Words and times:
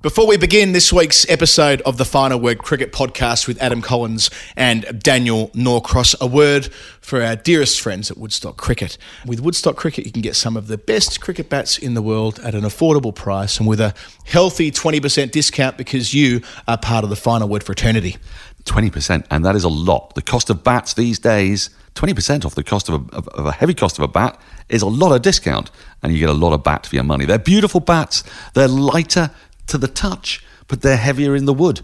Before 0.00 0.28
we 0.28 0.36
begin 0.36 0.70
this 0.70 0.92
week's 0.92 1.28
episode 1.28 1.80
of 1.80 1.96
the 1.96 2.04
Final 2.04 2.38
Word 2.38 2.58
Cricket 2.58 2.92
Podcast 2.92 3.48
with 3.48 3.60
Adam 3.60 3.82
Collins 3.82 4.30
and 4.56 5.02
Daniel 5.02 5.50
Norcross, 5.54 6.14
a 6.20 6.26
word 6.28 6.66
for 7.00 7.20
our 7.20 7.34
dearest 7.34 7.80
friends 7.80 8.08
at 8.08 8.16
Woodstock 8.16 8.56
Cricket. 8.56 8.96
With 9.26 9.40
Woodstock 9.40 9.74
Cricket, 9.74 10.06
you 10.06 10.12
can 10.12 10.22
get 10.22 10.36
some 10.36 10.56
of 10.56 10.68
the 10.68 10.78
best 10.78 11.20
cricket 11.20 11.48
bats 11.48 11.78
in 11.78 11.94
the 11.94 12.02
world 12.02 12.38
at 12.44 12.54
an 12.54 12.62
affordable 12.62 13.12
price 13.12 13.58
and 13.58 13.66
with 13.66 13.80
a 13.80 13.92
healthy 14.24 14.70
20% 14.70 15.32
discount 15.32 15.76
because 15.76 16.14
you 16.14 16.42
are 16.68 16.78
part 16.78 17.02
of 17.02 17.10
the 17.10 17.16
Final 17.16 17.48
Word 17.48 17.64
fraternity. 17.64 18.18
20%, 18.66 19.26
and 19.32 19.44
that 19.44 19.56
is 19.56 19.64
a 19.64 19.68
lot. 19.68 20.14
The 20.14 20.22
cost 20.22 20.48
of 20.48 20.62
bats 20.62 20.94
these 20.94 21.18
days, 21.18 21.70
20% 21.96 22.44
off 22.44 22.54
the 22.54 22.62
cost 22.62 22.88
of 22.88 22.94
a, 22.94 23.16
of, 23.16 23.26
of 23.28 23.46
a 23.46 23.52
heavy 23.52 23.74
cost 23.74 23.98
of 23.98 24.04
a 24.04 24.08
bat, 24.08 24.40
is 24.68 24.82
a 24.82 24.86
lot 24.86 25.10
of 25.10 25.22
discount, 25.22 25.72
and 26.02 26.12
you 26.12 26.20
get 26.20 26.28
a 26.28 26.34
lot 26.34 26.52
of 26.52 26.62
bat 26.62 26.86
for 26.86 26.94
your 26.94 27.04
money. 27.04 27.24
They're 27.24 27.38
beautiful 27.38 27.80
bats, 27.80 28.22
they're 28.54 28.68
lighter 28.68 29.32
to 29.68 29.78
the 29.78 29.88
touch, 29.88 30.44
but 30.66 30.82
they're 30.82 30.96
heavier 30.96 31.34
in 31.34 31.44
the 31.44 31.54
wood. 31.54 31.80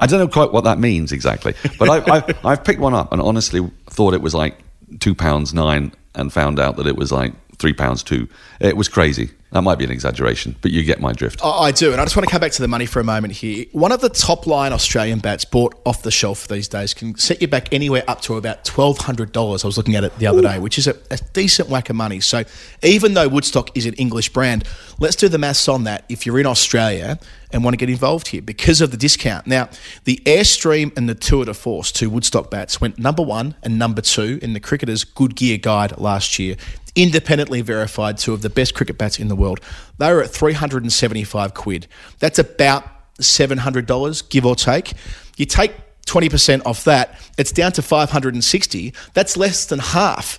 I 0.00 0.06
don't 0.06 0.18
know 0.18 0.28
quite 0.28 0.52
what 0.52 0.64
that 0.64 0.78
means 0.78 1.12
exactly, 1.12 1.54
but 1.78 1.88
I, 1.88 2.16
I, 2.16 2.34
I've 2.52 2.64
picked 2.64 2.80
one 2.80 2.94
up 2.94 3.12
and 3.12 3.20
honestly 3.20 3.70
thought 3.90 4.14
it 4.14 4.22
was 4.22 4.34
like 4.34 4.58
two 5.00 5.14
pounds 5.14 5.54
nine, 5.54 5.92
and 6.14 6.32
found 6.32 6.58
out 6.58 6.76
that 6.76 6.86
it 6.86 6.96
was 6.96 7.12
like 7.12 7.32
three 7.56 7.72
pounds 7.72 8.02
two. 8.02 8.28
It 8.60 8.76
was 8.76 8.88
crazy. 8.88 9.30
That 9.52 9.62
might 9.62 9.76
be 9.78 9.84
an 9.84 9.90
exaggeration, 9.90 10.56
but 10.62 10.70
you 10.70 10.82
get 10.82 11.00
my 11.00 11.12
drift. 11.12 11.44
I 11.44 11.50
I 11.62 11.72
do, 11.72 11.92
and 11.92 12.00
I 12.00 12.04
just 12.04 12.16
want 12.16 12.26
to 12.26 12.32
come 12.32 12.40
back 12.40 12.52
to 12.52 12.62
the 12.62 12.68
money 12.68 12.86
for 12.86 12.98
a 13.00 13.04
moment 13.04 13.34
here. 13.34 13.66
One 13.72 13.92
of 13.92 14.00
the 14.00 14.08
top 14.08 14.46
line 14.46 14.72
Australian 14.72 15.18
bats 15.18 15.44
bought 15.44 15.80
off 15.84 16.02
the 16.02 16.10
shelf 16.10 16.48
these 16.48 16.68
days 16.68 16.94
can 16.94 17.16
set 17.16 17.40
you 17.40 17.48
back 17.48 17.72
anywhere 17.72 18.02
up 18.08 18.22
to 18.22 18.36
about 18.36 18.64
twelve 18.64 18.98
hundred 18.98 19.30
dollars. 19.30 19.62
I 19.62 19.68
was 19.68 19.76
looking 19.76 19.94
at 19.94 20.04
it 20.04 20.18
the 20.18 20.26
other 20.26 20.40
day, 20.40 20.58
which 20.58 20.78
is 20.78 20.86
a, 20.86 20.96
a 21.10 21.18
decent 21.34 21.68
whack 21.68 21.90
of 21.90 21.96
money. 21.96 22.20
So 22.20 22.44
even 22.82 23.14
though 23.14 23.28
Woodstock 23.28 23.76
is 23.76 23.84
an 23.84 23.94
English 23.94 24.30
brand, 24.30 24.64
let's 24.98 25.16
do 25.16 25.28
the 25.28 25.38
maths 25.38 25.68
on 25.68 25.84
that. 25.84 26.04
If 26.08 26.24
you're 26.24 26.40
in 26.40 26.46
Australia 26.46 27.18
and 27.52 27.62
want 27.62 27.74
to 27.74 27.78
get 27.78 27.90
involved 27.90 28.28
here 28.28 28.42
because 28.42 28.80
of 28.80 28.90
the 28.90 28.96
discount. 28.96 29.46
Now, 29.46 29.68
the 30.04 30.20
Airstream 30.24 30.96
and 30.96 31.08
the 31.08 31.14
Tour 31.14 31.44
de 31.44 31.54
Force, 31.54 31.92
two 31.92 32.08
Woodstock 32.08 32.50
bats, 32.50 32.80
went 32.80 32.98
number 32.98 33.22
one 33.22 33.54
and 33.62 33.78
number 33.78 34.00
two 34.00 34.38
in 34.40 34.54
the 34.54 34.60
Cricketer's 34.60 35.04
Good 35.04 35.36
Gear 35.36 35.58
Guide 35.58 35.98
last 35.98 36.38
year 36.38 36.56
independently 36.94 37.60
verified 37.62 38.18
two 38.18 38.32
of 38.32 38.42
the 38.42 38.50
best 38.50 38.74
cricket 38.74 38.98
bats 38.98 39.18
in 39.18 39.28
the 39.28 39.36
world. 39.36 39.60
They 39.98 40.12
were 40.12 40.22
at 40.22 40.30
375 40.30 41.54
quid. 41.54 41.86
That's 42.18 42.38
about 42.38 42.84
$700, 43.20 44.28
give 44.28 44.44
or 44.44 44.54
take. 44.54 44.92
You 45.36 45.46
take 45.46 45.72
20% 46.06 46.62
off 46.66 46.84
that, 46.84 47.18
it's 47.38 47.52
down 47.52 47.72
to 47.72 47.82
560. 47.82 48.92
That's 49.14 49.36
less 49.36 49.64
than 49.64 49.78
half 49.78 50.38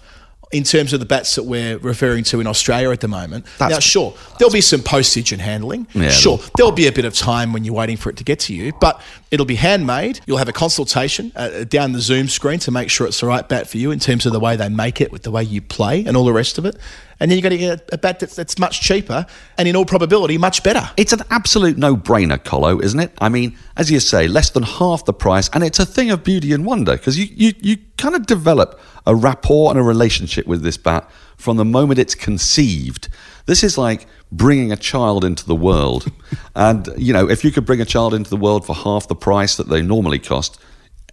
in 0.54 0.64
terms 0.64 0.94
of 0.94 1.00
the 1.00 1.06
bats 1.06 1.36
that 1.36 1.44
we're 1.44 1.78
referring 1.80 2.24
to 2.26 2.40
in 2.40 2.46
Australia 2.46 2.92
at 2.92 3.02
the 3.02 3.08
moment. 3.08 3.46
now, 3.60 3.80
sure, 3.80 4.14
there'll 4.38 4.54
be 4.54 4.62
some 4.62 4.82
postage 4.82 5.32
and 5.32 5.42
handling. 5.42 5.88
Yeah, 5.94 6.10
sure, 6.10 6.40
there'll 6.56 6.72
be 6.72 6.88
a 6.88 6.92
bit 6.92 7.06
of 7.06 7.16
time 7.16 7.52
when 7.52 7.66
you're 7.66 7.74
waiting 7.74 7.98
for 7.98 8.10
it 8.10 8.18
to 8.18 8.24
get 8.24 8.40
to 8.42 8.54
you, 8.54 8.72
but 8.80 9.02
it'll 9.32 9.48
be 9.48 9.56
handmade. 9.56 10.22
You'll 10.28 10.38
have 10.38 10.48
a 10.48 10.54
consultation 10.54 11.32
uh, 11.36 11.64
down 11.64 11.92
the 11.92 12.00
Zoom 12.00 12.28
screen 12.28 12.60
to 12.60 12.72
make 12.72 12.92
sure 12.92 13.08
it's 13.08 13.20
the 13.20 13.26
right 13.26 13.48
bat 13.50 13.68
for 13.68 13.78
you 13.78 13.90
in 13.90 13.98
terms 14.00 14.28
of 14.28 14.32
the 14.32 14.40
way 14.40 14.56
they 14.56 14.70
make 14.70 15.02
it, 15.02 15.12
with 15.12 15.24
the 15.24 15.32
way 15.32 15.44
you 15.44 15.60
play, 15.60 16.06
and 16.06 16.16
all 16.16 16.26
the 16.26 16.34
rest 16.34 16.60
of 16.60 16.66
it. 16.66 16.78
And 17.20 17.32
then 17.32 17.38
you're 17.38 17.50
going 17.50 17.60
to 17.60 17.66
get 17.66 17.90
a, 17.92 17.96
a 17.96 17.98
bat 17.98 18.20
that's, 18.20 18.36
that's 18.36 18.60
much 18.60 18.82
cheaper 18.82 19.26
and, 19.58 19.68
in 19.68 19.76
all 19.76 19.86
probability, 19.86 20.38
much 20.38 20.62
better. 20.62 20.90
It's 20.98 21.14
an 21.14 21.22
absolute 21.30 21.78
no 21.78 21.96
brainer, 21.96 22.44
Colo, 22.44 22.80
isn't 22.80 23.00
it? 23.00 23.14
I 23.20 23.30
mean, 23.30 23.58
as 23.78 23.90
you 23.90 24.00
say, 24.00 24.28
less 24.28 24.50
than 24.50 24.64
half 24.64 25.06
the 25.06 25.14
price, 25.14 25.50
and 25.54 25.64
it's 25.64 25.80
a 25.80 25.86
thing 25.86 26.12
of 26.12 26.24
beauty 26.24 26.54
and 26.54 26.66
wonder 26.66 26.98
because 26.98 27.18
you, 27.18 27.28
you, 27.34 27.54
you 27.62 27.78
kind 27.98 28.16
of 28.16 28.26
develop 28.26 28.80
a 29.06 29.16
rapport 29.16 29.72
and 29.72 29.80
a 29.80 29.84
relationship 29.84 30.48
with 30.48 30.64
this 30.64 30.78
bat 30.78 31.10
from 31.38 31.58
the 31.58 31.66
moment 31.66 32.00
it's 32.00 32.16
conceived. 32.16 33.10
This 33.46 33.64
is 33.64 33.78
like 33.78 34.08
bringing 34.32 34.72
a 34.72 34.78
child 34.78 35.26
into 35.26 35.46
the 35.46 35.56
world. 35.56 36.12
and, 36.56 36.88
you 36.98 37.14
know, 37.14 37.30
if 37.30 37.44
you 37.44 37.52
could 37.52 37.66
bring 37.66 37.82
a 37.82 37.86
child 37.86 38.14
into 38.14 38.30
the 38.30 38.38
world 38.38 38.66
for 38.66 38.76
half 38.76 39.08
the 39.08 39.16
price 39.16 39.58
that 39.58 39.70
they 39.70 39.82
normally 39.82 40.20
cost, 40.20 40.60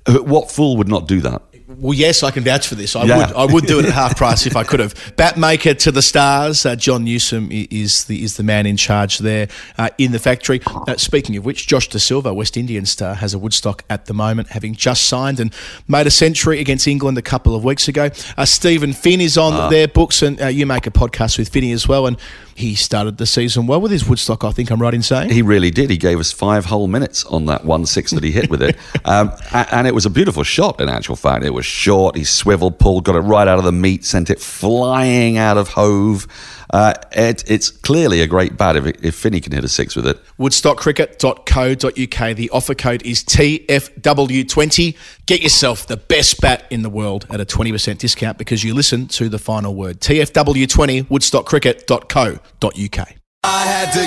what 0.06 0.50
fool 0.50 0.76
would 0.76 0.88
not 0.88 1.08
do 1.08 1.20
that? 1.20 1.42
Well, 1.78 1.94
yes, 1.94 2.22
I 2.22 2.30
can 2.32 2.42
vouch 2.42 2.66
for 2.66 2.74
this. 2.74 2.96
I 2.96 3.04
Yeah. 3.04 3.16
would, 3.18 3.32
I 3.36 3.44
would 3.52 3.66
do 3.66 3.78
it 3.78 3.84
at 3.84 3.92
half 3.92 4.16
price 4.22 4.44
if 4.46 4.56
I 4.56 4.64
could 4.64 4.80
have. 4.80 4.94
Batmaker 5.16 5.78
to 5.78 5.92
the 5.92 6.02
stars. 6.02 6.66
Uh, 6.66 6.74
John 6.74 7.04
Newsom 7.04 7.48
is 7.52 8.04
the 8.04 8.22
is 8.24 8.36
the 8.36 8.42
man 8.42 8.66
in 8.66 8.76
charge 8.76 9.18
there 9.18 9.48
uh, 9.78 9.88
in 9.96 10.10
the 10.12 10.18
factory. 10.18 10.60
Uh, 10.66 10.96
speaking 10.96 11.36
of 11.36 11.44
which, 11.44 11.66
Josh 11.68 11.88
Da 11.88 11.98
Silva, 11.98 12.34
West 12.34 12.56
Indian 12.56 12.86
star, 12.86 13.14
has 13.14 13.34
a 13.34 13.38
Woodstock 13.38 13.84
at 13.88 14.06
the 14.06 14.14
moment, 14.14 14.48
having 14.48 14.74
just 14.74 15.02
signed 15.06 15.38
and 15.38 15.54
made 15.86 16.06
a 16.06 16.10
century 16.10 16.60
against 16.60 16.88
England 16.88 17.16
a 17.18 17.22
couple 17.22 17.54
of 17.54 17.62
weeks 17.62 17.86
ago. 17.88 18.10
Uh, 18.36 18.44
Steven 18.44 18.92
Finn 18.92 19.20
is 19.20 19.38
on 19.38 19.70
their 19.70 19.86
books, 19.86 20.22
and 20.22 20.40
uh, 20.42 20.46
you 20.48 20.66
make 20.66 20.86
a 20.86 20.90
podcast 20.90 21.38
with 21.38 21.48
Finney 21.50 21.72
as 21.72 21.86
well, 21.86 22.06
and 22.06 22.16
he 22.60 22.74
started 22.74 23.16
the 23.16 23.26
season 23.26 23.66
well 23.66 23.80
with 23.80 23.90
his 23.90 24.06
Woodstock. 24.06 24.44
I 24.44 24.52
think 24.52 24.70
I'm 24.70 24.80
right 24.80 24.94
in 24.94 25.02
saying. 25.02 25.30
He 25.30 25.42
really 25.42 25.70
did. 25.70 25.90
He 25.90 25.96
gave 25.96 26.20
us 26.20 26.30
five 26.30 26.66
whole 26.66 26.86
minutes 26.86 27.24
on 27.24 27.46
that 27.46 27.64
one 27.64 27.86
six 27.86 28.12
that 28.12 28.22
he 28.22 28.30
hit 28.30 28.50
with 28.50 28.62
it, 28.62 28.76
um, 29.04 29.32
and 29.52 29.86
it 29.86 29.94
was 29.94 30.06
a 30.06 30.10
beautiful 30.10 30.44
shot. 30.44 30.80
In 30.80 30.88
actual 30.88 31.16
fact, 31.16 31.44
it 31.44 31.54
was 31.54 31.66
short. 31.66 32.16
He 32.16 32.24
swiveled, 32.24 32.78
pulled, 32.78 33.04
got 33.04 33.16
it 33.16 33.20
right 33.20 33.48
out 33.48 33.58
of 33.58 33.64
the 33.64 33.72
meat, 33.72 34.04
sent 34.04 34.30
it 34.30 34.38
flying 34.40 35.38
out 35.38 35.56
of 35.56 35.68
Hove. 35.68 36.26
Uh, 36.72 36.94
it, 37.12 37.48
it's 37.50 37.70
clearly 37.70 38.22
a 38.22 38.26
great 38.26 38.56
bat 38.56 38.76
if, 38.76 38.86
if 39.04 39.14
Finney 39.14 39.40
can 39.40 39.52
hit 39.52 39.64
a 39.64 39.68
six 39.68 39.94
with 39.96 40.06
it. 40.06 40.18
woodstockcricket.co.uk. 40.38 42.36
The 42.36 42.50
offer 42.50 42.74
code 42.74 43.02
is 43.04 43.24
TFW20. 43.24 44.96
Get 45.26 45.42
yourself 45.42 45.86
the 45.86 45.96
best 45.96 46.40
bat 46.40 46.64
in 46.70 46.82
the 46.82 46.90
world 46.90 47.26
at 47.30 47.40
a 47.40 47.44
20% 47.44 47.98
discount 47.98 48.38
because 48.38 48.62
you 48.62 48.72
listen 48.74 49.08
to 49.08 49.28
the 49.28 49.38
final 49.38 49.74
word. 49.74 50.00
TFW20, 50.00 51.06
woodstockcricket.co.uk. 51.06 53.08
I 53.42 53.64
had 53.64 53.90
to 53.92 54.00
go 54.00 54.06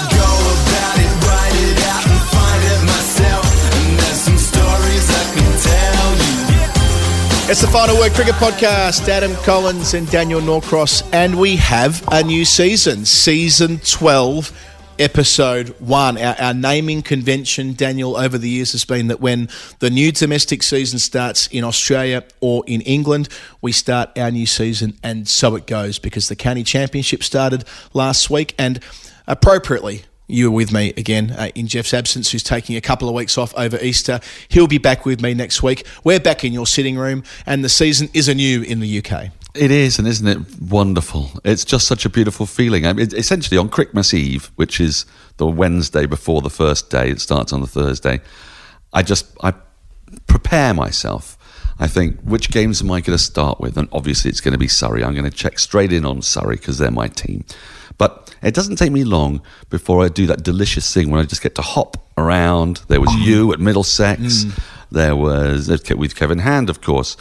about 0.70 1.00
it, 1.00 1.10
write 1.28 1.43
It's 7.46 7.60
the 7.60 7.68
Final 7.68 7.98
Word 7.98 8.14
Cricket 8.14 8.36
Podcast. 8.36 9.10
Adam 9.10 9.36
Collins 9.44 9.94
and 9.94 10.10
Daniel 10.10 10.40
Norcross. 10.40 11.04
And 11.12 11.38
we 11.38 11.58
have 11.58 12.02
a 12.10 12.24
new 12.24 12.46
season, 12.46 13.04
season 13.04 13.80
12. 13.80 14.70
Episode 14.98 15.70
one. 15.80 16.18
Our, 16.18 16.36
our 16.40 16.54
naming 16.54 17.02
convention, 17.02 17.74
Daniel, 17.74 18.16
over 18.16 18.38
the 18.38 18.48
years 18.48 18.72
has 18.72 18.86
been 18.86 19.08
that 19.08 19.20
when 19.20 19.50
the 19.80 19.90
new 19.90 20.14
domestic 20.14 20.64
season 20.64 21.00
starts 21.00 21.48
in 21.48 21.66
Australia 21.66 22.24
or 22.40 22.64
in 22.66 22.80
England, 22.82 23.28
we 23.62 23.74
start 23.74 24.18
our 24.18 24.32
new 24.32 24.46
season, 24.46 24.98
and 25.04 25.28
so 25.28 25.56
it 25.56 25.68
goes 25.68 26.00
because 26.00 26.30
the 26.30 26.36
county 26.36 26.64
championship 26.64 27.24
started 27.24 27.66
last 27.94 28.30
week, 28.30 28.54
and 28.60 28.80
appropriately, 29.28 30.04
you 30.28 30.50
were 30.50 30.56
with 30.56 30.72
me 30.72 30.94
again 30.96 31.32
uh, 31.32 31.50
in 31.56 31.68
Geoff's 31.68 31.94
absence, 31.94 32.32
who's 32.32 32.44
taking 32.44 32.76
a 32.76 32.82
couple 32.82 33.08
of 33.10 33.16
weeks 33.16 33.38
off 33.38 33.54
over 33.56 33.78
Easter. 33.82 34.20
He'll 34.48 34.68
be 34.68 34.78
back 34.78 35.06
with 35.06 35.22
me 35.22 35.34
next 35.34 35.62
week. 35.62 35.86
We're 36.04 36.20
back 36.20 36.44
in 36.44 36.54
your 36.54 36.66
sitting 36.66 36.98
room, 36.98 37.24
and 37.46 37.64
the 37.64 37.70
season 37.70 38.10
is 38.14 38.28
anew 38.28 38.62
in 38.62 38.80
the 38.80 39.04
UK. 39.04 39.32
It 39.56 39.70
is, 39.70 40.00
and 40.00 40.08
isn't 40.08 40.28
it 40.28 40.62
wonderful? 40.62 41.30
It's 41.44 41.64
just 41.64 41.88
such 41.88 42.06
a 42.06 42.10
beautiful 42.10 42.48
feeling. 42.48 42.88
I 42.88 42.94
mean, 42.94 43.14
essentially, 43.16 43.58
on 43.58 43.70
Christmas 43.70 44.14
Eve, 44.14 44.50
which 44.56 44.80
is 44.80 45.06
the 45.38 45.46
Wednesday 45.46 46.08
before 46.08 46.42
the 46.42 46.50
first 46.50 46.90
day, 46.90 47.12
it 47.12 47.22
starts 47.22 47.54
on 47.54 47.62
the 47.62 47.68
Thursday. 47.68 48.22
I 48.94 49.04
just 49.04 49.28
I 49.44 49.54
prepare 50.26 50.74
myself. 50.74 51.38
I 51.80 51.88
think 51.88 52.20
which 52.22 52.52
games 52.52 52.82
am 52.82 52.92
I 52.92 53.02
going 53.02 53.18
to 53.18 53.24
start 53.24 53.60
with, 53.60 53.78
and 53.78 53.88
obviously 53.92 54.30
it's 54.30 54.42
going 54.42 54.54
to 54.54 54.58
be 54.58 54.68
Surrey. 54.68 55.04
I'm 55.04 55.14
going 55.14 55.30
to 55.30 55.36
check 55.36 55.60
straight 55.60 55.94
in 55.94 56.06
on 56.06 56.22
Surrey 56.22 56.56
because 56.56 56.80
they're 56.80 56.92
my 56.92 57.08
team. 57.08 57.44
It 58.44 58.54
doesn't 58.54 58.76
take 58.76 58.92
me 58.92 59.04
long 59.04 59.42
before 59.70 60.04
I 60.04 60.10
do 60.10 60.28
that 60.28 60.44
delicious 60.44 60.94
thing 60.94 61.10
when 61.10 61.22
I 61.22 61.24
just 61.24 61.42
get 61.42 61.56
to 61.56 61.62
hop 61.62 61.98
around. 62.18 62.82
There 62.88 63.02
was 63.02 63.14
you 63.16 63.54
at 63.54 63.60
Middlesex. 63.60 64.44
Hmm. 64.44 64.50
There 64.92 65.16
was 65.16 65.70
with 65.98 66.16
Kevin 66.16 66.40
Hand, 66.40 66.70
of 66.70 66.82
course. 66.82 67.18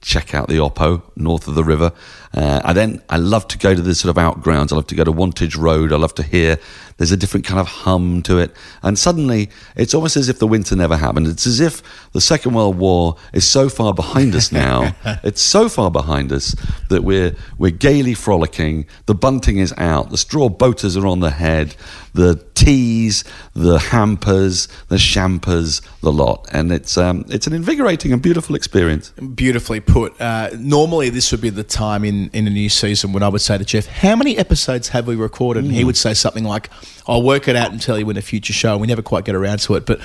check 0.00 0.34
out 0.34 0.48
the 0.48 0.56
Oppo 0.56 1.02
north 1.16 1.46
of 1.48 1.54
the 1.54 1.64
river. 1.64 1.92
Uh, 2.34 2.60
and 2.64 2.76
then 2.76 3.02
I 3.08 3.16
love 3.16 3.46
to 3.48 3.58
go 3.58 3.74
to 3.74 3.80
the 3.80 3.94
sort 3.94 4.10
of 4.10 4.18
outgrounds. 4.18 4.72
I 4.72 4.76
love 4.76 4.88
to 4.88 4.94
go 4.94 5.04
to 5.04 5.12
Wantage 5.12 5.56
Road. 5.56 5.92
I 5.92 5.96
love 5.96 6.14
to 6.16 6.22
hear 6.22 6.58
there's 6.96 7.12
a 7.12 7.16
different 7.16 7.44
kind 7.44 7.60
of 7.60 7.66
hum 7.66 8.22
to 8.22 8.38
it. 8.38 8.52
And 8.82 8.98
suddenly 8.98 9.50
it's 9.76 9.94
almost 9.94 10.16
as 10.16 10.28
if 10.28 10.38
the 10.38 10.46
winter 10.46 10.76
never 10.76 10.96
happened. 10.96 11.26
It's 11.26 11.46
as 11.46 11.60
if 11.60 11.82
the 12.12 12.20
Second 12.20 12.54
World 12.54 12.78
War 12.78 13.16
is 13.32 13.46
so 13.46 13.68
far 13.68 13.92
behind 13.92 14.34
us 14.34 14.52
now. 14.52 14.94
it's 15.24 15.42
so 15.42 15.68
far 15.68 15.90
behind 15.90 16.32
us 16.32 16.54
that 16.90 17.02
we're, 17.02 17.34
we're 17.58 17.70
gaily 17.70 18.14
frolicking. 18.14 18.86
The 19.06 19.14
bunting 19.14 19.58
is 19.58 19.74
out. 19.76 20.10
The 20.10 20.18
straw 20.18 20.48
boaters 20.48 20.96
are 20.96 21.06
on 21.06 21.20
the 21.20 21.30
head. 21.30 21.74
The 22.14 22.44
teas, 22.54 23.24
the 23.54 23.78
hampers, 23.78 24.68
the 24.88 24.98
champers, 24.98 25.82
the 26.00 26.12
lot. 26.12 26.48
And 26.52 26.70
it's, 26.70 26.96
um, 26.96 27.24
it's 27.28 27.48
an 27.48 27.52
invigorating 27.52 28.12
and 28.12 28.22
beautiful 28.22 28.54
experience. 28.54 29.10
Beautifully 29.10 29.80
put. 29.80 30.20
Uh, 30.20 30.50
normally, 30.56 31.10
this 31.10 31.32
would 31.32 31.40
be 31.40 31.50
the 31.50 31.64
time 31.64 32.04
in, 32.04 32.23
in 32.32 32.46
a 32.46 32.50
new 32.50 32.68
season 32.68 33.12
when 33.12 33.22
I 33.22 33.28
would 33.28 33.40
say 33.40 33.58
to 33.58 33.64
Geoff, 33.64 33.86
How 33.86 34.16
many 34.16 34.36
episodes 34.36 34.88
have 34.88 35.06
we 35.06 35.16
recorded? 35.16 35.64
And 35.64 35.72
he 35.72 35.80
hmm. 35.80 35.86
would 35.86 35.96
say 35.96 36.14
something 36.14 36.44
like, 36.44 36.70
I'll 37.06 37.22
work 37.22 37.48
it 37.48 37.56
out 37.56 37.70
and 37.70 37.80
tell 37.80 37.98
you 37.98 38.08
in 38.10 38.16
a 38.16 38.22
future 38.22 38.52
show. 38.52 38.72
And 38.72 38.80
we 38.80 38.86
never 38.86 39.02
quite 39.02 39.24
get 39.24 39.34
around 39.34 39.58
to 39.60 39.74
it. 39.74 39.86
But 39.86 40.00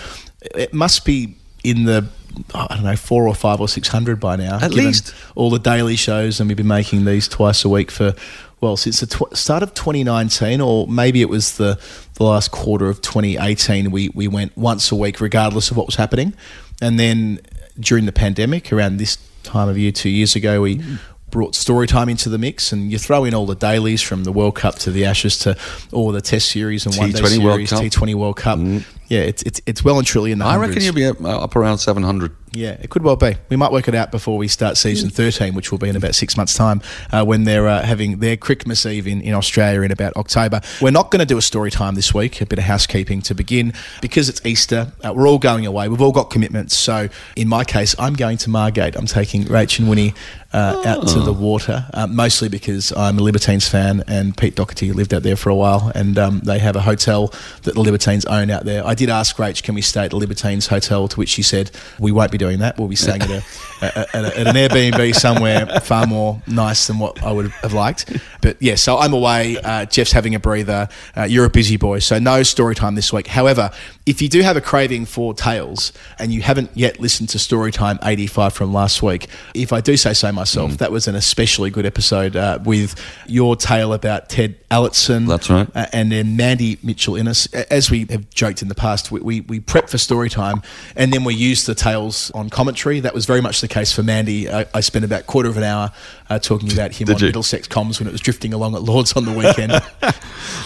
it 0.55 0.73
must 0.73 1.05
be 1.05 1.35
in 1.63 1.85
the, 1.85 2.07
I 2.53 2.75
don't 2.75 2.83
know, 2.83 2.95
four 2.95 3.27
or 3.27 3.35
five 3.35 3.59
or 3.59 3.67
600 3.67 4.19
by 4.19 4.35
now. 4.35 4.59
At 4.59 4.73
least. 4.73 5.13
All 5.35 5.49
the 5.49 5.59
daily 5.59 5.95
shows. 5.95 6.39
And 6.39 6.49
we've 6.49 6.57
been 6.57 6.67
making 6.67 7.05
these 7.05 7.27
twice 7.27 7.63
a 7.63 7.69
week 7.69 7.91
for. 7.91 8.13
Well, 8.61 8.75
since 8.75 8.99
the 8.99 9.05
tw- 9.05 9.37
start 9.37 9.63
of 9.63 9.73
2019, 9.73 10.59
or 10.59 10.85
maybe 10.85 11.21
it 11.21 11.29
was 11.29 11.55
the, 11.55 11.79
the 12.15 12.23
last 12.25 12.51
quarter 12.51 12.89
of 12.89 13.01
2018, 13.01 13.89
we, 13.89 14.09
we 14.09 14.27
went 14.27 14.57
once 14.57 14.91
a 14.91 14.95
week, 14.95 15.21
regardless 15.21 15.71
of 15.71 15.77
what 15.77 15.85
was 15.85 15.95
happening. 15.95 16.33
And 16.81 16.99
then 16.99 17.39
during 17.79 18.05
the 18.05 18.11
pandemic, 18.11 18.73
around 18.73 18.97
this 18.97 19.17
time 19.43 19.69
of 19.69 19.77
year, 19.77 19.91
two 19.91 20.09
years 20.09 20.35
ago, 20.35 20.61
we 20.61 20.75
hmm. 20.75 20.95
Brought 21.31 21.55
story 21.55 21.87
time 21.87 22.09
into 22.09 22.29
the 22.29 22.37
mix. 22.37 22.71
And 22.71 22.91
you 22.91 22.97
throw 22.97 23.25
in 23.25 23.33
all 23.33 23.45
the 23.45 23.55
dailies 23.55 24.01
from 24.01 24.23
the 24.23 24.31
World 24.31 24.55
Cup 24.55 24.75
to 24.79 24.91
the 24.91 25.05
Ashes 25.05 25.37
to 25.39 25.57
all 25.91 26.11
the 26.11 26.21
Test 26.21 26.49
series 26.49 26.85
and 26.85 26.95
One 26.95 27.11
Day 27.11 27.19
T20 27.19 27.27
series, 27.27 27.69
Cup. 27.69 27.81
T20 27.81 28.15
World 28.15 28.37
Cup. 28.37 28.59
Mm. 28.59 28.83
Yeah, 29.09 29.21
it's, 29.21 29.41
it's 29.43 29.59
it's 29.65 29.83
well 29.83 29.97
and 29.97 30.05
truly 30.05 30.31
in 30.31 30.37
the 30.39 30.45
I 30.45 30.51
hundreds. 30.51 30.75
reckon 30.75 30.85
you'll 30.85 31.13
be 31.15 31.23
up, 31.25 31.43
up 31.43 31.55
around 31.55 31.79
700. 31.79 32.31
Yeah, 32.51 32.77
it 32.81 32.89
could 32.89 33.03
well 33.03 33.15
be. 33.15 33.35
We 33.49 33.57
might 33.57 33.71
work 33.71 33.87
it 33.87 33.95
out 33.95 34.11
before 34.11 34.37
we 34.37 34.47
start 34.47 34.75
season 34.77 35.09
13, 35.09 35.53
which 35.53 35.71
will 35.71 35.77
be 35.77 35.89
in 35.89 35.95
about 35.95 36.15
six 36.15 36.35
months' 36.35 36.55
time 36.55 36.81
uh, 37.11 37.23
when 37.23 37.43
they're 37.43 37.67
uh, 37.67 37.83
having 37.83 38.19
their 38.19 38.37
Christmas 38.37 38.85
Eve 38.85 39.07
in, 39.07 39.21
in 39.21 39.33
Australia 39.33 39.81
in 39.81 39.91
about 39.91 40.15
October. 40.15 40.61
We're 40.81 40.89
not 40.91 41.11
going 41.11 41.19
to 41.19 41.27
do 41.27 41.37
a 41.37 41.43
story 41.43 41.69
time 41.69 41.95
this 41.95 42.13
week, 42.13 42.41
a 42.41 42.45
bit 42.47 42.57
of 42.57 42.65
housekeeping 42.65 43.21
to 43.23 43.35
begin. 43.35 43.73
Because 44.01 44.29
it's 44.29 44.43
Easter, 44.45 44.91
uh, 45.03 45.13
we're 45.13 45.27
all 45.27 45.37
going 45.37 45.65
away. 45.65 45.89
We've 45.89 46.01
all 46.01 46.11
got 46.11 46.31
commitments. 46.31 46.75
So 46.75 47.09
in 47.35 47.47
my 47.47 47.63
case, 47.63 47.95
I'm 47.99 48.15
going 48.15 48.37
to 48.37 48.49
Margate. 48.49 48.95
I'm 48.95 49.05
taking 49.05 49.43
Rach 49.45 49.77
and 49.77 49.87
Winnie 49.87 50.15
uh, 50.51 50.81
out 50.85 51.07
to 51.09 51.19
the 51.19 51.33
water, 51.33 51.85
uh, 51.93 52.07
mostly 52.07 52.49
because 52.49 52.91
I'm 52.93 53.19
a 53.19 53.21
Libertines 53.21 53.67
fan 53.69 54.03
and 54.07 54.35
Pete 54.35 54.55
Doherty 54.55 54.91
lived 54.91 55.13
out 55.13 55.21
there 55.21 55.35
for 55.35 55.49
a 55.49 55.55
while 55.55 55.91
and 55.93 56.17
um, 56.17 56.39
they 56.39 56.57
have 56.57 56.75
a 56.75 56.81
hotel 56.81 57.31
that 57.63 57.75
the 57.75 57.81
Libertines 57.81 58.25
own 58.25 58.49
out 58.49 58.65
there. 58.65 58.85
I 58.85 58.95
did 58.99 59.09
ask 59.09 59.37
Rach, 59.37 59.63
can 59.63 59.75
we 59.75 59.81
stay 59.81 60.05
at 60.05 60.11
the 60.11 60.17
Libertines 60.17 60.67
hotel? 60.67 61.07
To 61.07 61.17
which 61.17 61.29
she 61.29 61.41
said, 61.41 61.71
we 61.97 62.11
won't 62.11 62.31
be 62.31 62.37
doing 62.37 62.59
that. 62.59 62.77
We'll 62.77 62.87
be 62.87 62.95
staying 62.95 63.21
at, 63.21 63.29
a, 63.29 63.43
at, 63.81 63.95
a, 64.13 64.39
at 64.39 64.47
an 64.47 64.55
Airbnb 64.55 65.15
somewhere 65.15 65.65
far 65.81 66.07
more 66.07 66.41
nice 66.47 66.87
than 66.87 66.99
what 66.99 67.21
I 67.23 67.31
would 67.31 67.49
have 67.51 67.73
liked. 67.73 68.17
But 68.41 68.61
yeah, 68.61 68.75
so 68.75 68.97
I'm 68.97 69.13
away. 69.13 69.57
Uh, 69.57 69.85
Geoff's 69.85 70.11
having 70.11 70.35
a 70.35 70.39
breather. 70.39 70.87
Uh, 71.15 71.23
you're 71.23 71.45
a 71.45 71.49
busy 71.49 71.77
boy, 71.77 71.99
so 71.99 72.19
no 72.19 72.43
story 72.43 72.75
time 72.75 72.95
this 72.95 73.11
week. 73.13 73.27
However, 73.27 73.71
if 74.05 74.21
you 74.21 74.29
do 74.29 74.41
have 74.41 74.57
a 74.57 74.61
craving 74.61 75.05
for 75.05 75.33
tales 75.33 75.93
and 76.17 76.33
you 76.33 76.41
haven't 76.41 76.71
yet 76.73 76.99
listened 76.99 77.29
to 77.29 77.39
story 77.39 77.71
time 77.71 77.99
85 78.03 78.53
from 78.53 78.73
last 78.73 79.03
week, 79.03 79.27
if 79.53 79.71
I 79.71 79.81
do 79.81 79.95
say 79.97 80.13
so 80.13 80.31
myself, 80.31 80.77
that 80.79 80.91
was 80.91 81.07
an 81.07 81.15
especially 81.15 81.69
good 81.69 81.85
episode 81.85 82.35
uh, 82.35 82.59
with 82.63 82.95
your 83.27 83.55
tale 83.55 83.93
about 83.93 84.29
Ted 84.29 84.55
Alletson. 84.69 85.27
That's 85.27 85.49
right. 85.49 85.67
Uh, 85.75 85.85
and 85.93 86.11
then 86.11 86.35
Mandy 86.35 86.79
Mitchell 86.83 87.15
Innes. 87.15 87.47
As 87.53 87.91
we 87.91 88.05
have 88.09 88.29
joked 88.29 88.61
in 88.61 88.67
the 88.67 88.75
past, 88.75 89.11
we, 89.11 89.19
we, 89.19 89.41
we 89.41 89.59
prep 89.59 89.89
for 89.89 89.97
story 89.97 90.29
time 90.29 90.61
and 90.95 91.13
then 91.13 91.23
we 91.23 91.35
use 91.35 91.65
the 91.65 91.75
tales 91.75 92.31
on 92.31 92.49
commentary. 92.49 92.99
That 92.99 93.13
was 93.13 93.25
very 93.25 93.41
much 93.41 93.61
the 93.61 93.67
case 93.69 93.91
for 93.91 94.03
Mandy. 94.03 94.49
I, 94.49 94.65
I 94.73 94.81
spent 94.81 95.05
about 95.05 95.21
a 95.21 95.25
quarter 95.25 95.49
of 95.49 95.57
an 95.57 95.63
hour 95.63 95.91
uh, 96.29 96.39
talking 96.39 96.71
about 96.71 96.93
him 96.93 97.05
Did 97.05 97.15
on 97.15 97.19
you? 97.21 97.27
Middlesex 97.27 97.67
comms 97.67 97.99
when 97.99 98.07
it 98.07 98.11
was 98.11 98.21
drifting 98.21 98.53
along 98.53 98.75
at 98.75 98.81
Lords 98.81 99.13
on 99.13 99.25
the 99.25 99.33
weekend. 99.33 99.73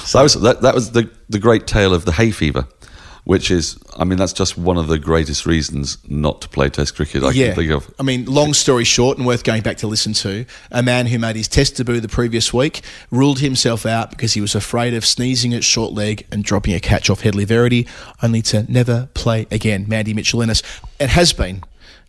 So 0.05 0.17
that 0.19 0.23
was, 0.23 0.61
that, 0.61 0.75
was 0.75 0.91
the, 0.91 1.09
the 1.29 1.39
great 1.39 1.65
tale 1.65 1.93
of 1.93 2.05
the 2.05 2.11
hay 2.11 2.31
fever, 2.31 2.67
which 3.23 3.49
is, 3.49 3.79
I 3.97 4.03
mean, 4.03 4.17
that's 4.17 4.33
just 4.33 4.57
one 4.57 4.77
of 4.77 4.87
the 4.87 4.99
greatest 4.99 5.45
reasons 5.45 5.97
not 6.07 6.41
to 6.41 6.49
play 6.49 6.69
Test 6.69 6.95
cricket 6.95 7.23
I 7.23 7.31
can 7.33 7.55
think 7.55 7.71
of. 7.71 7.91
I 7.99 8.03
mean, 8.03 8.25
long 8.25 8.53
story 8.53 8.83
short, 8.83 9.17
and 9.17 9.25
worth 9.25 9.43
going 9.43 9.61
back 9.61 9.77
to 9.77 9.87
listen 9.87 10.13
to, 10.13 10.45
a 10.71 10.83
man 10.83 11.07
who 11.07 11.17
made 11.17 11.35
his 11.35 11.47
test 11.47 11.77
debut 11.77 11.99
the 12.01 12.09
previous 12.09 12.53
week 12.53 12.81
ruled 13.11 13.39
himself 13.39 13.85
out 13.85 14.09
because 14.09 14.33
he 14.33 14.41
was 14.41 14.55
afraid 14.55 14.93
of 14.93 15.05
sneezing 15.05 15.53
at 15.53 15.63
short 15.63 15.93
leg 15.93 16.27
and 16.31 16.43
dropping 16.43 16.73
a 16.73 16.79
catch 16.79 17.09
off 17.09 17.21
Hedley 17.21 17.45
Verity, 17.45 17.87
only 18.21 18.41
to 18.43 18.71
never 18.71 19.07
play 19.13 19.47
again. 19.51 19.85
Mandy 19.87 20.13
Mitchell 20.13 20.41
Innes. 20.41 20.61
It 20.99 21.09
has 21.09 21.33
been 21.33 21.63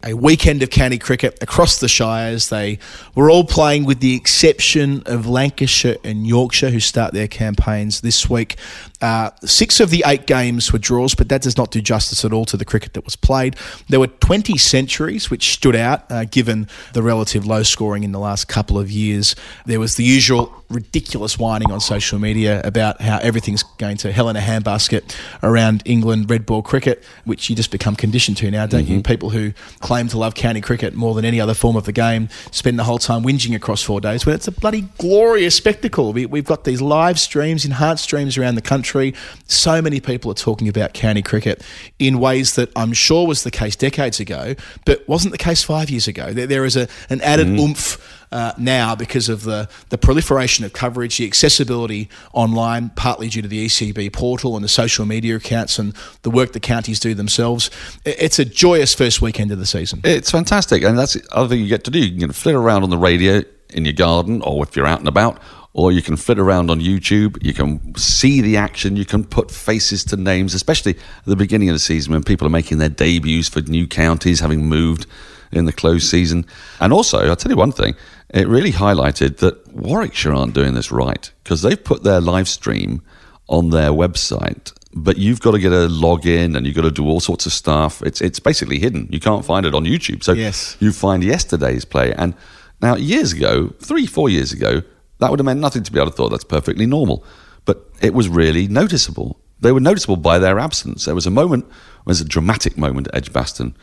a 0.05 0.15
weekend 0.15 0.62
of 0.62 0.71
county 0.71 0.99
cricket 0.99 1.39
across 1.41 1.81
the 1.81 1.89
Shires. 1.89 2.49
They 2.49 2.79
were 3.15 3.31
all 3.31 3.45
playing 3.45 3.85
with 3.85 4.01
the 4.01 4.15
exception 4.15 5.03
of 5.06 5.27
Lancashire 5.27 5.97
and 6.05 6.27
Yorkshire, 6.27 6.71
who 6.71 6.81
start 6.81 7.15
their 7.15 7.29
campaigns 7.29 8.03
this 8.03 8.29
week. 8.29 8.56
Uh, 9.01 9.31
six 9.45 9.81
of 9.81 9.91
the 9.91 10.05
eight 10.06 10.27
games 10.27 10.73
were 10.73 10.79
draws, 10.79 11.15
but 11.15 11.29
that 11.29 11.43
does 11.43 11.56
not 11.56 11.71
do 11.71 11.81
justice 11.81 12.25
at 12.25 12.33
all 12.33 12.45
to 12.47 12.56
the 12.56 12.65
cricket 12.65 12.95
that 12.95 13.05
was 13.05 13.17
played. 13.17 13.56
There 13.89 14.01
were 14.01 14.06
20 14.06 14.56
centuries, 14.59 15.31
which 15.31 15.53
stood 15.53 15.77
out 15.77 16.11
uh, 16.11 16.25
given 16.25 16.69
the 16.93 17.03
relative 17.03 17.47
low 17.47 17.62
scoring 17.62 18.05
in 18.05 18.12
the 18.12 18.19
last 18.19 18.47
couple 18.49 18.79
of 18.79 18.91
years. 18.91 19.35
There 19.67 19.81
was 19.81 19.97
the 19.97 20.05
usual 20.05 20.63
ridiculous 20.75 21.38
whining 21.38 21.71
on 21.71 21.81
social 21.81 22.19
media 22.19 22.61
about 22.65 23.00
how 23.00 23.19
everything's 23.19 23.62
going 23.79 23.97
to 23.99 24.12
hell 24.12 24.29
in 24.29 24.37
a 24.37 24.41
handbasket 24.41 25.17
around 25.43 25.82
England 25.85 26.29
red 26.29 26.44
ball 26.44 26.62
cricket, 26.62 27.03
which 27.25 27.49
you 27.49 27.56
just 27.56 27.71
become 27.71 27.97
conditioned 27.97 28.37
to 28.37 28.50
now, 28.50 28.67
don't 28.67 28.87
you? 28.87 28.97
Mm-hmm. 28.97 29.12
People 29.12 29.31
who 29.31 29.53
claim 29.81 30.09
to 30.09 30.19
love 30.19 30.35
county 30.35 30.61
cricket 30.61 30.94
more 30.94 31.15
than 31.15 31.25
any 31.25 31.41
other 31.41 31.55
form 31.55 31.76
of 31.76 31.85
the 31.85 31.93
game 31.93 32.29
spend 32.50 32.79
the 32.79 32.85
whole 32.85 32.99
time 32.99 33.23
whinging 33.23 33.55
across 33.55 33.82
four 33.82 34.00
days 34.00 34.26
when 34.26 34.35
it's 34.35 34.49
a 34.49 34.53
bloody 34.53 34.82
glorious 34.99 35.56
spectacle. 35.56 36.12
We, 36.12 36.26
we've 36.26 36.44
got 36.44 36.65
these 36.65 36.82
live 36.82 37.19
streams, 37.19 37.65
enhanced 37.65 38.05
streams 38.05 38.37
around 38.37 38.56
the 38.56 38.62
country. 38.62 39.15
So 39.47 39.81
many 39.81 40.00
people 40.00 40.31
are 40.31 40.35
talking 40.35 40.69
about 40.69 40.93
county 40.94 41.23
cricket 41.23 41.62
in 41.99 42.19
ways 42.19 42.56
that 42.56 42.71
I'm 42.76 42.93
sure 42.93 43.26
was 43.26 43.44
the 43.44 43.50
case 43.50 43.76
decades 43.76 44.21
ago, 44.21 44.55
but 44.85 45.06
wasn't 45.09 45.32
the 45.32 45.38
case 45.38 45.62
five 45.62 45.91
years 45.91 46.09
ago. 46.09 46.32
There, 46.32 46.47
there 46.47 46.65
is 46.65 46.76
a, 46.76 46.88
an 47.09 47.21
added 47.21 47.47
mm-hmm. 47.47 47.61
oomph 47.61 48.24
uh, 48.35 48.53
now 48.59 48.97
because 48.97 49.29
of 49.29 49.45
the, 49.45 49.69
the 49.91 49.97
proliferation 49.97 50.65
of 50.65 50.73
coverage, 50.73 51.19
the 51.19 51.27
accessibility 51.27 52.11
online, 52.33 52.91
partly 52.91 53.29
due 53.29 53.41
to 53.41 53.49
the 53.49 53.65
ECB 53.65 54.13
portal 54.13 54.57
and 54.57 54.65
the 54.65 54.69
social 54.69 55.07
media 55.07 55.37
accounts 55.37 55.79
and 55.79 55.95
the 56.23 56.31
work 56.31 56.53
the 56.53 56.61
counties 56.61 56.99
do 56.99 57.15
themselves. 57.15 57.71
It's 58.05 58.41
a 58.41 58.45
joyous 58.45 58.93
first 58.93 59.23
weekend 59.23 59.53
of 59.53 59.59
the 59.59 59.67
season. 59.67 60.01
It's 60.03 60.33
fantastic, 60.33 60.83
and 60.83 60.99
that's 60.99 61.15
the 61.15 61.25
other 61.31 61.49
thing 61.49 61.61
you 61.61 61.69
get 61.69 61.85
to 61.85 61.93
do. 61.93 62.01
You 62.01 62.19
can 62.19 62.33
flit 62.33 62.57
around 62.57 62.83
on 62.83 62.91
the 62.91 62.99
radio 62.99 63.43
in 63.71 63.85
your 63.85 63.95
garden, 63.95 64.43
or 64.43 64.65
if 64.65 64.75
you're 64.75 64.87
out 64.87 64.99
and 64.99 65.09
about, 65.09 65.41
or 65.73 65.93
you 65.93 66.03
can 66.03 66.17
flit 66.17 66.41
around 66.41 66.73
on 66.73 66.81
YouTube. 66.81 67.39
You 67.41 67.55
can 67.55 67.95
see 67.95 68.41
the 68.41 68.57
action. 68.57 68.97
You 68.97 69.05
can 69.05 69.23
put 69.25 69.53
faces 69.53 70.05
to 70.07 70.17
names, 70.17 70.55
especially 70.55 70.97
at 70.97 71.25
the 71.25 71.37
beginning 71.37 71.69
of 71.69 71.75
the 71.75 71.81
season 71.81 72.13
when 72.13 72.25
people 72.25 72.49
are 72.49 72.51
making 72.51 72.79
their 72.79 72.89
debuts 72.89 73.49
for 73.49 73.61
new 73.61 73.87
counties, 73.87 74.41
having 74.41 74.67
moved 74.67 75.07
in 75.53 75.65
the 75.65 75.73
close 75.73 76.09
season. 76.09 76.47
And 76.81 76.93
also, 76.93 77.19
I'll 77.27 77.37
tell 77.37 77.51
you 77.53 77.57
one 77.57 77.73
thing: 77.73 77.95
it 78.31 78.49
really 78.49 78.73
highlighted 78.73 79.39
that 79.39 79.73
Warwickshire 79.75 80.35
aren't 80.35 80.55
doing 80.55 80.75
this 80.75 80.91
right 80.91 81.31
because 81.43 81.63
they've 81.63 81.83
put 81.83 82.03
their 82.03 82.21
live 82.21 82.49
stream 82.49 83.03
on 83.49 83.71
their 83.71 83.91
website 83.91 84.73
but 84.95 85.19
you've 85.19 85.41
got 85.41 85.53
to 85.53 85.59
get 85.59 85.73
a 85.73 85.89
login 85.89 86.57
and 86.57 86.67
you've 86.67 86.77
got 86.77 86.83
to 86.83 86.91
do 86.91 87.05
all 87.07 87.21
sorts 87.21 87.47
of 87.47 87.53
stuff. 87.53 88.01
It's 88.03 88.21
it's 88.21 88.39
basically 88.39 88.79
hidden. 88.79 89.09
You 89.11 89.19
can't 89.19 89.45
find 89.45 89.67
it 89.67 89.75
on 89.75 89.85
YouTube. 89.85 90.23
So 90.23 90.33
Yes. 90.33 90.77
you 90.79 90.93
find 90.93 91.25
yesterday's 91.25 91.85
play. 91.85 92.15
And 92.15 92.35
now 92.81 92.95
years 92.95 93.33
ago, 93.33 93.75
three, 93.81 94.07
four 94.07 94.29
years 94.29 94.53
ago, 94.53 94.83
that 95.19 95.31
would 95.31 95.41
have 95.41 95.45
meant 95.45 95.61
nothing 95.61 95.83
to 95.83 95.93
me. 95.93 96.01
I'd 96.01 96.05
have 96.05 96.15
thought 96.15 96.31
that's 96.31 96.45
perfectly 96.45 96.87
normal. 96.87 97.25
But 97.65 97.89
it 98.01 98.15
was 98.15 98.29
really 98.29 98.69
noticeable. 98.69 99.41
They 99.61 99.73
were 99.73 99.81
noticeable 99.81 100.17
by 100.17 100.39
their 100.39 100.59
absence. 100.59 101.07
There 101.07 101.15
was 101.15 101.27
a 101.27 101.31
moment, 101.31 101.67
there 101.69 101.77
was 102.07 102.21
a 102.21 102.25
dramatic 102.25 102.77
moment 102.79 103.09
at 103.09 103.15
Edgbaston 103.17 103.77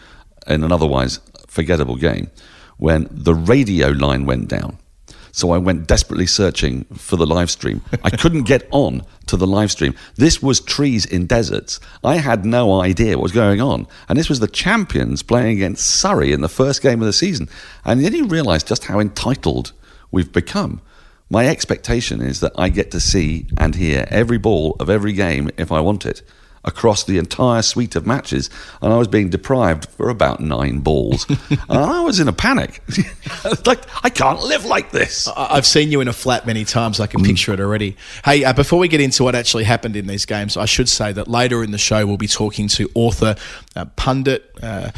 in 0.48 0.64
an 0.64 0.72
otherwise 0.72 1.20
forgettable 1.52 1.98
game 1.98 2.32
when 2.78 3.08
the 3.12 3.36
radio 3.36 3.90
line 3.90 4.26
went 4.26 4.48
down. 4.48 4.78
So 5.34 5.52
I 5.52 5.58
went 5.58 5.88
desperately 5.88 6.28
searching 6.28 6.86
for 6.86 7.16
the 7.16 7.26
live 7.26 7.52
stream. 7.52 7.82
I 8.04 8.10
couldn't 8.10 8.44
get 8.44 8.68
on 8.72 9.04
to 9.28 9.38
the 9.38 9.48
live 9.48 9.72
stream. 9.72 9.94
This 10.16 10.42
was 10.42 10.60
trees 10.60 11.06
in 11.06 11.26
deserts. 11.26 11.80
I 12.04 12.18
had 12.18 12.46
no 12.46 12.82
idea 12.82 13.18
what 13.18 13.24
was 13.24 13.32
going 13.32 13.62
on. 13.62 13.88
And 14.10 14.18
this 14.18 14.30
was 14.30 14.40
the 14.40 14.48
champions 14.48 15.24
playing 15.24 15.58
against 15.58 15.86
Surrey 15.86 16.34
in 16.34 16.42
the 16.42 16.50
first 16.50 16.82
game 16.82 17.02
of 17.02 17.06
the 17.06 17.14
season. 17.14 17.48
And 17.86 18.04
then 18.04 18.14
you 18.14 18.26
realize 18.26 18.64
just 18.64 18.86
how 18.86 19.00
entitled 19.00 19.74
we've 20.10 20.32
become. 20.32 20.82
My 21.30 21.48
expectation 21.48 22.22
is 22.22 22.42
that 22.42 22.54
I 22.58 22.68
get 22.70 22.92
to 22.92 23.00
see 23.00 23.48
and 23.58 23.76
hear 23.76 24.06
every 24.10 24.38
ball 24.38 24.76
of 24.80 24.90
every 24.90 25.14
game 25.14 25.50
if 25.58 25.72
I 25.72 25.80
want 25.80 26.06
it. 26.06 26.24
Across 26.64 27.04
the 27.04 27.18
entire 27.18 27.62
suite 27.62 27.96
of 27.96 28.06
matches, 28.06 28.50
and 28.82 28.94
I 28.94 28.98
was 28.98 29.08
being 29.08 29.30
deprived 29.30 29.86
for 29.90 30.10
about 30.10 30.40
nine 30.40 30.80
balls. 30.80 31.26
and 31.50 31.60
I 31.70 32.02
was 32.02 32.20
in 32.20 32.28
a 32.28 32.34
panic. 32.34 32.82
like, 33.66 33.84
I 34.04 34.10
can't 34.10 34.42
live 34.44 34.66
like 34.66 34.92
this. 34.92 35.28
I- 35.28 35.56
I've 35.56 35.66
seen 35.66 35.92
you 35.92 36.02
in 36.02 36.08
a 36.08 36.14
flat 36.14 36.46
many 36.46 36.64
times. 36.66 37.00
I 37.00 37.08
can 37.08 37.24
picture 37.24 37.54
it 37.54 37.60
already. 37.60 37.98
Hey, 38.24 38.44
uh, 38.44 38.54
before 38.54 38.80
we 38.80 38.88
get 38.88 39.02
into 39.02 39.24
what 39.24 39.36
actually 39.36 39.64
happened 39.64 39.96
in 39.96 40.08
these 40.08 40.26
games, 40.26 40.56
I 40.58 40.66
should 40.66 40.90
say 40.90 41.12
that 41.14 41.28
later 41.28 41.64
in 41.64 41.72
the 41.72 41.78
show 41.78 42.06
we'll 42.06 42.18
be 42.18 42.28
talking 42.28 42.68
to 42.70 42.90
author, 42.94 43.36
uh, 43.76 43.86
pundit, 43.96 44.54
uh, 44.62 44.92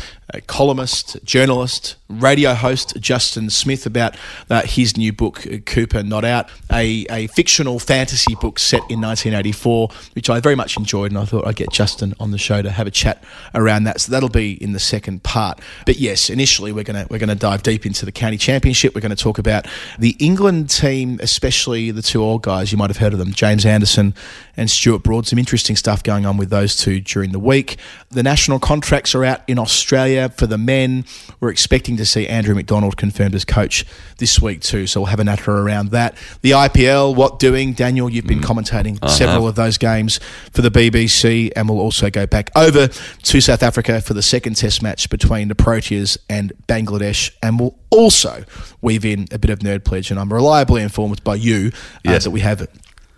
columnist, 0.48 1.24
journalist, 1.24 1.96
radio 2.10 2.54
host 2.54 2.96
Justin 3.00 3.50
Smith 3.50 3.86
about 3.86 4.16
uh, 4.50 4.64
his 4.64 4.98
new 4.98 5.14
book, 5.14 5.46
uh, 5.46 5.58
Cooper 5.66 6.02
Not 6.02 6.26
Out, 6.26 6.50
a, 6.72 7.06
a 7.10 7.28
fictional 7.28 7.78
fantasy 7.78 8.34
book 8.36 8.58
set 8.58 8.82
in 8.90 9.00
1984, 9.00 9.90
which 10.14 10.30
I 10.30 10.40
very 10.40 10.56
much 10.56 10.76
enjoyed, 10.76 11.12
and 11.12 11.20
I 11.20 11.26
thought 11.26 11.46
I'd 11.46 11.56
get 11.56 11.72
Justin 11.72 12.16
on 12.20 12.32
the 12.32 12.38
show 12.38 12.62
to 12.62 12.72
have 12.72 12.88
a 12.88 12.92
chat 12.92 13.24
around 13.54 13.84
that. 13.84 14.02
So 14.02 14.12
that'll 14.12 14.30
be 14.30 14.54
in 14.62 14.74
the 14.74 14.80
second 14.80 15.24
part. 15.24 15.60
But 15.86 15.98
yes, 15.98 16.30
initially 16.30 16.72
we're 16.72 16.84
gonna 16.84 17.06
we're 17.10 17.20
gonna 17.20 17.36
dive 17.36 17.62
deep 17.62 17.86
into 17.86 18.06
the 18.06 18.12
county 18.12 18.38
championship. 18.38 18.96
We're 18.96 19.02
going 19.02 19.16
to 19.16 19.16
talk 19.16 19.38
about 19.38 19.68
the 20.00 20.16
England 20.20 20.70
team, 20.70 21.20
especially 21.22 21.92
the 21.92 22.02
two 22.02 22.24
old 22.24 22.42
guys. 22.42 22.72
You 22.72 22.78
might 22.78 22.90
have 22.90 22.98
heard 22.98 23.14
of 23.14 23.20
them, 23.20 23.34
James 23.34 23.66
Anderson 23.66 24.16
and 24.56 24.70
Stuart 24.70 25.00
Broad. 25.04 25.28
Some 25.28 25.40
interesting 25.40 25.76
stuff 25.76 26.04
going 26.04 26.26
on 26.26 26.38
with 26.38 26.50
those 26.50 26.76
two 26.76 27.00
during 27.02 27.32
the 27.32 27.40
week. 27.40 27.78
The 28.12 28.24
national 28.24 28.60
contracts 28.60 29.14
are 29.16 29.26
out 29.26 29.42
in 29.48 29.58
Australia 29.60 30.30
for 30.30 30.48
the 30.48 30.58
men. 30.58 31.06
We're 31.40 31.50
expecting 31.50 31.98
to 31.98 32.06
see 32.06 32.28
Andrew 32.28 32.54
McDonald 32.56 32.96
confirmed 32.96 33.36
as 33.36 33.44
coach 33.46 33.86
this 34.20 34.40
week 34.40 34.62
too. 34.62 34.86
So 34.88 35.02
we'll 35.02 35.08
have 35.08 35.20
an 35.20 35.26
natter 35.26 35.52
around 35.58 35.90
that. 35.92 36.16
The 36.42 36.52
IPL, 36.52 37.16
what 37.16 37.40
doing? 37.40 37.74
Daniel, 37.74 38.10
you've 38.10 38.28
been 38.28 38.40
commentating 38.42 39.00
several 39.10 39.48
of 39.48 39.56
those 39.56 39.78
games 39.80 40.20
for 40.52 40.62
the 40.62 40.70
BBC, 40.70 41.52
and 41.56 41.68
we'll 41.68 41.80
also 41.80 42.10
go 42.12 42.28
back 42.28 42.52
over 42.56 42.88
to 42.90 43.42
South 43.42 43.64
Africa 43.64 44.00
for 44.02 44.14
the 44.14 44.22
second 44.22 44.56
Test 44.56 44.84
match 44.84 45.10
between 45.10 45.48
the 45.48 45.56
Proteas 45.56 46.18
and 46.30 46.54
Bangladesh, 46.68 47.32
and 47.42 47.60
we'll 47.60 47.76
also 47.90 48.44
weave 48.82 49.06
in 49.06 49.28
a 49.32 49.40
bit 49.40 49.50
of 49.50 49.60
nerd 49.60 49.84
pledge. 49.84 50.12
And 50.12 50.20
I'm 50.20 50.32
reliably 50.32 50.82
informed 50.84 51.24
by 51.24 51.36
you 51.36 51.72
uh, 51.74 52.12
Yes. 52.12 52.24
that 52.26 52.32
we 52.32 52.42
have 52.42 52.68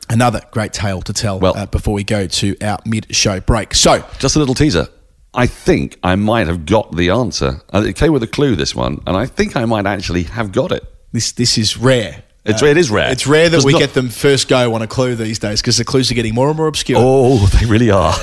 another 0.10 0.42
great 0.52 0.74
tale 0.74 1.02
to 1.04 1.14
tell 1.14 1.40
Well- 1.40 1.58
uh, 1.58 1.66
before 1.66 1.94
we 1.94 2.04
go 2.04 2.28
to 2.28 2.56
our 2.62 2.80
mid-show 2.86 3.40
break. 3.42 3.74
So. 3.74 4.04
Just 4.20 4.36
a 4.36 4.40
little 4.40 4.56
teaser. 4.56 4.88
I 5.34 5.48
think 5.48 5.98
I 6.04 6.16
might 6.16 6.48
have 6.48 6.66
got 6.66 6.96
the 6.96 7.10
answer. 7.10 7.62
Uh, 7.74 7.84
It 7.86 7.96
came 7.98 8.14
with 8.14 8.24
a 8.24 8.28
clue, 8.28 8.56
this 8.56 8.74
one, 8.74 9.02
and 9.06 9.18
I 9.18 9.26
think 9.26 9.56
I 9.58 9.66
might 9.66 9.86
actually 9.86 10.24
have 10.24 10.52
got 10.54 10.72
it. 10.72 10.84
This 11.12 11.32
this 11.34 11.58
is 11.58 11.78
rare. 11.78 12.24
It's- 12.46 12.62
it 12.62 12.78
is 12.78 12.92
rare. 12.92 13.12
It's 13.12 13.26
rare 13.26 13.50
that 13.50 13.64
we 13.64 13.72
not- 13.74 13.80
get 13.80 13.94
them 13.96 14.10
first 14.10 14.48
go 14.48 14.74
on 14.76 14.82
a 14.82 14.88
clue 14.88 15.16
these 15.16 15.40
days 15.40 15.62
because 15.62 15.78
the 15.78 15.86
clues 15.86 16.12
are 16.12 16.14
getting 16.14 16.36
more 16.36 16.48
and 16.50 16.56
more 16.58 16.68
obscure. 16.68 17.00
Oh, 17.02 17.46
they 17.60 17.66
really 17.66 17.90
are. 17.90 18.14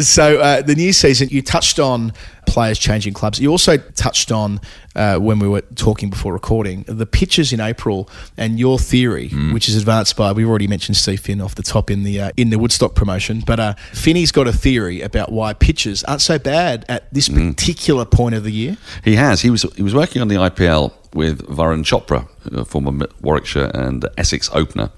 So 0.00 0.38
uh, 0.38 0.62
the 0.62 0.74
new 0.76 0.92
season, 0.92 1.28
you 1.30 1.42
touched 1.42 1.78
on 1.80 2.12
players 2.46 2.78
changing 2.78 3.12
clubs. 3.14 3.40
You 3.40 3.50
also 3.50 3.76
touched 3.76 4.30
on 4.32 4.60
uh, 4.94 5.16
when 5.18 5.38
we 5.38 5.48
were 5.48 5.62
talking 5.74 6.10
before 6.10 6.32
recording 6.32 6.84
the 6.86 7.06
pitches 7.06 7.52
in 7.52 7.60
April 7.60 8.08
and 8.36 8.58
your 8.58 8.78
theory, 8.78 9.30
Mm. 9.30 9.52
which 9.54 9.68
is 9.68 9.76
advanced 9.76 10.16
by 10.16 10.32
we've 10.32 10.48
already 10.48 10.66
mentioned 10.68 10.96
Steve 10.96 11.20
Finn 11.20 11.40
off 11.40 11.54
the 11.54 11.62
top 11.62 11.90
in 11.90 12.02
the 12.02 12.20
uh, 12.20 12.30
in 12.36 12.50
the 12.50 12.58
Woodstock 12.58 12.94
promotion, 12.94 13.42
but 13.46 13.58
uh, 13.58 13.74
Finney's 13.92 14.32
got 14.32 14.46
a 14.46 14.52
theory 14.52 15.00
about 15.00 15.32
why 15.32 15.54
pitches 15.54 16.04
aren't 16.04 16.20
so 16.22 16.38
bad 16.38 16.84
at 16.88 17.12
this 17.12 17.28
Mm. 17.28 17.56
particular 17.56 18.04
point 18.04 18.34
of 18.34 18.44
the 18.44 18.52
year. 18.52 18.76
He 19.04 19.16
has. 19.16 19.40
He 19.40 19.50
was 19.50 19.62
he 19.76 19.82
was 19.82 19.94
working 19.94 20.20
on 20.22 20.28
the 20.28 20.36
IPL 20.36 20.92
with 21.14 21.46
Varun 21.46 21.84
Chopra, 21.84 22.28
a 22.52 22.64
former 22.64 23.06
Warwickshire 23.20 23.70
and 23.74 24.06
Essex 24.16 24.50
opener, 24.52 24.90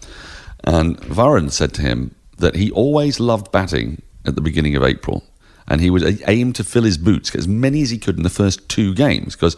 and 0.62 0.99
Varun 1.00 1.50
said 1.50 1.73
to 1.75 1.83
him 1.83 2.14
that 2.38 2.56
he 2.56 2.71
always 2.71 3.21
loved 3.21 3.52
batting 3.52 4.02
at 4.25 4.35
the 4.35 4.40
beginning 4.40 4.76
of 4.76 4.83
April, 4.83 5.25
and 5.68 5.80
he 5.80 5.90
would 5.90 6.23
aim 6.26 6.52
to 6.52 6.64
fill 6.64 6.85
his 6.85 6.99
boots, 6.99 7.30
get 7.30 7.38
as 7.38 7.49
many 7.49 7.83
as 7.83 7.90
he 7.90 7.99
could 7.99 8.16
in 8.16 8.23
the 8.23 8.30
first 8.30 8.68
two 8.68 8.94
games, 8.94 9.35
because 9.35 9.56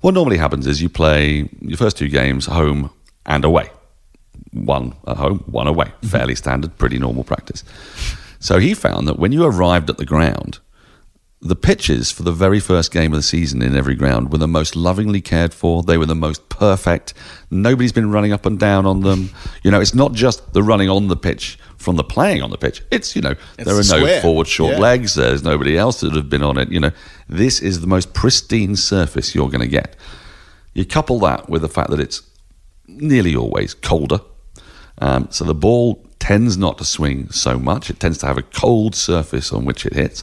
what 0.00 0.14
normally 0.14 0.38
happens 0.38 0.66
is 0.66 0.80
you 0.80 0.88
play 0.88 1.48
your 1.60 1.76
first 1.76 1.98
two 1.98 2.08
games 2.08 2.46
home 2.46 2.90
and 3.26 3.44
away, 3.44 3.70
one 4.52 4.94
at 5.06 5.16
home, 5.16 5.40
one 5.46 5.66
away, 5.66 5.86
mm-hmm. 5.86 6.06
fairly 6.06 6.34
standard, 6.34 6.76
pretty 6.78 6.98
normal 6.98 7.24
practice. 7.24 7.64
So 8.38 8.58
he 8.58 8.72
found 8.74 9.06
that 9.08 9.18
when 9.18 9.32
you 9.32 9.44
arrived 9.44 9.90
at 9.90 9.98
the 9.98 10.06
ground, 10.06 10.58
the 11.42 11.56
pitches 11.56 12.10
for 12.10 12.22
the 12.22 12.32
very 12.32 12.60
first 12.60 12.92
game 12.92 13.12
of 13.12 13.16
the 13.18 13.22
season 13.22 13.62
in 13.62 13.74
every 13.74 13.94
ground 13.94 14.30
were 14.30 14.36
the 14.38 14.46
most 14.46 14.76
lovingly 14.76 15.22
cared 15.22 15.54
for. 15.54 15.82
They 15.82 15.96
were 15.96 16.04
the 16.04 16.14
most 16.14 16.50
perfect. 16.50 17.14
Nobody's 17.50 17.92
been 17.92 18.10
running 18.10 18.32
up 18.32 18.44
and 18.44 18.58
down 18.58 18.84
on 18.84 19.00
them. 19.00 19.30
You 19.62 19.70
know, 19.70 19.80
it's 19.80 19.94
not 19.94 20.12
just 20.12 20.52
the 20.52 20.62
running 20.62 20.90
on 20.90 21.08
the 21.08 21.16
pitch 21.16 21.58
from 21.78 21.96
the 21.96 22.04
playing 22.04 22.42
on 22.42 22.50
the 22.50 22.58
pitch. 22.58 22.82
It's, 22.90 23.16
you 23.16 23.22
know, 23.22 23.34
It's 23.58 23.64
there 23.64 23.74
are 23.74 23.82
the 23.82 24.00
no 24.06 24.20
forward 24.20 24.48
short 24.48 24.74
Yeah. 24.74 24.80
legs. 24.80 25.14
There's 25.14 25.42
nobody 25.42 25.78
else 25.78 26.00
that 26.00 26.12
have 26.14 26.28
been 26.28 26.42
on 26.42 26.58
it. 26.58 26.70
You 26.70 26.80
know, 26.80 26.90
this 27.26 27.60
is 27.60 27.80
the 27.80 27.86
most 27.86 28.12
pristine 28.12 28.76
surface 28.76 29.34
you're 29.34 29.48
going 29.48 29.60
to 29.62 29.66
get. 29.66 29.96
You 30.74 30.84
couple 30.84 31.18
that 31.20 31.48
with 31.48 31.62
the 31.62 31.68
fact 31.70 31.88
that 31.88 32.00
it's 32.00 32.20
nearly 32.86 33.34
always 33.34 33.72
colder. 33.72 34.20
Um, 34.98 35.28
so 35.30 35.44
the 35.46 35.54
ball 35.54 36.06
tends 36.18 36.58
not 36.58 36.76
to 36.78 36.84
swing 36.84 37.30
so 37.30 37.58
much. 37.58 37.88
It 37.88 37.98
tends 37.98 38.18
to 38.18 38.26
have 38.26 38.36
a 38.36 38.42
cold 38.42 38.94
surface 38.94 39.54
on 39.54 39.64
which 39.64 39.86
it 39.86 39.94
hits. 39.94 40.22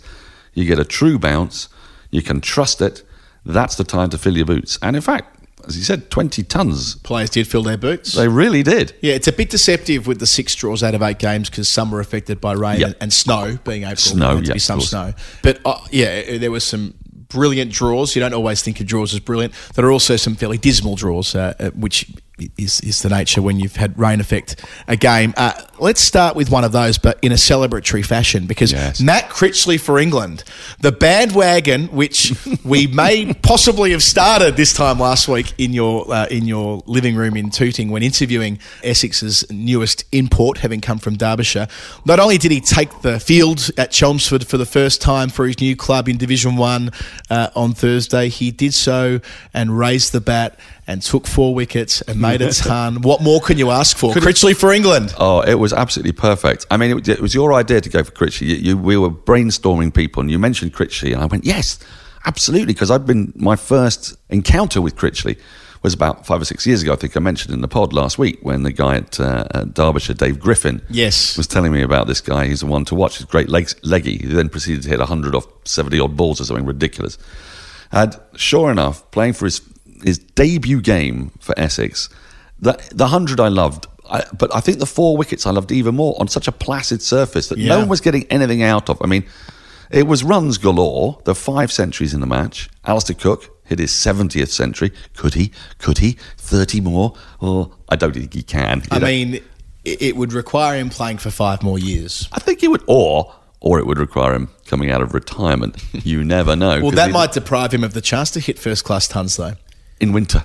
You 0.57 0.65
get 0.65 0.79
a 0.79 0.83
true 0.85 1.19
bounce. 1.19 1.69
You 2.09 2.23
can 2.23 2.41
trust 2.41 2.81
it. 2.81 3.03
That's 3.45 3.75
the 3.75 3.83
time 3.83 4.09
to 4.09 4.17
fill 4.17 4.35
your 4.35 4.45
boots. 4.47 4.79
And 4.81 4.95
in 4.95 5.03
fact, 5.03 5.39
as 5.67 5.77
you 5.77 5.83
said, 5.83 6.09
20 6.09 6.41
tons. 6.43 6.95
Players 6.95 7.29
did 7.29 7.47
fill 7.47 7.61
their 7.61 7.77
boots. 7.77 8.13
They 8.13 8.27
really 8.27 8.63
did. 8.63 8.93
Yeah, 9.01 9.13
it's 9.13 9.27
a 9.27 9.31
bit 9.31 9.49
deceptive 9.51 10.07
with 10.07 10.19
the 10.19 10.25
six 10.25 10.55
draws 10.55 10.81
out 10.81 10.95
of 10.95 11.03
eight 11.03 11.19
games 11.19 11.49
because 11.49 11.69
some 11.69 11.91
were 11.91 11.99
affected 11.99 12.41
by 12.41 12.53
rain 12.53 12.79
Yeah. 12.79 12.87
and, 12.87 12.95
and 13.01 13.13
snow, 13.13 13.59
being 13.65 13.83
April. 13.83 13.97
Snow, 13.97 14.41
to 14.41 14.47
yeah, 14.47 14.53
be 14.53 14.59
some 14.59 14.81
snow. 14.81 15.13
But 15.43 15.59
uh, 15.63 15.79
yeah, 15.91 16.37
there 16.39 16.49
was 16.51 16.63
some 16.63 16.95
brilliant 17.29 17.71
draws. 17.71 18.15
You 18.15 18.21
don't 18.21 18.33
always 18.33 18.63
think 18.63 18.79
of 18.79 18.87
draws 18.87 19.13
as 19.13 19.19
brilliant. 19.19 19.53
There 19.75 19.85
are 19.85 19.91
also 19.91 20.15
some 20.15 20.35
fairly 20.35 20.57
dismal 20.57 20.95
draws, 20.95 21.35
uh, 21.35 21.53
uh, 21.59 21.69
which 21.71 22.09
is, 22.57 22.81
is 22.81 23.01
the 23.01 23.09
nature 23.09 23.41
when 23.41 23.59
you've 23.59 23.75
had 23.75 23.97
rain 23.97 24.19
affect 24.19 24.63
a 24.87 24.95
game. 24.95 25.33
Uh, 25.37 25.53
let's 25.79 26.01
start 26.01 26.35
with 26.35 26.49
one 26.49 26.63
of 26.63 26.71
those, 26.71 26.97
but 26.97 27.17
in 27.21 27.31
a 27.31 27.35
celebratory 27.35 28.05
fashion, 28.05 28.45
because 28.45 28.71
Yes. 28.71 29.01
Matt 29.01 29.29
Critchley 29.29 29.79
for 29.79 29.97
England, 29.99 30.43
the 30.79 30.91
bandwagon, 30.91 31.87
which 31.87 32.33
we 32.63 32.87
may 32.87 33.33
possibly 33.33 33.91
have 33.91 34.03
started 34.03 34.55
this 34.55 34.73
time 34.73 34.99
last 34.99 35.27
week 35.27 35.53
in 35.57 35.73
your 35.73 36.11
uh, 36.13 36.27
in 36.27 36.45
your 36.45 36.83
living 36.85 37.15
room 37.15 37.35
in 37.35 37.49
Tooting 37.49 37.89
when 37.89 38.03
interviewing 38.03 38.59
Essex's 38.83 39.49
newest 39.49 40.05
import, 40.11 40.59
having 40.59 40.81
come 40.81 40.99
from 40.99 41.15
Derbyshire. 41.17 41.67
Not 42.05 42.19
only 42.19 42.37
did 42.37 42.51
he 42.51 42.61
take 42.61 43.01
the 43.01 43.19
field 43.19 43.69
at 43.77 43.91
Chelmsford 43.91 44.45
for 44.45 44.57
the 44.57 44.65
first 44.65 45.01
time 45.01 45.29
for 45.29 45.47
his 45.47 45.59
new 45.59 45.75
club 45.75 46.07
in 46.07 46.17
Division 46.17 46.55
One 46.55 46.91
uh, 47.29 47.49
on 47.55 47.73
Thursday, 47.73 48.29
he 48.29 48.51
did 48.51 48.73
so 48.73 49.19
and 49.53 49.77
raised 49.77 50.11
the 50.11 50.21
bat 50.21 50.59
and 50.87 51.01
took 51.01 51.27
four 51.27 51.53
wickets 51.53 52.01
and 52.01 52.19
made 52.21 52.41
a 52.41 52.51
ton. 52.53 53.01
what 53.01 53.21
more 53.21 53.41
can 53.41 53.57
you 53.57 53.71
ask 53.71 53.97
for? 53.97 54.13
Critchley 54.13 54.55
for 54.55 54.71
England. 54.71 55.13
Oh, 55.19 55.41
it 55.41 55.55
was 55.55 55.73
absolutely 55.73 56.13
perfect. 56.13 56.65
I 56.71 56.77
mean, 56.77 56.97
it, 56.99 57.07
it 57.09 57.19
was 57.19 57.33
your 57.35 57.53
idea 57.53 57.81
to 57.81 57.89
go 57.89 58.03
for 58.03 58.11
Critchley. 58.11 58.47
You, 58.47 58.55
you, 58.55 58.77
we 58.77 58.95
were 58.97 59.09
brainstorming 59.09 59.93
people, 59.93 60.21
and 60.21 60.31
you 60.31 60.39
mentioned 60.39 60.73
Critchley, 60.73 61.11
and 61.13 61.21
I 61.21 61.25
went, 61.25 61.43
yes, 61.45 61.77
absolutely, 62.25 62.67
because 62.73 62.89
I'd 62.89 63.05
been 63.05 63.33
my 63.35 63.55
first 63.57 64.15
encounter 64.29 64.81
with 64.81 64.95
Critchley 64.95 65.37
was 65.83 65.93
about 65.93 66.25
five 66.25 66.41
or 66.41 66.45
six 66.45 66.65
years 66.65 66.81
ago. 66.81 66.93
I 66.93 66.95
think 66.95 67.15
I 67.15 67.19
mentioned 67.19 67.53
in 67.53 67.61
the 67.61 67.67
pod 67.67 67.93
last 67.93 68.17
week 68.17 68.39
when 68.41 68.63
the 68.63 68.71
guy 68.71 68.95
at, 68.95 69.19
uh, 69.19 69.45
at 69.53 69.73
Derbyshire, 69.75 70.15
Dave 70.15 70.39
Griffin, 70.39 70.81
Yes. 70.89 71.37
was 71.37 71.45
telling 71.47 71.71
me 71.71 71.81
about 71.83 72.07
this 72.07 72.19
guy. 72.19 72.47
He's 72.47 72.61
the 72.61 72.65
one 72.65 72.83
to 72.85 72.95
watch. 72.95 73.17
He's 73.17 73.25
great 73.27 73.47
legs, 73.47 73.75
leggy. 73.83 74.17
He 74.17 74.25
then 74.25 74.49
proceeded 74.49 74.83
to 74.83 74.89
hit 74.89 74.99
hundred 75.01 75.35
off 75.35 75.45
seventy 75.65 75.99
odd 75.99 76.17
balls 76.17 76.41
or 76.41 76.45
something 76.45 76.65
ridiculous. 76.65 77.17
And 77.91 78.19
sure 78.35 78.71
enough, 78.71 79.09
playing 79.11 79.33
for 79.33 79.45
his 79.45 79.61
his 80.03 80.17
debut 80.19 80.81
game 80.81 81.31
for 81.39 81.53
Essex, 81.59 82.09
the 82.59 82.77
the 82.93 83.07
hundred 83.07 83.39
I 83.39 83.47
loved, 83.49 83.87
I, 84.09 84.23
but 84.37 84.53
I 84.55 84.59
think 84.59 84.79
the 84.79 84.85
four 84.85 85.17
wickets 85.17 85.45
I 85.45 85.51
loved 85.51 85.71
even 85.71 85.95
more 85.95 86.15
on 86.19 86.27
such 86.27 86.47
a 86.47 86.51
placid 86.51 87.01
surface 87.01 87.49
that 87.49 87.57
Yeah. 87.57 87.69
no 87.69 87.79
one 87.79 87.89
was 87.89 88.01
getting 88.01 88.25
anything 88.29 88.63
out 88.63 88.89
of. 88.89 88.97
I 89.01 89.07
mean, 89.07 89.25
it 89.91 90.07
was 90.07 90.23
runs 90.23 90.57
galore. 90.57 91.19
There 91.25 91.31
were 91.31 91.35
five 91.35 91.71
centuries 91.71 92.13
in 92.13 92.19
the 92.21 92.27
match. 92.27 92.69
Alastair 92.85 93.15
Cook 93.15 93.49
hit 93.65 93.79
his 93.79 93.91
seventieth 93.93 94.51
century. 94.51 94.91
Could 95.15 95.33
he? 95.33 95.51
Could 95.77 95.97
he? 95.99 96.17
Thirty 96.37 96.81
more? 96.81 97.13
Or 97.39 97.71
I 97.89 97.95
don't 97.95 98.13
think 98.13 98.33
he 98.33 98.43
can. 98.43 98.83
I 98.91 98.99
know. 98.99 99.05
mean, 99.07 99.35
it, 99.85 100.01
it 100.01 100.15
would 100.15 100.33
require 100.33 100.77
him 100.79 100.89
playing 100.89 101.17
for 101.19 101.29
five 101.31 101.63
more 101.63 101.77
years. 101.79 102.27
I 102.31 102.39
think 102.39 102.61
he 102.61 102.67
would, 102.67 102.83
or 102.87 103.33
or 103.59 103.79
it 103.79 103.85
would 103.87 103.97
require 103.97 104.33
him 104.33 104.49
coming 104.67 104.91
out 104.91 105.01
of 105.01 105.13
retirement. 105.13 105.83
You 106.05 106.23
never 106.23 106.55
know. 106.55 106.79
well, 106.81 106.91
that 106.91 107.11
might 107.11 107.31
deprive 107.33 107.73
him 107.73 107.83
of 107.83 107.93
the 107.93 108.01
chance 108.01 108.31
to 108.31 108.39
hit 108.39 108.57
first 108.59 108.83
class 108.85 109.07
tons, 109.07 109.35
though. 109.35 109.53
In 109.99 110.11
winter. 110.13 110.43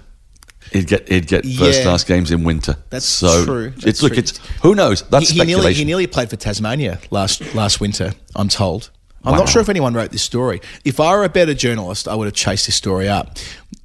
He'd 0.73 0.87
get 0.87 1.09
he'd 1.09 1.27
get 1.27 1.45
first 1.45 1.79
Yeah. 1.79 1.83
class 1.85 2.05
games 2.05 2.31
in 2.31 2.45
winter. 2.45 2.77
That's 2.91 3.05
so 3.05 3.45
true. 3.45 3.73
It's 3.77 3.85
That's 3.85 4.03
look, 4.03 4.17
it's 4.17 4.39
who 4.63 4.75
knows. 4.75 5.03
That's 5.11 5.29
he, 5.29 5.35
he 5.35 5.39
nearly, 5.45 5.53
speculation. 5.53 5.79
he 5.81 5.85
nearly 5.85 6.07
played 6.07 6.31
for 6.31 6.37
Tasmania 6.37 6.99
last 7.11 7.55
last 7.55 7.81
winter. 7.81 8.15
I'm 8.35 8.49
told. 8.49 8.91
I'm 9.25 9.33
Wow. 9.33 9.39
not 9.41 9.49
sure 9.51 9.61
if 9.63 9.69
anyone 9.69 9.95
wrote 9.95 10.11
this 10.13 10.23
story. 10.23 10.61
If 10.85 10.99
I 10.99 11.15
were 11.15 11.25
a 11.25 11.29
better 11.29 11.55
journalist, 11.55 12.09
I 12.09 12.15
would 12.15 12.25
have 12.27 12.35
chased 12.35 12.67
this 12.67 12.75
story 12.75 13.09
up. 13.09 13.37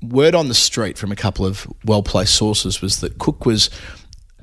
Word 0.02 0.34
on 0.34 0.48
the 0.48 0.54
street 0.54 0.98
from 0.98 1.12
a 1.12 1.16
couple 1.16 1.46
of 1.46 1.68
well 1.84 2.04
placed 2.04 2.36
sources 2.36 2.82
was 2.82 3.02
that 3.02 3.18
Cook 3.18 3.46
was 3.46 3.70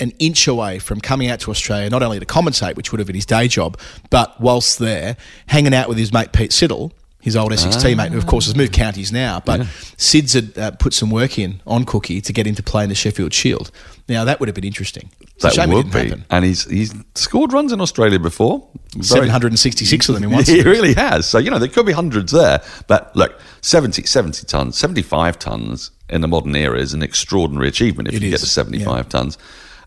an 0.00 0.11
inch 0.19 0.47
away 0.49 0.78
from 0.81 1.00
coming 1.00 1.31
out 1.31 1.38
to 1.40 1.50
Australia, 1.50 1.88
not 1.88 2.02
only 2.02 2.19
to 2.21 2.26
commentate, 2.26 2.75
which 2.76 2.90
would 2.93 2.99
have 2.99 3.07
been 3.07 3.14
his 3.16 3.26
day 3.26 3.47
job, 3.49 3.78
but 4.11 4.38
whilst 4.40 4.81
there, 4.81 5.16
hanging 5.47 5.73
out 5.73 5.88
with 5.88 5.97
his 5.99 6.12
mate 6.12 6.33
Pete 6.33 6.50
Siddle, 6.50 6.90
his 7.25 7.37
old 7.37 7.54
Essex 7.54 7.76
teammate, 7.76 8.11
who 8.11 8.19
of 8.19 8.26
course 8.26 8.45
has 8.45 8.54
moved 8.54 8.75
counties 8.75 9.11
now. 9.11 9.40
But 9.45 9.61
Sids 9.97 10.35
had 10.35 10.59
uh, 10.59 10.71
put 10.73 10.93
some 10.93 11.11
work 11.11 11.38
in 11.38 11.62
on 11.66 11.85
Cookie 11.87 12.21
to 12.21 12.33
get 12.35 12.47
him 12.47 12.54
to 12.54 12.62
play 12.62 12.83
in 12.83 12.90
the 12.90 12.95
Sheffield 12.95 13.33
Shield. 13.33 13.71
Now 14.11 14.25
that 14.25 14.40
would 14.40 14.49
have 14.49 14.54
been 14.54 14.64
interesting. 14.64 15.11
It's 15.37 15.57
That 15.57 15.69
would 15.71 15.90
be. 15.90 15.99
happen. 16.00 16.25
And 16.28 16.45
he's 16.45 16.64
he's 16.71 16.95
scored 17.14 17.54
runs 17.54 17.73
in 17.73 17.81
Australia 17.81 18.19
before. 18.19 18.69
Very- 18.95 19.26
766 19.26 20.09
of 20.11 20.14
them 20.16 20.25
in 20.25 20.31
one 20.31 20.45
he 20.45 20.62
really 20.62 20.93
has. 20.95 21.26
So, 21.26 21.38
you 21.38 21.50
know, 21.50 21.59
there 21.59 21.69
could 21.69 21.87
be 21.87 21.93
hundreds 21.93 22.31
there. 22.31 22.62
But 22.88 23.16
look, 23.16 23.40
70, 23.62 24.04
70 24.04 24.45
tons, 24.47 24.76
75 24.78 25.38
tons 25.38 25.90
in 26.11 26.21
the 26.21 26.28
modern 26.28 26.54
era 26.54 26.78
is 26.78 26.93
an 26.93 27.02
extraordinary 27.02 27.69
achievement 27.69 28.09
if 28.09 28.14
It 28.16 28.23
you 28.23 28.31
get 28.31 28.40
to 28.40 28.47
75 28.47 28.87
yeah. 28.87 29.02
tons. 29.09 29.38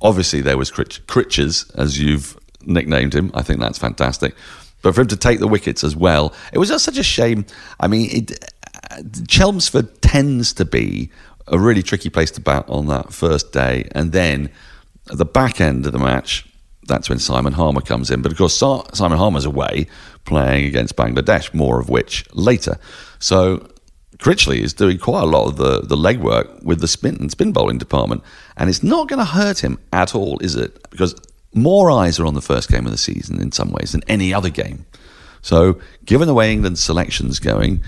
Obviously, 0.02 0.42
there 0.42 0.58
was 0.58 0.72
Critch, 0.72 1.06
Critches, 1.08 1.72
as 1.76 2.00
you've 2.00 2.36
nicknamed 2.66 3.14
him. 3.14 3.32
I 3.34 3.44
think 3.44 3.60
that's 3.60 3.78
fantastic. 3.78 4.36
But 4.82 4.96
for 4.96 5.02
him 5.02 5.08
to 5.08 5.18
take 5.18 5.40
the 5.40 5.48
wickets 5.48 5.84
as 5.84 5.96
well, 5.96 6.34
it 6.54 6.60
was 6.60 6.70
just 6.70 6.86
such 6.86 6.98
a 6.98 7.04
shame. 7.04 7.46
I 7.80 7.88
mean, 7.88 8.10
it, 8.12 8.54
Chelmsford 9.28 10.02
tends 10.02 10.54
to 10.54 10.66
be 10.66 11.10
a 11.48 11.58
really 11.58 11.84
tricky 11.84 12.10
place 12.10 12.32
to 12.32 12.42
bat 12.42 12.66
on 12.68 12.88
that 12.88 13.14
first 13.14 13.52
day. 13.52 13.88
And 13.92 14.12
then 14.12 14.50
at 15.10 15.18
the 15.18 15.26
back 15.26 15.62
end 15.62 15.86
of 15.86 15.94
the 15.94 16.00
match, 16.00 16.46
that's 16.88 17.10
when 17.10 17.20
Simon 17.20 17.54
Harmer 17.54 17.82
comes 17.82 18.10
in. 18.10 18.22
But 18.22 18.32
of 18.32 18.38
course, 18.38 18.58
Simon 18.58 19.18
Harmer's 19.18 19.46
away 19.46 19.88
playing 20.26 20.66
against 20.66 20.96
Bangladesh, 20.96 21.54
more 21.54 21.80
of 21.80 21.90
which 21.90 22.26
later. 22.34 22.78
So 23.20 23.68
Critchley 24.18 24.60
is 24.60 24.74
doing 24.74 24.98
quite 24.98 25.24
a 25.24 25.28
lot 25.28 25.48
of 25.48 25.58
the, 25.58 25.82
the 25.82 25.96
legwork 25.96 26.64
with 26.64 26.80
the 26.80 26.88
spin 26.88 27.18
and 27.20 27.30
spin 27.30 27.52
bowling 27.52 27.78
department. 27.78 28.24
And 28.56 28.70
it's 28.70 28.84
not 28.84 29.08
going 29.08 29.20
to 29.20 29.26
hurt 29.26 29.60
him 29.60 29.80
at 29.92 30.16
all, 30.16 30.40
is 30.40 30.56
it? 30.56 30.90
Because 30.90 31.16
more 31.58 31.92
eyes 31.92 32.20
are 32.20 32.26
on 32.26 32.34
the 32.34 32.42
first 32.42 32.70
game 32.70 32.86
of 32.86 32.92
the 32.92 32.98
season 32.98 33.42
in 33.42 33.52
some 33.52 33.72
ways 33.72 33.92
than 33.92 34.04
any 34.08 34.34
other 34.34 34.50
game. 34.50 34.86
So, 35.42 35.80
given 36.06 36.28
the 36.28 36.34
way 36.34 36.52
England's 36.52 36.84
selection's 36.84 37.40
going, 37.40 37.82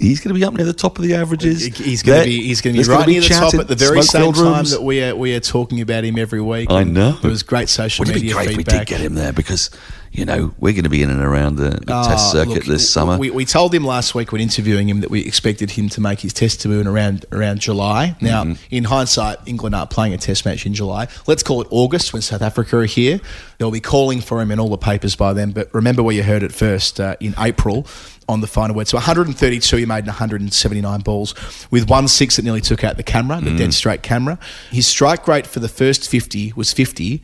he's 0.00 0.18
going 0.20 0.34
to 0.34 0.38
be 0.38 0.44
up 0.44 0.54
near 0.54 0.64
the 0.66 0.72
top 0.72 0.98
of 0.98 1.04
the 1.04 1.14
averages. 1.14 1.64
He's 1.64 2.02
going 2.02 2.20
to 2.20 2.24
be 2.26 2.42
he's 2.42 2.60
going 2.60 2.74
to 2.74 2.82
be 2.82 2.88
right 2.88 3.06
near 3.06 3.20
the 3.20 3.28
top 3.28 3.54
at 3.54 3.68
the 3.68 3.76
very 3.76 4.02
same 4.02 4.32
time 4.32 4.42
rooms. 4.44 4.70
that 4.72 4.82
we 4.82 5.02
are 5.04 5.14
we 5.14 5.34
are 5.34 5.40
talking 5.40 5.80
about 5.80 6.04
him 6.04 6.18
every 6.18 6.40
week. 6.40 6.70
I 6.70 6.84
know. 6.84 7.12
There 7.12 7.30
was 7.30 7.42
great 7.42 7.68
social 7.68 8.02
Wouldn't 8.02 8.16
it 8.16 8.20
media 8.20 8.30
be 8.30 8.44
great 8.46 8.56
feedback. 8.56 8.72
if 8.72 8.72
we 8.72 8.78
did 8.78 8.86
get 8.88 9.00
him 9.00 9.14
there 9.14 9.32
because, 9.32 9.70
you 10.12 10.24
know, 10.24 10.54
we're 10.58 10.72
going 10.72 10.84
to 10.84 10.90
be 10.90 11.02
in 11.02 11.10
and 11.10 11.20
around 11.22 11.56
the, 11.56 11.70
the 11.70 12.02
test 12.06 12.32
circuit 12.32 12.48
look, 12.54 12.64
this 12.64 12.90
summer. 12.90 13.18
We, 13.18 13.30
we 13.30 13.44
told 13.44 13.74
him 13.74 13.84
last 13.84 14.14
week 14.14 14.32
when 14.32 14.40
interviewing 14.40 14.88
him 14.88 15.00
that 15.00 15.10
we 15.10 15.20
expected 15.24 15.72
him 15.72 15.88
to 15.90 16.00
make 16.00 16.20
his 16.20 16.32
test 16.32 16.62
debut 16.62 16.80
in 16.80 16.86
around 16.86 17.26
around 17.32 17.60
July. 17.60 18.16
Now, 18.20 18.44
Mm-hmm. 18.44 18.62
in 18.74 18.84
hindsight, 18.84 19.38
England 19.46 19.74
aren't 19.74 19.90
playing 19.90 20.14
a 20.14 20.18
test 20.18 20.44
match 20.44 20.66
in 20.66 20.74
July. 20.74 21.08
Let's 21.26 21.42
call 21.42 21.60
it 21.62 21.68
August 21.70 22.12
when 22.12 22.22
South 22.22 22.42
Africa 22.42 22.78
are 22.78 22.84
here. 22.84 23.20
They'll 23.58 23.70
be 23.70 23.80
calling 23.80 24.20
for 24.20 24.40
him 24.40 24.50
in 24.50 24.60
all 24.60 24.68
the 24.68 24.76
papers 24.78 25.16
by 25.16 25.32
then. 25.32 25.52
But 25.52 25.72
remember 25.74 26.02
where 26.02 26.14
you 26.14 26.22
heard 26.22 26.42
it 26.42 26.52
first 26.52 27.00
uh, 27.00 27.16
in 27.20 27.34
April 27.38 27.86
on 28.28 28.40
the 28.40 28.46
final 28.46 28.74
word. 28.74 28.88
So 28.88 28.96
132 28.96 29.76
he 29.76 29.86
made 29.86 30.00
in 30.00 30.06
179 30.06 31.00
balls 31.00 31.34
with 31.70 31.88
one 31.88 32.08
six 32.08 32.36
that 32.36 32.42
nearly 32.44 32.60
took 32.60 32.82
out 32.84 32.96
the 32.96 33.02
camera, 33.04 33.40
the 33.40 33.50
Mm. 33.50 33.58
dead 33.58 33.74
straight 33.74 34.02
camera. 34.02 34.38
His 34.70 34.86
strike 34.86 35.28
rate 35.28 35.46
for 35.46 35.60
the 35.60 35.68
first 35.68 36.08
50 36.10 36.52
was 36.56 36.72
50 36.72 37.22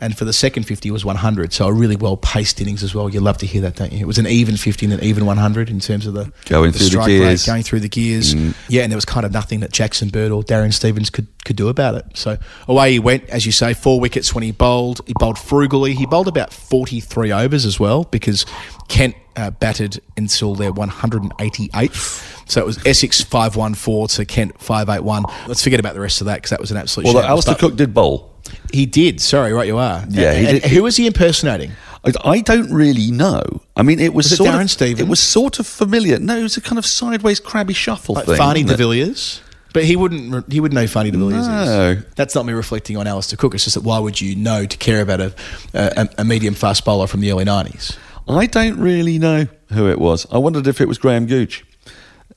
and 0.00 0.16
for 0.16 0.24
the 0.24 0.32
second 0.32 0.64
50 0.64 0.88
it 0.88 0.92
was 0.92 1.04
100. 1.04 1.52
So 1.52 1.66
a 1.66 1.72
really 1.72 1.96
well 1.96 2.16
paced 2.16 2.60
innings 2.60 2.82
as 2.82 2.94
well. 2.94 3.08
You 3.08 3.20
love 3.20 3.38
to 3.38 3.46
hear 3.46 3.60
that, 3.62 3.76
don't 3.76 3.92
you? 3.92 3.98
It 4.00 4.06
was 4.06 4.18
an 4.18 4.26
even 4.26 4.56
50 4.56 4.86
and 4.86 4.94
an 4.94 5.04
even 5.04 5.26
100 5.26 5.70
in 5.70 5.80
terms 5.80 6.06
of 6.06 6.14
the 6.14 6.32
Going 6.46 6.72
through 6.72 6.88
the 6.88 7.06
gears. 7.06 7.46
rate, 7.46 7.52
going 7.52 7.62
through 7.62 7.80
the 7.80 7.88
gears. 7.88 8.34
Yeah, 8.68 8.82
and 8.82 8.90
there 8.92 8.96
was 8.96 9.04
kind 9.04 9.26
of 9.26 9.32
nothing 9.32 9.60
that 9.60 9.72
Jackson 9.72 10.08
Bird 10.08 10.32
or 10.32 10.42
Darren 10.42 10.72
Stevens 10.72 11.10
could 11.10 11.26
could 11.44 11.56
do 11.56 11.68
about 11.68 11.94
it. 11.94 12.04
So 12.14 12.38
away 12.68 12.92
he 12.92 12.98
went, 12.98 13.28
as 13.30 13.46
you 13.46 13.52
say, 13.52 13.72
four 13.74 13.98
wickets 13.98 14.34
when 14.34 14.42
he 14.44 14.52
bowled. 14.52 15.00
He 15.06 15.14
bowled 15.18 15.38
frugally. 15.38 15.94
He 15.94 16.06
bowled 16.06 16.28
about 16.28 16.52
43 16.52 17.32
overs 17.32 17.64
as 17.64 17.80
well 17.80 18.04
because 18.04 18.44
Kent 18.88 19.14
uh, 19.36 19.50
batted 19.50 20.00
until 20.16 20.54
their 20.54 20.72
188th. 20.72 22.48
So 22.50 22.60
it 22.60 22.66
was 22.66 22.84
Essex 22.86 23.20
514 23.22 24.16
to 24.16 24.24
Kent 24.24 24.60
581. 24.60 25.24
Let's 25.46 25.62
forget 25.62 25.80
about 25.80 25.94
the 25.94 26.00
rest 26.00 26.20
of 26.20 26.26
that 26.26 26.36
because 26.36 26.50
that 26.50 26.60
was 26.60 26.70
an 26.70 26.76
absolute 26.76 27.06
well. 27.06 27.22
Alastair 27.22 27.54
Cook 27.54 27.76
did 27.76 27.94
bowl. 27.94 28.29
He 28.72 28.86
did. 28.86 29.20
Sorry, 29.20 29.52
right 29.52 29.66
you 29.66 29.78
are. 29.78 30.04
Yeah, 30.08 30.34
he 30.34 30.46
uh, 30.46 30.50
And. 30.50 30.62
Who 30.64 30.82
was 30.82 30.96
he 30.96 31.06
impersonating? 31.06 31.72
I, 32.04 32.12
I 32.24 32.40
don't 32.40 32.72
really 32.72 33.10
know. 33.10 33.42
I 33.76 33.82
mean, 33.82 34.00
it 34.00 34.14
was, 34.14 34.26
Was 34.26 34.32
it 34.32 34.36
sort 34.36 34.50
Darren 34.50 34.62
of, 34.62 34.70
Stevens? 34.70 35.00
It 35.00 35.08
was 35.08 35.20
sort 35.20 35.58
of 35.58 35.66
familiar. 35.66 36.18
No, 36.18 36.36
it 36.38 36.42
was 36.42 36.56
a 36.56 36.60
kind 36.60 36.78
of 36.78 36.86
sideways 36.86 37.40
crabby 37.40 37.74
shuffle 37.74 38.14
Like 38.14 38.24
thing. 38.26 38.36
Fanie 38.36 38.66
de? 38.66 38.76
Villiers? 38.76 39.42
But 39.72 39.84
he 39.84 39.94
wouldn't. 39.96 40.50
He 40.52 40.58
wouldn't 40.60 40.74
know 40.80 40.86
Fanie 40.86 41.12
de 41.12 41.18
Villiers 41.18 41.46
No. 41.46 41.90
is. 41.92 42.04
That's 42.16 42.34
not 42.34 42.44
me 42.46 42.52
reflecting 42.54 42.96
on 42.96 43.06
Alastair 43.06 43.36
Cook. 43.36 43.54
It's 43.54 43.64
just 43.64 43.74
that 43.74 43.84
why 43.84 43.98
would 43.98 44.20
you 44.20 44.34
know 44.34 44.66
to 44.66 44.76
care 44.78 45.00
about 45.02 45.20
a, 45.20 45.34
a, 45.74 46.08
a 46.18 46.24
medium 46.24 46.54
fast 46.54 46.84
bowler 46.84 47.06
from 47.06 47.20
the 47.20 47.30
early 47.30 47.44
nineties? 47.44 47.96
I 48.28 48.46
don't 48.46 48.78
really 48.80 49.18
know 49.18 49.46
who 49.72 49.88
it 49.88 49.98
was. 49.98 50.26
I 50.32 50.38
wondered 50.38 50.66
if 50.66 50.80
it 50.80 50.88
was 50.88 50.98
Graham 50.98 51.26
Gooch, 51.26 51.64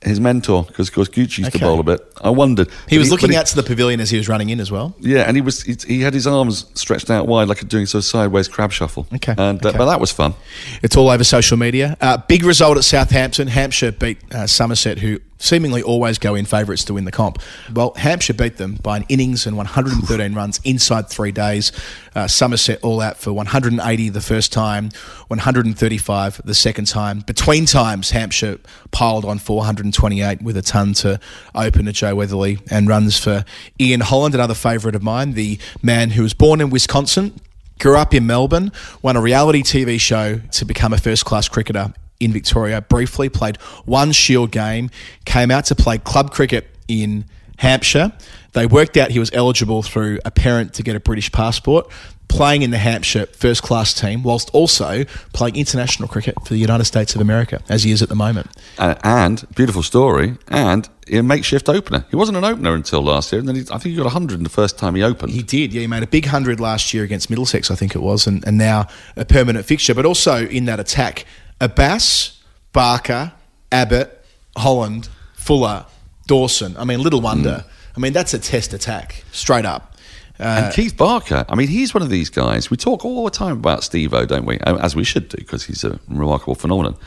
his 0.06 0.20
mentor, 0.20 0.64
because 0.64 0.90
of 0.90 0.96
course 0.96 1.10
Goochie 1.10 1.40
used 1.40 1.52
to 1.54 1.60
bowl 1.60 1.80
a 1.80 1.84
bit. 1.84 2.00
I 2.22 2.30
wondered. 2.30 2.70
He 2.88 2.98
was 2.98 3.10
but 3.10 3.16
looking 3.16 3.32
he- 3.32 3.38
out 3.38 3.46
to 3.48 3.56
the 3.56 3.64
pavilion 3.64 4.00
as 4.00 4.10
he 4.10 4.18
was 4.18 4.28
running 4.28 4.50
in 4.50 4.60
as 4.60 4.72
well. 4.72 4.96
Yeah, 5.00 5.22
and 5.22 5.36
he 5.38 5.42
was 5.42 5.64
he, 5.64 5.76
he 5.88 6.02
had 6.02 6.14
his 6.14 6.28
arms 6.28 6.66
stretched 6.74 7.10
out 7.10 7.28
wide 7.28 7.48
like 7.48 7.68
doing 7.68 7.86
sort 7.86 8.04
of 8.04 8.06
sideways 8.06 8.48
crab 8.48 8.72
shuffle. 8.72 9.08
Okay, 9.14 9.36
and 9.38 9.64
uh, 9.66 9.70
okay. 9.70 9.78
but 9.78 9.86
that 9.86 10.00
was 10.00 10.12
fun. 10.12 10.34
It's 10.82 10.96
all 10.96 11.10
over 11.10 11.24
social 11.24 11.58
media. 11.58 11.98
Uh, 12.02 12.18
big 12.18 12.44
result 12.44 12.78
at 12.78 12.84
Southampton. 12.84 13.48
Hampshire 13.48 13.92
beat 13.92 14.20
uh, 14.34 14.48
Somerset, 14.48 15.00
who 15.00 15.20
seemingly 15.44 15.84
always 15.84 16.18
go 16.18 16.36
in 16.36 16.46
favourites 16.46 16.86
to 16.86 16.94
win 16.94 17.04
the 17.04 17.12
comp. 17.12 17.40
Well, 17.74 17.94
Hampshire 17.96 18.34
beat 18.34 18.58
them 18.58 18.76
by 18.82 18.98
an 18.98 19.06
innings 19.10 19.46
and 19.46 19.58
113 19.58 20.34
runs 20.34 20.60
inside 20.64 21.10
three 21.10 21.32
days. 21.32 21.72
Uh, 22.16 22.28
Somerset 22.28 22.82
all 22.82 23.02
out 23.02 23.18
for 23.18 23.34
180 23.34 24.10
the 24.10 24.22
first 24.22 24.54
time, 24.54 24.90
135 25.28 26.42
the 26.46 26.54
second 26.54 26.86
time. 26.86 27.20
Between 27.20 27.66
times, 27.66 28.12
Hampshire 28.12 28.60
piled 28.92 29.26
on 29.26 29.38
428 29.38 30.42
with 30.42 30.56
a 30.56 30.62
ton 30.62 30.94
to 30.94 31.20
open 31.54 31.86
to 31.86 31.92
Joe 31.92 32.16
Weatherley 32.16 32.60
and 32.72 32.88
runs 32.88 33.20
for 33.20 33.44
Ian 33.80 34.00
Holland, 34.00 34.36
another 34.36 34.54
favourite 34.54 34.96
of 34.96 35.04
mine, 35.04 35.34
the 35.34 35.60
man 35.82 36.12
who 36.12 36.24
was 36.24 36.34
born 36.34 36.62
in 36.62 36.70
Wisconsin 36.70 37.40
grew 37.80 37.98
up 37.98 38.14
in 38.14 38.26
Melbourne, 38.26 38.72
won 39.02 39.18
a 39.18 39.22
reality 39.22 39.62
TV 39.62 40.00
show 40.00 40.40
to 40.54 40.64
become 40.64 40.94
a 40.94 40.98
first 40.98 41.26
class 41.26 41.50
cricketer 41.50 41.94
in 42.24 42.32
Victoria, 42.32 42.82
briefly 42.82 43.30
played 43.30 43.58
one 43.86 44.12
Shield 44.12 44.52
game, 44.52 44.90
came 45.26 45.52
out 45.52 45.66
to 45.66 45.76
play 45.76 45.98
club 45.98 46.32
cricket 46.32 46.68
in 46.88 47.26
Hampshire. 47.58 48.12
They 48.54 48.66
worked 48.66 48.98
out 48.98 49.12
he 49.12 49.20
was 49.20 49.32
eligible 49.34 49.84
through 49.84 50.20
a 50.26 50.32
parent 50.32 50.74
to 50.76 50.84
get 50.84 50.96
a 50.96 51.00
British 51.00 51.32
passport, 51.32 51.90
playing 52.28 52.64
in 52.64 52.72
the 52.72 52.78
Hampshire 52.78 53.28
first 53.28 53.62
class 53.62 53.94
team, 53.94 54.24
whilst 54.24 54.50
also 54.52 55.06
playing 55.34 55.56
international 55.56 56.08
cricket 56.08 56.36
for 56.44 56.54
the 56.54 56.60
United 56.60 56.86
States 56.86 57.14
of 57.14 57.22
America, 57.22 57.62
as 57.70 57.84
he 57.84 57.92
is 57.92 58.02
at 58.02 58.10
the 58.10 58.16
moment. 58.16 58.48
Uh, 58.78 58.96
and 59.04 59.46
beautiful 59.56 59.84
story, 59.84 60.38
and 60.48 60.90
a 61.12 61.22
makeshift 61.22 61.70
opener. 61.70 62.06
He 62.10 62.16
wasn't 62.16 62.38
an 62.38 62.44
opener 62.44 62.74
until 62.74 63.04
last 63.04 63.32
year, 63.32 63.40
and 63.40 63.48
then 63.48 63.56
he, 63.56 63.62
I 63.64 63.78
think 63.78 63.84
he 63.84 63.96
got 63.96 64.06
100 64.06 64.38
in 64.38 64.44
the 64.44 64.50
first 64.50 64.80
time 64.80 64.96
he 64.96 65.04
opened. 65.04 65.32
He 65.32 65.44
did, 65.44 65.74
yeah. 65.74 65.82
He 65.82 65.88
made 65.88 66.04
a 66.04 66.08
big 66.08 66.26
hundred 66.26 66.60
last 66.60 66.94
year 66.94 67.04
against 67.04 67.30
Middlesex, 67.30 67.70
I 67.70 67.76
think 67.76 67.96
it 67.96 68.02
was, 68.02 68.26
and, 68.26 68.46
and 68.48 68.58
now 68.58 68.88
a 69.16 69.26
permanent 69.26 69.66
fixture. 69.66 69.94
But 69.94 70.06
also 70.06 70.48
in 70.48 70.66
that 70.66 70.80
attack, 70.80 71.26
Abbas, 71.64 72.42
Barker, 72.74 73.32
Abbott, 73.72 74.24
Holland, 74.58 75.08
Fuller, 75.36 75.86
Dawson. 76.28 76.76
I 76.78 76.84
mean, 76.84 77.02
little 77.02 77.22
wonder. 77.22 77.64
I 77.96 78.00
mean, 78.00 78.12
that's 78.12 78.34
a 78.34 78.40
test 78.40 78.74
attack, 78.74 79.24
straight 79.32 79.66
up. 79.66 79.96
Uh, 80.40 80.64
and 80.66 80.74
Keith 80.74 80.98
Barker, 80.98 81.46
I 81.48 81.56
mean, 81.56 81.68
he's 81.68 81.94
one 81.94 82.02
of 82.02 82.10
these 82.10 82.30
guys. 82.30 82.70
We 82.70 82.76
talk 82.76 83.06
all 83.06 83.24
the 83.24 83.32
time 83.32 83.54
about 83.54 83.84
Steve 83.84 84.14
O, 84.14 84.26
don't 84.26 84.46
we? 84.46 84.58
As 84.60 84.96
we 84.96 85.04
should 85.04 85.30
do, 85.30 85.38
because 85.38 85.64
he's 85.64 85.84
a 85.84 86.00
remarkable 86.08 86.56
phenomenon. 86.56 86.98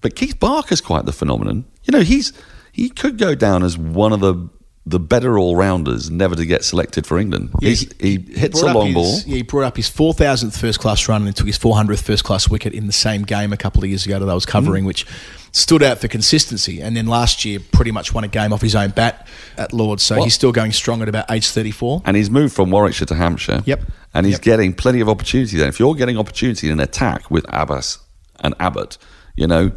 But 0.00 0.16
Keith 0.16 0.40
Barker's 0.40 0.80
quite 0.80 1.04
the 1.04 1.12
phenomenon. 1.12 1.64
You 1.84 1.92
know, 1.92 2.00
he's 2.00 2.32
he 2.72 2.88
could 2.88 3.18
go 3.18 3.34
down 3.34 3.62
as 3.62 3.76
one 3.76 4.12
of 4.12 4.20
the 4.20 4.48
the 4.84 4.98
better 4.98 5.38
all 5.38 5.54
rounders 5.54 6.10
never 6.10 6.34
to 6.34 6.44
get 6.44 6.64
selected 6.64 7.06
for 7.06 7.16
England. 7.18 7.50
Yeah, 7.60 7.68
He's, 7.68 7.92
he, 8.00 8.18
hits 8.18 8.60
a 8.60 8.66
long 8.66 8.86
his- 8.86 8.94
ball. 8.94 9.18
Yeah, 9.26 9.36
he 9.36 9.42
brought 9.42 9.62
up 9.64 9.76
his 9.76 9.88
4,000th 9.88 10.58
first 10.58 10.80
class 10.80 11.08
run 11.08 11.24
and 11.26 11.36
took 11.36 11.46
his 11.46 11.56
400th 11.58 12.02
first 12.02 12.24
class 12.24 12.48
wicket 12.48 12.72
in 12.72 12.88
the 12.88 12.92
same 12.92 13.22
game 13.22 13.52
a 13.52 13.56
couple 13.56 13.84
of 13.84 13.88
years 13.88 14.04
ago 14.06 14.18
that 14.18 14.28
I 14.28 14.34
was 14.34 14.44
Mm. 14.44 14.48
covering, 14.48 14.84
which 14.84 15.06
stood 15.52 15.84
out 15.84 15.98
for 16.00 16.08
consistency. 16.08 16.80
And 16.80 16.96
then 16.96 17.06
last 17.06 17.44
year, 17.44 17.60
pretty 17.72 17.92
much 17.92 18.12
won 18.12 18.24
a 18.24 18.28
game 18.28 18.52
off 18.52 18.60
his 18.60 18.74
own 18.74 18.90
bat 18.90 19.28
at 19.56 19.72
Lords. 19.72 20.02
So 20.02 20.16
Well- 20.16 20.24
he's 20.24 20.34
still 20.34 20.50
going 20.50 20.72
strong 20.72 21.00
at 21.00 21.08
about 21.08 21.30
age 21.30 21.46
34. 21.46 22.02
And 22.04 22.16
he's 22.16 22.30
moved 22.30 22.52
from 22.52 22.70
Warwickshire 22.72 23.06
to 23.06 23.14
Hampshire. 23.14 23.62
Yep. 23.64 23.82
And 24.14 24.26
he's 24.26 24.34
Yep. 24.34 24.42
getting 24.42 24.72
plenty 24.74 25.00
of 25.00 25.08
opportunity 25.08 25.58
there. 25.58 25.68
If 25.68 25.78
you're 25.78 25.94
getting 25.94 26.18
opportunity 26.18 26.66
in 26.66 26.72
an 26.72 26.80
attack 26.80 27.30
with 27.30 27.44
Abbas 27.50 27.98
and 28.40 28.52
Abbott, 28.58 28.98
you 29.36 29.46
know, 29.46 29.70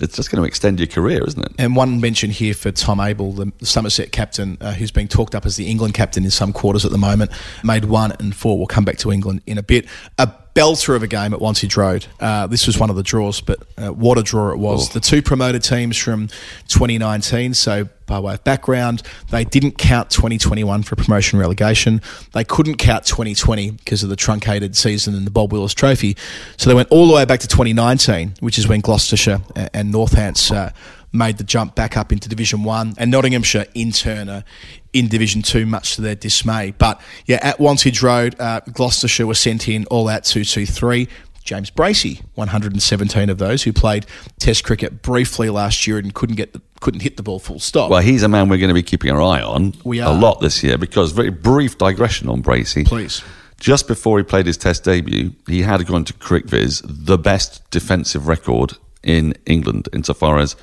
it's 0.00 0.16
just 0.16 0.30
going 0.30 0.42
to 0.42 0.46
extend 0.46 0.80
your 0.80 0.86
career, 0.86 1.24
isn't 1.26 1.44
it? 1.44 1.52
And 1.58 1.76
one 1.76 2.00
mention 2.00 2.30
here 2.30 2.54
for 2.54 2.70
Tom 2.70 2.98
Abell, 2.98 3.32
the 3.32 3.52
Somerset 3.62 4.12
captain, 4.12 4.56
uh, 4.60 4.72
who's 4.72 4.90
being 4.90 5.08
talked 5.08 5.34
up 5.34 5.44
as 5.44 5.56
the 5.56 5.68
England 5.68 5.94
captain 5.94 6.24
in 6.24 6.30
some 6.30 6.52
quarters 6.52 6.84
at 6.84 6.90
the 6.90 6.98
moment, 6.98 7.30
made 7.62 7.84
one 7.84 8.12
and 8.18 8.34
four. 8.34 8.56
We'll 8.56 8.66
come 8.66 8.84
back 8.84 8.98
to 8.98 9.12
England 9.12 9.42
in 9.46 9.58
a 9.58 9.62
bit. 9.62 9.86
A 10.18 10.32
belter 10.54 10.94
of 10.94 11.02
a 11.02 11.06
game 11.06 11.32
at 11.32 11.40
Wantage 11.40 11.76
Road. 11.76 12.06
Uh, 12.20 12.46
this 12.46 12.66
was 12.66 12.78
one 12.78 12.90
of 12.90 12.96
the 12.96 13.02
draws, 13.02 13.40
but 13.40 13.62
uh, 13.78 13.88
what 13.88 14.18
a 14.18 14.22
draw 14.22 14.50
it 14.50 14.58
was. 14.58 14.90
Oh. 14.90 14.92
The 14.92 15.00
two 15.00 15.22
promoted 15.22 15.62
teams 15.62 15.96
from 15.96 16.28
2019. 16.68 17.54
So, 17.54 17.88
by 18.06 18.18
way 18.18 18.34
of 18.34 18.44
background, 18.44 19.02
they 19.30 19.44
didn't 19.44 19.78
count 19.78 20.10
2021 20.10 20.82
for 20.82 20.96
promotion 20.96 21.38
relegation. 21.38 22.02
They 22.32 22.44
couldn't 22.44 22.76
count 22.76 23.06
2020 23.06 23.70
because 23.70 24.02
of 24.02 24.10
the 24.10 24.16
truncated 24.16 24.76
season 24.76 25.14
and 25.14 25.26
the 25.26 25.30
Bob 25.30 25.52
Willis 25.52 25.72
Trophy. 25.72 26.16
So 26.58 26.68
they 26.68 26.74
went 26.74 26.90
all 26.90 27.06
the 27.06 27.14
way 27.14 27.24
back 27.24 27.40
to 27.40 27.48
2019, 27.48 28.34
which 28.40 28.58
is 28.58 28.68
when 28.68 28.80
Gloucestershire 28.80 29.40
and 29.72 29.94
Northants 29.94 30.54
uh, 30.54 30.70
made 31.12 31.38
the 31.38 31.44
jump 31.44 31.74
back 31.74 31.96
up 31.96 32.12
into 32.12 32.28
Division 32.28 32.64
One, 32.64 32.94
and 32.98 33.10
Nottinghamshire 33.10 33.66
in 33.74 33.92
turn 33.92 34.28
are 34.28 34.44
in 34.92 35.08
Division 35.08 35.42
Two, 35.42 35.66
much 35.66 35.96
to 35.96 36.02
their 36.02 36.14
dismay. 36.14 36.74
But 36.76 37.00
yeah, 37.26 37.38
at 37.42 37.58
Wantage 37.58 38.02
Road, 38.02 38.38
uh, 38.38 38.60
Gloucestershire 38.72 39.26
were 39.26 39.34
sent 39.34 39.68
in 39.68 39.86
all 39.86 40.08
out 40.08 40.24
two 40.24 40.44
two 40.44 40.66
three. 40.66 41.08
James 41.44 41.72
Bracey, 41.72 42.20
117 42.36 43.28
of 43.28 43.38
those, 43.38 43.64
who 43.64 43.72
played 43.72 44.06
Test 44.38 44.62
cricket 44.62 45.02
briefly 45.02 45.50
last 45.50 45.88
year 45.88 45.98
and 45.98 46.14
couldn't 46.14 46.36
get 46.36 46.52
the, 46.52 46.62
couldn't 46.80 47.00
hit 47.00 47.16
the 47.16 47.22
ball 47.24 47.40
full 47.40 47.58
stop. 47.58 47.90
Well, 47.90 48.00
he's 48.00 48.22
a 48.22 48.28
man 48.28 48.48
we're 48.48 48.58
going 48.58 48.68
to 48.68 48.74
be 48.74 48.82
keeping 48.84 49.10
our 49.10 49.20
eye 49.20 49.42
on 49.42 49.74
We 49.82 50.00
are. 50.00 50.14
a 50.14 50.16
lot 50.16 50.40
this 50.40 50.62
year 50.62 50.78
because 50.78 51.10
very 51.10 51.30
brief 51.30 51.76
digression 51.78 52.28
on 52.28 52.44
Bracey. 52.44 52.86
Please. 52.86 53.24
Just 53.58 53.88
before 53.88 54.18
he 54.18 54.24
played 54.24 54.46
his 54.46 54.56
Test 54.56 54.84
debut, 54.84 55.32
he 55.48 55.62
had 55.62 55.84
gone 55.84 56.04
to 56.04 56.12
CricViz 56.12 56.82
the 56.86 57.18
best 57.18 57.68
defensive 57.72 58.28
record 58.28 58.74
in 59.02 59.34
England 59.44 59.88
insofar 59.92 60.38
as 60.38 60.54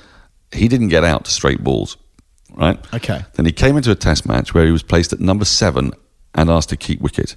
he 0.54 0.70
didn't 0.70 0.88
get 0.88 1.04
out 1.04 1.26
to 1.26 1.32
straight 1.32 1.62
balls, 1.62 1.98
right? 2.56 2.80
Okay. 2.94 3.26
Then 3.34 3.46
he 3.46 3.52
came 3.52 3.78
into 3.78 3.92
a 3.92 3.96
Test 3.96 4.26
match 4.26 4.54
where 4.54 4.66
he 4.66 4.72
was 4.72 4.84
placed 4.84 5.14
at 5.14 5.20
number 5.20 5.46
seven 5.46 5.92
and 6.36 6.50
asked 6.50 6.70
to 6.70 6.78
keep 6.78 7.02
wicket. 7.02 7.36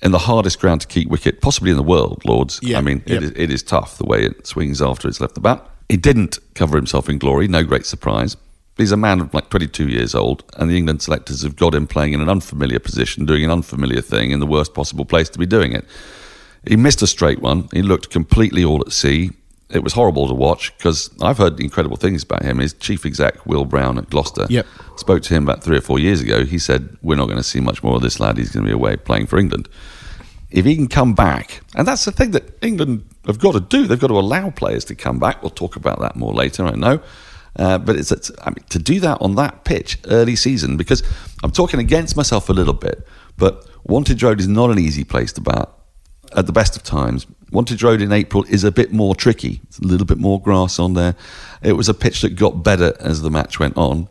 In 0.00 0.12
the 0.12 0.18
hardest 0.18 0.60
ground 0.60 0.80
to 0.82 0.86
keep 0.86 1.08
wicket, 1.08 1.40
possibly 1.40 1.70
in 1.70 1.76
the 1.76 1.82
world, 1.82 2.22
Lords. 2.24 2.60
Yeah, 2.62 2.78
I 2.78 2.80
mean, 2.82 3.02
yep. 3.06 3.18
it, 3.18 3.22
is, 3.24 3.30
it 3.32 3.50
is 3.50 3.62
tough 3.62 3.98
the 3.98 4.06
way 4.06 4.24
it 4.24 4.46
swings 4.46 4.80
after 4.80 5.08
it's 5.08 5.20
left 5.20 5.34
the 5.34 5.40
bat. 5.40 5.68
He 5.88 5.96
didn't 5.96 6.38
cover 6.54 6.76
himself 6.76 7.08
in 7.08 7.18
glory, 7.18 7.48
no 7.48 7.64
great 7.64 7.86
surprise. 7.86 8.36
He's 8.76 8.92
a 8.92 8.96
man 8.96 9.20
of 9.20 9.34
like 9.34 9.50
22 9.50 9.88
years 9.88 10.14
old, 10.14 10.44
and 10.56 10.70
the 10.70 10.76
England 10.76 11.02
selectors 11.02 11.42
have 11.42 11.56
got 11.56 11.74
him 11.74 11.88
playing 11.88 12.12
in 12.12 12.20
an 12.20 12.28
unfamiliar 12.28 12.78
position, 12.78 13.26
doing 13.26 13.44
an 13.44 13.50
unfamiliar 13.50 14.00
thing 14.00 14.30
in 14.30 14.38
the 14.38 14.46
worst 14.46 14.72
possible 14.72 15.04
place 15.04 15.28
to 15.30 15.38
be 15.38 15.46
doing 15.46 15.72
it. 15.72 15.84
He 16.66 16.76
missed 16.76 17.02
a 17.02 17.08
straight 17.08 17.40
one. 17.40 17.68
He 17.72 17.82
looked 17.82 18.10
completely 18.10 18.64
all 18.64 18.80
at 18.80 18.92
sea. 18.92 19.32
It 19.70 19.84
was 19.84 19.92
horrible 19.92 20.26
to 20.28 20.34
watch 20.34 20.74
because 20.78 21.10
I've 21.20 21.36
heard 21.36 21.60
incredible 21.60 21.98
things 21.98 22.22
about 22.22 22.42
him. 22.42 22.58
His 22.58 22.72
chief 22.72 23.04
exec, 23.04 23.44
Will 23.44 23.66
Brown 23.66 23.98
at 23.98 24.08
Gloucester, 24.08 24.46
Yep. 24.48 24.66
spoke 24.96 25.22
to 25.24 25.34
him 25.34 25.42
about 25.42 25.62
three 25.62 25.76
or 25.76 25.82
four 25.82 25.98
years 25.98 26.22
ago. 26.22 26.44
He 26.44 26.58
said, 26.58 26.96
We're 27.02 27.16
not 27.16 27.26
going 27.26 27.36
to 27.36 27.42
see 27.42 27.60
much 27.60 27.82
more 27.82 27.96
of 27.96 28.02
this 28.02 28.18
lad. 28.18 28.38
He's 28.38 28.50
going 28.52 28.64
to 28.64 28.68
be 28.70 28.74
away 28.74 28.96
playing 28.96 29.26
for 29.26 29.38
England. 29.38 29.68
If 30.50 30.64
he 30.64 30.74
can 30.74 30.88
come 30.88 31.12
back, 31.12 31.60
and 31.74 31.86
that's 31.86 32.06
the 32.06 32.12
thing 32.12 32.30
that 32.30 32.56
England 32.62 33.04
have 33.26 33.38
got 33.38 33.52
to 33.52 33.60
do, 33.60 33.86
they've 33.86 34.00
got 34.00 34.06
to 34.06 34.18
allow 34.18 34.48
players 34.48 34.86
to 34.86 34.94
come 34.94 35.18
back. 35.18 35.42
We'll 35.42 35.50
talk 35.50 35.76
about 35.76 36.00
that 36.00 36.16
more 36.16 36.32
later, 36.32 36.64
I 36.64 36.70
know. 36.74 37.00
Uh, 37.56 37.76
but 37.76 37.96
it's, 37.96 38.10
it's 38.10 38.30
I 38.42 38.50
mean, 38.50 38.64
to 38.70 38.78
do 38.78 39.00
that 39.00 39.18
on 39.20 39.34
that 39.34 39.64
pitch 39.64 39.98
early 40.06 40.36
season, 40.36 40.78
because 40.78 41.02
I'm 41.42 41.50
talking 41.50 41.80
against 41.80 42.16
myself 42.16 42.48
a 42.48 42.52
little 42.54 42.72
bit, 42.72 43.06
but 43.36 43.66
Wantage 43.86 44.22
Road 44.22 44.40
is 44.40 44.48
not 44.48 44.70
an 44.70 44.78
easy 44.78 45.04
place 45.04 45.32
to 45.34 45.42
bat 45.42 45.68
at 46.34 46.46
the 46.46 46.52
best 46.52 46.76
of 46.76 46.82
times. 46.82 47.26
Wantage 47.50 47.82
Road 47.82 48.00
in 48.00 48.12
April 48.12 48.44
is 48.48 48.64
a 48.64 48.72
bit 48.72 48.92
more 48.92 49.14
tricky. 49.14 49.60
It's 49.64 49.78
a 49.78 49.84
little 49.84 50.06
bit 50.06 50.18
more 50.18 50.40
grass 50.40 50.78
on 50.78 50.94
there. 50.94 51.14
It 51.62 51.72
was 51.72 51.88
a 51.88 51.94
pitch 51.94 52.22
that 52.22 52.36
got 52.36 52.62
better 52.62 52.94
as 53.00 53.22
the 53.22 53.30
match 53.30 53.58
went 53.58 53.76
on, 53.76 54.08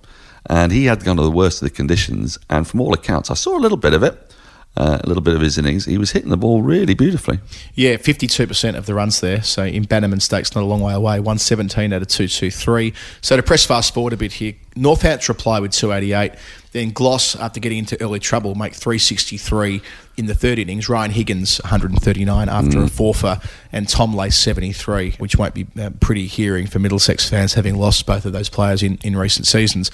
and 0.50 0.71
he 0.71 0.86
had 0.86 1.04
kind 1.04 1.19
of 1.19 1.26
the 1.26 1.32
worst 1.32 1.62
of 1.62 1.69
the 1.69 1.76
conditions. 1.76 2.38
And 2.50 2.67
from 2.67 2.82
all 2.82 2.93
accounts, 2.93 3.30
I 3.30 3.36
saw 3.36 3.58
a 3.58 3.62
little 3.62 3.78
bit 3.78 3.93
of 3.93 4.04
it, 4.04 4.34
uh, 4.78 5.00
a 5.04 5.08
little 5.08 5.21
bit 5.21 5.36
of 5.36 5.41
his 5.41 5.58
innings. 5.58 5.86
He 5.86 5.97
was 5.97 6.12
hitting 6.12 6.30
the 6.30 6.38
ball 6.38 6.62
really 6.62 6.93
beautifully. 6.93 7.39
Yeah, 7.73 7.95
52% 7.95 8.76
of 8.76 8.86
the 8.86 8.93
runs 8.93 9.21
there. 9.21 9.41
So 9.41 9.63
in 9.63 9.84
Bannerman 9.84 10.19
Stakes, 10.19 10.54
not 10.56 10.63
a 10.63 10.65
long 10.67 10.82
way 10.82 10.93
away. 10.93 11.19
117 11.19 11.93
out 11.93 12.02
of 12.02 12.08
223. 12.08 12.93
So 13.21 13.38
to 13.38 13.43
press 13.43 13.65
fast 13.65 13.93
forward 13.93 14.13
a 14.13 14.17
bit 14.17 14.34
here, 14.34 14.54
Northants 14.76 15.30
reply 15.30 15.60
with 15.60 15.71
288. 15.71 16.38
Then 16.78 16.92
Gloss, 16.92 17.36
after 17.36 17.60
getting 17.60 17.80
into 17.80 18.00
early 18.00 18.20
trouble, 18.20 18.54
make 18.54 18.76
363 18.76 19.82
in 20.16 20.28
the 20.28 20.36
third 20.36 20.60
innings. 20.60 20.88
Ryan 20.88 21.10
Higgins, 21.10 21.60
139 21.63 22.50
after 22.50 22.84
a 22.84 22.86
fourfer. 22.86 23.44
And 23.72 23.90
Tom 23.90 24.16
Lace, 24.16 24.38
73, 24.38 25.13
which 25.18 25.38
won't 25.38 25.56
be 25.56 25.66
uh, 25.80 25.90
pretty 26.00 26.28
hearing 26.28 26.68
for 26.68 26.78
Middlesex 26.78 27.28
fans 27.28 27.56
having 27.56 27.78
lost 27.80 28.06
both 28.06 28.28
of 28.28 28.32
those 28.32 28.50
players 28.50 28.84
in, 28.84 29.00
in 29.04 29.18
recent 29.18 29.48
seasons. 29.48 29.90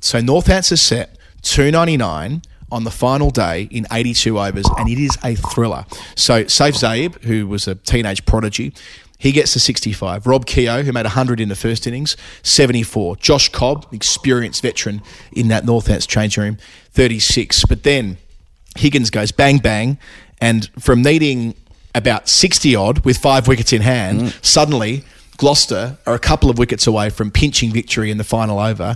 So 0.00 0.18
Northants 0.18 0.72
is 0.72 0.82
set 0.82 1.16
299 1.42 2.42
on 2.72 2.82
the 2.82 2.90
final 2.90 3.30
day 3.30 3.68
in 3.70 3.86
82 3.92 4.36
overs, 4.36 4.66
and 4.76 4.88
it 4.88 4.98
is 4.98 5.16
a 5.22 5.36
thriller. 5.36 5.86
So, 6.16 6.44
Saif 6.44 6.72
Zaib, 6.72 7.22
who 7.22 7.46
was 7.46 7.68
a 7.68 7.76
teenage 7.76 8.26
prodigy, 8.26 8.74
he 9.24 9.32
gets 9.32 9.54
to 9.54 9.58
65. 9.58 10.26
Rob 10.26 10.44
Keogh, 10.44 10.82
who 10.82 10.92
made 10.92 11.06
100 11.06 11.40
in 11.40 11.48
the 11.48 11.56
first 11.56 11.86
innings, 11.86 12.14
74. 12.42 13.16
Josh 13.16 13.48
Cobb, 13.48 13.86
experienced 13.90 14.60
veteran 14.60 15.00
in 15.32 15.48
that 15.48 15.64
Northants 15.64 16.06
change 16.06 16.36
room, 16.36 16.58
36. 16.90 17.64
But 17.64 17.84
then 17.84 18.18
Higgins 18.76 19.08
goes 19.08 19.32
bang 19.32 19.56
bang, 19.56 19.96
and 20.42 20.68
from 20.78 21.00
needing 21.00 21.54
about 21.94 22.28
60 22.28 22.76
odd 22.76 23.06
with 23.06 23.16
five 23.16 23.48
wickets 23.48 23.72
in 23.72 23.80
hand, 23.80 24.20
mm. 24.20 24.44
suddenly 24.44 25.04
Gloucester 25.38 25.96
are 26.06 26.14
a 26.14 26.18
couple 26.18 26.50
of 26.50 26.58
wickets 26.58 26.86
away 26.86 27.08
from 27.08 27.30
pinching 27.30 27.72
victory 27.72 28.10
in 28.10 28.18
the 28.18 28.24
final 28.24 28.58
over. 28.58 28.94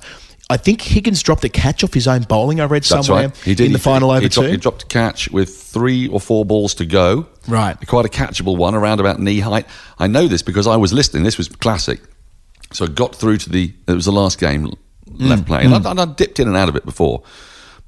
I 0.50 0.56
think 0.56 0.80
Higgins 0.80 1.22
dropped 1.22 1.44
a 1.44 1.48
catch 1.50 1.84
off 1.84 1.92
his 1.92 2.08
own 2.08 2.22
bowling. 2.22 2.58
I 2.60 2.64
read 2.64 2.84
That's 2.84 3.06
somewhere 3.06 3.28
right. 3.28 3.36
He 3.38 3.54
did 3.54 3.66
in 3.66 3.72
the 3.72 3.78
He- 3.78 3.82
final 3.82 4.10
over 4.10 4.20
he 4.22 4.28
dropped, 4.28 4.46
too. 4.46 4.50
he 4.52 4.56
dropped 4.56 4.82
a 4.84 4.86
catch 4.86 5.30
with 5.30 5.54
three 5.54 6.08
or 6.08 6.20
four 6.20 6.44
balls 6.46 6.74
to 6.76 6.86
go. 6.86 7.26
Right. 7.46 7.76
Quite 7.86 8.06
a 8.06 8.08
catchable 8.08 8.56
one 8.56 8.74
around 8.74 9.00
about 9.00 9.20
knee 9.20 9.40
height. 9.40 9.66
I 9.98 10.06
know 10.06 10.26
this 10.26 10.40
because 10.42 10.66
I 10.66 10.76
was 10.76 10.92
listening. 10.92 11.24
This 11.24 11.36
was 11.36 11.48
classic. 11.48 12.00
So 12.72 12.86
I 12.86 12.88
got 12.88 13.14
through 13.14 13.36
to 13.38 13.50
the. 13.50 13.72
It 13.86 13.92
was 13.92 14.04
the 14.06 14.12
last 14.12 14.38
game 14.40 14.72
Mm, 15.10 15.28
left 15.30 15.46
playing. 15.46 15.72
And 15.72 15.86
I, 15.86 16.02
I 16.02 16.04
dipped 16.04 16.38
in 16.38 16.48
and 16.48 16.56
out 16.56 16.68
of 16.68 16.76
it 16.76 16.84
before. 16.84 17.22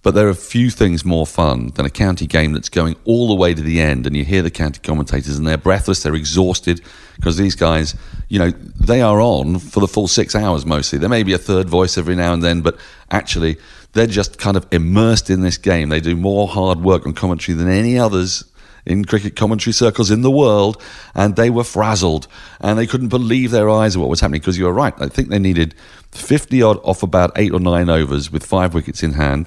But 0.02 0.14
there 0.14 0.28
are 0.28 0.34
few 0.34 0.70
things 0.70 1.04
more 1.04 1.26
fun 1.26 1.68
than 1.74 1.84
a 1.84 1.90
county 1.90 2.26
game 2.26 2.52
that's 2.52 2.70
going 2.70 2.96
all 3.04 3.28
the 3.28 3.34
way 3.34 3.52
to 3.52 3.60
the 3.60 3.80
end, 3.80 4.06
and 4.06 4.16
you 4.16 4.24
hear 4.24 4.40
the 4.40 4.50
county 4.50 4.80
commentators, 4.82 5.36
and 5.36 5.46
they're 5.46 5.58
breathless, 5.58 6.02
they're 6.02 6.14
exhausted 6.14 6.80
because 7.16 7.36
these 7.36 7.54
guys, 7.54 7.94
you 8.28 8.38
know, 8.38 8.50
they 8.50 9.02
are 9.02 9.20
on 9.20 9.58
for 9.58 9.80
the 9.80 9.88
full 9.88 10.08
six 10.08 10.34
hours 10.34 10.64
mostly. 10.64 10.98
There 10.98 11.10
may 11.10 11.22
be 11.22 11.34
a 11.34 11.38
third 11.38 11.68
voice 11.68 11.98
every 11.98 12.16
now 12.16 12.32
and 12.32 12.42
then, 12.42 12.62
but 12.62 12.78
actually, 13.10 13.58
they're 13.92 14.06
just 14.06 14.38
kind 14.38 14.56
of 14.56 14.66
immersed 14.70 15.28
in 15.28 15.42
this 15.42 15.58
game. 15.58 15.90
They 15.90 16.00
do 16.00 16.16
more 16.16 16.48
hard 16.48 16.80
work 16.80 17.06
on 17.06 17.12
commentary 17.12 17.56
than 17.56 17.68
any 17.68 17.98
others 17.98 18.44
in 18.86 19.04
cricket 19.04 19.36
commentary 19.36 19.74
circles 19.74 20.10
in 20.10 20.22
the 20.22 20.30
world, 20.30 20.82
and 21.14 21.36
they 21.36 21.50
were 21.50 21.64
frazzled 21.64 22.26
and 22.60 22.78
they 22.78 22.86
couldn't 22.86 23.08
believe 23.08 23.50
their 23.50 23.68
eyes 23.68 23.96
at 23.96 24.00
what 24.00 24.08
was 24.08 24.20
happening 24.20 24.40
because 24.40 24.56
you 24.56 24.64
were 24.64 24.72
right. 24.72 24.94
I 24.98 25.08
think 25.08 25.28
they 25.28 25.38
needed 25.38 25.74
50 26.12 26.62
odd 26.62 26.78
off 26.78 27.02
about 27.02 27.32
eight 27.36 27.52
or 27.52 27.60
nine 27.60 27.90
overs 27.90 28.30
with 28.32 28.46
five 28.46 28.72
wickets 28.72 29.02
in 29.02 29.12
hand. 29.12 29.46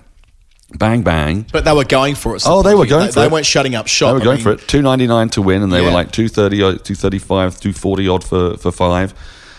Bang, 0.77 1.03
bang. 1.03 1.45
But 1.51 1.65
they 1.65 1.73
were 1.73 1.83
going 1.85 2.15
for 2.15 2.35
it. 2.35 2.43
Oh, 2.45 2.63
they 2.63 2.75
were 2.75 2.85
going 2.85 3.05
they, 3.07 3.11
for 3.11 3.19
they 3.21 3.25
it. 3.27 3.31
weren't 3.31 3.45
shutting 3.45 3.75
up 3.75 3.87
shop. 3.87 4.09
They 4.09 4.13
were 4.13 4.21
I 4.21 4.23
going 4.23 4.37
mean, 4.37 4.43
for 4.43 4.51
it. 4.53 4.67
Two 4.67 4.81
ninety 4.81 5.07
nine 5.07 5.29
to 5.29 5.41
win, 5.41 5.61
and 5.61 5.71
they 5.71 5.81
were 5.81 5.91
like 5.91 6.11
230, 6.11 6.61
odd- 6.63 6.67
uh, 6.75 6.83
235, 6.83 7.59
240 7.59 8.07
odd 8.07 8.23
for, 8.23 8.57
for 8.57 8.71
five. 8.71 9.13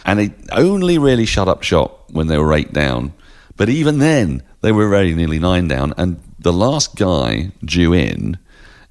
And 0.05 0.18
they 0.18 0.35
only 0.53 0.98
really 0.98 1.24
shut 1.24 1.48
up 1.48 1.62
shop 1.62 2.11
when 2.11 2.27
they 2.27 2.37
were 2.38 2.53
eight 2.53 2.72
down. 2.72 3.14
But 3.57 3.68
even 3.68 3.98
then, 3.98 4.42
they 4.61 4.72
were 4.72 4.88
very 4.88 5.14
nearly 5.14 5.38
nine 5.38 5.68
down. 5.68 5.94
And 5.96 6.20
the 6.38 6.53
last 6.53 6.96
guy 6.96 7.53
due 7.64 7.92
in 7.92 8.38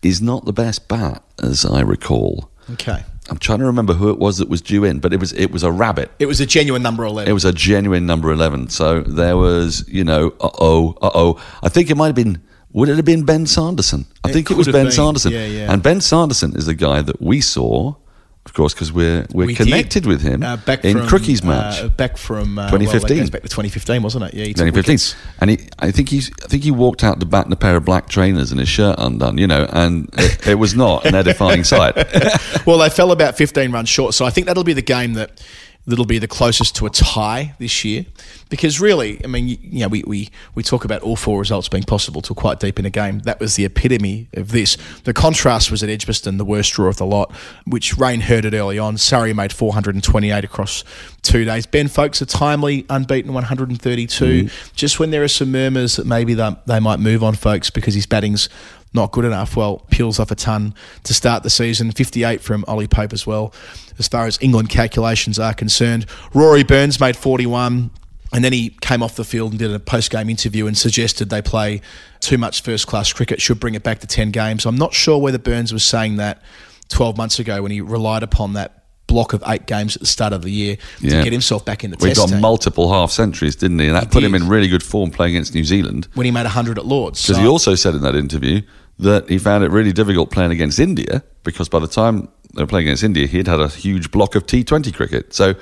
is 0.02 0.22
not 0.22 0.46
the 0.46 0.54
best 0.54 0.88
bat, 0.88 1.22
as 1.42 1.66
I 1.66 1.82
recall. 1.82 2.50
Okay. 2.72 3.04
I'm 3.30 3.38
trying 3.38 3.60
to 3.60 3.66
remember 3.66 3.94
who 3.94 4.10
it 4.10 4.20
was 4.20 4.38
that 4.40 4.50
was 4.50 4.62
due 4.62 4.84
in, 4.84 5.00
but 5.00 5.14
it 5.14 5.20
was 5.20 5.32
it 5.34 5.52
was 5.52 5.64
a 5.64 5.72
rabbit. 5.72 6.12
It 6.20 6.26
was 6.26 6.40
a 6.42 6.46
genuine 6.46 6.82
number 6.84 7.04
11. 7.06 7.30
It 7.30 7.34
was 7.34 7.46
a 7.46 7.54
genuine 7.54 8.06
number 8.06 8.32
11. 8.32 8.70
So 8.70 9.02
there 9.02 9.38
was, 9.38 9.86
you 9.88 10.04
know, 10.04 10.34
uh 10.42 10.50
oh, 10.60 10.98
uh 11.02 11.10
oh. 11.14 11.42
I 11.62 11.70
think 11.70 11.90
it 11.90 11.96
might 11.96 12.08
have 12.08 12.16
been, 12.16 12.42
would 12.74 12.90
it 12.90 12.96
have 12.98 13.06
been 13.06 13.24
Ben 13.24 13.46
Sanderson? 13.46 14.06
I 14.26 14.30
It 14.30 14.34
think 14.34 14.52
it 14.52 14.58
was 14.58 14.68
Ben 14.68 14.86
been. 14.86 14.92
Sanderson. 14.92 15.32
Yeah, 15.32 15.46
yeah. 15.46 15.72
And 15.72 15.82
Ben 15.82 16.02
Sanderson 16.02 16.56
is 16.56 16.66
the 16.66 16.74
guy 16.74 17.02
that 17.02 17.22
we 17.22 17.40
saw, 17.40 17.96
of 18.46 18.54
course, 18.54 18.74
because 18.74 18.92
we're, 18.92 19.26
we're 19.32 19.48
We 19.48 19.56
connected 19.56 20.04
did. 20.04 20.06
with 20.10 20.22
him 20.22 20.44
Uh, 20.44 20.58
back 20.58 20.84
in 20.84 20.98
from, 20.98 21.08
Crookie's 21.08 21.42
uh, 21.42 21.48
match. 21.48 21.98
back 21.98 22.18
from 22.18 22.60
uh, 22.60 22.70
2015. 22.70 23.18
goes 23.18 23.30
back 23.30 23.42
to 23.44 23.48
2015, 23.48 24.04
wasn't 24.04 24.26
it? 24.26 24.34
Yeah, 24.34 24.46
2015, 24.46 24.94
wickets. 24.94 25.16
and 25.40 25.50
he, 25.50 25.60
I 25.80 25.92
think 25.92 26.10
he's, 26.10 26.30
I 26.44 26.48
think 26.48 26.64
he 26.64 26.72
walked 26.72 27.04
out 27.04 27.20
to 27.22 27.26
bat 27.26 27.46
in 27.46 27.52
a 27.54 27.56
pair 27.56 27.76
of 27.78 27.86
black 27.86 28.10
trainers 28.10 28.52
and 28.52 28.60
his 28.60 28.70
shirt 28.70 28.96
undone, 28.98 29.38
you 29.38 29.48
know, 29.48 29.68
and 29.72 30.10
it, 30.18 30.48
it 30.50 30.56
was 30.56 30.76
not 30.76 31.06
an 31.06 31.16
edifying 31.16 31.64
sight. 31.64 31.96
well, 32.66 32.78
they 32.80 32.90
fell 32.90 33.12
about 33.12 33.38
15 33.38 33.72
runs 33.72 33.88
short, 33.90 34.14
so 34.14 34.26
I 34.26 34.30
think 34.30 34.48
that'll 34.48 34.64
be 34.66 34.74
the 34.74 34.82
game 34.82 35.14
that 35.14 35.42
that'll 35.86 36.06
be 36.06 36.18
the 36.18 36.28
closest 36.28 36.76
to 36.78 36.86
a 36.86 36.90
tie 36.90 37.54
this 37.60 37.84
year. 37.84 38.06
Because 38.50 38.80
really, 38.80 39.20
I 39.24 39.28
mean, 39.28 39.48
you, 39.48 39.82
know, 39.82 39.88
we, 39.88 40.04
we, 40.06 40.30
we 40.56 40.64
talk 40.64 40.86
about 40.86 41.02
all 41.02 41.16
four 41.16 41.40
results 41.40 41.68
being 41.68 41.84
possible 41.84 42.22
till 42.22 42.36
quite 42.36 42.60
deep 42.60 42.80
in 42.80 42.86
a 42.86 42.90
game. 42.90 43.20
That 43.20 43.40
was 43.40 43.56
the 43.56 43.66
epitome 43.66 44.28
of 44.34 44.52
this. 44.52 44.78
The 45.04 45.14
contrast 45.14 45.72
was 45.72 45.84
at 45.84 45.90
Edgbaston, 45.90 46.38
the 46.38 46.46
worst 46.46 46.74
draw 46.74 46.88
of 46.88 46.98
the 46.98 47.06
lot, 47.06 47.32
which 47.66 47.98
Rain 47.98 48.22
heard 48.22 48.46
it 48.46 48.54
early 48.54 48.80
on. 48.80 48.98
Surrey 48.98 49.34
made 49.34 49.52
428 49.52 50.44
across 50.44 50.84
two 51.22 51.44
days. 51.46 51.66
Ben 51.66 51.88
Foakes 51.88 52.22
a 52.22 52.26
timely 52.26 52.86
unbeaten 52.90 53.34
132. 53.34 54.26
Mm-hmm. 54.26 54.76
Just 54.76 55.00
when 55.00 55.12
there 55.12 55.24
are 55.24 55.28
some 55.28 55.52
murmurs 55.52 55.98
that 55.98 56.06
maybe 56.06 56.34
they, 56.34 56.56
they 56.66 56.80
might 56.80 57.00
move 57.00 57.24
on 57.24 57.34
Foakes 57.34 57.70
because 57.70 57.94
his 57.94 58.06
batting's 58.06 58.48
not 58.94 59.12
good 59.12 59.26
enough. 59.26 59.56
Well, 59.56 59.80
peels 59.90 60.20
off 60.20 60.32
a 60.32 60.36
ton 60.36 60.74
to 61.04 61.14
start 61.14 61.44
the 61.44 61.50
season. 61.50 61.92
58 61.92 62.42
from 62.42 62.64
Ollie 62.68 62.88
Pope 62.88 63.14
as 63.14 63.26
well, 63.26 63.54
as 64.00 64.08
far 64.08 64.26
as 64.28 64.38
England 64.42 64.70
calculations 64.70 65.40
are 65.40 65.54
concerned. 65.54 66.06
Rory 66.34 66.64
Burns 66.64 67.00
made 67.00 67.16
41. 67.16 67.92
And 68.36 68.44
then 68.44 68.52
he 68.52 68.70
came 68.82 69.04
off 69.04 69.16
the 69.16 69.24
field 69.24 69.52
and 69.52 69.60
did 69.60 69.72
a 69.72 69.78
post 69.80 70.10
game 70.10 70.28
interview 70.28 70.66
and 70.66 70.76
suggested 70.76 71.30
they 71.30 71.44
play 71.44 71.82
too 72.20 72.40
much 72.40 72.64
first 72.64 72.88
class 72.88 73.14
cricket, 73.14 73.40
should 73.40 73.60
bring 73.60 73.76
it 73.76 73.84
back 73.84 74.00
to 74.00 74.08
10 74.08 74.32
games. 74.32 74.66
I'm 74.66 74.76
not 74.76 74.96
sure 74.96 75.20
whether 75.20 75.38
Burns 75.38 75.72
was 75.72 75.86
saying 75.86 76.16
that 76.18 76.42
12 76.90 77.16
months 77.16 77.38
ago 77.38 77.62
when 77.62 77.72
he 77.72 77.80
relied 77.80 78.24
upon 78.24 78.54
that 78.54 78.86
block 79.06 79.34
of 79.34 79.44
eight 79.46 79.68
games 79.68 79.96
at 79.96 80.00
the 80.00 80.08
start 80.08 80.34
of 80.34 80.42
the 80.42 80.50
year 80.52 80.78
to 81.02 81.08
get 81.08 81.32
himself 81.32 81.64
back 81.64 81.84
in 81.84 81.92
the 81.92 81.98
We 82.02 82.08
test 82.10 82.22
got 82.22 82.30
team. 82.30 82.42
multiple 82.42 82.92
half 82.92 83.12
centuries, 83.12 83.56
didn't 83.56 83.78
he? 83.78 83.86
And 83.86 83.96
that 83.96 84.06
He 84.06 84.10
put 84.10 84.24
him 84.24 84.34
in 84.34 84.48
really 84.48 84.68
good 84.68 84.82
form 84.82 85.12
playing 85.12 85.36
against 85.36 85.54
New 85.54 85.64
Zealand. 85.66 86.08
when 86.16 86.26
he 86.26 86.32
made 86.32 86.46
100 86.48 86.80
at 86.80 86.88
Lords. 86.88 87.22
Because 87.22 87.36
So- 87.36 87.42
he 87.44 87.48
also 87.48 87.76
said 87.76 87.94
in 87.94 88.02
that 88.02 88.16
interview 88.16 88.62
that 88.98 89.30
he 89.30 89.38
found 89.38 89.64
it 89.64 89.70
really 89.70 89.92
difficult 89.94 90.32
playing 90.32 90.50
against 90.52 90.80
India 90.80 91.22
because 91.44 91.70
by 91.70 91.78
the 91.78 91.88
time 91.88 92.30
they 92.54 92.64
were 92.64 92.68
playing 92.68 92.88
against 92.88 93.04
India, 93.04 93.28
he'd 93.28 93.48
had 93.48 93.60
a 93.60 93.68
huge 93.68 94.12
block 94.12 94.36
of 94.36 94.46
T20 94.46 94.94
cricket. 94.94 95.34
So 95.34 95.56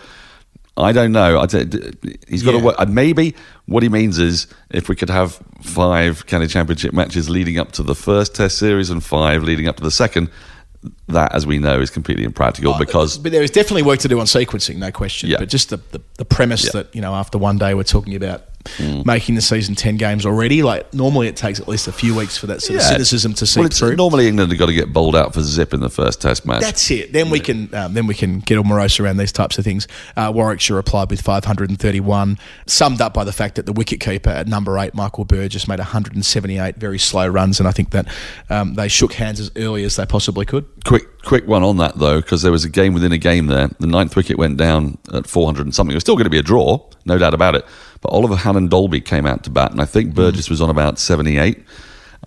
I 0.77 0.91
don't 0.93 1.11
know. 1.11 1.39
I 1.39 1.45
don't- 1.45 1.95
he's 2.27 2.43
got 2.43 2.51
to 2.51 2.59
work. 2.59 2.87
Maybe 2.87 3.35
what 3.65 3.83
he 3.83 3.89
means 3.89 4.19
is 4.19 4.47
if 4.71 4.89
we 4.89 4.95
could 4.95 5.09
have 5.09 5.39
five 5.61 6.25
county 6.25 6.47
championship 6.47 6.93
matches 6.93 7.29
leading 7.29 7.57
up 7.59 7.71
to 7.73 7.83
the 7.83 7.95
first 7.95 8.35
Test 8.35 8.57
series 8.57 8.89
and 8.89 9.03
five 9.03 9.43
leading 9.43 9.67
up 9.67 9.77
to 9.77 9.83
the 9.83 9.91
second, 9.91 10.29
that, 11.07 11.33
as 11.35 11.45
we 11.45 11.59
know, 11.59 11.79
is 11.79 11.89
completely 11.89 12.23
impractical 12.23 12.73
uh, 12.73 12.79
because 12.79 13.17
but 13.19 13.31
there 13.31 13.43
is 13.43 13.51
definitely 13.51 13.83
work 13.83 13.99
to 13.99 14.07
do 14.07 14.19
on 14.19 14.25
sequencing, 14.25 14.77
no 14.77 14.91
question. 14.91 15.29
Yeah. 15.29 15.37
But 15.39 15.49
just 15.49 15.69
the, 15.69 15.77
the, 15.91 16.01
the 16.17 16.25
premise 16.25 16.65
Yeah. 16.65 16.71
that, 16.81 16.95
you 16.95 17.01
know, 17.01 17.13
after 17.13 17.37
one 17.37 17.57
day 17.57 17.73
we're 17.75 17.83
talking 17.83 18.15
about 18.15 18.45
making 19.05 19.35
the 19.35 19.41
season 19.41 19.75
10 19.75 19.97
games 19.97 20.25
already, 20.25 20.63
like 20.63 20.93
normally 20.93 21.27
it 21.27 21.35
takes 21.35 21.59
at 21.59 21.67
least 21.67 21.87
a 21.87 21.91
few 21.91 22.15
weeks 22.15 22.37
for 22.37 22.47
that 22.47 22.61
sort 22.61 22.77
of 22.77 22.83
Yeah. 22.83 22.89
cynicism 22.91 23.33
to 23.35 23.45
seep 23.45 23.61
well, 23.61 23.69
through. 23.69 23.95
normally 23.95 24.27
England 24.27 24.51
have 24.51 24.59
got 24.59 24.67
to 24.67 24.73
get 24.73 24.91
bowled 24.93 25.15
out 25.15 25.33
for 25.33 25.41
zip 25.41 25.73
in 25.73 25.79
the 25.79 25.89
first 25.89 26.21
Test 26.21 26.45
match. 26.45 26.61
That's 26.61 26.89
it. 26.91 27.13
Then 27.13 27.29
we 27.29 27.39
can 27.39 27.73
um, 27.73 27.93
then 27.93 28.07
we 28.07 28.13
can 28.15 28.39
get 28.39 28.57
all 28.57 28.63
morose 28.63 28.99
around 28.99 29.17
these 29.17 29.31
types 29.31 29.57
of 29.57 29.63
things. 29.65 29.87
Uh, 30.15 30.31
Warwickshire 30.33 30.75
replied 30.75 31.09
with 31.09 31.21
531, 31.21 32.37
summed 32.67 33.01
up 33.01 33.13
by 33.13 33.23
the 33.23 33.31
fact 33.31 33.55
that 33.55 33.65
the 33.65 33.73
wicketkeeper 33.73 34.27
at 34.27 34.47
number 34.47 34.77
eight, 34.77 34.93
Michael 34.93 35.25
Burgess, 35.25 35.67
made 35.67 35.79
178 35.79 36.75
very 36.77 36.99
slow 36.99 37.27
runs, 37.27 37.59
and 37.59 37.67
I 37.67 37.71
think 37.71 37.91
that 37.91 38.07
um, 38.49 38.75
they 38.75 38.87
shook 38.87 39.13
hands 39.13 39.39
as 39.39 39.51
early 39.55 39.83
as 39.83 39.95
they 39.95 40.05
possibly 40.05 40.45
could. 40.45 40.65
quick 40.85 41.03
quick 41.23 41.47
one 41.47 41.61
on 41.63 41.77
that 41.77 41.95
though 41.99 42.19
because 42.19 42.41
there 42.41 42.51
was 42.51 42.65
a 42.65 42.69
game 42.69 42.95
within 42.95 43.11
a 43.11 43.17
game 43.17 43.45
there 43.45 43.69
the 43.79 43.85
ninth 43.85 44.15
wicket 44.15 44.39
went 44.39 44.57
down 44.57 44.97
at 45.13 45.27
400 45.27 45.67
and 45.67 45.75
something 45.75 45.91
it 45.91 45.95
was 45.95 46.01
still 46.03 46.15
going 46.15 46.23
to 46.23 46.31
be 46.31 46.39
a 46.39 46.41
draw 46.43 46.79
no 47.05 47.19
doubt 47.19 47.35
about 47.35 47.53
it 47.53 47.63
but 48.01 48.09
Oliver 48.09 48.35
Hannon 48.35 48.67
Dalby 48.67 48.99
came 49.01 49.25
out 49.25 49.43
to 49.43 49.49
bat 49.49 49.71
and 49.71 49.81
I 49.81 49.85
think 49.85 50.13
Burgess 50.13 50.49
was 50.49 50.61
on 50.61 50.69
about 50.69 50.99
78 50.99 51.63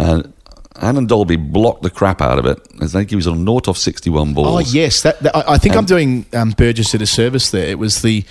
and 0.01 0.33
Hannon 0.81 1.07
Dalby 1.07 1.37
blocked 1.37 1.83
the 1.83 1.91
crap 1.91 2.21
out 2.21 2.39
of 2.39 2.47
it 2.47 2.59
I 2.81 2.87
think 2.87 3.11
he 3.11 3.17
was 3.17 3.27
on 3.27 3.45
naught 3.45 3.69
off 3.69 3.79
61 3.79 4.35
balls. 4.35 4.49
Oh 4.49 4.73
yes, 4.73 5.03
that, 5.03 5.21
that- 5.21 5.37
I 5.37 5.55
I 5.55 5.59
think 5.59 5.77
I'm 5.77 5.85
doing 5.85 6.27
um, 6.33 6.51
Burgess 6.51 6.95
a 6.95 6.99
disservice 6.99 7.51
there. 7.51 7.67
It 7.67 7.79
was 7.79 8.03
the 8.03 8.25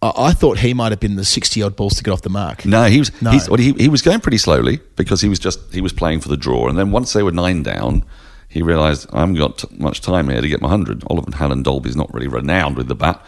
I 0.00 0.12
I 0.16 0.32
thought 0.32 0.58
he 0.58 0.74
might 0.74 0.90
have 0.92 1.00
been 1.00 1.16
the 1.16 1.24
60 1.24 1.62
odd 1.62 1.76
balls 1.76 1.94
to 1.96 2.02
get 2.02 2.10
off 2.12 2.22
the 2.22 2.30
mark. 2.30 2.64
No, 2.64 2.84
he 2.84 2.98
was 2.98 3.10
No. 3.22 3.30
Well, 3.48 3.58
he, 3.58 3.72
he 3.74 3.88
was 3.88 4.02
going 4.02 4.20
pretty 4.20 4.38
slowly 4.38 4.80
because 4.96 5.20
he 5.20 5.28
was 5.28 5.38
just 5.38 5.60
he 5.72 5.80
was 5.80 5.92
playing 5.92 6.20
for 6.20 6.28
the 6.28 6.36
draw, 6.36 6.68
and 6.68 6.76
then 6.78 6.90
once 6.90 7.12
they 7.12 7.22
were 7.22 7.30
nine 7.32 7.62
down, 7.62 8.04
he 8.48 8.62
realised 8.62 9.06
I 9.12 9.20
haven't 9.20 9.36
got 9.36 9.64
much 9.78 10.00
time 10.00 10.28
here 10.28 10.40
to 10.40 10.48
get 10.48 10.60
my 10.60 10.68
hundred. 10.68 11.04
Oliver 11.08 11.36
Hannon 11.36 11.62
Dalby's 11.62 11.94
not 11.96 12.12
really 12.12 12.28
renowned 12.28 12.76
with 12.76 12.88
the 12.88 12.94
bat, 12.96 13.24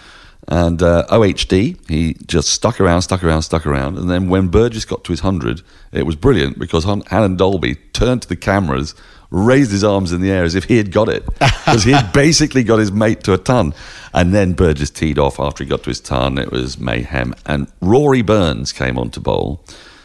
and 0.48 0.83
uh, 0.83 1.07
OHD 1.09 1.78
he 1.88 2.14
just 2.26 2.48
stuck 2.48 2.80
around, 2.80 3.02
stuck 3.02 3.24
around, 3.24 3.42
stuck 3.42 3.66
around, 3.66 3.98
and 3.98 4.11
then 4.11 4.28
when 4.28 4.48
Burgess 4.48 4.85
got 4.85 5.04
to 5.04 5.12
his 5.12 5.20
hundred, 5.20 5.62
it 5.92 6.04
was 6.04 6.16
brilliant 6.16 6.59
because 6.59 6.85
Han- 6.85 7.02
Hannon 7.07 7.37
Dalby 7.37 7.76
turned 7.92 8.22
to 8.22 8.28
the 8.28 8.37
cameras. 8.37 8.94
Raised 9.30 9.72
his 9.72 9.83
arms 9.83 10.12
in 10.12 10.20
the 10.20 10.30
air 10.30 10.44
as 10.44 10.54
if 10.54 10.64
he 10.64 10.76
had 10.76 10.92
got 10.92 11.09
it, 11.09 11.26
because 11.26 11.83
he 11.83 11.90
had 11.90 12.12
basically 12.12 12.62
got 12.62 12.78
his 12.78 12.92
mate 12.92 13.24
to 13.24 13.33
a 13.33 13.38
ton. 13.38 13.74
And 14.12 14.33
then 14.33 14.52
Burgess 14.52 14.90
teed 14.90 15.18
off 15.18 15.40
after 15.40 15.64
he 15.64 15.68
got 15.68 15.83
to 15.85 15.90
his 15.90 15.98
ton. 15.98 16.38
It 16.38 16.52
was 16.52 16.78
mayhem. 16.78 17.35
And 17.44 17.66
Rory 17.80 18.22
Burns 18.22 18.72
came 18.72 18.96
on 18.96 19.11
to 19.11 19.18
bowl. 19.18 19.64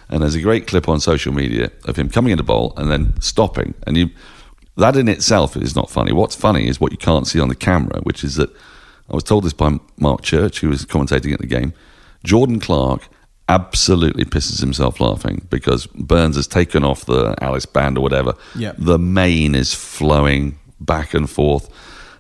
And 0.10 0.24
there's 0.24 0.34
a 0.34 0.42
great 0.42 0.66
clip 0.66 0.90
on 0.90 1.00
social 1.00 1.32
media 1.32 1.72
of 1.86 1.96
him 1.96 2.10
coming 2.10 2.32
into 2.32 2.44
bowl 2.44 2.74
and 2.76 2.90
then 2.90 3.22
stopping. 3.22 3.76
And 3.86 3.96
you, 3.96 4.10
that 4.78 4.96
in 4.96 5.08
itself 5.08 5.56
is 5.56 5.76
not 5.76 5.92
funny. 5.92 6.12
What's 6.12 6.36
funny 6.36 6.68
is 6.68 6.82
what 6.82 6.92
you 6.92 6.98
can't 6.98 7.28
see 7.28 7.40
on 7.40 7.50
the 7.50 7.56
camera, 7.56 8.00
which 8.02 8.24
is 8.24 8.36
that 8.36 8.50
I 9.10 9.16
was 9.16 9.24
told 9.24 9.44
this 9.44 9.54
by 9.54 9.80
Mark 9.98 10.22
Church, 10.22 10.60
who 10.60 10.70
was 10.70 10.86
commentating 10.86 11.34
at 11.34 11.40
the 11.40 11.48
game. 11.48 11.74
Jordan 12.24 12.60
Clark 12.60 13.08
absolutely 13.48 14.26
pisses 14.26 14.60
himself 14.60 15.00
laughing 15.00 15.48
because 15.50 15.88
Burns 15.88 16.36
has 16.36 16.48
taken 16.48 16.84
off 16.84 17.06
the 17.06 17.36
Alice 17.42 17.66
band 17.66 17.98
or 17.98 18.02
whatever. 18.02 18.36
Yeah. 18.56 18.74
The 18.78 19.00
mane 19.00 19.56
is 19.56 19.74
flowing 19.74 20.60
back 20.80 21.14
and 21.14 21.30
forth. 21.30 21.70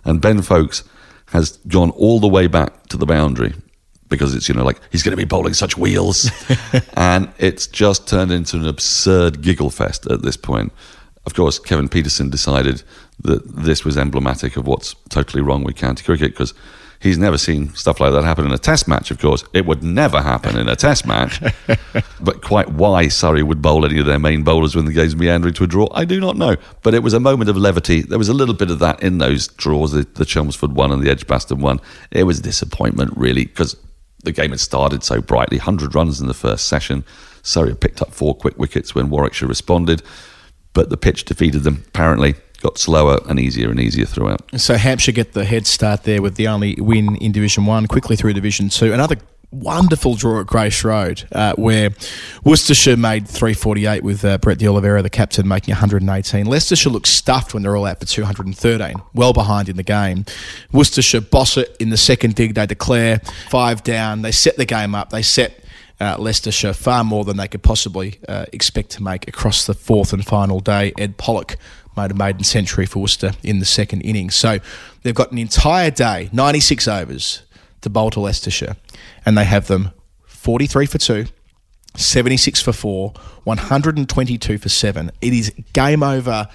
And 0.04 0.22
Ben 0.22 0.42
Foakes 0.42 0.84
has 1.28 1.58
gone 1.68 1.92
all 1.92 2.20
the 2.20 2.28
way 2.28 2.48
back 2.48 2.88
to 2.88 2.98
the 2.98 3.06
boundary 3.06 3.54
because 4.10 4.34
it's, 4.34 4.50
you 4.50 4.56
know, 4.56 4.64
like 4.64 4.80
he's 4.92 5.04
going 5.04 5.12
to 5.12 5.18
be 5.18 5.26
bowling 5.26 5.54
such 5.54 5.78
wheels. 5.78 6.32
and 6.94 7.32
it's 7.38 7.68
just 7.68 8.08
turned 8.08 8.32
into 8.32 8.58
an 8.58 8.68
absurd 8.68 9.42
giggle 9.42 9.70
fest 9.70 10.08
at 10.08 10.24
this 10.24 10.36
point. 10.36 10.74
Of 11.28 11.36
course, 11.36 11.60
Kevin 11.60 11.90
Pietersen 11.90 12.32
decided 12.32 12.82
that 13.22 13.48
this 13.56 13.86
was 13.86 13.98
emblematic 13.98 14.58
of 14.58 14.66
what's 14.66 14.96
totally 15.10 15.44
wrong 15.44 15.64
with 15.64 15.76
county 15.76 16.04
cricket 16.04 16.32
because 16.32 16.56
he's 17.02 17.18
never 17.18 17.38
seen 17.38 17.74
stuff 17.74 18.00
like 18.00 18.12
that 18.12 18.24
happen 18.24 18.46
in 18.46 18.52
a 18.52 18.58
test 18.58 18.88
match, 18.88 19.12
of 19.12 19.20
course. 19.20 19.44
It 19.54 19.66
would 19.66 19.84
never 19.84 20.22
happen 20.22 20.58
in 20.58 20.68
a 20.68 20.76
test 20.76 21.06
match. 21.06 21.42
but 22.22 22.42
quite 22.42 22.70
why 22.70 23.08
Surrey 23.08 23.44
would 23.44 23.62
bowl 23.62 23.86
any 23.86 24.00
of 24.00 24.06
their 24.06 24.20
main 24.20 24.44
bowlers 24.44 24.76
when 24.76 24.86
the 24.86 24.92
game's 24.92 25.16
meandering 25.16 25.54
to 25.56 25.64
a 25.64 25.68
draw, 25.68 25.88
I 25.92 26.06
do 26.06 26.20
not 26.20 26.38
know. 26.38 26.58
But 26.84 26.94
it 26.94 27.04
was 27.04 27.14
a 27.14 27.20
moment 27.20 27.50
of 27.50 27.58
levity. 27.58 28.02
There 28.02 28.18
was 28.18 28.30
a 28.30 28.34
little 28.34 28.56
bit 28.56 28.72
of 28.72 28.80
that 28.80 29.02
in 29.02 29.18
those 29.18 29.48
draws, 29.48 29.94
the, 29.94 30.04
the 30.16 30.26
Chelmsford 30.26 30.74
one 30.74 30.92
and 30.92 31.02
the 31.02 31.10
Edgbaston 31.10 31.60
one. 31.60 31.80
It 32.12 32.24
was 32.24 32.40
a 32.40 32.44
disappointment, 32.44 33.14
really, 33.16 33.46
because 33.46 33.76
the 34.24 34.32
game 34.32 34.52
had 34.52 34.60
started 34.60 35.04
so 35.04 35.22
brightly 35.22 35.58
100 35.58 35.96
runs 35.96 36.20
in 36.20 36.28
the 36.28 36.34
first 36.34 36.68
session. 36.68 37.06
Surrey 37.42 37.70
had 37.70 37.80
picked 37.80 38.02
up 38.02 38.14
four 38.14 38.36
quick 38.36 38.58
wickets 38.58 38.94
when 38.94 39.10
Warwickshire 39.10 39.48
responded, 39.48 40.04
but 40.74 40.90
the 40.90 40.98
pitch 40.98 41.24
defeated 41.24 41.64
them, 41.64 41.84
apparently. 41.88 42.36
Got 42.62 42.78
slower 42.78 43.20
and 43.28 43.40
easier 43.40 43.70
and 43.70 43.80
easier 43.80 44.06
throughout. 44.06 44.42
So 44.60 44.76
Hampshire 44.76 45.14
get 45.14 45.34
the 45.34 45.46
head 45.46 45.66
start 45.66 46.04
there 46.04 46.22
with 46.22 46.36
the 46.36 46.48
only 46.48 46.76
win 46.76 47.16
in 47.18 47.32
Division 47.32 47.66
One, 47.66 47.88
quickly 47.88 48.16
through 48.16 48.34
Division 48.34 48.70
Two. 48.70 48.92
Another 48.92 49.16
wonderful 49.52 50.16
draw 50.16 50.42
at 50.42 50.48
Grace 50.48 50.84
Road, 50.84 51.28
uh, 51.32 51.54
where 51.56 51.90
Worcestershire 52.44 52.98
made 52.98 53.28
348 53.28 54.04
with 54.04 54.24
uh, 54.24 54.38
Brett 54.38 54.60
D'Oliveira, 54.60 55.02
the 55.02 55.10
captain, 55.10 55.48
making 55.48 55.74
118. 55.74 56.46
Leicestershire 56.46 56.92
looked 56.92 57.08
stuffed 57.08 57.54
when 57.54 57.64
they're 57.64 57.76
all 57.76 57.86
out 57.86 58.00
for 58.00 58.06
213, 58.06 58.96
well 59.14 59.34
behind 59.34 59.70
in 59.70 59.78
the 59.78 59.84
game. 59.84 60.26
Worcestershire 60.72 61.22
boss 61.22 61.58
it 61.58 61.76
in 61.80 61.90
the 61.90 61.98
second 61.98 62.36
dig. 62.36 62.56
They 62.56 62.66
declare 62.66 63.20
five 63.50 63.84
down. 63.84 64.22
They 64.22 64.32
set 64.32 64.58
the 64.58 64.66
game 64.66 64.94
up. 64.96 65.10
They 65.10 65.22
set 65.22 65.64
uh, 66.00 66.16
Leicestershire 66.18 66.74
far 66.74 67.04
more 67.04 67.26
than 67.26 67.38
they 67.38 67.48
could 67.48 67.64
possibly 67.64 68.20
uh, 68.28 68.46
expect 68.54 68.92
to 68.92 69.04
make 69.04 69.28
across 69.28 69.66
the 69.66 69.74
fourth 69.74 70.14
and 70.14 70.26
final 70.26 70.60
day. 70.60 70.94
Ed 70.98 71.18
Pollock 71.18 71.58
made 72.02 72.12
a 72.12 72.16
maiden 72.16 72.44
century 72.44 72.86
for 72.86 73.00
Worcester 73.00 73.32
in 73.44 73.60
the 73.60 73.66
second 73.66 74.02
innings. 74.02 74.36
So 74.36 74.60
they've 75.04 75.16
got 75.16 75.32
an 75.32 75.38
entire 75.38 75.92
day, 75.92 76.30
96 76.32 76.88
overs, 76.88 77.44
to 77.82 77.90
bowl 77.90 78.10
to 78.12 78.20
Leicestershire, 78.20 78.76
and 79.26 79.38
they 79.38 79.46
have 79.46 79.68
them 79.68 79.92
43 80.26 80.86
for 80.86 80.98
two. 80.98 81.26
76 81.96 82.62
for 82.62 82.72
four, 82.72 83.14
122 83.44 84.58
for 84.58 84.70
seven. 84.70 85.12
It 85.22 85.34
is 85.34 85.52
game 85.74 86.04
over 86.04 86.48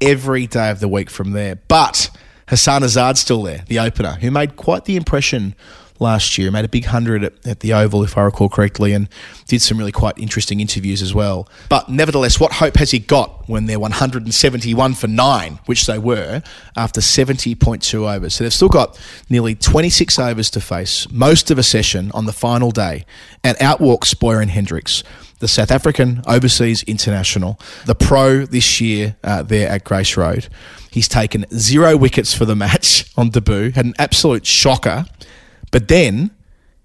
every 0.00 0.46
day 0.46 0.70
of 0.70 0.80
the 0.80 0.88
week 0.88 1.08
from 1.08 1.30
there. 1.30 1.56
But 1.68 2.10
Hassan 2.48 2.82
Azad's 2.82 3.20
still 3.20 3.42
there, 3.44 3.64
the 3.68 3.78
opener, 3.78 4.14
who 4.20 4.30
made 4.30 4.56
quite 4.56 4.84
the 4.84 4.96
impression 4.96 5.54
last 6.00 6.38
year. 6.38 6.50
Made 6.50 6.64
a 6.64 6.68
big 6.68 6.86
hundred 6.86 7.22
at, 7.24 7.46
at 7.46 7.60
the 7.60 7.72
Oval, 7.72 8.02
if 8.02 8.16
I 8.16 8.22
recall 8.22 8.48
correctly, 8.48 8.92
and 8.92 9.08
did 9.46 9.62
some 9.62 9.78
really 9.78 9.92
quite 9.92 10.18
interesting 10.18 10.60
interviews 10.60 11.02
as 11.02 11.14
well. 11.14 11.48
But 11.68 11.88
nevertheless, 11.88 12.40
what 12.40 12.52
hope 12.52 12.76
has 12.76 12.90
he 12.90 12.98
got 12.98 13.48
when 13.48 13.66
they're 13.66 13.78
171 13.78 14.94
for 14.94 15.06
nine, 15.06 15.58
which 15.66 15.86
they 15.86 15.98
were, 15.98 16.42
after 16.76 17.00
70.2 17.00 18.16
overs? 18.16 18.34
So 18.34 18.44
they've 18.44 18.52
still 18.52 18.68
got 18.68 18.98
nearly 19.28 19.54
26 19.54 20.18
overs 20.18 20.50
to 20.50 20.60
face, 20.60 21.10
most 21.10 21.50
of 21.50 21.58
a 21.58 21.62
session 21.62 22.10
on 22.12 22.26
the 22.26 22.32
final 22.32 22.70
day, 22.70 23.04
and 23.44 23.56
outwalks 23.58 24.18
Boyer 24.18 24.40
and 24.40 24.50
Hendricks. 24.50 25.02
The 25.40 25.48
South 25.48 25.70
African 25.70 26.22
overseas 26.26 26.82
international, 26.82 27.58
the 27.86 27.94
pro 27.94 28.44
this 28.44 28.78
year 28.78 29.16
uh, 29.24 29.42
there 29.42 29.70
at 29.70 29.84
Grace 29.84 30.14
Road. 30.14 30.48
He's 30.90 31.08
taken 31.08 31.46
zero 31.56 31.96
wickets 31.96 32.34
for 32.34 32.44
the 32.44 32.54
match 32.54 33.10
on 33.16 33.30
debut, 33.30 33.70
had 33.70 33.86
an 33.86 33.94
absolute 33.98 34.46
shocker. 34.46 35.06
But 35.70 35.88
then 35.88 36.30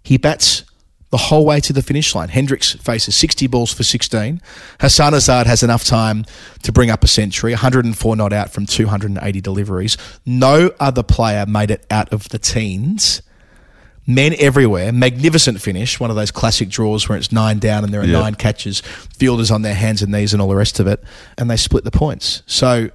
he 0.04 0.18
bats 0.18 0.64
the 1.12 1.18
whole 1.18 1.46
way 1.46 1.60
to 1.62 1.72
the 1.72 1.82
finish 1.82 2.14
line. 2.14 2.30
Hendricks 2.30 2.74
faces 2.74 3.16
60 3.16 3.48
balls 3.48 3.72
for 3.74 3.84
16. 3.84 4.42
Hassan 4.82 5.14
Azad 5.14 5.46
has 5.46 5.64
enough 5.64 5.84
time 5.86 6.26
to 6.64 6.72
bring 6.72 6.90
up 6.90 7.04
a 7.04 7.08
century, 7.08 7.52
104 7.54 8.16
not 8.16 8.34
out 8.34 8.50
from 8.52 8.66
280 8.66 9.42
deliveries. 9.42 9.98
No 10.26 10.72
other 10.80 11.04
player 11.04 11.46
made 11.46 11.72
it 11.72 11.86
out 11.90 12.12
of 12.12 12.30
the 12.30 12.40
teens 12.40 13.22
Men 14.08 14.36
everywhere, 14.38 14.92
magnificent 14.92 15.60
finish, 15.60 16.00
one 16.00 16.12
of 16.12 16.16
those 16.16 16.30
classic 16.30 16.70
draws 16.70 17.10
where 17.10 17.18
it's 17.18 17.32
nine 17.32 17.58
down 17.58 17.84
and 17.84 17.92
there 17.92 18.02
are 18.02 18.06
Yeah. 18.06 18.20
nine 18.20 18.36
catches, 18.36 18.82
fielders 19.18 19.50
on 19.50 19.64
their 19.64 19.74
hands 19.74 20.04
and 20.04 20.12
knees 20.12 20.32
and 20.32 20.40
all 20.40 20.48
the 20.48 20.56
rest 20.56 20.80
of 20.80 20.86
it, 20.86 21.04
and 21.40 21.50
they 21.50 21.58
split 21.58 21.86
the 21.86 21.90
points. 21.92 22.44
So 22.46 22.90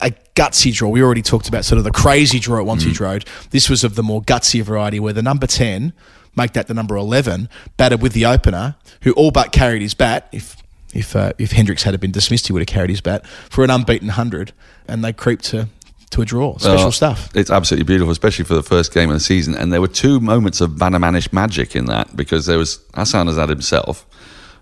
a 0.00 0.10
gutsy 0.34 0.72
draw. 0.74 0.88
We 0.88 1.02
already 1.02 1.22
talked 1.22 1.48
about 1.48 1.64
sort 1.64 1.78
of 1.78 1.84
the 1.84 1.90
crazy 1.90 2.38
draw 2.38 2.58
at 2.60 2.66
Wantage 2.66 3.00
Road. 3.00 3.24
This 3.50 3.68
was 3.68 3.84
of 3.84 3.94
the 3.94 4.02
more 4.02 4.22
gutsy 4.22 4.62
variety 4.62 5.00
where 5.00 5.12
the 5.12 5.22
number 5.22 5.46
10, 5.46 5.92
make 6.36 6.52
that 6.52 6.66
the 6.68 6.74
number 6.74 6.96
11, 6.96 7.48
batted 7.76 8.00
with 8.02 8.12
the 8.12 8.24
opener, 8.26 8.76
who 9.02 9.12
all 9.12 9.30
but 9.30 9.52
carried 9.52 9.82
his 9.82 9.94
bat. 9.94 10.28
If 10.32 10.56
if 10.94 11.14
uh, 11.14 11.32
if 11.38 11.52
Hendricks 11.52 11.82
had 11.82 11.98
been 12.00 12.12
dismissed, 12.12 12.46
he 12.46 12.52
would 12.52 12.60
have 12.60 12.66
carried 12.68 12.90
his 12.90 13.00
bat 13.00 13.26
for 13.26 13.62
an 13.64 13.70
unbeaten 13.70 14.08
100, 14.08 14.52
and 14.86 15.04
they 15.04 15.12
creep 15.12 15.42
to, 15.42 15.68
to 16.10 16.22
a 16.22 16.24
draw. 16.24 16.56
Special 16.56 16.86
Oh, 16.86 16.90
stuff. 16.90 17.28
It's 17.34 17.50
absolutely 17.50 17.84
beautiful, 17.84 18.10
especially 18.10 18.46
for 18.46 18.54
the 18.54 18.62
first 18.62 18.94
game 18.94 19.10
of 19.10 19.14
the 19.14 19.20
season. 19.20 19.54
And 19.54 19.70
there 19.72 19.80
were 19.82 19.88
two 19.88 20.18
moments 20.18 20.60
of 20.62 20.70
Bannermanish 20.72 21.30
magic 21.32 21.76
in 21.76 21.84
that 21.86 22.16
because 22.16 22.46
there 22.46 22.56
was 22.56 22.80
Hassan 22.94 23.26
Azad 23.26 23.50
himself, 23.50 24.06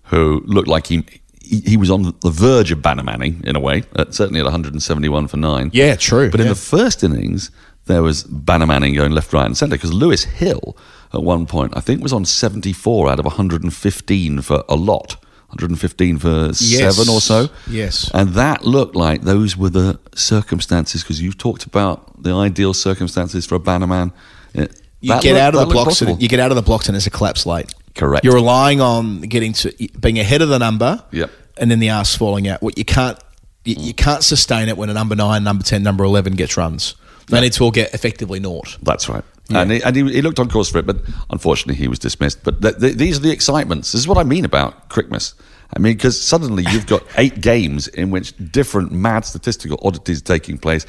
who 0.05 0.43
looked 0.47 0.69
like 0.69 0.89
he 0.89 1.05
he, 1.47 1.61
he 1.71 1.77
was 1.77 1.91
on 1.91 2.03
the 2.21 2.31
verge 2.31 2.71
of 2.73 2.79
Bannermanning 2.81 3.45
in 3.45 3.57
a 3.57 3.61
way, 3.61 3.83
uh, 3.95 4.05
certainly 4.11 4.41
at 4.41 4.45
171 4.45 5.29
for 5.29 5.37
nine. 5.37 5.71
Yeah, 5.73 5.95
true. 5.97 6.31
But 6.31 6.41
in 6.41 6.49
the 6.49 6.55
first 6.55 7.03
innings, 7.05 7.51
there 7.87 8.03
was 8.03 8.25
Bannermanning 8.25 8.95
going 8.97 9.13
left, 9.13 9.33
right, 9.33 9.47
and 9.47 9.57
centre 9.57 9.77
because 9.77 9.93
Lewis 9.93 10.25
Hill 10.25 10.77
at 11.15 11.23
one 11.23 11.47
point 11.47 11.73
I 11.77 11.81
think 11.81 12.03
was 12.03 12.13
on 12.13 12.25
74 12.25 13.11
out 13.11 13.19
of 13.21 13.25
115 13.25 14.41
for 14.43 14.65
a 14.69 14.75
lot. 14.77 15.17
115 15.51 16.19
for 16.19 16.47
Yes. 16.59 16.97
seven 16.97 17.09
or 17.09 17.21
so. 17.21 17.49
Yes. 17.71 18.11
And 18.13 18.31
that 18.35 18.65
looked 18.65 18.97
like 18.97 19.23
those 19.23 19.57
were 19.57 19.71
the 19.71 19.99
circumstances 20.15 21.03
because 21.03 21.23
you've 21.23 21.39
talked 21.39 21.65
about 21.65 22.21
the 22.23 22.35
ideal 22.35 22.75
circumstances 22.75 23.47
for 23.47 23.55
a 23.55 23.61
bannerman. 23.61 24.13
Yeah, 24.53 24.67
You 25.01 25.09
that 25.11 25.23
get 25.23 25.33
looked- 25.35 25.43
out 25.43 25.55
of 25.55 25.61
the 25.69 25.73
blocks. 25.73 26.03
And, 26.03 26.21
you 26.21 26.29
get 26.29 26.41
out 26.41 26.51
of 26.51 26.57
the 26.57 26.63
blocks, 26.63 26.89
and 26.89 26.95
there's 26.95 27.07
a 27.07 27.11
collapse 27.11 27.47
late. 27.47 27.73
Correct. 27.97 28.25
You're 28.25 28.35
relying 28.35 28.81
on 28.81 29.23
getting 29.23 29.53
to 29.55 29.73
being 29.99 30.19
ahead 30.19 30.43
of 30.43 30.49
the 30.49 30.59
number. 30.59 31.03
Yep. 31.13 31.31
And 31.57 31.71
then 31.71 31.79
the 31.79 31.91
arse 31.91 32.15
falling 32.15 32.47
out. 32.47 32.63
What 32.63 32.77
you 32.77 32.85
can't 32.85 33.19
you, 33.65 33.75
you 33.79 33.95
can't 33.95 34.23
sustain 34.23 34.69
it 34.69 34.77
when 34.77 34.91
a 34.91 34.95
number 34.95 35.17
nine, 35.17 35.43
number 35.43 35.65
ten, 35.65 35.83
number 35.83 36.05
eleven 36.05 36.35
gets 36.35 36.57
runs. 36.57 36.95
They 37.29 37.41
need 37.41 37.55
to 37.55 37.65
all 37.65 37.71
get 37.73 37.93
effectively 37.93 38.39
naught. 38.39 38.79
That's 38.83 39.09
right. 39.09 39.25
And, 39.51 39.71
he, 39.71 39.83
and 39.83 39.97
he, 39.97 40.03
he 40.13 40.23
looked 40.23 40.39
on 40.39 40.49
course 40.49 40.71
for 40.71 40.79
it, 40.79 40.87
but 40.87 40.99
unfortunately 41.31 41.75
he 41.77 41.89
was 41.89 41.99
dismissed. 41.99 42.43
But 42.45 42.63
th- 42.63 42.79
th- 42.79 42.95
these 42.95 43.19
are 43.19 43.23
the 43.23 43.31
excitements. 43.31 43.93
This 43.93 44.01
is 44.01 44.09
what 44.09 44.19
I 44.19 44.25
mean 44.25 44.45
about 44.45 44.89
Crickmas. 44.91 45.35
I 45.75 45.79
mean, 45.81 45.95
because 45.95 46.21
suddenly 46.21 46.65
you've 46.71 46.87
got 46.87 47.03
eight 47.19 47.41
games 47.41 47.89
in 47.89 48.11
which 48.11 48.35
different 48.53 48.93
mad 48.93 49.25
statistical 49.25 49.79
oddities 49.83 50.21
are 50.21 50.25
taking 50.25 50.59
place 50.59 50.87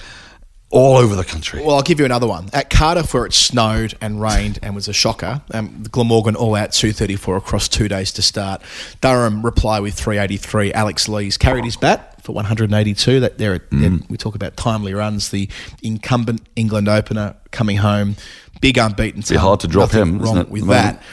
all 0.69 0.97
over 0.97 1.15
the 1.15 1.23
country. 1.23 1.63
Well, 1.63 1.75
I'll 1.77 1.81
give 1.81 1.97
you 1.99 2.05
another 2.05 2.27
one. 2.27 2.49
At 2.51 2.69
Cardiff, 2.69 3.13
where 3.13 3.25
it 3.25 3.33
snowed 3.33 3.93
and 4.01 4.21
rained 4.21 4.59
and 4.61 4.75
was 4.75 4.87
a 4.89 4.93
shocker, 4.93 5.41
um, 5.53 5.83
Glamorgan 5.89 6.35
all 6.35 6.55
out 6.55 6.73
234 6.73 7.37
across 7.37 7.67
two 7.69 7.87
days 7.87 8.11
to 8.13 8.21
start. 8.21 8.61
Durham 8.99 9.43
reply 9.45 9.79
with 9.79 9.93
383. 9.93 10.73
Alex 10.73 11.07
Lees 11.07 11.37
carried 11.37 11.63
his 11.63 11.77
bat 11.77 12.21
for 12.21 12.33
182. 12.33 13.19
That 13.21 13.37
there, 13.37 13.59
there- 13.71 13.99
we 14.09 14.17
talk 14.17 14.35
about 14.35 14.57
timely 14.57 14.93
runs. 14.93 15.29
The 15.29 15.47
incumbent 15.81 16.41
England 16.57 16.89
opener 16.89 17.35
coming 17.51 17.77
home, 17.77 18.17
big 18.59 18.77
unbeaten. 18.77 19.23
Be 19.27 19.35
hard 19.35 19.61
to 19.61 19.67
drop 19.67 19.93
Nothing 19.93 20.01
him, 20.01 20.15
isn't 20.15 20.21
wrong 20.25 20.37
it, 20.39 20.49
with 20.49 20.63
at 20.63 20.67
the 20.67 20.73
moment? 20.73 20.99
that. 20.99 21.03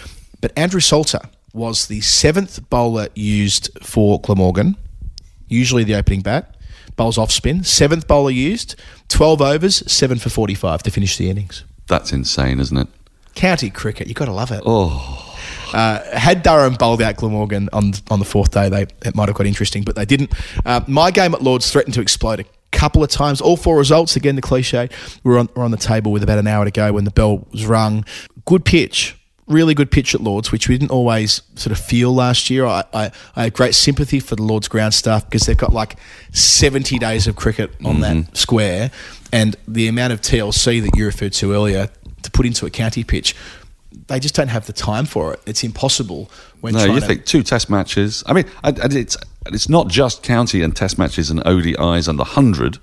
But 0.41 0.53
Andrew 0.59 0.81
Salter 0.81 1.21
was 1.53 1.87
the 1.87 2.01
seventh 2.01 2.69
bowler 2.71 3.07
used 3.15 3.71
for 3.83 4.21
Glamorgan 4.21 4.77
usually 5.47 5.85
the 5.85 5.95
opening 5.95 6.21
bat. 6.23 6.54
Bowls 6.97 7.19
off 7.19 7.31
spin. 7.31 7.65
Seventh 7.65 8.07
bowler 8.07 8.31
used. 8.31 8.77
12 9.09 9.41
overs, 9.43 9.83
7 9.91 10.19
for 10.19 10.29
45 10.31 10.83
to 10.85 10.91
finish 10.91 11.17
the 11.17 11.29
innings. 11.31 11.65
That's 11.87 12.13
insane, 12.13 12.61
isn't 12.61 12.77
it? 12.77 12.89
County 13.35 13.69
cricket, 13.69 14.07
you've 14.07 14.17
got 14.17 14.27
to 14.27 14.33
love 14.33 14.51
it. 14.53 14.63
Oh, 14.65 15.21
Uh, 15.73 15.99
had 16.17 16.43
Durham 16.45 16.75
bowled 16.75 17.03
out 17.03 17.17
Glamorgan 17.17 17.69
on, 17.73 17.93
on 18.09 18.21
the 18.21 18.25
fourth 18.25 18.53
day, 18.53 18.69
they 18.69 18.83
it 19.05 19.15
might 19.17 19.29
have 19.29 19.37
got 19.37 19.45
interesting, 19.47 19.83
but 19.83 19.97
they 19.97 20.05
didn't. 20.05 20.33
Uh, 20.65 20.81
my 20.87 21.11
game 21.11 21.35
at 21.35 21.43
Lords 21.43 21.69
threatened 21.71 21.95
to 21.95 22.01
explode 22.01 22.39
a 22.41 22.45
couple 22.71 23.03
of 23.03 23.11
times. 23.11 23.41
All 23.41 23.57
four 23.57 23.77
results, 23.77 24.15
again, 24.15 24.37
the 24.37 24.43
cliche, 24.43 24.89
were 25.25 25.37
on, 25.37 25.49
were 25.57 25.65
on 25.65 25.73
the 25.73 25.77
table 25.77 26.13
with 26.13 26.23
about 26.23 26.39
an 26.39 26.47
hour 26.47 26.65
to 26.65 26.71
go 26.71 26.93
when 26.93 27.05
the 27.05 27.11
bell 27.11 27.47
was 27.51 27.67
rung. 27.67 28.05
Good 28.45 28.65
pitch. 28.65 29.17
Really 29.47 29.75
good 29.75 29.91
pitch 29.91 30.15
at 30.15 30.21
Lords, 30.21 30.51
which 30.51 30.69
we 30.69 30.79
didn't 30.79 30.91
always 30.91 31.43
sort 31.55 31.79
of 31.79 31.85
feel 31.85 32.15
last 32.15 32.49
year. 32.49 32.65
I, 32.65 32.85
I, 32.95 33.11
I 33.37 33.45
have 33.45 33.53
great 33.53 33.75
sympathy 33.75 34.21
for 34.21 34.37
the 34.37 34.43
Lords 34.43 34.69
ground 34.69 34.95
staff 34.95 35.25
because 35.25 35.43
they've 35.43 35.57
got 35.57 35.73
like 35.73 35.97
70 36.33 36.99
days 36.99 37.27
of 37.27 37.37
cricket 37.37 37.73
on 37.85 38.01
that 38.01 38.17
mm-hmm. 38.17 38.35
square, 38.35 38.91
and 39.33 39.55
the 39.69 39.89
amount 39.89 40.13
of 40.15 40.21
TLC 40.23 40.83
that 40.83 40.97
you 40.97 41.05
referred 41.05 41.35
to 41.35 41.53
earlier 41.53 41.91
to 42.23 42.31
put 42.31 42.47
into 42.47 42.65
a 42.65 42.71
county 42.71 43.05
pitch 43.05 43.35
they 44.09 44.21
just 44.21 44.35
don't 44.35 44.49
have 44.49 44.67
the 44.67 44.73
time 44.73 45.07
for 45.07 45.35
it. 45.35 45.41
It's 45.47 45.65
impossible 45.65 46.31
when 46.61 46.75
no, 46.75 46.85
you 46.85 47.01
to. 47.01 47.07
think 47.07 47.25
two 47.25 47.43
test 47.43 47.71
matches. 47.71 48.23
I 48.27 48.33
mean, 48.33 48.45
it's 48.65 49.17
it's 49.47 49.69
not 49.69 49.89
just 49.89 50.23
county 50.23 50.63
and 50.63 50.75
test 50.75 50.99
matches 50.99 51.31
and 51.31 51.41
ODIs 51.41 52.09
and 52.09 52.19
the 52.19 52.25
hundred. 52.25 52.79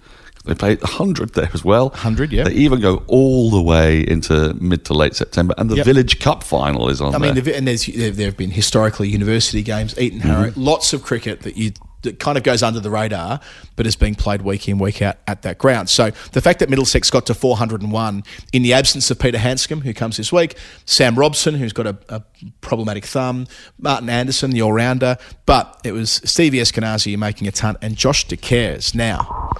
They 0.45 0.55
play 0.55 0.77
a 0.81 0.87
hundred 0.87 1.33
there 1.35 1.49
as 1.53 1.63
well. 1.63 1.89
100, 1.89 2.31
yeah. 2.31 2.45
They 2.45 2.53
even 2.53 2.79
go 2.81 3.03
all 3.07 3.51
the 3.51 3.61
way 3.61 4.01
into 4.07 4.53
mid 4.55 4.85
to 4.85 4.93
late 4.93 5.15
September, 5.15 5.53
and 5.57 5.69
the 5.69 5.75
Yep. 5.77 5.85
Village 5.85 6.19
Cup 6.19 6.43
final 6.43 6.89
is 6.89 6.99
on 6.99 7.13
I 7.13 7.19
mean, 7.19 7.35
there. 7.35 7.53
and 7.55 7.67
there's, 7.67 7.85
there 7.85 8.09
there 8.11 8.25
have 8.25 8.37
been 8.37 8.49
historically 8.51 9.07
university 9.07 9.61
games, 9.61 9.97
Eton 9.99 10.19
Harrow, 10.21 10.49
Mm-hmm. 10.49 10.61
lots 10.63 10.93
of 10.93 11.03
cricket 11.03 11.41
that 11.41 11.57
you 11.57 11.71
that 12.03 12.17
kind 12.17 12.35
of 12.35 12.43
goes 12.43 12.63
under 12.63 12.79
the 12.79 12.89
radar, 12.89 13.39
but 13.75 13.85
is 13.85 13.95
being 13.95 14.15
played 14.15 14.41
week 14.41 14.67
in 14.67 14.79
week 14.79 15.03
out 15.03 15.17
at 15.27 15.43
that 15.43 15.59
ground. 15.59 15.87
So 15.87 16.09
the 16.31 16.41
fact 16.41 16.57
that 16.57 16.67
Middlesex 16.67 17.11
got 17.11 17.27
to 17.27 17.35
401 17.35 18.23
in 18.51 18.63
the 18.63 18.73
absence 18.73 19.11
of 19.11 19.19
Peter 19.19 19.37
Handscomb, 19.37 19.81
who 19.81 19.93
comes 19.93 20.17
this 20.17 20.33
week, 20.33 20.55
Sam 20.85 21.13
Robson, 21.13 21.53
who's 21.53 21.73
got 21.73 21.85
a, 21.85 21.95
a 22.09 22.23
problematic 22.61 23.05
thumb, 23.05 23.45
Martin 23.77 24.09
Andersson, 24.09 24.49
the 24.49 24.63
all 24.63 24.73
rounder, 24.73 25.15
but 25.45 25.79
it 25.83 25.91
was 25.91 26.21
Stevie 26.25 26.57
Eskinazi 26.57 27.15
making 27.19 27.47
a 27.47 27.51
ton, 27.51 27.77
and 27.83 27.95
Josh 27.95 28.27
de 28.27 28.35
Caires. 28.35 28.95
Now. 28.95 29.51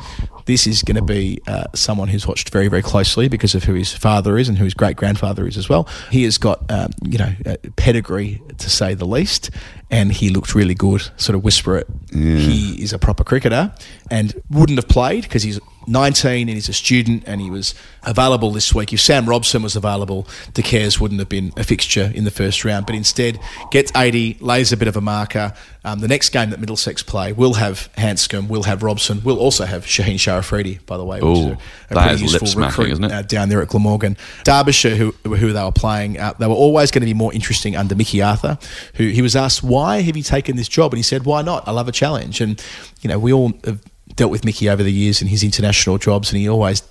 This 0.46 0.68
is 0.68 0.84
going 0.84 0.96
to 0.96 1.02
be 1.02 1.40
uh, 1.48 1.66
someone 1.74 2.08
who's 2.08 2.28
watched 2.28 2.50
very, 2.50 2.68
very 2.68 2.82
closely 2.82 3.28
because 3.28 3.56
of 3.56 3.64
who 3.64 3.74
his 3.74 3.94
father 3.94 4.38
is 4.38 4.50
and 4.50 4.58
who 4.58 4.64
his 4.64 4.74
great 4.74 4.96
grandfather 4.96 5.48
is 5.48 5.58
as 5.58 5.70
well. 5.70 5.88
He 6.12 6.24
has 6.24 6.38
got, 6.38 6.70
um, 6.72 6.92
you 7.04 7.18
know, 7.18 7.34
a 7.46 7.58
pedigree 7.76 8.42
to 8.58 8.70
say 8.70 8.94
the 8.94 9.06
least, 9.06 9.50
and 9.90 10.12
he 10.12 10.30
looked 10.30 10.56
really 10.56 10.74
good. 10.76 11.10
Sort 11.18 11.36
of 11.36 11.44
whisper 11.44 11.78
it. 11.78 11.88
He 12.12 12.82
is 12.82 12.94
a 12.94 13.00
proper 13.00 13.24
cricketer 13.24 13.74
and 14.10 14.34
wouldn't 14.50 14.78
have 14.78 14.88
played 14.88 15.24
because 15.24 15.44
he's 15.44 15.60
19 15.88 16.48
and 16.48 16.56
he's 16.56 16.70
a 16.70 16.74
student 16.74 17.24
and 17.26 17.42
he 17.42 17.50
was 17.50 17.74
available 18.04 18.52
this 18.52 18.74
week. 18.74 18.94
If 18.94 19.02
Sam 19.02 19.28
Robson 19.28 19.64
was 19.64 19.76
available, 19.76 20.28
De 20.54 20.62
Caires 20.62 21.00
wouldn't 21.00 21.20
have 21.20 21.30
been 21.30 21.52
a 21.58 21.64
fixture 21.64 22.12
in 22.14 22.24
the 22.24 22.32
first 22.32 22.64
round, 22.64 22.86
but 22.86 22.96
instead 22.96 23.40
gets 23.72 23.92
80, 23.96 24.38
lays 24.40 24.72
a 24.72 24.78
bit 24.78 24.88
of 24.88 24.96
a 24.96 25.02
marker. 25.02 25.54
Um, 25.84 26.00
the 26.00 26.08
next 26.08 26.30
game 26.30 26.52
that 26.52 26.60
Middlesex 26.60 27.02
play 27.02 27.34
will 27.34 27.56
have 27.56 27.90
Handscomb, 27.98 28.48
will 28.48 28.64
have 28.64 28.84
Robson, 28.84 29.24
will 29.24 29.40
also 29.40 29.66
have 29.66 29.86
Shaheen 29.86 30.20
Shah 30.20 30.38
Afridi, 30.38 30.80
by 30.86 30.98
the 30.98 31.04
way, 31.04 31.20
which 31.22 31.38
is 31.38 31.46
Ooh, 31.46 31.50
a, 31.50 31.54
a 31.54 32.02
pretty 32.02 32.14
is 32.14 32.22
useful 32.22 32.62
recruit 32.62 32.92
isn't 32.92 33.04
it? 33.04 33.12
uh, 33.12 33.22
down 33.24 33.50
there 33.50 33.62
at 33.62 33.70
Glamorgan. 33.70 34.16
Derbyshire, 34.44 34.96
who, 34.96 35.12
who 35.24 35.54
they 35.54 35.64
were 35.64 35.72
playing, 35.72 36.20
uh, 36.20 36.34
they 36.38 36.48
were 36.48 36.54
always 36.54 36.92
going 36.92 37.02
to 37.02 37.08
be 37.08 37.16
more 37.16 37.34
interesting 37.34 37.76
under 37.76 37.96
Mickey 37.96 38.22
Arthur, 38.22 38.60
who 38.96 39.08
he 39.08 39.22
was 39.22 39.36
asked, 39.36 39.64
why 39.64 40.02
have 40.02 40.16
you 40.16 40.24
taken 40.24 40.56
this 40.56 40.68
job? 40.68 40.94
And 40.94 40.98
he 40.98 41.04
said, 41.04 41.26
why 41.26 41.42
not? 41.42 41.68
I 41.68 41.72
love 41.72 41.88
a 41.88 41.92
challenge. 41.92 42.42
And, 42.42 42.64
you 43.02 43.08
know, 43.08 43.18
we 43.18 43.34
all 43.34 43.54
have 43.64 43.82
dealt 44.16 44.32
with 44.32 44.46
Mickey 44.46 44.70
over 44.70 44.84
the 44.84 44.92
years 44.92 45.22
in 45.22 45.28
his 45.28 45.44
international 45.44 45.98
jobs, 45.98 46.32
and 46.32 46.40
he 46.40 46.50
always 46.50 46.84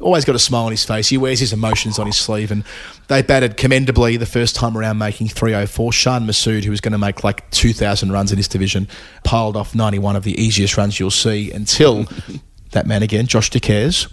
always 0.00 0.24
got 0.24 0.36
a 0.36 0.38
smile 0.38 0.66
on 0.66 0.70
his 0.70 0.84
face. 0.84 1.08
He 1.08 1.18
wears 1.18 1.40
his 1.40 1.52
emotions 1.52 1.98
on 1.98 2.06
his 2.06 2.16
sleeve, 2.16 2.50
and 2.50 2.64
they 3.08 3.22
batted 3.22 3.56
commendably 3.56 4.16
the 4.16 4.26
first 4.26 4.54
time 4.54 4.76
around, 4.76 4.98
making 4.98 5.28
304. 5.28 5.92
Shan 5.92 6.26
Masood, 6.26 6.64
who 6.64 6.70
was 6.70 6.80
going 6.80 6.92
to 6.92 6.98
make 6.98 7.24
like 7.24 7.50
2,000 7.50 8.12
runs 8.12 8.30
in 8.30 8.36
this 8.36 8.48
division, 8.48 8.86
piled 9.24 9.56
off 9.56 9.74
91 9.74 10.16
of 10.16 10.24
the 10.24 10.40
easiest 10.40 10.76
runs 10.76 11.00
you'll 11.00 11.10
see 11.10 11.50
until 11.50 12.06
that 12.70 12.86
man 12.86 13.02
again, 13.02 13.26
Josh 13.26 13.50
de 13.50 13.60
Caires, 13.60 14.06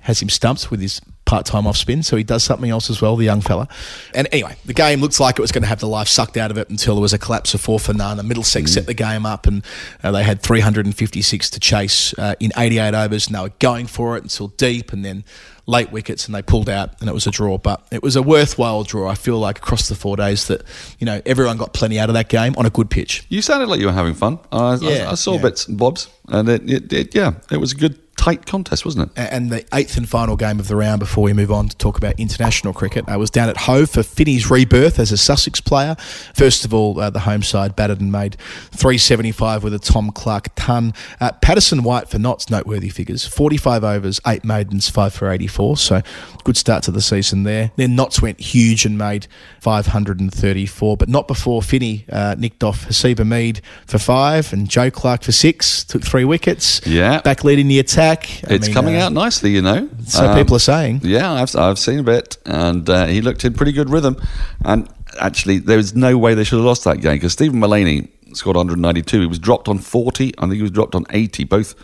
has 0.00 0.22
him 0.22 0.28
stumped 0.28 0.70
with 0.70 0.80
his 0.80 1.00
part-time 1.26 1.66
off 1.66 1.76
spin, 1.76 2.02
so 2.02 2.16
he 2.16 2.24
does 2.24 2.42
something 2.42 2.70
else 2.70 2.88
as 2.88 3.02
well, 3.02 3.16
the 3.16 3.24
young 3.24 3.40
fella. 3.42 3.68
And 4.14 4.26
anyway, 4.32 4.56
the 4.64 4.72
game 4.72 5.00
looks 5.00 5.20
like 5.20 5.38
it 5.38 5.42
was 5.42 5.52
going 5.52 5.62
to 5.62 5.68
have 5.68 5.80
the 5.80 5.88
life 5.88 6.08
sucked 6.08 6.36
out 6.38 6.50
of 6.50 6.56
it 6.56 6.70
until 6.70 6.94
there 6.94 7.02
was 7.02 7.12
a 7.12 7.18
collapse 7.18 7.52
of 7.52 7.60
four 7.60 7.78
for 7.78 7.92
none. 7.92 8.16
The 8.16 8.22
Middlesex 8.22 8.72
set 8.72 8.86
the 8.86 8.94
game 8.94 9.26
up, 9.26 9.46
and 9.46 9.62
uh, 10.02 10.12
they 10.12 10.22
had 10.22 10.40
356 10.40 11.50
to 11.50 11.60
chase 11.60 12.16
uh, 12.18 12.34
in 12.40 12.52
88 12.56 12.94
overs, 12.94 13.26
and 13.26 13.36
they 13.36 13.40
were 13.40 13.52
going 13.58 13.86
for 13.86 14.16
it 14.16 14.22
until 14.22 14.48
deep, 14.48 14.92
and 14.92 15.04
then 15.04 15.24
late 15.68 15.90
wickets, 15.90 16.26
and 16.26 16.34
they 16.34 16.42
pulled 16.42 16.68
out, 16.68 16.90
and 17.00 17.08
it 17.08 17.12
was 17.12 17.26
a 17.26 17.30
draw. 17.30 17.58
But 17.58 17.84
it 17.90 18.02
was 18.02 18.14
a 18.14 18.22
worthwhile 18.22 18.84
draw. 18.84 19.08
I 19.10 19.16
feel 19.16 19.38
like 19.38 19.58
across 19.58 19.88
the 19.88 19.96
four 19.96 20.16
days 20.16 20.46
that 20.46 20.62
you 21.00 21.06
know 21.06 21.20
everyone 21.26 21.56
got 21.56 21.72
plenty 21.74 21.98
out 21.98 22.08
of 22.08 22.14
that 22.14 22.28
game 22.28 22.54
on 22.56 22.66
a 22.66 22.70
good 22.70 22.88
pitch. 22.88 23.24
You 23.28 23.42
sounded 23.42 23.68
like 23.68 23.80
you 23.80 23.86
were 23.86 23.92
having 23.92 24.14
fun. 24.14 24.38
I, 24.52 24.74
I- 24.74 24.76
Yeah, 24.76 25.10
I, 25.10 25.14
saw 25.16 25.34
yeah. 25.34 25.42
bits 25.42 25.66
and 25.66 25.76
bobs, 25.76 26.08
and 26.28 26.48
it, 26.48 26.70
it, 26.70 26.92
it, 26.92 27.14
yeah, 27.16 27.32
it 27.50 27.56
was 27.56 27.72
a 27.72 27.76
good 27.76 27.98
tight 28.26 28.44
contest, 28.44 28.84
wasn't 28.84 29.08
it? 29.16 29.28
and 29.30 29.50
the 29.50 29.64
eighth 29.72 29.96
and 29.96 30.08
final 30.08 30.34
game 30.36 30.58
of 30.58 30.66
the 30.66 30.74
round 30.74 30.98
before 30.98 31.22
we 31.22 31.32
move 31.32 31.52
on 31.52 31.68
to 31.68 31.76
talk 31.76 31.96
about 31.96 32.18
international 32.18 32.72
cricket 32.72 33.04
I 33.06 33.16
was 33.16 33.30
down 33.30 33.48
at 33.48 33.56
Hove 33.56 33.88
for 33.88 34.02
Finney's 34.02 34.50
rebirth 34.50 34.98
as 34.98 35.12
a 35.12 35.16
Sussex 35.16 35.60
player. 35.60 35.94
First 36.34 36.64
of 36.64 36.74
all, 36.74 36.98
uh, 36.98 37.08
the 37.10 37.20
home 37.20 37.44
side 37.44 37.76
batted 37.76 38.00
and 38.00 38.10
made 38.10 38.34
375 38.72 39.62
with 39.62 39.74
a 39.74 39.78
Tom 39.78 40.10
Clark 40.10 40.48
ton. 40.56 40.92
Uh, 41.20 41.30
Patterson 41.40 41.84
White 41.84 42.08
for 42.08 42.18
Notts, 42.18 42.50
noteworthy 42.50 42.88
figures 42.88 43.24
45 43.26 43.84
overs, 43.84 44.20
8 44.26 44.44
maidens, 44.44 44.88
5 44.88 45.14
for 45.14 45.30
84. 45.30 45.76
So 45.76 46.02
good 46.42 46.56
start 46.56 46.82
to 46.84 46.90
the 46.90 47.00
season 47.00 47.44
there. 47.44 47.70
Then 47.76 47.94
Notts 47.94 48.20
went 48.20 48.40
huge 48.40 48.84
and 48.84 48.98
made 48.98 49.28
534, 49.60 50.96
but 50.96 51.08
not 51.08 51.28
before 51.28 51.62
Finney 51.62 52.06
uh, 52.10 52.34
nicked 52.36 52.64
off 52.64 52.86
Haseeb 52.86 53.16
Hameed 53.16 53.60
for 53.86 53.98
5 53.98 54.52
and 54.52 54.68
Joe 54.68 54.90
Clark 54.90 55.22
for 55.22 55.32
6, 55.32 55.84
took 55.84 56.02
3 56.02 56.24
wickets. 56.24 56.84
Yeah. 56.84 57.20
Back 57.20 57.44
leading 57.44 57.68
the 57.68 57.78
attack. 57.78 58.15
I 58.48 58.54
It's 58.54 58.66
mean, 58.68 58.74
coming 58.74 58.96
uh, 58.96 59.06
out 59.06 59.12
nicely, 59.12 59.50
you 59.50 59.62
know. 59.62 59.88
So 60.06 60.26
Um, 60.26 60.36
people 60.36 60.56
are 60.56 60.60
saying. 60.60 61.00
Yeah, 61.02 61.32
I've, 61.32 61.54
I've 61.56 61.78
seen 61.78 61.98
a 61.98 62.02
bit, 62.02 62.38
and 62.46 62.88
uh, 62.88 63.06
he 63.06 63.20
looked 63.20 63.44
in 63.44 63.54
pretty 63.54 63.72
good 63.72 63.90
rhythm. 63.90 64.16
And 64.64 64.88
actually, 65.20 65.58
there 65.58 65.76
was 65.76 65.94
no 65.94 66.16
way 66.18 66.34
they 66.34 66.44
should 66.44 66.56
have 66.56 66.64
lost 66.64 66.84
that 66.84 67.00
game 67.00 67.16
because 67.16 67.32
Steven 67.32 67.58
Mullaney 67.58 68.08
scored 68.32 68.56
192. 68.56 69.20
He 69.20 69.26
was 69.26 69.38
dropped 69.38 69.68
on 69.68 69.78
40. 69.78 70.34
I 70.38 70.40
think 70.42 70.54
he 70.54 70.62
was 70.62 70.70
dropped 70.70 70.94
on 70.94 71.04
80. 71.10 71.44
Both 71.44 71.74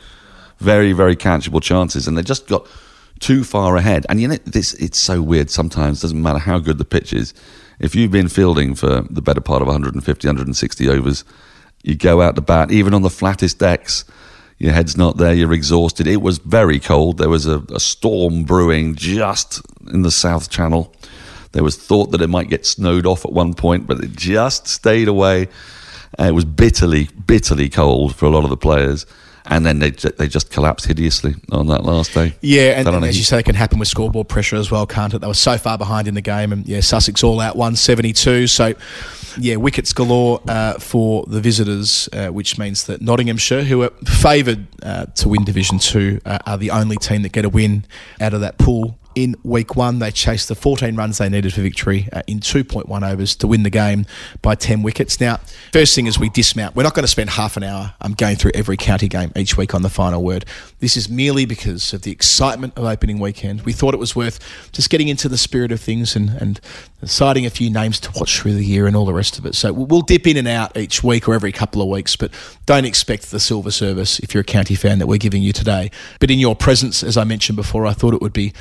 very, 0.58 0.92
very 0.92 1.16
catchable 1.16 1.62
chances, 1.62 2.06
and 2.06 2.16
they 2.16 2.22
just 2.22 2.46
got 2.46 2.66
too 3.20 3.44
far 3.44 3.76
ahead. 3.76 4.06
And 4.08 4.20
you 4.20 4.28
know, 4.28 4.36
this 4.44 4.74
it's 4.74 4.98
so 4.98 5.22
weird. 5.22 5.50
Sometimes 5.50 6.00
doesn't 6.00 6.20
matter 6.22 6.38
how 6.40 6.58
good 6.58 6.78
the 6.78 6.84
pitch 6.84 7.12
is. 7.12 7.34
If 7.78 7.94
you've 7.94 8.12
been 8.12 8.28
fielding 8.28 8.74
for 8.74 9.02
the 9.10 9.22
better 9.22 9.40
part 9.40 9.62
of 9.62 9.66
150, 9.66 10.28
160 10.28 10.88
overs, 10.88 11.24
you 11.82 11.96
go 11.96 12.20
out 12.20 12.36
to 12.36 12.40
bat, 12.40 12.70
even 12.70 12.94
on 12.94 13.02
the 13.02 13.10
flattest 13.10 13.58
decks 13.58 14.04
your 14.62 14.72
head's 14.72 14.96
not 14.96 15.16
there, 15.16 15.34
you're 15.34 15.52
exhausted. 15.52 16.06
It 16.06 16.22
was 16.22 16.38
very 16.38 16.78
cold. 16.78 17.18
There 17.18 17.28
was 17.28 17.46
a, 17.46 17.58
a 17.74 17.80
storm 17.80 18.44
brewing 18.44 18.94
just 18.94 19.60
in 19.92 20.02
the 20.02 20.10
South 20.12 20.50
Channel. 20.50 20.94
There 21.50 21.64
was 21.64 21.76
thought 21.76 22.12
that 22.12 22.22
it 22.22 22.28
might 22.28 22.48
get 22.48 22.64
snowed 22.64 23.04
off 23.04 23.24
at 23.24 23.32
one 23.32 23.54
point, 23.54 23.88
but 23.88 23.98
it 24.04 24.12
just 24.12 24.68
stayed 24.68 25.08
away. 25.08 25.48
Uh, 26.16 26.26
it 26.26 26.30
was 26.30 26.44
bitterly, 26.44 27.08
bitterly 27.26 27.68
cold 27.68 28.14
for 28.14 28.26
a 28.26 28.30
lot 28.30 28.44
of 28.44 28.50
the 28.50 28.56
players. 28.56 29.04
And 29.46 29.66
then 29.66 29.80
they, 29.80 29.90
they 29.90 30.28
just 30.28 30.52
collapsed 30.52 30.86
hideously 30.86 31.34
on 31.50 31.66
that 31.66 31.82
last 31.82 32.14
day. 32.14 32.36
Yeah, 32.40 32.78
and, 32.78 32.86
and 32.86 33.04
as 33.04 33.18
you 33.18 33.24
say, 33.24 33.40
it 33.40 33.42
can 33.42 33.56
happen 33.56 33.80
with 33.80 33.88
scoreboard 33.88 34.28
pressure 34.28 34.54
as 34.54 34.70
well, 34.70 34.86
can't 34.86 35.12
it? 35.12 35.18
They 35.18 35.26
were 35.26 35.34
so 35.34 35.58
far 35.58 35.76
behind 35.76 36.06
in 36.06 36.14
the 36.14 36.20
game, 36.20 36.52
and 36.52 36.64
yeah, 36.68 36.78
Sussex 36.78 37.24
all 37.24 37.40
out 37.40 37.56
172. 37.56 38.46
So, 38.46 38.74
yeah, 39.38 39.56
wickets 39.56 39.92
galore 39.92 40.40
uh, 40.48 40.74
for 40.78 41.24
the 41.26 41.40
visitors, 41.40 42.08
uh, 42.12 42.28
which 42.28 42.58
means 42.58 42.84
that 42.84 43.00
Nottinghamshire, 43.00 43.64
who 43.64 43.82
are 43.82 43.90
favoured 44.04 44.66
uh, 44.82 45.06
to 45.06 45.28
win 45.28 45.44
Division 45.44 45.78
Two, 45.78 46.20
uh, 46.24 46.38
are 46.46 46.58
the 46.58 46.70
only 46.70 46.96
team 46.96 47.22
that 47.22 47.32
get 47.32 47.44
a 47.44 47.48
win 47.48 47.84
out 48.20 48.34
of 48.34 48.40
that 48.40 48.58
pool. 48.58 48.98
In 49.14 49.36
week 49.42 49.76
one, 49.76 49.98
they 49.98 50.10
chased 50.10 50.48
the 50.48 50.54
14 50.54 50.96
runs 50.96 51.18
they 51.18 51.28
needed 51.28 51.52
for 51.52 51.60
victory 51.60 52.08
uh, 52.12 52.22
in 52.26 52.40
2.1 52.40 53.10
overs 53.10 53.36
to 53.36 53.46
win 53.46 53.62
the 53.62 53.70
game 53.70 54.06
by 54.40 54.54
10 54.54 54.82
wickets. 54.82 55.20
Now, 55.20 55.38
first 55.72 55.94
thing 55.94 56.06
is 56.06 56.18
we 56.18 56.30
dismount. 56.30 56.74
We're 56.74 56.82
not 56.82 56.94
going 56.94 57.04
to 57.04 57.08
spend 57.08 57.30
half 57.30 57.56
an 57.56 57.62
hour 57.62 57.94
um, 58.00 58.14
going 58.14 58.36
through 58.36 58.52
every 58.54 58.76
county 58.76 59.08
game 59.08 59.32
each 59.36 59.56
week 59.56 59.74
on 59.74 59.82
the 59.82 59.90
final 59.90 60.22
word. 60.22 60.44
This 60.80 60.96
is 60.96 61.08
merely 61.08 61.44
because 61.44 61.92
of 61.92 62.02
the 62.02 62.10
excitement 62.10 62.76
of 62.76 62.84
opening 62.84 63.18
weekend. 63.18 63.62
We 63.62 63.72
thought 63.72 63.94
it 63.94 64.00
was 64.00 64.16
worth 64.16 64.70
just 64.72 64.90
getting 64.90 65.08
into 65.08 65.28
the 65.28 65.38
spirit 65.38 65.72
of 65.72 65.80
things 65.80 66.16
and, 66.16 66.30
and 66.30 66.60
citing 67.04 67.46
a 67.46 67.50
few 67.50 67.70
names 67.70 67.98
to 68.00 68.10
watch 68.14 68.40
through 68.40 68.54
the 68.54 68.64
year 68.64 68.86
and 68.86 68.94
all 68.94 69.04
the 69.04 69.12
rest 69.12 69.38
of 69.38 69.46
it. 69.46 69.54
So 69.54 69.72
we'll 69.72 70.02
dip 70.02 70.26
in 70.26 70.36
and 70.36 70.48
out 70.48 70.76
each 70.76 71.02
week 71.02 71.28
or 71.28 71.34
every 71.34 71.52
couple 71.52 71.82
of 71.82 71.88
weeks, 71.88 72.16
but 72.16 72.32
don't 72.66 72.84
expect 72.84 73.30
the 73.30 73.40
silver 73.40 73.70
service 73.70 74.18
if 74.20 74.34
you're 74.34 74.42
a 74.42 74.44
county 74.44 74.74
fan 74.74 74.98
that 74.98 75.06
we're 75.06 75.18
giving 75.18 75.42
you 75.42 75.52
today. 75.52 75.90
But 76.20 76.30
in 76.30 76.38
your 76.38 76.54
presence, 76.54 77.02
as 77.02 77.16
I 77.16 77.24
mentioned 77.24 77.56
before, 77.56 77.86
I 77.86 77.92
thought 77.92 78.14
it 78.14 78.22
would 78.22 78.32
be 78.32 78.52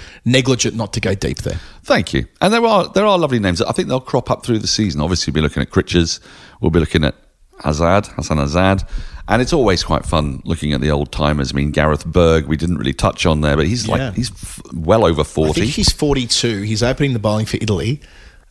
negligent 0.41 0.75
not 0.75 0.93
to 0.93 0.99
go 0.99 1.13
deep 1.15 1.39
there. 1.39 1.59
Thank 1.83 2.13
you. 2.13 2.25
And 2.41 2.53
there 2.53 2.65
are 2.65 2.87
there 2.89 3.05
are 3.05 3.17
lovely 3.17 3.39
names. 3.39 3.61
I 3.61 3.71
think 3.71 3.87
they'll 3.87 3.99
crop 3.99 4.29
up 4.31 4.43
through 4.45 4.59
the 4.59 4.67
season. 4.67 5.01
Obviously, 5.01 5.31
we'll 5.31 5.41
be 5.41 5.47
looking 5.47 5.61
at 5.61 5.69
Critches. 5.69 6.19
We'll 6.59 6.71
be 6.71 6.79
looking 6.79 7.03
at 7.03 7.15
Azad, 7.59 8.13
Hasan 8.15 8.37
Azad. 8.37 8.87
And 9.27 9.41
it's 9.41 9.53
always 9.53 9.83
quite 9.83 10.05
fun 10.05 10.41
looking 10.45 10.73
at 10.73 10.81
the 10.81 10.91
old 10.91 11.11
timers. 11.11 11.53
I 11.53 11.55
mean, 11.55 11.71
Gareth 11.71 12.05
Berg, 12.05 12.47
we 12.47 12.57
didn't 12.57 12.77
really 12.77 12.93
touch 12.93 13.25
on 13.25 13.41
there, 13.41 13.55
but 13.55 13.67
he's 13.67 13.87
Yeah. 13.87 13.95
like, 14.07 14.15
he's 14.15 14.31
f- 14.31 14.59
well 14.73 15.05
over 15.05 15.21
I 15.21 15.23
40. 15.23 15.61
think 15.61 15.73
he's 15.73 15.91
42. 15.91 16.63
He's 16.63 16.83
opening 16.83 17.13
the 17.13 17.19
bowling 17.19 17.45
for 17.45 17.57
Italy. 17.61 18.01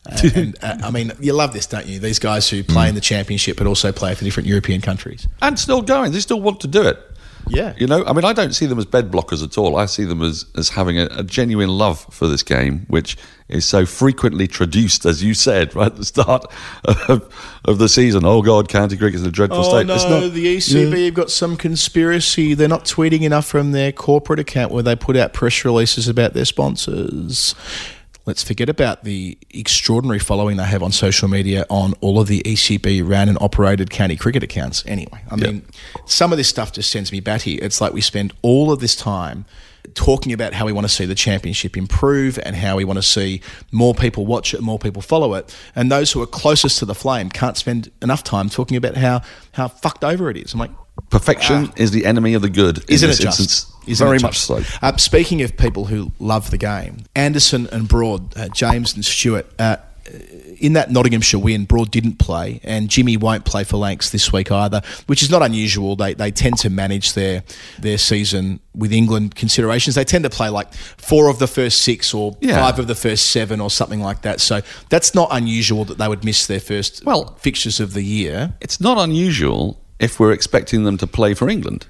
Uh, 0.09 0.17
and, 0.35 0.57
uh, 0.63 0.77
I 0.83 0.89
mean, 0.89 1.11
you 1.19 1.33
love 1.33 1.53
this, 1.53 1.67
don't 1.67 1.85
you? 1.85 1.99
These 1.99 2.17
guys 2.19 2.49
who 2.49 2.63
play 2.63 2.89
in 2.89 2.95
the 2.95 3.01
championship 3.01 3.57
but 3.57 3.67
also 3.67 3.91
play 3.91 4.15
for 4.15 4.23
different 4.23 4.47
European 4.47 4.81
countries. 4.81 5.27
and 5.41 5.59
still 5.59 5.81
going. 5.83 6.13
They 6.13 6.19
still 6.21 6.41
want 6.41 6.61
to 6.61 6.67
do 6.67 6.81
it. 6.81 6.97
Yeah. 7.49 7.73
You 7.77 7.87
know, 7.87 8.05
I 8.05 8.13
mean, 8.13 8.23
I 8.25 8.33
don't 8.33 8.53
see 8.53 8.65
them 8.65 8.79
as 8.79 8.85
bed 8.85 9.11
blockers 9.11 9.43
at 9.43 9.57
all. 9.57 9.75
I 9.75 9.85
see 9.85 10.03
them 10.05 10.21
as, 10.21 10.45
as 10.55 10.69
having 10.69 10.97
a, 10.99 11.07
a 11.11 11.23
genuine 11.23 11.69
love 11.69 11.99
for 12.11 12.27
this 12.27 12.43
game, 12.43 12.85
which 12.87 13.17
is 13.49 13.65
so 13.65 13.85
frequently 13.85 14.47
traduced, 14.47 15.05
as 15.05 15.21
you 15.21 15.33
said 15.33 15.75
right 15.75 15.87
at 15.87 15.97
the 15.97 16.05
start 16.05 16.45
of, 16.85 17.33
of 17.65 17.77
the 17.77 17.89
season. 17.89 18.23
Oh, 18.25 18.41
God, 18.41 18.69
county 18.69 18.95
cricket's 18.95 19.23
in 19.23 19.27
a 19.27 19.31
dreadful 19.31 19.59
Oh 19.59 19.63
state. 19.69 19.85
no, 19.87 19.95
It's 19.95 20.03
not- 20.05 20.31
the 20.31 20.57
ECB 20.57 21.05
have 21.05 21.13
got 21.13 21.29
some 21.29 21.57
conspiracy. 21.57 22.53
They're 22.53 22.67
not 22.69 22.85
tweeting 22.85 23.21
enough 23.23 23.45
from 23.45 23.71
their 23.73 23.91
corporate 23.91 24.39
account 24.39 24.71
where 24.71 24.83
they 24.83 24.95
put 24.95 25.17
out 25.17 25.33
press 25.33 25.65
releases 25.65 26.07
about 26.07 26.33
their 26.33 26.45
sponsors. 26.45 27.53
Let's 28.25 28.43
forget 28.43 28.69
about 28.69 29.03
the 29.03 29.37
extraordinary 29.49 30.19
following 30.19 30.57
they 30.57 30.63
have 30.63 30.83
on 30.83 30.91
social 30.91 31.27
media 31.27 31.65
on 31.69 31.93
all 32.01 32.19
of 32.19 32.27
the 32.27 32.41
ECB 32.43 33.07
ran 33.07 33.27
and 33.29 33.37
operated 33.41 33.89
county 33.89 34.15
cricket 34.15 34.43
accounts. 34.43 34.83
Anyway, 34.85 35.21
I 35.29 35.35
mean, 35.35 35.65
some 36.05 36.31
of 36.31 36.37
this 36.37 36.47
stuff 36.47 36.71
just 36.71 36.91
sends 36.91 37.11
me 37.11 37.19
batty. 37.19 37.55
It's 37.55 37.81
like 37.81 37.93
we 37.93 38.01
spend 38.01 38.33
all 38.43 38.71
of 38.71 38.79
this 38.79 38.95
time 38.95 39.45
talking 39.95 40.31
about 40.31 40.53
how 40.53 40.65
we 40.65 40.71
want 40.71 40.85
to 40.85 40.93
see 40.93 41.05
the 41.05 41.15
championship 41.15 41.75
improve 41.75 42.37
and 42.43 42.55
how 42.55 42.77
we 42.77 42.83
want 42.85 42.97
to 42.97 43.03
see 43.03 43.41
more 43.71 43.95
people 43.95 44.25
watch 44.25 44.53
it, 44.53 44.61
more 44.61 44.77
people 44.77 45.01
follow 45.01 45.33
it. 45.33 45.55
And 45.75 45.91
those 45.91 46.11
who 46.11 46.21
are 46.21 46.27
closest 46.27 46.77
to 46.79 46.85
the 46.85 46.95
flame 46.95 47.29
can't 47.29 47.57
spend 47.57 47.91
enough 48.01 48.23
time 48.23 48.49
talking 48.49 48.77
about 48.77 48.95
how, 48.95 49.21
how 49.53 49.67
fucked 49.67 50.03
over 50.03 50.29
it 50.29 50.37
is. 50.37 50.53
I'm 50.53 50.59
like, 50.59 50.71
Perfection 51.09 51.67
ah. 51.69 51.73
is 51.77 51.91
the 51.91 52.05
enemy 52.05 52.35
of 52.35 52.41
the 52.41 52.49
good. 52.49 52.83
isn't 52.89 53.09
it 53.09 53.19
just? 53.19 53.39
instance. 53.39 53.70
Isn't 53.87 54.05
Very 54.05 54.17
it 54.17 54.21
much 54.23 54.37
so. 54.39 54.61
Uh, 54.81 54.95
speaking 54.97 55.41
of 55.41 55.57
people 55.57 55.85
who 55.85 56.11
love 56.19 56.51
the 56.51 56.57
game, 56.57 56.97
Anderson 57.15 57.67
and 57.71 57.87
Broad, 57.87 58.35
uh, 58.37 58.47
James 58.49 58.93
and 58.93 59.03
Stewart, 59.03 59.47
uh, 59.59 59.77
in 60.59 60.73
that 60.73 60.91
Nottinghamshire 60.91 61.39
win, 61.39 61.63
Broad 61.65 61.89
didn't 61.89 62.17
play, 62.19 62.59
and 62.63 62.89
Jimmy 62.89 63.15
won't 63.17 63.45
play 63.45 63.63
for 63.63 63.77
Lancs 63.77 64.09
this 64.09 64.31
week 64.33 64.51
either, 64.51 64.81
which 65.07 65.23
is 65.23 65.29
not 65.29 65.41
unusual. 65.41 65.95
They, 65.95 66.13
they 66.13 66.31
tend 66.31 66.57
to 66.59 66.69
manage 66.69 67.13
their 67.13 67.43
their 67.79 67.97
season 67.97 68.59
with 68.75 68.91
England 68.91 69.35
considerations. 69.35 69.95
They 69.95 70.03
tend 70.03 70.23
to 70.25 70.29
play 70.29 70.49
like 70.49 70.73
four 70.73 71.29
of 71.29 71.39
the 71.39 71.47
first 71.47 71.81
six 71.81 72.13
or 72.13 72.35
Yeah. 72.41 72.59
five 72.59 72.77
of 72.77 72.87
the 72.87 72.95
first 72.95 73.27
seven 73.27 73.61
or 73.61 73.69
something 73.69 74.01
like 74.01 74.21
that. 74.23 74.41
So 74.41 74.61
that's 74.89 75.15
not 75.15 75.29
unusual 75.31 75.85
that 75.85 75.97
they 75.97 76.07
would 76.07 76.23
miss 76.25 76.45
their 76.45 76.59
first 76.59 77.03
Well- 77.05 77.35
fixtures 77.39 77.79
of 77.79 77.93
the 77.93 78.03
year. 78.03 78.53
It's 78.59 78.81
not 78.81 78.97
unusual 78.97 79.79
if 79.99 80.19
we're 80.19 80.33
expecting 80.33 80.83
them 80.83 80.97
to 80.97 81.07
play 81.07 81.33
for 81.33 81.47
England. 81.49 81.85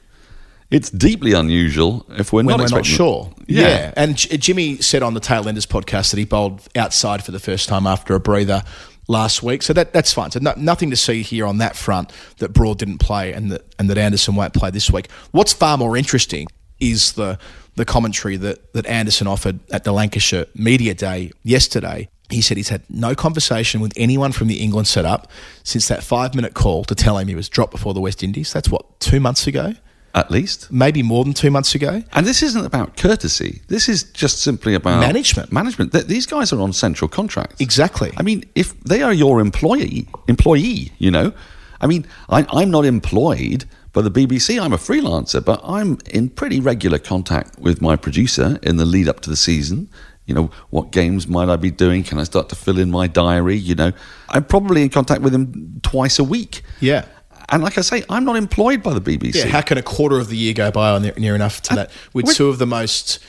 It's 0.71 0.89
deeply 0.89 1.33
unusual 1.33 2.05
if 2.11 2.31
we're 2.31 2.43
not 2.43 2.59
we're 2.59 2.67
not 2.67 2.85
sure. 2.85 3.29
Yeah. 3.45 3.93
And 3.97 4.15
J- 4.15 4.37
Jimmy 4.37 4.77
said 4.77 5.03
on 5.03 5.13
the 5.13 5.19
Tailenders 5.19 5.67
podcast 5.67 6.11
that 6.11 6.17
he 6.17 6.25
bowled 6.25 6.61
outside 6.75 7.23
for 7.23 7.31
the 7.31 7.39
first 7.39 7.67
time 7.67 7.85
after 7.85 8.15
a 8.15 8.19
breather 8.21 8.63
last 9.09 9.43
week. 9.43 9.61
So 9.63 9.73
that 9.73 9.91
that's 9.91 10.13
fine. 10.13 10.31
So 10.31 10.39
no, 10.39 10.53
nothing 10.55 10.89
to 10.89 10.95
see 10.95 11.23
here 11.23 11.45
on 11.45 11.57
that 11.57 11.75
front 11.75 12.11
that 12.37 12.53
Broad 12.53 12.79
didn't 12.79 12.99
play 12.99 13.33
and 13.33 13.51
that 13.51 13.65
and 13.77 13.89
that 13.89 13.97
Anderson 13.97 14.35
won't 14.35 14.53
play 14.53 14.71
this 14.71 14.89
week. 14.89 15.11
What's 15.31 15.51
far 15.51 15.77
more 15.77 15.97
interesting 15.97 16.47
is 16.79 17.13
the 17.13 17.37
the 17.75 17.85
commentary 17.85 18.37
that, 18.37 18.73
that 18.73 18.85
Anderson 18.85 19.27
offered 19.27 19.59
at 19.71 19.83
the 19.83 19.91
Lancashire 19.91 20.45
Media 20.55 20.93
Day 20.93 21.31
yesterday. 21.43 22.09
He 22.29 22.41
said 22.41 22.57
he's 22.57 22.69
had 22.69 22.83
no 22.89 23.13
conversation 23.15 23.81
with 23.81 23.91
anyone 23.97 24.31
from 24.31 24.47
the 24.47 24.61
England 24.61 24.87
setup 24.87 25.29
since 25.63 25.87
that 25.89 26.03
five 26.03 26.33
minute 26.33 26.53
call 26.53 26.85
to 26.85 26.95
tell 26.95 27.17
him 27.17 27.27
he 27.27 27.35
was 27.35 27.49
dropped 27.49 27.71
before 27.71 27.93
the 27.93 27.99
West 27.99 28.23
Indies. 28.23 28.53
That's 28.53 28.69
what, 28.69 28.99
two 28.99 29.19
months 29.19 29.47
ago? 29.47 29.73
At 30.13 30.29
least. 30.29 30.71
Maybe 30.71 31.01
more 31.03 31.23
than 31.23 31.33
two 31.33 31.49
months 31.51 31.73
ago? 31.73 32.03
And 32.11 32.25
this 32.25 32.43
isn't 32.43 32.65
about 32.65 32.97
courtesy. 32.97 33.61
This 33.67 33.87
is 33.87 34.03
just 34.03 34.41
simply 34.41 34.73
about 34.73 34.99
Management. 34.99 35.51
Management. 35.53 35.93
Th- 35.93 36.05
These 36.05 36.25
guys 36.25 36.51
are 36.51 36.59
on 36.59 36.73
central 36.73 37.07
contracts. 37.07 37.61
Exactly. 37.61 38.11
I 38.17 38.23
mean, 38.23 38.43
if 38.55 38.77
they 38.81 39.01
are 39.03 39.13
your 39.13 39.39
employee, 39.39 40.07
employee, 40.27 40.91
you 40.97 41.11
know, 41.11 41.31
I 41.79 41.87
mean, 41.87 42.05
I, 42.29 42.45
I'm 42.51 42.69
not 42.69 42.83
employed 42.85 43.65
by 43.93 44.01
the 44.01 44.11
BBC. 44.11 44.61
I'm 44.61 44.73
a 44.73 44.77
freelancer, 44.77 45.43
but 45.43 45.61
I'm 45.63 45.97
in 46.09 46.29
pretty 46.29 46.59
regular 46.59 46.99
contact 46.99 47.57
with 47.59 47.81
my 47.81 47.95
producer 47.95 48.59
in 48.63 48.77
the 48.77 48.85
lead 48.85 49.07
up 49.07 49.21
to 49.21 49.29
the 49.29 49.35
season. 49.37 49.89
You 50.25 50.35
know, 50.35 50.51
what 50.69 50.91
games 50.91 51.27
might 51.27 51.49
I 51.49 51.55
be 51.55 51.71
doing? 51.71 52.03
Can 52.03 52.19
I 52.19 52.23
start 52.23 52.47
to 52.49 52.55
fill 52.55 52.77
in 52.79 52.91
my 52.91 53.07
diary? 53.07 53.55
You 53.55 53.75
know, 53.75 53.91
I'm 54.29 54.43
probably 54.43 54.81
in 54.83 54.89
contact 54.89 55.21
with 55.21 55.33
him 55.33 55.79
twice 55.83 56.19
a 56.19 56.23
week. 56.23 56.61
Yeah. 56.79 57.05
And 57.49 57.63
like 57.63 57.77
I 57.77 57.81
say, 57.81 58.03
I'm 58.09 58.25
not 58.25 58.35
employed 58.35 58.81
by 58.83 58.93
the 58.93 59.01
BBC. 59.01 59.35
Yeah, 59.35 59.47
how 59.47 59.61
can 59.61 59.77
a 59.77 59.81
quarter 59.83 60.17
of 60.19 60.27
the 60.29 60.37
year 60.37 60.53
go 60.53 60.71
by 60.71 60.91
on 60.91 61.03
near, 61.03 61.13
near 61.17 61.35
enough 61.35 61.61
to 61.63 61.71
And 61.71 61.77
that 61.79 61.91
with 62.13 62.33
two 62.35 62.49
of 62.49 62.57
the 62.57 62.65
most, 62.67 63.19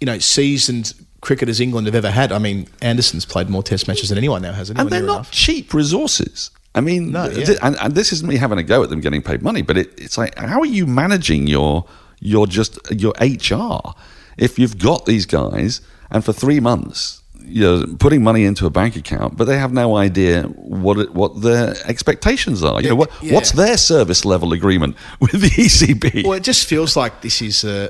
you 0.00 0.06
know, 0.06 0.18
seasoned 0.18 0.92
cricketers 1.20 1.60
England 1.60 1.86
have 1.86 1.94
ever 1.94 2.10
had? 2.10 2.32
I 2.32 2.38
mean, 2.38 2.68
Anderson's 2.80 3.24
played 3.24 3.48
more 3.48 3.62
Test 3.62 3.88
matches 3.88 4.08
than 4.10 4.18
anyone 4.18 4.42
now 4.42 4.52
has. 4.52 4.70
Anyone 4.70 4.86
and 4.86 4.92
they're 4.92 5.02
not 5.02 5.14
enough. 5.14 5.30
cheap 5.30 5.72
resources. 5.74 6.50
I 6.74 6.80
mean, 6.80 7.12
No, 7.12 7.28
th- 7.30 7.58
and, 7.62 7.76
and 7.80 7.94
this 7.94 8.12
isn't 8.12 8.26
me 8.26 8.36
having 8.36 8.58
a 8.58 8.62
go 8.62 8.82
at 8.82 8.88
them 8.88 9.00
getting 9.00 9.22
paid 9.22 9.42
money, 9.42 9.60
but 9.62 9.76
it, 9.76 9.92
it's 10.00 10.16
like, 10.16 10.36
how 10.38 10.60
are 10.60 10.66
you 10.66 10.86
managing 10.86 11.46
your 11.46 11.84
your 12.22 12.46
just 12.46 12.78
your 12.90 13.12
HR. 13.20 13.94
If 14.38 14.58
you've 14.58 14.78
got 14.78 15.04
these 15.06 15.26
guys, 15.26 15.80
and 16.10 16.24
for 16.24 16.32
three 16.32 16.60
months 16.60 17.21
you're 17.46 17.86
putting 17.98 18.22
money 18.22 18.44
into 18.44 18.66
a 18.66 18.70
bank 18.70 18.96
account, 18.96 19.36
but 19.36 19.44
they 19.44 19.58
have 19.58 19.72
no 19.72 19.96
idea 19.96 20.42
what 20.44 20.98
it, 20.98 21.14
what 21.14 21.42
their 21.42 21.74
expectations 21.86 22.62
are. 22.64 22.80
You 22.80 22.90
know, 22.90 22.94
what, 22.96 23.10
Yeah. 23.22 23.34
what's 23.34 23.52
their 23.52 23.76
service 23.76 24.24
level 24.24 24.52
agreement 24.52 24.96
with 25.20 25.32
the 25.32 25.48
ECB? 25.50 26.24
Well, 26.24 26.32
it 26.34 26.42
just 26.42 26.66
feels 26.66 26.96
like 26.96 27.20
this 27.22 27.42
is 27.42 27.64
uh, 27.64 27.88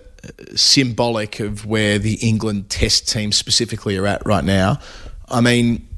symbolic 0.54 1.40
of 1.40 1.66
where 1.66 1.98
the 1.98 2.14
England 2.14 2.70
Test 2.70 3.08
team 3.08 3.32
specifically 3.32 3.96
are 3.96 4.06
at 4.06 4.24
right 4.26 4.44
now. 4.44 4.78
I 5.28 5.40
mean, 5.40 5.88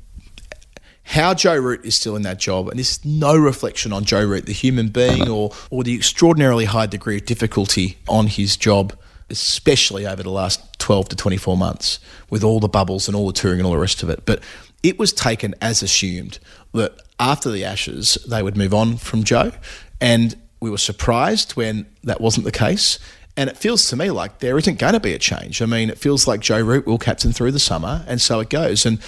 how 1.03 1.35
Joe 1.35 1.57
Root 1.57 1.85
is 1.85 1.95
still 1.95 2.17
in 2.17 2.23
that 2.23 2.39
job, 2.39 2.69
and 2.69 2.79
this 2.79 2.93
is 2.93 3.05
no 3.05 3.37
reflection 3.37 3.93
on 3.93 4.05
Joe 4.05 4.25
Root, 4.25 4.47
the 4.47 4.53
human 4.53 4.89
being, 4.89 5.29
or 5.29 5.51
or 5.71 5.85
the 5.85 5.95
extraordinarily 5.95 6.65
high 6.65 6.87
degree 6.87 7.17
of 7.17 7.27
difficulty 7.27 7.99
on 8.09 8.27
his 8.27 8.57
job, 8.57 8.95
especially 9.31 10.07
over 10.07 10.23
the 10.23 10.31
last 10.31 10.79
twelve 10.79 11.09
to 11.09 11.17
twenty 11.17 11.37
four 11.37 11.57
months, 11.57 11.99
with 12.31 12.45
all 12.45 12.61
the 12.61 12.69
bubbles 12.69 13.09
and 13.09 13.17
all 13.17 13.27
the 13.27 13.33
touring 13.33 13.61
and 13.61 13.67
all 13.67 13.73
the 13.73 13.79
rest 13.79 14.03
of 14.03 14.11
it. 14.11 14.25
But 14.27 14.43
it 14.83 14.99
was 14.99 15.13
taken 15.13 15.55
as 15.61 15.83
assumed 15.83 16.39
that 16.73 16.93
after 17.19 17.51
the 17.51 17.65
Ashes 17.65 18.19
they 18.29 18.43
would 18.43 18.57
move 18.57 18.75
on 18.75 18.97
from 18.97 19.25
Joe, 19.25 19.53
and 20.01 20.37
we 20.61 20.71
were 20.71 20.79
surprised 20.79 21.53
when 21.53 21.87
that 22.03 22.21
wasn't 22.21 22.45
the 22.45 22.53
case. 22.53 22.99
And 23.37 23.51
it 23.51 23.57
feels 23.57 23.89
to 23.89 23.97
me 23.97 24.13
like 24.13 24.39
there 24.39 24.57
isn't 24.59 24.79
going 24.79 24.93
to 24.93 25.01
be 25.01 25.13
a 25.13 25.19
change. 25.19 25.61
I 25.61 25.67
mean, 25.67 25.91
it 25.91 25.99
feels 25.99 26.29
like 26.29 26.39
Joe 26.39 26.61
Root 26.61 26.87
will 26.87 26.99
captain 26.99 27.33
through 27.33 27.51
the 27.51 27.59
summer, 27.59 28.05
and 28.07 28.21
so 28.21 28.39
it 28.39 28.49
goes. 28.49 28.87
And 28.87 29.01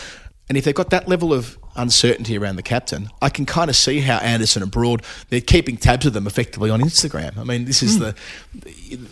and 0.48 0.58
if 0.58 0.64
they've 0.64 0.74
got 0.74 0.90
that 0.90 1.08
level 1.08 1.32
of 1.32 1.56
uncertainty 1.76 2.36
around 2.38 2.56
the 2.56 2.62
captain, 2.62 3.08
I 3.22 3.28
can 3.28 3.46
kind 3.46 3.70
of 3.70 3.76
see 3.76 4.00
how 4.00 4.18
Anderson 4.18 4.62
and 4.62 4.70
Broad 4.70 5.02
they're 5.28 5.40
keeping 5.40 5.76
tabs 5.76 6.06
of 6.06 6.12
them 6.12 6.26
effectively 6.26 6.70
on 6.70 6.80
Instagram. 6.80 7.36
I 7.38 7.44
mean, 7.44 7.64
this 7.64 7.82
is 7.82 7.96
hmm. 7.96 8.02
the 8.02 8.14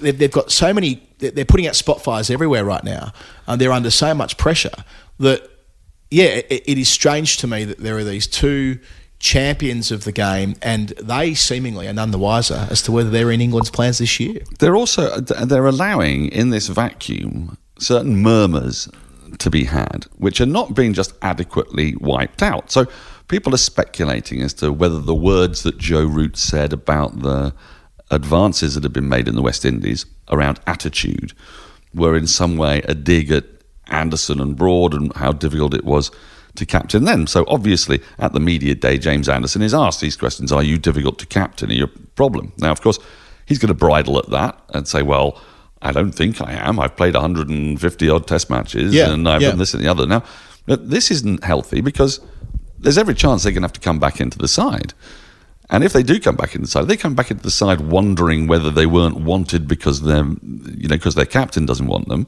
they've, 0.00 0.18
they've 0.18 0.30
got 0.30 0.50
so 0.50 0.72
many. 0.72 1.02
They're 1.18 1.30
they're 1.30 1.44
putting 1.44 1.66
out 1.66 1.76
spot 1.76 2.02
fires 2.02 2.30
everywhere 2.30 2.64
right 2.64 2.84
now, 2.84 3.12
and 3.46 3.60
they're 3.60 3.72
under 3.72 3.90
so 3.90 4.14
much 4.14 4.36
pressure 4.36 4.84
that 5.18 5.48
yeah, 6.10 6.26
it, 6.26 6.62
it 6.66 6.78
is 6.78 6.88
strange 6.88 7.38
to 7.38 7.46
me 7.46 7.64
that 7.64 7.78
there 7.78 7.96
are 7.96 8.04
these 8.04 8.26
two 8.26 8.78
champions 9.18 9.90
of 9.90 10.04
the 10.04 10.12
game, 10.12 10.54
and 10.62 10.90
they 11.02 11.34
seemingly 11.34 11.88
are 11.88 11.92
none 11.92 12.10
the 12.10 12.18
wiser 12.18 12.66
as 12.70 12.82
to 12.82 12.92
whether 12.92 13.10
they're 13.10 13.30
in 13.30 13.40
England's 13.40 13.70
plans 13.70 13.98
this 13.98 14.20
year. 14.20 14.42
they're 14.58 14.76
also 14.76 15.20
they're 15.20 15.66
allowing 15.66 16.28
in 16.28 16.50
this 16.50 16.68
vacuum 16.68 17.56
certain 17.78 18.18
murmurs 18.18 18.88
to 19.38 19.50
be 19.50 19.64
had, 19.64 20.06
which 20.16 20.40
are 20.40 20.46
not 20.46 20.74
being 20.74 20.92
just 20.92 21.14
adequately 21.22 21.94
wiped 21.96 22.42
out. 22.42 22.70
So 22.70 22.86
people 23.28 23.54
are 23.54 23.58
speculating 23.58 24.42
as 24.42 24.54
to 24.54 24.72
whether 24.72 25.00
the 25.00 25.14
words 25.14 25.62
that 25.62 25.78
Joe 25.78 26.04
Root 26.04 26.36
said 26.36 26.72
about 26.72 27.22
the 27.22 27.54
advances 28.10 28.74
that 28.74 28.84
have 28.84 28.92
been 28.92 29.08
made 29.08 29.28
in 29.28 29.34
the 29.34 29.42
West 29.42 29.64
Indies 29.64 30.06
around 30.30 30.60
attitude 30.66 31.32
were 31.94 32.16
in 32.16 32.26
some 32.26 32.56
way 32.56 32.82
a 32.84 32.94
dig 32.94 33.30
at 33.30 33.44
Anderson 33.88 34.40
and 34.40 34.56
Broad 34.56 34.94
and 34.94 35.14
how 35.16 35.32
difficult 35.32 35.74
it 35.74 35.84
was 35.84 36.10
to 36.56 36.66
captain 36.66 37.04
them. 37.04 37.26
So 37.26 37.44
obviously, 37.48 38.00
at 38.18 38.32
the 38.32 38.40
media 38.40 38.74
day, 38.74 38.98
James 38.98 39.28
Anderson 39.28 39.62
is 39.62 39.74
asked 39.74 40.00
these 40.00 40.16
questions: 40.16 40.52
Are 40.52 40.62
you 40.62 40.78
difficult 40.78 41.18
to 41.18 41.26
captain? 41.26 41.70
Are 41.70 41.74
you 41.74 41.84
a 41.84 41.88
problem? 42.16 42.52
Now, 42.58 42.72
of 42.72 42.80
course, 42.80 42.98
he's 43.46 43.58
going 43.58 43.68
to 43.68 43.74
bridle 43.74 44.18
at 44.18 44.30
that 44.30 44.58
and 44.72 44.86
say, 44.86 45.02
"Well, 45.02 45.40
I 45.84 45.92
don't 45.92 46.12
think 46.12 46.40
I 46.40 46.52
am. 46.52 46.80
I've 46.80 46.96
played 46.96 47.14
150 47.14 48.08
odd 48.08 48.26
Test 48.26 48.50
matches, 48.50 48.94
Yeah, 48.94 49.12
and 49.12 49.28
I've 49.28 49.42
yeah. 49.42 49.50
done 49.50 49.58
this 49.58 49.74
and 49.74 49.82
the 49.82 49.88
other." 49.88 50.06
Now, 50.06 50.22
this 50.66 51.10
isn't 51.10 51.44
healthy 51.44 51.80
because 51.80 52.20
there's 52.78 52.98
every 52.98 53.14
chance 53.14 53.42
they're 53.42 53.52
going 53.52 53.62
to 53.62 53.66
have 53.66 53.72
to 53.74 53.80
come 53.80 53.98
back 53.98 54.20
into 54.20 54.38
the 54.38 54.48
side. 54.48 54.94
And 55.70 55.82
if 55.82 55.92
they 55.92 56.02
do 56.02 56.20
come 56.20 56.36
back 56.36 56.54
into 56.54 56.66
the 56.66 56.70
side, 56.70 56.88
they 56.88 56.96
come 56.96 57.14
back 57.14 57.30
into 57.30 57.42
the 57.42 57.50
side 57.50 57.80
wondering 57.80 58.46
whether 58.46 58.70
they 58.70 58.86
weren't 58.86 59.20
wanted 59.20 59.66
because 59.66 60.02
their, 60.02 60.24
you 60.24 60.88
know, 60.88 60.96
because 60.96 61.14
their 61.14 61.24
captain 61.24 61.64
doesn't 61.64 61.86
want 61.86 62.08
them. 62.08 62.26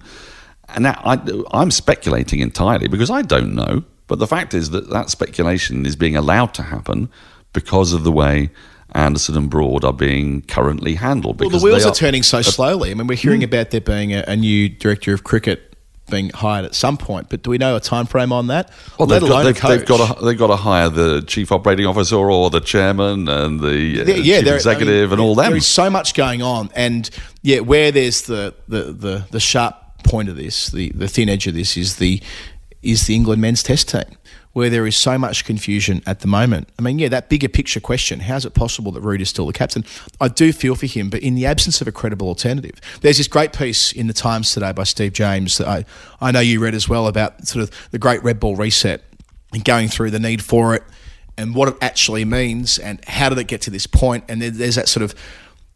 And 0.68 0.84
now 0.84 1.00
I, 1.04 1.20
I'm 1.52 1.70
speculating 1.70 2.40
entirely 2.40 2.88
because 2.88 3.10
I 3.10 3.22
don't 3.22 3.54
know. 3.54 3.84
But 4.06 4.18
the 4.20 4.26
fact 4.26 4.54
is 4.54 4.70
that 4.70 4.90
that 4.90 5.10
speculation 5.10 5.84
is 5.84 5.96
being 5.96 6.16
allowed 6.16 6.54
to 6.54 6.62
happen 6.62 7.10
because 7.52 7.92
of 7.92 8.04
the 8.04 8.12
way 8.12 8.50
Anderson 8.92 9.36
and 9.36 9.50
Broad 9.50 9.84
are 9.84 9.92
being 9.92 10.42
currently 10.42 10.94
handled. 10.94 11.40
Well, 11.40 11.48
Because 11.48 11.62
the 11.62 11.66
wheels 11.66 11.82
they 11.82 11.90
are, 11.90 11.94
turning 11.94 12.22
so 12.22 12.42
slowly. 12.42 12.90
I 12.90 12.94
mean, 12.94 13.06
we're 13.06 13.16
hearing 13.16 13.44
about 13.44 13.70
there 13.70 13.80
being 13.80 14.12
a, 14.14 14.24
a 14.26 14.36
new 14.36 14.68
director 14.68 15.12
of 15.12 15.24
cricket 15.24 15.76
being 16.08 16.30
hired 16.30 16.64
at 16.64 16.74
some 16.74 16.96
point, 16.96 17.28
but 17.28 17.42
do 17.42 17.50
we 17.50 17.58
know 17.58 17.74
a 17.74 17.80
time 17.80 18.06
frame 18.06 18.32
on 18.32 18.46
that? 18.46 18.70
Well, 18.98 19.08
Let 19.08 19.20
they've 19.20 19.28
got, 19.28 19.42
they've, 19.42 19.60
they've 19.60 19.86
got 19.86 20.18
to 20.18 20.24
they've 20.24 20.38
got 20.38 20.46
to 20.48 20.56
hire 20.56 20.88
the 20.88 21.22
chief 21.22 21.50
operating 21.50 21.84
officer 21.84 22.16
or 22.16 22.48
the 22.48 22.60
chairman 22.60 23.28
and 23.28 23.60
the 23.60 24.02
uh, 24.02 24.04
Yeah, 24.04 24.40
chief 24.40 24.52
executive 24.54 25.12
I 25.12 25.16
mean, 25.16 25.20
and 25.20 25.20
all 25.20 25.34
that. 25.34 25.48
There 25.48 25.56
is 25.56 25.66
so 25.66 25.90
much 25.90 26.14
going 26.14 26.42
on, 26.42 26.70
and 26.74 27.10
yeah, 27.42 27.60
where 27.60 27.90
there's 27.90 28.22
the 28.22 28.54
the, 28.68 28.92
the, 28.92 29.26
the 29.32 29.40
sharp 29.40 29.74
point 30.04 30.28
of 30.28 30.36
this, 30.36 30.68
the, 30.68 30.90
the 30.90 31.08
thin 31.08 31.28
edge 31.28 31.46
of 31.48 31.54
this 31.54 31.76
is 31.76 31.96
the 31.96 32.22
is 32.82 33.06
the 33.06 33.14
England 33.16 33.42
men's 33.42 33.62
test 33.62 33.88
team, 33.88 34.04
where 34.56 34.70
there 34.70 34.86
is 34.86 34.96
so 34.96 35.18
much 35.18 35.44
confusion 35.44 36.02
at 36.06 36.20
the 36.20 36.26
moment. 36.26 36.66
I 36.78 36.82
mean, 36.82 36.98
yeah, 36.98 37.10
that 37.10 37.28
bigger 37.28 37.46
picture 37.46 37.78
question: 37.78 38.20
How 38.20 38.36
is 38.36 38.46
it 38.46 38.54
possible 38.54 38.90
that 38.92 39.02
Root 39.02 39.20
is 39.20 39.28
still 39.28 39.46
the 39.46 39.52
captain? 39.52 39.84
I 40.18 40.28
do 40.28 40.50
feel 40.50 40.74
for 40.74 40.86
him, 40.86 41.10
but 41.10 41.20
in 41.20 41.34
the 41.34 41.44
absence 41.44 41.82
of 41.82 41.88
a 41.88 41.92
credible 41.92 42.28
alternative, 42.28 42.80
there's 43.02 43.18
this 43.18 43.28
great 43.28 43.52
piece 43.52 43.92
in 43.92 44.06
the 44.06 44.14
Times 44.14 44.52
today 44.52 44.72
by 44.72 44.84
Steve 44.84 45.12
James 45.12 45.58
that 45.58 45.68
I 45.68 45.84
I 46.22 46.30
know 46.30 46.40
you 46.40 46.58
read 46.58 46.74
as 46.74 46.88
well 46.88 47.06
about 47.06 47.46
sort 47.46 47.64
of 47.64 47.88
the 47.90 47.98
great 47.98 48.24
red 48.24 48.40
ball 48.40 48.56
reset 48.56 49.02
and 49.52 49.62
going 49.62 49.88
through 49.88 50.10
the 50.12 50.18
need 50.18 50.42
for 50.42 50.74
it 50.74 50.84
and 51.36 51.54
what 51.54 51.68
it 51.68 51.76
actually 51.82 52.24
means 52.24 52.78
and 52.78 53.04
how 53.04 53.28
did 53.28 53.36
it 53.36 53.48
get 53.48 53.60
to 53.60 53.70
this 53.70 53.86
point. 53.86 54.24
and 54.26 54.40
there, 54.40 54.50
there's 54.50 54.76
that 54.76 54.88
sort 54.88 55.02
of 55.04 55.14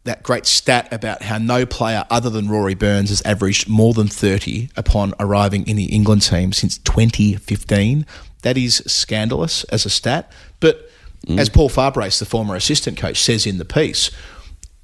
that 0.05 0.23
great 0.23 0.47
stat 0.47 0.91
about 0.91 1.21
how 1.21 1.37
no 1.37 1.67
player 1.67 2.03
other 2.09 2.31
than 2.31 2.49
Rory 2.49 2.73
Burns 2.73 3.09
has 3.09 3.21
averaged 3.21 3.69
more 3.69 3.93
than 3.93 4.07
30 4.07 4.69
upon 4.75 5.13
arriving 5.19 5.67
in 5.67 5.75
the 5.75 5.85
England 5.85 6.23
team 6.23 6.51
since 6.51 6.79
2015 6.79 8.07
that 8.41 8.57
is 8.57 8.77
scandalous 8.87 9.63
as 9.65 9.85
a 9.85 9.89
stat 9.89 10.31
but 10.59 10.89
as 11.37 11.49
Paul 11.49 11.69
Farbrace 11.69 12.19
the 12.19 12.25
former 12.25 12.55
assistant 12.55 12.97
coach 12.97 13.21
says 13.21 13.45
in 13.45 13.57
the 13.57 13.65
piece 13.65 14.09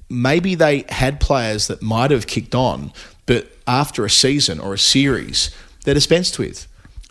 maybe 0.08 0.54
they 0.54 0.84
had 0.88 1.20
players 1.20 1.66
that 1.66 1.82
might 1.82 2.10
have 2.10 2.26
kicked 2.26 2.54
on 2.54 2.92
but 3.26 3.50
after 3.66 4.04
a 4.04 4.10
season 4.10 4.60
or 4.60 4.74
a 4.74 4.78
series 4.78 5.50
they're 5.84 5.94
dispensed 5.94 6.38
with 6.38 6.68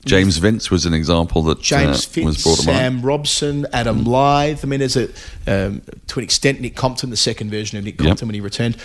James 0.07 0.37
Vince 0.37 0.71
was 0.71 0.85
an 0.85 0.93
example 0.93 1.43
that 1.43 1.61
James 1.61 2.05
uh, 2.05 2.09
Fitz, 2.09 2.25
was 2.25 2.43
brought. 2.43 2.57
Sam 2.59 3.01
Robson, 3.01 3.65
Adam 3.73 4.05
Lyth. 4.05 4.63
I 4.63 4.67
mean, 4.67 4.79
there's 4.79 4.95
a 4.95 5.09
um, 5.47 5.81
to 6.07 6.19
an 6.19 6.23
extent 6.23 6.61
Nick 6.61 6.75
Compton, 6.75 7.09
the 7.09 7.17
second 7.17 7.51
version 7.51 7.77
of 7.77 7.83
Nick 7.83 7.99
Yep. 7.99 8.07
Compton 8.07 8.27
when 8.27 8.35
he 8.35 8.41
returned. 8.41 8.77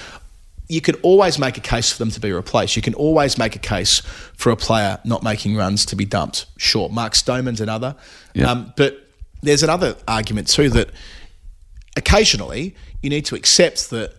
You 0.69 0.81
can 0.81 0.95
always 1.03 1.39
make 1.39 1.57
a 1.59 1.61
case 1.61 1.93
for 1.93 1.99
them 1.99 2.11
to 2.11 2.21
be 2.21 2.33
replaced. 2.33 2.77
You 2.77 2.83
can 2.83 2.95
always 2.95 3.37
make 3.37 3.57
a 3.57 3.59
case 3.59 4.01
for 4.37 4.51
a 4.51 4.57
player 4.57 4.99
not 5.05 5.23
making 5.23 5.57
runs 5.57 5.85
to 5.87 5.97
be 5.97 6.05
dumped. 6.05 6.47
Sure, 6.57 6.89
Mark 6.89 7.15
Stoneman's 7.15 7.61
another, 7.61 7.95
Yep. 8.35 8.49
um, 8.49 8.73
but 8.77 9.07
there's 9.43 9.63
another 9.63 9.97
argument 10.09 10.49
too 10.49 10.71
that 10.71 10.91
occasionally 11.97 12.75
you 13.03 13.11
need 13.11 13.25
to 13.27 13.35
accept 13.35 13.91
that 13.91 14.15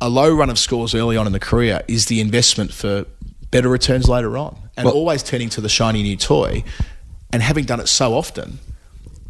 a 0.00 0.08
low 0.08 0.32
run 0.34 0.50
of 0.50 0.58
scores 0.58 0.94
early 0.94 1.16
on 1.16 1.26
in 1.26 1.32
the 1.32 1.40
career 1.40 1.82
is 1.88 2.06
the 2.06 2.20
investment 2.20 2.72
for 2.72 3.04
better 3.50 3.68
returns 3.68 4.08
later 4.08 4.36
on. 4.38 4.56
And 4.76 4.86
Well- 4.86 4.94
always 4.94 5.22
turning 5.22 5.48
to 5.50 5.60
the 5.60 5.68
shiny 5.68 6.02
new 6.02 6.16
toy 6.16 6.64
and 7.32 7.42
having 7.42 7.64
done 7.64 7.80
it 7.80 7.88
so 7.88 8.14
often. 8.14 8.58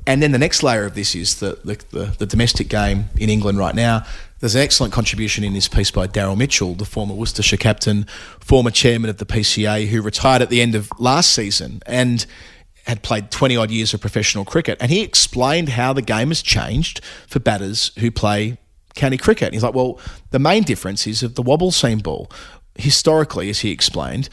And 0.07 0.23
then 0.23 0.33
the 0.33 0.39
next 0.39 0.63
layer 0.63 0.85
of 0.85 0.95
this 0.95 1.15
is 1.15 1.37
the, 1.37 1.59
the, 1.65 1.79
the, 1.91 2.05
the 2.19 2.27
domestic 2.27 2.69
game 2.69 3.09
in 3.17 3.29
England 3.31 3.59
right 3.59 3.75
now. 3.75 4.05
There's 4.43 4.57
an 4.57 4.63
excellent 4.63 4.93
contribution 4.93 5.45
in 5.45 5.53
this 5.53 5.69
piece 5.69 5.93
by 5.93 6.09
Daryl 6.09 6.37
Mitchell, 6.37 6.75
the 6.75 6.85
former 6.85 7.15
Worcestershire 7.15 7.57
captain, 7.57 8.07
former 8.41 8.73
chairman 8.73 9.09
of 9.09 9.19
the 9.19 9.25
PCA, 9.25 9.87
who 9.87 10.03
retired 10.03 10.43
at 10.43 10.51
the 10.51 10.61
end 10.61 10.75
of 10.75 10.91
last 10.99 11.33
season 11.33 11.81
and 11.87 12.27
had 12.87 13.05
played 13.05 13.31
20 13.31 13.57
odd 13.57 13.71
years 13.71 13.95
of 13.95 14.01
professional 14.01 14.45
cricket. 14.45 14.79
And 14.81 14.91
he 14.91 15.01
explained 15.03 15.69
how 15.69 15.93
the 15.93 16.03
game 16.03 16.31
has 16.31 16.43
changed 16.43 17.05
for 17.29 17.39
batters 17.39 17.93
who 18.01 18.11
play 18.11 18.59
county 18.97 19.17
cricket. 19.17 19.47
And 19.47 19.55
he's 19.55 19.63
like, 19.63 19.75
well, 19.75 20.01
the 20.33 20.41
main 20.41 20.65
difference 20.65 21.07
is 21.07 21.23
of 21.23 21.37
the 21.37 21.43
wobble 21.43 21.71
seam 21.71 22.01
ball. 22.01 22.29
Historically, 22.75 23.49
as 23.49 23.61
he 23.61 23.71
explained, 23.71 24.29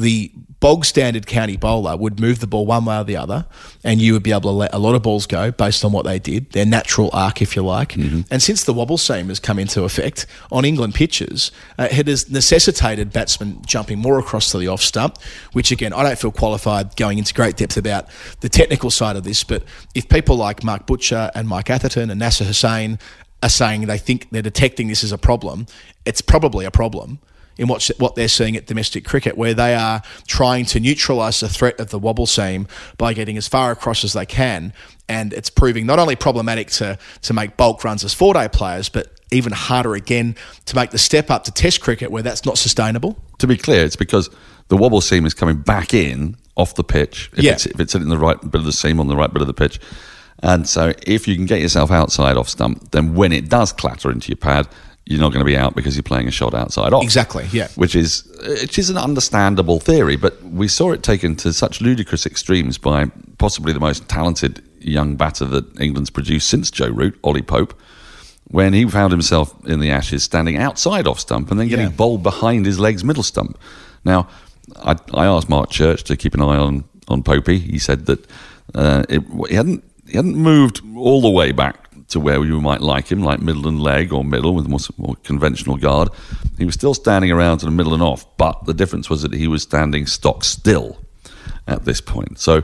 the 0.00 0.30
bog 0.60 0.84
standard 0.84 1.26
county 1.26 1.56
bowler 1.56 1.96
would 1.96 2.18
move 2.18 2.40
the 2.40 2.46
ball 2.46 2.66
one 2.66 2.84
way 2.84 2.98
or 2.98 3.04
the 3.04 3.16
other, 3.16 3.46
and 3.84 4.00
you 4.00 4.12
would 4.12 4.22
be 4.22 4.30
able 4.30 4.42
to 4.42 4.50
let 4.50 4.72
a 4.74 4.78
lot 4.78 4.94
of 4.94 5.02
balls 5.02 5.26
go 5.26 5.50
based 5.50 5.84
on 5.84 5.92
what 5.92 6.04
they 6.04 6.18
did, 6.18 6.50
their 6.52 6.66
natural 6.66 7.10
arc, 7.12 7.42
if 7.42 7.56
you 7.56 7.62
like. 7.64 7.94
And 8.30 8.42
since 8.42 8.64
the 8.64 8.72
wobble 8.72 8.98
seam 8.98 9.28
has 9.28 9.38
come 9.38 9.58
into 9.58 9.84
effect 9.84 10.26
on 10.50 10.64
England 10.64 10.94
pitches, 10.94 11.52
uh, 11.78 11.88
it 11.90 12.06
has 12.06 12.30
necessitated 12.30 13.12
batsmen 13.12 13.60
jumping 13.66 13.98
more 13.98 14.18
across 14.18 14.50
to 14.52 14.58
the 14.58 14.68
off 14.68 14.82
stump, 14.82 15.18
which 15.52 15.70
again, 15.70 15.92
I 15.92 16.02
don't 16.02 16.18
feel 16.18 16.32
qualified 16.32 16.96
going 16.96 17.18
into 17.18 17.34
great 17.34 17.56
depth 17.56 17.76
about 17.76 18.06
the 18.40 18.48
technical 18.48 18.90
side 18.90 19.16
of 19.16 19.24
this, 19.24 19.44
but 19.44 19.62
if 19.94 20.08
people 20.08 20.36
like 20.36 20.64
Mark 20.64 20.86
Butcher 20.86 21.30
and 21.34 21.48
Mike 21.48 21.70
Atherton 21.70 22.10
and 22.10 22.18
Nasser 22.18 22.44
Hussain 22.44 22.98
are 23.42 23.48
saying 23.48 23.86
they 23.86 23.98
think 23.98 24.28
they're 24.30 24.42
detecting 24.42 24.88
this 24.88 25.04
as 25.04 25.12
a 25.12 25.18
problem, 25.18 25.66
it's 26.04 26.20
probably 26.20 26.64
a 26.64 26.70
problem 26.70 27.18
in 27.58 27.68
what 27.68 27.88
what 27.98 28.14
they're 28.14 28.28
seeing 28.28 28.56
at 28.56 28.66
domestic 28.66 29.04
cricket, 29.04 29.36
where 29.36 29.54
they 29.54 29.74
are 29.74 30.02
trying 30.26 30.64
to 30.66 30.80
neutralise 30.80 31.40
the 31.40 31.48
threat 31.48 31.78
of 31.80 31.90
the 31.90 31.98
wobble 31.98 32.26
seam 32.26 32.66
by 32.98 33.12
getting 33.12 33.36
as 33.36 33.48
far 33.48 33.70
across 33.70 34.04
as 34.04 34.12
they 34.12 34.26
can, 34.26 34.72
and 35.08 35.32
it's 35.32 35.50
proving 35.50 35.86
not 35.86 35.98
only 35.98 36.16
problematic 36.16 36.68
to 36.70 36.98
to 37.22 37.32
make 37.32 37.56
bulk 37.56 37.82
runs 37.84 38.04
as 38.04 38.12
four 38.14 38.34
day 38.34 38.48
players, 38.48 38.88
but 38.88 39.12
even 39.32 39.52
harder 39.52 39.94
again 39.94 40.36
to 40.66 40.76
make 40.76 40.90
the 40.90 40.98
step 40.98 41.30
up 41.30 41.44
to 41.44 41.50
Test 41.50 41.80
cricket 41.80 42.10
where 42.12 42.22
that's 42.22 42.44
not 42.46 42.56
sustainable? 42.58 43.16
To 43.38 43.46
be 43.48 43.56
clear, 43.56 43.84
it's 43.84 43.96
because 43.96 44.30
the 44.68 44.76
wobble 44.76 45.00
seam 45.00 45.26
is 45.26 45.34
coming 45.34 45.56
back 45.56 45.92
in 45.92 46.36
off 46.56 46.74
the 46.76 46.84
pitch. 46.84 47.30
If 47.36 47.42
Yeah. 47.44 47.52
it's 47.52 47.66
if 47.66 47.80
it's 47.80 47.94
in 47.94 48.08
the 48.08 48.18
right 48.18 48.40
bit 48.40 48.60
of 48.60 48.64
the 48.64 48.72
seam 48.72 49.00
on 49.00 49.08
the 49.08 49.16
right 49.16 49.32
bit 49.32 49.42
of 49.42 49.48
the 49.48 49.54
pitch. 49.54 49.80
And 50.42 50.68
so 50.68 50.92
if 51.06 51.26
you 51.26 51.34
can 51.34 51.46
get 51.46 51.60
yourself 51.60 51.90
outside 51.90 52.36
off 52.36 52.48
stump, 52.48 52.90
then 52.90 53.14
when 53.14 53.32
it 53.32 53.48
does 53.48 53.72
clatter 53.72 54.10
into 54.10 54.28
your 54.28 54.36
pad, 54.36 54.68
you're 55.06 55.20
not 55.20 55.32
going 55.32 55.44
to 55.44 55.46
be 55.46 55.56
out 55.56 55.74
because 55.76 55.94
you're 55.96 56.02
playing 56.02 56.26
a 56.26 56.32
shot 56.32 56.52
outside 56.52 56.92
off. 56.92 57.02
Exactly, 57.02 57.46
yeah. 57.52 57.68
Which 57.76 57.94
is 57.94 58.24
which 58.62 58.78
is 58.78 58.90
an 58.90 58.98
understandable 58.98 59.78
theory, 59.80 60.16
but 60.16 60.42
we 60.42 60.66
saw 60.68 60.92
it 60.92 61.02
taken 61.02 61.36
to 61.36 61.52
such 61.52 61.80
ludicrous 61.80 62.26
extremes 62.26 62.76
by 62.78 63.06
possibly 63.38 63.72
the 63.72 63.80
most 63.80 64.08
talented 64.08 64.62
young 64.80 65.16
batter 65.16 65.44
that 65.44 65.80
England's 65.80 66.10
produced 66.10 66.48
since 66.48 66.70
Joe 66.70 66.88
Root, 66.88 67.18
Ollie 67.22 67.42
Pope, 67.42 67.78
when 68.48 68.72
he 68.72 68.84
found 68.88 69.12
himself 69.12 69.54
in 69.66 69.80
the 69.80 69.90
Ashes 69.90 70.22
standing 70.24 70.56
outside 70.56 71.06
off 71.06 71.20
stump 71.20 71.50
and 71.50 71.58
then 71.60 71.68
getting 71.68 71.86
Yeah. 71.86 71.92
bowled 71.92 72.22
behind 72.22 72.66
his 72.66 72.78
legs 72.78 73.02
middle 73.04 73.22
stump. 73.22 73.58
Now, 74.04 74.28
I, 74.76 74.96
I 75.14 75.26
asked 75.26 75.48
Mark 75.48 75.70
Church 75.70 76.02
to 76.04 76.16
keep 76.16 76.34
an 76.34 76.40
eye 76.40 76.56
on 76.56 76.84
on 77.08 77.22
Popey. 77.22 77.60
He 77.60 77.78
said 77.78 78.06
that 78.06 78.26
uh, 78.74 79.04
it, 79.08 79.22
he 79.48 79.54
hadn't 79.54 79.84
he 80.08 80.16
hadn't 80.16 80.36
moved 80.36 80.80
all 80.96 81.20
the 81.22 81.30
way 81.30 81.52
back 81.52 81.85
to 82.08 82.20
where 82.20 82.44
you 82.44 82.60
might 82.60 82.80
like 82.80 83.10
him, 83.10 83.22
like 83.22 83.40
middle 83.40 83.66
and 83.66 83.82
leg 83.82 84.12
or 84.12 84.24
middle 84.24 84.54
with 84.54 84.68
more, 84.68 84.78
more 84.96 85.16
conventional 85.24 85.76
guard. 85.76 86.08
He 86.58 86.64
was 86.64 86.74
still 86.74 86.94
standing 86.94 87.30
around 87.30 87.58
to 87.58 87.66
the 87.66 87.72
middle 87.72 87.94
and 87.94 88.02
off, 88.02 88.24
but 88.36 88.64
the 88.64 88.74
difference 88.74 89.10
was 89.10 89.22
that 89.22 89.32
he 89.32 89.48
was 89.48 89.62
standing 89.62 90.06
stock 90.06 90.44
still 90.44 90.98
at 91.66 91.84
this 91.84 92.00
point. 92.00 92.38
So, 92.38 92.62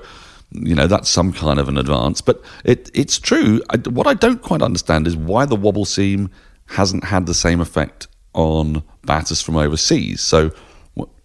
you 0.52 0.74
know, 0.74 0.86
that's 0.86 1.08
some 1.08 1.32
kind 1.32 1.58
of 1.58 1.68
an 1.68 1.76
advance. 1.76 2.20
But 2.20 2.40
it, 2.64 2.90
it's 2.94 3.18
true. 3.18 3.60
I, 3.70 3.76
what 3.88 4.06
I 4.06 4.14
don't 4.14 4.42
quite 4.42 4.62
understand 4.62 5.06
is 5.06 5.16
why 5.16 5.44
the 5.44 5.56
wobble 5.56 5.84
seam 5.84 6.30
hasn't 6.66 7.04
had 7.04 7.26
the 7.26 7.34
same 7.34 7.60
effect 7.60 8.06
on 8.34 8.82
batters 9.04 9.42
from 9.42 9.56
overseas. 9.56 10.20
So, 10.20 10.52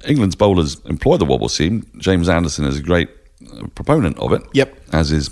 England's 0.06 0.36
bowlers 0.36 0.80
employ 0.86 1.18
the 1.18 1.26
wobble 1.26 1.50
seam. 1.50 1.86
James 1.98 2.30
Anderson 2.30 2.66
is 2.66 2.78
a 2.78 2.84
great 2.84 3.10
uh, 3.52 3.68
proponent 3.76 4.18
of 4.20 4.32
it. 4.32 4.42
Yep. 4.54 4.80
As 4.94 5.12
is 5.12 5.30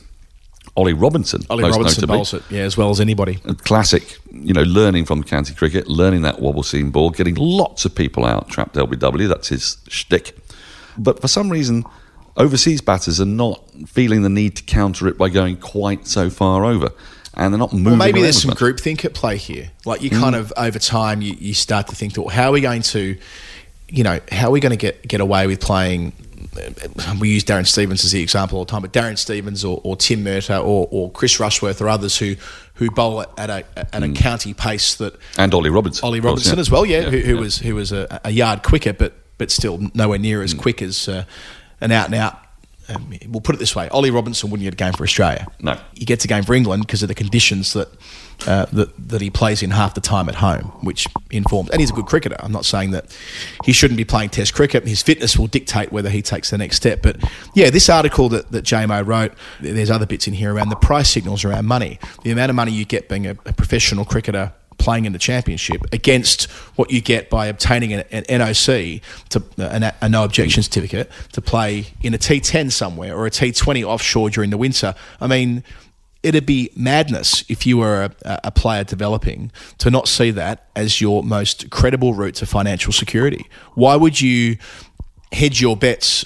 Ollie 0.76 0.94
Robinson. 0.94 1.42
Ollie 1.50 1.64
Robinson 1.64 2.06
bowls 2.06 2.34
it, 2.34 2.44
yeah, 2.50 2.64
as 2.64 2.76
well 2.76 2.90
as 2.90 3.00
anybody. 3.00 3.40
a 3.46 3.54
classic, 3.54 4.18
you 4.32 4.54
know, 4.54 4.64
learning 4.64 5.06
from 5.06 5.24
county 5.24 5.54
cricket, 5.54 5.88
learning 5.88 6.22
that 6.24 6.42
wobble 6.42 6.64
seam 6.64 6.92
ball, 6.92 7.10
getting 7.12 7.36
lots 7.36 7.86
of 7.86 7.96
people 7.96 8.26
out, 8.26 8.50
trapped 8.50 8.76
LBW, 8.76 9.28
that's 9.28 9.48
his 9.50 9.78
shtick. 9.88 10.38
But 10.98 11.22
for 11.22 11.28
some 11.28 11.50
reason, 11.50 11.86
overseas 12.38 12.82
batters 12.82 13.22
are 13.22 13.26
not 13.26 13.62
feeling 13.88 14.22
the 14.22 14.30
need 14.30 14.56
to 14.58 14.64
counter 14.64 15.08
it 15.08 15.18
by 15.18 15.30
going 15.30 15.58
quite 15.58 16.08
so 16.08 16.30
far 16.30 16.66
over. 16.66 16.90
And 17.34 17.54
they're 17.54 17.60
not 17.60 17.74
moving 17.74 17.86
Well, 17.86 17.96
maybe 17.96 18.22
there's 18.22 18.42
some 18.42 18.52
groupthink 18.52 19.04
at 19.04 19.14
play 19.14 19.38
here. 19.38 19.72
Like 19.86 20.02
you 20.02 20.10
kind 20.10 20.36
hmm. 20.36 20.42
of 20.42 20.54
over 20.56 20.80
time, 20.80 21.22
you, 21.22 21.34
you 21.38 21.54
start 21.54 21.88
to 21.88 21.96
think, 21.96 22.18
well, 22.18 22.30
how 22.30 22.50
are 22.50 22.54
we 22.54 22.62
going 22.62 22.82
to, 22.84 23.18
you 23.90 24.04
know, 24.04 24.20
how 24.32 24.48
are 24.48 24.52
we 24.52 24.62
going 24.62 24.72
to 24.72 24.78
get 24.78 25.06
get 25.06 25.20
away 25.22 25.48
with 25.48 25.60
playing? 25.60 26.14
Uh, 26.58 27.16
We 27.20 27.30
use 27.30 27.44
Darren 27.44 27.66
Stevens 27.68 28.04
as 28.06 28.12
the 28.12 28.22
example 28.22 28.58
all 28.60 28.66
the 28.66 28.72
time, 28.72 28.82
but 28.82 28.92
Darren 28.94 29.18
Stevens 29.18 29.64
or, 29.66 29.82
or 29.84 29.96
Tim 29.96 30.24
Murtagh 30.24 30.64
or, 30.64 30.88
or 30.92 31.12
Chris 31.12 31.40
Rushworth 31.40 31.82
or 31.82 31.90
others 31.90 32.18
who 32.18 32.36
who 32.76 32.92
bowl 32.92 33.22
at 33.38 33.50
a 33.50 33.64
at 33.96 34.04
a 34.04 34.10
county 34.12 34.54
pace 34.54 34.96
that 34.96 35.18
And 35.38 35.54
Ollie 35.54 35.70
Robinson. 35.70 36.06
Ollie 36.06 36.20
of 36.20 36.24
course, 36.24 36.32
Robinson 36.32 36.56
yeah. 36.56 36.62
as 36.62 36.72
well, 36.72 36.86
yeah, 36.86 37.00
Yeah, 37.02 37.10
who, 37.10 37.18
who 37.20 37.34
yeah. 37.36 37.40
was 37.40 37.58
who 37.60 37.76
was 37.76 37.92
a, 37.92 38.20
a 38.24 38.32
yard 38.32 38.64
quicker, 38.64 38.94
but 38.94 39.14
but 39.38 39.52
still 39.52 39.80
nowhere 39.94 40.20
near 40.20 40.40
Mm. 40.42 40.44
as 40.46 40.54
quick 40.54 40.82
as 40.82 41.08
uh, 41.10 41.24
an 41.82 41.92
out 41.92 42.06
and 42.08 42.16
out. 42.16 42.40
Um, 42.88 43.14
we'll 43.28 43.42
put 43.42 43.56
it 43.56 43.60
this 43.60 43.76
way: 43.76 43.88
Ollie 43.90 44.12
Robinson 44.12 44.50
wouldn't 44.50 44.64
get 44.66 44.74
a 44.74 44.78
game 44.78 44.94
for 44.94 45.04
Australia. 45.04 45.48
No. 45.60 45.80
he 45.94 46.06
gets 46.06 46.26
a 46.26 46.28
game 46.28 46.44
for 46.44 46.54
England 46.54 46.86
because 46.86 47.02
of 47.02 47.08
the 47.08 47.16
conditions 47.16 47.74
that 47.74 47.90
uh, 48.48 48.66
that 48.74 49.10
that 49.10 49.22
he 49.22 49.30
plays 49.30 49.64
in 49.64 49.72
half 49.72 49.94
the 49.94 50.02
time 50.02 50.30
at 50.30 50.36
home, 50.36 50.66
which 50.82 51.08
informs. 51.32 51.70
And 51.72 51.80
he's 51.80 51.90
a 51.90 51.94
good 51.94 52.06
cricketer. 52.06 52.36
I'm 52.40 52.52
not 52.52 52.66
saying 52.66 52.92
that 52.92 53.16
he 53.64 53.72
shouldn't 53.72 53.98
be 53.98 54.06
playing 54.06 54.30
Test 54.30 54.54
cricket. 54.54 54.88
His 54.88 55.02
fitness 55.02 55.38
will 55.38 55.48
dictate 55.48 55.92
whether 55.92 56.10
he 56.10 56.22
takes 56.22 56.50
the 56.50 56.58
next 56.58 56.78
step. 56.78 57.02
But 57.02 57.18
yeah, 57.54 57.70
this 57.70 57.90
article 57.90 58.30
that 58.30 58.52
that 58.52 58.66
JMO 58.66 59.06
wrote, 59.06 59.34
there's 59.60 59.92
other 59.92 60.06
bits 60.06 60.28
in 60.28 60.34
here 60.34 60.54
around 60.54 60.70
the 60.70 60.76
price 60.76 61.10
signals 61.10 61.44
around 61.44 61.66
money, 61.66 62.00
the 62.24 62.32
amount 62.32 62.50
of 62.50 62.56
money 62.56 62.72
you 62.72 62.86
get 62.86 63.10
being 63.10 63.26
a, 63.28 63.32
a 63.46 63.54
professional 63.54 64.06
cricketer 64.06 64.54
playing 64.86 65.06
in 65.06 65.14
the 65.14 65.20
championship 65.20 65.82
against 65.92 66.44
what 66.78 66.92
you 66.92 67.02
get 67.02 67.28
by 67.28 67.48
obtaining 67.48 67.92
an, 67.92 68.04
an 68.12 68.24
NOC 68.26 69.02
to 69.30 69.44
an, 69.58 69.92
a 70.00 70.08
no 70.08 70.24
objection 70.24 70.62
certificate 70.62 71.12
to 71.34 71.42
play 71.42 71.88
in 72.02 72.14
a 72.14 72.20
T10 72.20 72.72
somewhere 72.72 73.18
or 73.18 73.26
a 73.26 73.32
T20 73.32 73.84
offshore 73.84 74.30
during 74.30 74.52
the 74.52 74.58
winter. 74.58 74.94
I 75.20 75.26
mean, 75.26 75.64
it'd 76.22 76.46
be 76.46 76.70
madness 76.76 77.44
if 77.50 77.66
you 77.66 77.78
were 77.78 78.12
a, 78.26 78.40
a 78.44 78.52
player 78.52 78.84
developing 78.84 79.52
to 79.80 79.90
not 79.90 80.08
see 80.08 80.30
that 80.30 80.68
as 80.76 81.02
your 81.02 81.24
most 81.24 81.72
credible 81.72 82.14
route 82.14 82.36
to 82.36 82.46
financial 82.46 82.94
security. 82.94 83.50
Why 83.74 83.96
would 83.96 84.22
you 84.22 84.58
hedge 85.32 85.62
your 85.62 85.76
bets 85.76 86.26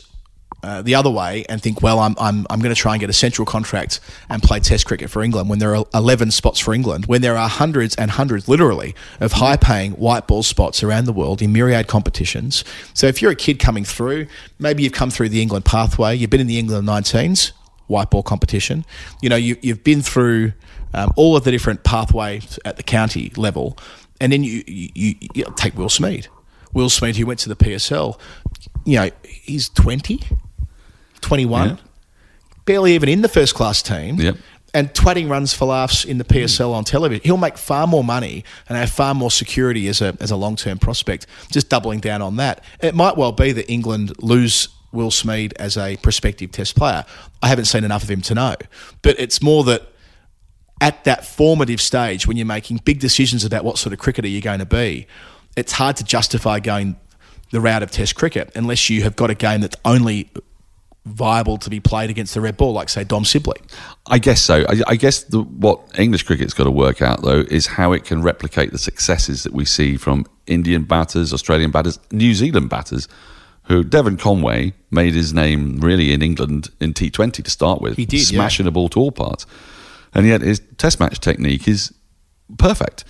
uh, 0.61 0.81
the 0.81 0.95
other 0.95 1.09
way 1.09 1.45
and 1.47 1.61
think, 1.61 1.81
well, 1.81 1.99
I'm, 1.99 2.15
I'm, 2.19 2.45
I'm 2.49 2.59
going 2.59 2.73
to 2.73 2.79
try 2.79 2.93
and 2.93 2.99
get 2.99 3.09
a 3.09 3.13
central 3.13 3.45
contract 3.45 3.99
and 4.29 4.43
play 4.43 4.59
Test 4.59 4.85
cricket 4.85 5.09
for 5.09 5.23
England 5.23 5.49
when 5.49 5.59
there 5.59 5.75
are 5.75 5.85
11 5.93 6.31
spots 6.31 6.59
for 6.59 6.73
England, 6.73 7.05
when 7.05 7.21
there 7.21 7.37
are 7.37 7.47
hundreds 7.47 7.95
and 7.95 8.11
hundreds, 8.11 8.47
literally, 8.47 8.93
of 9.19 9.33
high 9.33 9.55
paying 9.55 9.93
white 9.93 10.27
ball 10.27 10.43
spots 10.43 10.83
around 10.83 11.05
the 11.05 11.13
world 11.13 11.41
in 11.41 11.53
myriad 11.53 11.87
competitions. 11.87 12.63
So 12.93 13.07
if 13.07 13.21
you're 13.21 13.31
a 13.31 13.35
kid 13.35 13.59
coming 13.59 13.85
through, 13.85 14.27
maybe 14.59 14.83
you've 14.83 14.93
come 14.93 15.09
through 15.09 15.29
the 15.29 15.41
England 15.41 15.65
pathway, 15.65 16.15
you've 16.15 16.29
been 16.29 16.41
in 16.41 16.47
the 16.47 16.59
England 16.59 16.87
19s, 16.87 17.51
white 17.87 18.09
ball 18.09 18.23
competition, 18.23 18.85
you 19.21 19.29
know, 19.29 19.35
you, 19.35 19.57
you've 19.61 19.83
been 19.83 20.01
through 20.01 20.53
um, 20.93 21.11
all 21.15 21.37
of 21.37 21.43
the 21.43 21.51
different 21.51 21.83
pathways 21.83 22.59
at 22.65 22.77
the 22.77 22.83
county 22.83 23.31
level, 23.37 23.77
and 24.19 24.33
then 24.33 24.43
you, 24.43 24.63
you, 24.67 24.89
you, 24.93 25.15
you 25.33 25.45
take 25.55 25.77
Will 25.77 25.87
Smeed. 25.87 26.27
Will 26.73 26.89
Smeed, 26.89 27.15
who 27.15 27.25
went 27.25 27.39
to 27.39 27.49
the 27.49 27.55
PSL, 27.55 28.19
you 28.85 28.97
know, 28.97 29.09
he's 29.23 29.69
20. 29.69 30.19
21, 31.21 31.69
Yeah. 31.69 31.75
barely 32.65 32.95
even 32.95 33.09
in 33.09 33.21
the 33.21 33.27
first 33.29 33.55
class 33.55 33.81
team, 33.81 34.19
Yep. 34.19 34.37
and 34.73 34.93
twatting 34.93 35.29
runs 35.29 35.53
for 35.53 35.65
laughs 35.65 36.05
in 36.05 36.17
the 36.19 36.23
PSL 36.23 36.73
on 36.73 36.83
television. 36.83 37.21
He'll 37.23 37.37
make 37.37 37.57
far 37.57 37.87
more 37.87 38.03
money 38.03 38.43
and 38.67 38.77
have 38.77 38.91
far 38.91 39.13
more 39.15 39.31
security 39.31 39.87
as 39.87 40.01
a, 40.01 40.15
as 40.19 40.31
a 40.31 40.35
long 40.35 40.55
term 40.55 40.77
prospect, 40.77 41.25
just 41.51 41.69
doubling 41.69 41.99
down 41.99 42.21
on 42.21 42.35
that. 42.37 42.63
It 42.81 42.93
might 42.95 43.17
well 43.17 43.31
be 43.31 43.51
that 43.53 43.69
England 43.71 44.13
lose 44.19 44.69
Will 44.91 45.11
Smeed 45.11 45.53
as 45.59 45.77
a 45.77 45.97
prospective 45.97 46.51
test 46.51 46.75
player. 46.75 47.05
I 47.43 47.47
haven't 47.47 47.65
seen 47.65 47.83
enough 47.83 48.03
of 48.03 48.09
him 48.09 48.21
to 48.21 48.33
know, 48.35 48.55
but 49.01 49.19
it's 49.19 49.41
more 49.41 49.63
that 49.65 49.83
at 50.81 51.03
that 51.03 51.25
formative 51.25 51.81
stage 51.81 52.25
when 52.25 52.37
you're 52.37 52.45
making 52.45 52.77
big 52.85 52.99
decisions 52.99 53.43
about 53.43 53.63
what 53.65 53.77
sort 53.77 53.91
of 53.93 53.99
cricketer 53.99 54.27
you're 54.27 54.41
going 54.41 54.59
to 54.59 54.65
be, 54.65 55.05
it's 55.57 55.73
hard 55.73 55.95
to 55.97 56.03
justify 56.03 56.59
going 56.59 56.95
the 57.51 57.59
route 57.59 57.83
of 57.83 57.91
Test 57.91 58.15
cricket 58.15 58.51
unless 58.55 58.89
you 58.89 59.01
have 59.03 59.15
got 59.15 59.29
a 59.29 59.35
game 59.35 59.61
that's 59.61 59.75
only 59.83 60.29
viable 61.09 61.57
to 61.57 61.69
be 61.69 61.79
played 61.79 62.09
against 62.09 62.33
the 62.33 62.41
red 62.41 62.57
ball, 62.57 62.73
like 62.73 62.89
say 62.89 63.03
Dom 63.03 63.25
Sibley. 63.25 63.57
I 64.07 64.19
guess 64.19 64.41
so. 64.41 64.65
I, 64.67 64.81
I 64.87 64.95
guess 64.95 65.23
the, 65.23 65.41
what 65.41 65.81
English 65.97 66.23
cricket's 66.23 66.53
got 66.53 66.65
to 66.65 66.71
work 66.71 67.01
out 67.01 67.21
though 67.23 67.41
is 67.41 67.67
how 67.67 67.91
it 67.93 68.05
can 68.05 68.21
replicate 68.21 68.71
the 68.71 68.77
successes 68.77 69.43
that 69.43 69.53
we 69.53 69.65
see 69.65 69.97
from 69.97 70.25
Indian 70.47 70.83
batters, 70.83 71.33
Australian 71.33 71.71
batters, 71.71 71.99
New 72.11 72.33
Zealand 72.33 72.69
batters. 72.69 73.07
Who 73.63 73.83
Devon 73.83 74.17
Conway 74.17 74.73
made 74.89 75.13
his 75.13 75.31
name 75.31 75.77
really 75.79 76.11
in 76.11 76.23
England 76.23 76.69
in 76.79 76.95
T20 76.95 77.43
to 77.43 77.51
start 77.51 77.81
with. 77.81 77.97
He 77.97 78.05
did, 78.07 78.21
yeah. 78.21 78.37
smashing 78.37 78.65
a 78.65 78.71
ball 78.71 78.89
to 78.89 78.99
all 78.99 79.11
parts, 79.11 79.45
and 80.11 80.25
yet 80.25 80.41
his 80.41 80.59
Test 80.77 80.99
match 80.99 81.19
technique 81.19 81.67
is 81.67 81.93
perfect. 82.57 83.03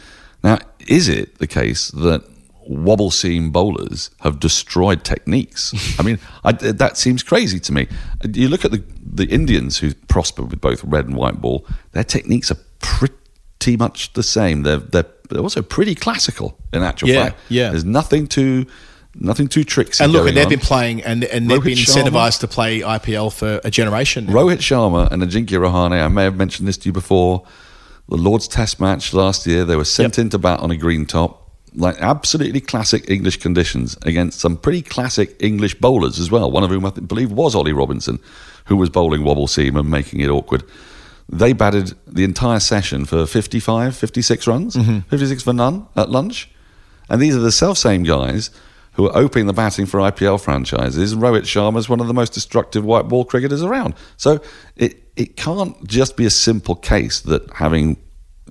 Now, 0.44 0.60
is 0.86 1.08
it 1.08 1.38
the 1.38 1.48
case 1.48 1.92
that 1.92 2.26
wobble 2.70 3.10
seam 3.10 3.50
bowlers 3.50 4.12
have 4.22 4.40
destroyed 4.40 5.04
techniques? 5.04 5.74
I 6.00 6.04
mean, 6.04 6.20
I, 6.44 6.52
that 6.54 6.98
seems 6.98 7.24
crazy 7.24 7.60
to 7.62 7.72
me. 7.74 7.88
You 8.34 8.48
look 8.48 8.64
at 8.64 8.72
the 8.72 8.84
the 9.04 9.26
Indians 9.26 9.80
who 9.80 9.94
prosper 10.08 10.44
with 10.44 10.62
both 10.62 10.84
red 10.84 11.06
and 11.08 11.16
white 11.16 11.42
ball; 11.42 11.66
their 11.94 12.04
techniques 12.04 12.52
are 12.52 12.58
pretty 12.80 13.76
much 13.78 14.14
the 14.14 14.24
same. 14.24 14.64
They're 14.64 14.78
they're, 14.78 15.06
they're 15.30 15.42
also 15.42 15.62
pretty 15.62 15.96
classical 15.96 16.58
in 16.72 16.84
actual 16.84 17.10
Yeah, 17.10 17.24
fact. 17.26 17.40
yeah. 17.50 17.72
There's 17.72 17.86
nothing 17.86 18.28
too 18.28 18.66
nothing 19.16 19.48
too 19.48 19.64
tricksy. 19.64 20.04
And 20.04 20.14
look, 20.14 20.28
and 20.28 20.38
they've 20.38 20.46
on. 20.46 20.50
been 20.50 20.60
playing 20.60 21.02
and, 21.04 21.24
and 21.26 21.50
they've 21.50 21.60
Rohit 21.60 21.64
been 21.66 21.78
Sharma. 21.78 22.04
incentivised 22.06 22.40
to 22.42 22.48
play 22.48 22.82
IPL 22.82 23.34
for 23.34 23.60
a 23.64 23.72
generation. 23.72 24.28
now. 24.28 24.34
Rohit 24.34 24.58
Sharma 24.60 25.12
and 25.12 25.24
Ajinkya 25.24 25.58
Rahane, 25.60 26.00
I 26.04 26.08
may 26.08 26.24
have 26.24 26.36
mentioned 26.38 26.68
this 26.68 26.78
to 26.78 26.90
you 26.90 26.94
before. 26.94 27.44
The 28.08 28.18
Lord's 28.18 28.48
Test 28.48 28.80
match 28.80 29.14
last 29.14 29.46
year, 29.48 29.66
they 29.66 29.76
were 29.76 29.84
sent 29.86 30.18
Yep. 30.18 30.24
into 30.26 30.38
bat 30.38 30.60
on 30.62 30.72
a 30.72 30.78
green 30.78 31.06
top, 31.06 31.49
like 31.76 31.98
absolutely 32.00 32.62
classic 32.62 33.10
English 33.10 33.38
conditions 33.38 33.98
against 34.04 34.40
some 34.40 34.58
pretty 34.58 34.82
classic 34.82 35.36
English 35.40 35.76
bowlers 35.76 36.20
as 36.20 36.32
well. 36.32 36.50
One 36.52 36.64
of 36.64 36.70
whom 36.70 36.86
I 36.86 36.92
believe 36.92 37.32
was 37.32 37.56
Ollie 37.56 37.74
Robinson, 37.74 38.20
who 38.66 38.76
was 38.76 38.90
bowling 38.90 39.24
wobble 39.24 39.48
seam 39.48 39.76
and 39.76 39.90
making 39.90 40.22
it 40.22 40.30
awkward. 40.30 40.64
They 41.28 41.54
batted 41.54 41.94
the 42.08 42.24
entire 42.24 42.60
session 42.60 43.06
for 43.06 43.26
55, 43.26 43.96
56 43.96 44.48
runs, 44.48 44.76
mm-hmm. 44.76 45.00
56 45.10 45.44
for 45.44 45.54
none 45.54 45.88
at 45.96 46.10
lunch. 46.10 46.50
And 47.10 47.22
these 47.22 47.36
are 47.36 47.40
the 47.40 47.52
self 47.52 47.78
same 47.78 48.04
guys 48.04 48.50
who 48.94 49.08
are 49.08 49.18
opening 49.18 49.48
the 49.48 49.54
batting 49.54 49.86
for 49.86 50.00
IPL 50.00 50.42
franchises. 50.42 51.14
And 51.14 51.22
Rohit 51.22 51.44
Sharma 51.44 51.78
is 51.78 51.88
one 51.88 52.00
of 52.00 52.08
the 52.08 52.14
most 52.14 52.34
destructive 52.34 52.84
white 52.84 53.08
ball 53.08 53.26
cricketers 53.26 53.64
around. 53.64 53.94
So 54.18 54.42
it, 54.76 55.04
it 55.16 55.38
can't 55.38 55.86
just 55.88 56.18
be 56.18 56.26
a 56.26 56.30
simple 56.30 56.76
case 56.76 57.22
that 57.22 57.50
having 57.54 57.98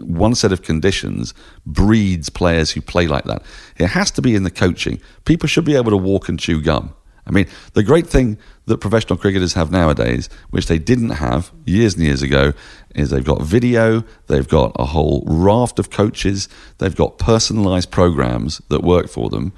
one 0.01 0.35
set 0.35 0.53
of 0.53 0.63
conditions 0.63 1.35
breeds 1.67 2.29
players 2.29 2.73
who 2.73 2.81
play 2.81 3.07
like 3.07 3.25
that. 3.25 3.43
It 3.77 3.89
has 3.89 4.11
to 4.13 4.23
be 4.23 4.35
in 4.35 4.43
the 4.43 4.51
coaching. 4.51 5.01
People 5.25 5.49
should 5.49 5.65
be 5.65 5.77
able 5.77 5.91
to 5.91 5.97
walk 5.97 6.29
and 6.29 6.39
chew 6.39 6.61
gum. 6.63 6.95
I 7.27 7.31
mean, 7.31 7.47
the 7.75 7.83
great 7.83 8.07
thing 8.07 8.39
that 8.65 8.79
professional 8.79 9.19
cricketers 9.19 9.53
have 9.53 9.71
nowadays, 9.71 10.31
which 10.49 10.67
they 10.67 10.79
didn't 10.79 11.11
have 11.11 11.53
years 11.67 11.95
and 11.95 12.03
years 12.03 12.23
ago, 12.23 12.55
is 12.95 13.11
they've 13.11 13.25
got 13.25 13.43
video, 13.43 14.03
they've 14.29 14.49
got 14.49 14.73
a 14.77 14.87
whole 14.87 15.25
raft 15.27 15.79
of 15.79 15.91
coaches, 15.91 16.49
they've 16.79 16.97
got 16.97 17.19
personalised 17.19 17.91
programs 17.91 18.63
that 18.71 18.83
work 18.83 19.09
for 19.09 19.29
them. 19.29 19.53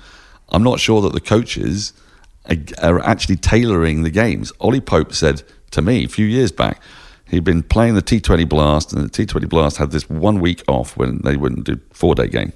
I'm 0.49 0.65
not 0.65 0.81
sure 0.81 1.01
that 1.03 1.13
the 1.13 1.21
coaches 1.21 1.93
are 2.83 2.99
actually 3.05 3.37
tailoring 3.37 4.03
the 4.03 4.11
games. 4.11 4.53
Ollie 4.61 4.81
Pope 4.81 5.13
said 5.13 5.45
to 5.71 5.81
me 5.81 6.05
a 6.05 6.09
few 6.09 6.27
years 6.27 6.51
back, 6.51 6.83
he'd 7.31 7.45
been 7.45 7.63
playing 7.63 7.95
the 7.95 8.03
T20 8.03 8.49
Blast, 8.49 8.93
and 8.93 9.09
the 9.09 9.09
T20 9.09 9.49
Blast 9.49 9.77
had 9.77 9.91
this 9.91 10.09
one 10.11 10.41
week 10.41 10.63
off 10.69 10.97
when 10.97 11.21
they 11.23 11.37
wouldn't 11.37 11.65
do 11.65 11.81
four 11.93 12.15
day 12.15 12.27
game. 12.27 12.53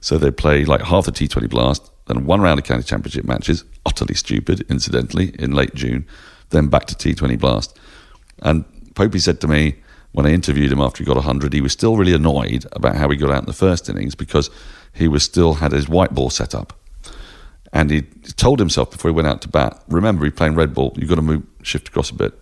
So 0.00 0.18
they'd 0.18 0.36
play 0.36 0.64
like 0.64 0.82
half 0.82 1.06
the 1.06 1.12
T20 1.12 1.50
Blast, 1.50 1.90
then 2.06 2.26
one 2.26 2.40
round 2.40 2.58
of 2.58 2.64
county 2.64 2.84
championship 2.84 3.24
matches, 3.24 3.64
utterly 3.84 4.14
stupid, 4.14 4.64
incidentally, 4.70 5.34
in 5.38 5.52
late 5.52 5.74
June, 5.74 6.06
then 6.50 6.68
back 6.68 6.86
to 6.86 6.94
T20 6.94 7.38
Blast. 7.38 7.78
And 8.40 8.64
Popey 8.94 9.20
said 9.20 9.40
to 9.40 9.48
me 9.48 9.76
when 10.12 10.24
I 10.24 10.30
interviewed 10.30 10.72
him 10.72 10.80
after 10.80 11.02
he 11.02 11.06
got 11.06 11.16
100, 11.16 11.52
he 11.52 11.60
was 11.60 11.72
still 11.72 11.96
really 11.96 12.14
annoyed 12.14 12.64
about 12.72 12.96
how 12.96 13.08
he 13.10 13.16
got 13.16 13.30
out 13.30 13.40
in 13.40 13.46
the 13.46 13.52
first 13.52 13.88
innings 13.88 14.14
because 14.14 14.48
he 14.94 15.08
was 15.08 15.22
still 15.22 15.54
had 15.54 15.72
his 15.72 15.88
white 15.88 16.14
ball 16.14 16.30
set 16.30 16.54
up. 16.54 16.72
And 17.72 17.90
he 17.90 18.02
told 18.36 18.58
himself 18.58 18.90
before 18.90 19.10
he 19.10 19.14
went 19.14 19.28
out 19.28 19.42
to 19.42 19.48
bat, 19.48 19.82
remember, 19.88 20.24
he's 20.24 20.32
playing 20.32 20.54
red 20.54 20.72
ball, 20.72 20.94
you've 20.96 21.10
got 21.10 21.16
to 21.16 21.22
move, 21.22 21.42
shift 21.62 21.88
across 21.88 22.10
a 22.10 22.14
bit. 22.14 22.32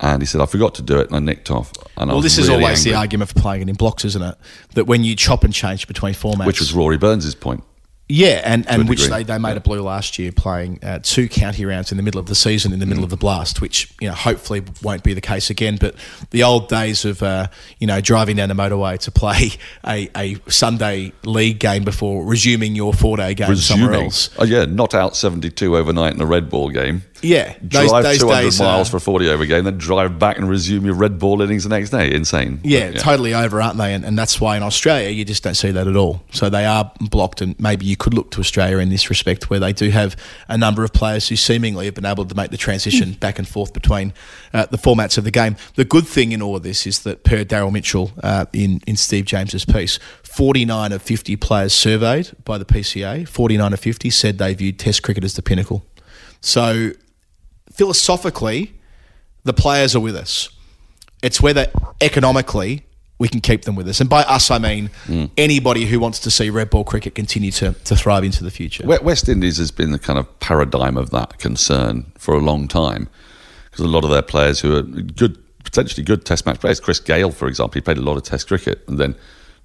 And 0.00 0.20
he 0.20 0.26
said, 0.26 0.40
I 0.40 0.46
forgot 0.46 0.74
to 0.76 0.82
do 0.82 0.98
it, 1.00 1.06
and 1.08 1.16
I 1.16 1.20
nicked 1.20 1.50
off. 1.50 1.72
And 1.96 2.10
Well, 2.10 2.20
this 2.20 2.36
is 2.38 2.48
really 2.48 2.64
always 2.64 2.84
the 2.84 2.94
argument 2.94 3.30
for 3.30 3.40
playing 3.40 3.62
it 3.62 3.68
in 3.68 3.76
blocks, 3.76 4.04
isn't 4.04 4.22
it? 4.22 4.34
That 4.74 4.86
when 4.86 5.04
you 5.04 5.16
chop 5.16 5.42
and 5.44 5.54
change 5.54 5.88
between 5.88 6.12
formats, 6.14 6.46
Which 6.46 6.60
was 6.60 6.74
Rory 6.74 6.98
Burns' 6.98 7.34
point. 7.34 7.64
Yeah, 8.08 8.40
and, 8.44 8.64
and 8.68 8.88
which 8.88 9.00
degree. 9.00 9.24
they, 9.24 9.32
they 9.32 9.38
made 9.38 9.56
a 9.56 9.60
blue 9.60 9.80
last 9.80 10.16
year 10.16 10.30
playing 10.30 10.78
uh, 10.84 11.00
two 11.02 11.28
county 11.28 11.64
rounds 11.64 11.90
in 11.90 11.96
the 11.96 12.04
middle 12.04 12.20
of 12.20 12.26
the 12.26 12.36
season 12.36 12.72
in 12.72 12.78
the 12.78 12.84
Mm. 12.84 12.90
middle 12.90 13.02
of 13.02 13.10
the 13.10 13.16
blast, 13.16 13.60
which 13.60 13.92
you 14.00 14.06
know 14.06 14.14
hopefully 14.14 14.62
won't 14.80 15.02
be 15.02 15.12
the 15.12 15.20
case 15.20 15.50
again. 15.50 15.76
But 15.80 15.96
the 16.30 16.44
old 16.44 16.68
days 16.68 17.04
of 17.04 17.20
uh, 17.24 17.48
you 17.80 17.86
know 17.88 18.00
driving 18.00 18.36
down 18.36 18.48
the 18.48 18.54
motorway 18.54 18.96
to 19.00 19.10
play 19.10 19.50
a, 19.84 20.08
a 20.16 20.36
Sunday 20.48 21.14
league 21.24 21.58
game 21.58 21.82
before 21.82 22.24
resuming 22.24 22.76
your 22.76 22.94
four 22.94 23.16
day 23.16 23.34
game 23.34 23.56
somewhere 23.56 23.94
else. 23.94 24.30
Oh, 24.38 24.44
yeah, 24.44 24.66
not 24.66 24.94
out 24.94 25.16
72 25.16 25.76
overnight 25.76 26.14
in 26.14 26.20
a 26.20 26.26
red 26.26 26.48
ball 26.48 26.70
game. 26.70 27.02
Yeah, 27.22 27.54
those- 27.62 27.90
drive 27.90 28.02
those 28.04 28.18
200 28.18 28.42
days, 28.42 28.60
miles 28.60 28.88
uh, 28.88 28.90
for 28.90 28.96
a 28.98 29.00
40 29.00 29.28
over 29.28 29.46
game, 29.46 29.64
then 29.64 29.78
drive 29.78 30.18
back 30.18 30.38
and 30.38 30.48
resume 30.48 30.84
your 30.84 30.94
red 30.94 31.18
ball 31.18 31.40
innings 31.42 31.64
the 31.64 31.70
next 31.70 31.90
day. 31.90 32.12
Insane. 32.12 32.60
Yeah, 32.62 32.92
But, 32.92 33.00
totally 33.00 33.34
over, 33.34 33.60
aren't 33.60 33.78
they? 33.78 33.94
And, 33.94 34.04
and 34.04 34.18
that's 34.18 34.40
why 34.40 34.56
in 34.56 34.62
Australia 34.62 35.10
you 35.10 35.24
just 35.24 35.42
don't 35.42 35.54
see 35.54 35.70
that 35.70 35.86
at 35.86 35.96
all. 35.96 36.22
So 36.32 36.48
they 36.50 36.64
are 36.66 36.90
blocked, 37.00 37.40
and 37.40 37.58
maybe 37.58 37.86
you 37.86 37.96
could 37.96 38.14
look 38.14 38.30
to 38.32 38.40
Australia 38.40 38.78
in 38.78 38.88
this 38.90 39.08
respect, 39.10 39.50
where 39.50 39.58
they 39.60 39.72
do 39.72 39.90
have 39.90 40.16
a 40.48 40.58
number 40.58 40.84
of 40.84 40.92
players 40.92 41.28
who 41.28 41.36
seemingly 41.36 41.86
have 41.86 41.94
been 41.94 42.04
able 42.04 42.24
to 42.26 42.34
make 42.34 42.50
the 42.50 42.56
transition 42.56 43.12
back 43.14 43.38
and 43.38 43.48
forth 43.48 43.72
between 43.72 44.12
uh, 44.52 44.66
the 44.66 44.78
formats 44.78 45.18
of 45.18 45.24
the 45.24 45.30
game. 45.30 45.56
The 45.74 45.84
good 45.84 46.06
thing 46.06 46.32
in 46.32 46.42
all 46.42 46.56
of 46.56 46.62
this 46.62 46.86
is 46.86 47.00
that 47.00 47.24
per 47.24 47.44
Daryl 47.44 47.72
Mitchell 47.72 48.12
uh, 48.22 48.46
in 48.52 48.80
in 48.86 48.96
Steve 48.96 49.24
James's 49.24 49.64
piece, 49.64 49.98
forty 50.22 50.64
nine 50.64 50.92
of 50.92 51.02
fifty 51.02 51.36
players 51.36 51.72
surveyed 51.72 52.30
by 52.44 52.58
the 52.58 52.64
PCA, 52.64 53.26
forty 53.28 53.56
nine 53.56 53.72
of 53.72 53.80
fifty 53.80 54.10
said 54.10 54.38
they 54.38 54.54
viewed 54.54 54.78
Test 54.78 55.02
cricket 55.02 55.24
as 55.24 55.34
the 55.34 55.42
pinnacle. 55.42 55.84
So 56.40 56.92
philosophically, 57.76 58.72
the 59.44 59.52
players 59.52 59.94
are 59.94 60.00
with 60.00 60.16
us. 60.16 60.48
It's 61.22 61.40
whether 61.40 61.66
economically 62.00 62.84
we 63.18 63.28
can 63.28 63.40
keep 63.40 63.62
them 63.62 63.74
with 63.74 63.88
us. 63.88 64.00
And 64.00 64.10
by 64.10 64.22
us, 64.24 64.50
I 64.50 64.58
mean 64.58 64.90
hmm. 65.04 65.26
anybody 65.36 65.86
who 65.86 65.98
wants 65.98 66.18
to 66.20 66.30
see 66.30 66.50
red 66.50 66.68
ball 66.68 66.84
cricket 66.84 67.14
continue 67.14 67.50
to, 67.52 67.72
to 67.72 67.96
thrive 67.96 68.24
into 68.24 68.44
the 68.44 68.50
future. 68.50 68.86
West 68.86 69.28
Indies 69.28 69.56
has 69.56 69.70
been 69.70 69.90
the 69.90 69.98
kind 69.98 70.18
of 70.18 70.40
paradigm 70.40 70.96
of 70.96 71.10
that 71.10 71.38
concern 71.38 72.12
for 72.18 72.34
a 72.34 72.40
long 72.40 72.68
time 72.68 73.08
because 73.70 73.84
a 73.84 73.88
lot 73.88 74.04
of 74.04 74.10
their 74.10 74.22
players 74.22 74.60
who 74.60 74.76
are 74.76 74.82
good, 74.82 75.38
potentially 75.64 76.04
good 76.04 76.26
Test 76.26 76.44
match 76.44 76.60
players, 76.60 76.78
Chris 76.78 77.00
Gayle, 77.00 77.30
for 77.30 77.48
example, 77.48 77.74
he 77.74 77.80
played 77.80 77.98
a 77.98 78.02
lot 78.02 78.16
of 78.16 78.22
Test 78.22 78.48
cricket 78.48 78.82
and 78.86 78.98
then 78.98 79.14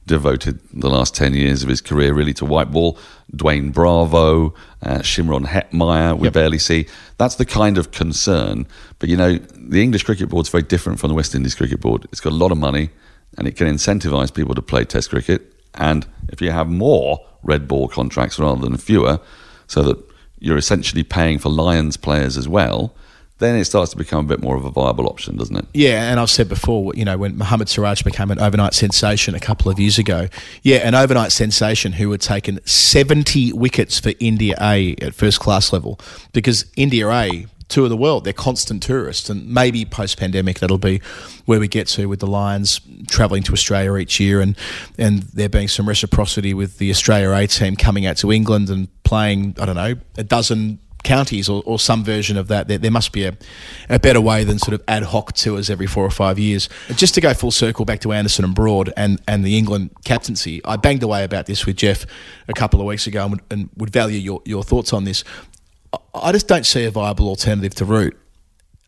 devoted 0.06 0.60
the 0.74 0.90
last 0.90 1.16
10 1.16 1.34
years 1.34 1.64
of 1.64 1.70
his 1.70 1.82
career 1.82 2.14
really 2.14 2.34
to 2.34 2.46
white 2.46 2.72
ball. 2.72 2.98
Dwayne 3.36 3.72
Bravo, 3.72 4.54
uh, 4.82 5.00
Shimron 5.00 5.46
Hetmyer, 5.46 6.18
we 6.18 6.30
barely 6.30 6.58
see. 6.58 6.88
That's 7.18 7.36
the 7.36 7.46
kind 7.46 7.78
of 7.78 7.92
concern. 7.92 8.68
But 9.00 9.10
you 9.10 9.16
know, 9.16 9.38
the 9.38 9.82
English 9.82 10.04
Cricket 10.04 10.30
Board's 10.30 10.50
very 10.50 10.64
different 10.64 11.00
from 11.00 11.10
the 11.10 11.16
West 11.16 11.36
Indies 11.36 11.56
Cricket 11.56 11.80
Board. 11.80 12.08
It's 12.12 12.20
got 12.20 12.34
a 12.34 12.36
lot 12.36 12.52
of 12.52 12.58
money 12.58 12.90
and 13.38 13.48
it 13.48 13.56
can 13.56 13.68
incentivise 13.68 14.34
people 14.34 14.56
to 14.56 14.62
play 14.62 14.84
Test 14.84 15.10
cricket. 15.10 15.54
And 15.76 16.06
if 16.30 16.42
you 16.42 16.52
have 16.52 16.68
more 16.68 17.26
red 17.44 17.68
ball 17.68 17.88
contracts 17.88 18.38
rather 18.40 18.62
than 18.62 18.78
fewer, 18.78 19.20
so 19.68 19.84
that 19.84 19.98
you're 20.40 20.58
essentially 20.58 21.04
paying 21.04 21.40
for 21.40 21.50
Lions 21.50 21.96
players 21.96 22.38
as 22.38 22.48
well, 22.50 22.94
then 23.42 23.56
it 23.56 23.66
starts 23.66 23.92
to 23.92 23.98
become 23.98 24.26
a 24.26 24.28
bit 24.28 24.42
more 24.42 24.56
of 24.56 24.64
a 24.64 24.72
viable 24.72 25.08
option, 25.08 25.36
doesn't 25.36 25.58
it? 25.58 25.66
Yeah, 25.74 26.10
and 26.10 26.20
I've 26.20 26.30
said 26.30 26.48
before, 26.48 26.94
you 26.96 27.04
know, 27.04 27.18
when 27.18 27.38
Mohammad 27.38 27.68
Siraj 27.68 28.04
became 28.04 28.32
an 28.32 28.40
overnight 28.40 28.74
sensation 28.74 29.36
a 29.36 29.40
couple 29.40 29.70
of 29.70 29.80
years 29.80 29.98
ago, 29.98 30.28
yeah, 30.62 30.78
an 30.78 30.96
overnight 30.96 31.32
sensation 31.32 31.94
who 31.94 32.10
had 32.12 32.22
taken 32.22 32.66
70 32.66 33.54
wickets 33.54 34.00
for 34.00 34.14
India 34.20 34.56
A 34.62 34.96
at 35.02 35.14
first 35.14 35.40
class 35.40 35.74
level 35.74 36.00
because 36.32 36.66
India 36.78 37.10
A 37.10 37.48
tour 37.72 37.86
of 37.86 37.90
the 37.90 37.98
world. 37.98 38.24
They're 38.26 38.34
constant 38.34 38.84
tourists, 38.84 39.30
and 39.30 39.48
maybe 39.48 39.86
post 39.86 40.20
pandemic 40.20 40.60
that'll 40.60 40.78
be 40.78 41.02
where 41.46 41.60
we 41.60 41.68
get 41.68 41.88
to 41.90 42.06
with 42.08 42.20
the 42.20 42.28
Lions 42.28 42.82
travelling 43.08 43.44
to 43.44 43.54
Australia 43.54 43.96
each 43.96 44.20
year, 44.20 44.42
and 44.42 44.56
and 44.98 45.24
there 45.24 45.50
being 45.50 45.68
some 45.68 45.88
reciprocity 45.88 46.54
with 46.54 46.78
the 46.78 46.92
Australia 46.92 47.32
A 47.32 47.48
team 47.48 47.76
coming 47.76 48.06
out 48.06 48.18
to 48.18 48.32
England 48.32 48.70
and 48.70 48.88
playing. 49.04 49.56
I 49.60 49.66
don't 49.66 49.76
know 49.76 49.96
a 50.18 50.24
dozen 50.24 50.80
counties 51.04 51.50
or, 51.50 51.62
or 51.66 51.80
some 51.80 52.04
version 52.04 52.38
of 52.38 52.48
that. 52.50 52.68
There, 52.68 52.78
there 52.78 52.92
must 52.92 53.12
be 53.12 53.26
a, 53.26 53.36
a 53.90 54.00
better 54.00 54.22
way 54.22 54.44
than 54.44 54.60
sort 54.60 54.74
of 54.74 54.84
ad 54.88 55.04
hoc 55.04 55.34
tours 55.34 55.70
every 55.70 55.88
four 55.88 56.06
or 56.06 56.10
five 56.12 56.38
years. 56.40 56.70
Just 56.96 57.14
to 57.16 57.22
go 57.22 57.34
full 57.34 57.52
circle 57.52 57.86
back 57.86 58.00
to 58.02 58.12
Anderson 58.12 58.46
and 58.46 58.56
Broad 58.56 58.94
and, 58.96 59.22
and 59.28 59.44
the 59.44 59.58
England 59.58 59.92
captaincy, 60.06 60.62
I 60.66 60.76
banged 60.78 61.04
away 61.04 61.24
about 61.24 61.46
this 61.46 61.66
with 61.66 61.78
Geoff 61.78 62.06
a 62.48 62.54
couple 62.54 62.80
of 62.80 62.86
weeks 62.86 63.08
ago 63.08 63.24
and 63.24 63.32
would, 63.32 63.42
and 63.50 63.70
would 63.78 63.90
value 63.92 64.20
your, 64.20 64.42
your 64.46 64.64
thoughts 64.64 64.94
on 64.94 65.04
this. 65.04 65.24
I- 65.94 65.98
I 66.14 66.32
just 66.32 66.48
don't 66.48 66.66
see 66.66 66.86
a 66.86 66.92
viable 66.92 67.28
alternative 67.28 67.74
to 67.76 67.86
Root 67.86 68.18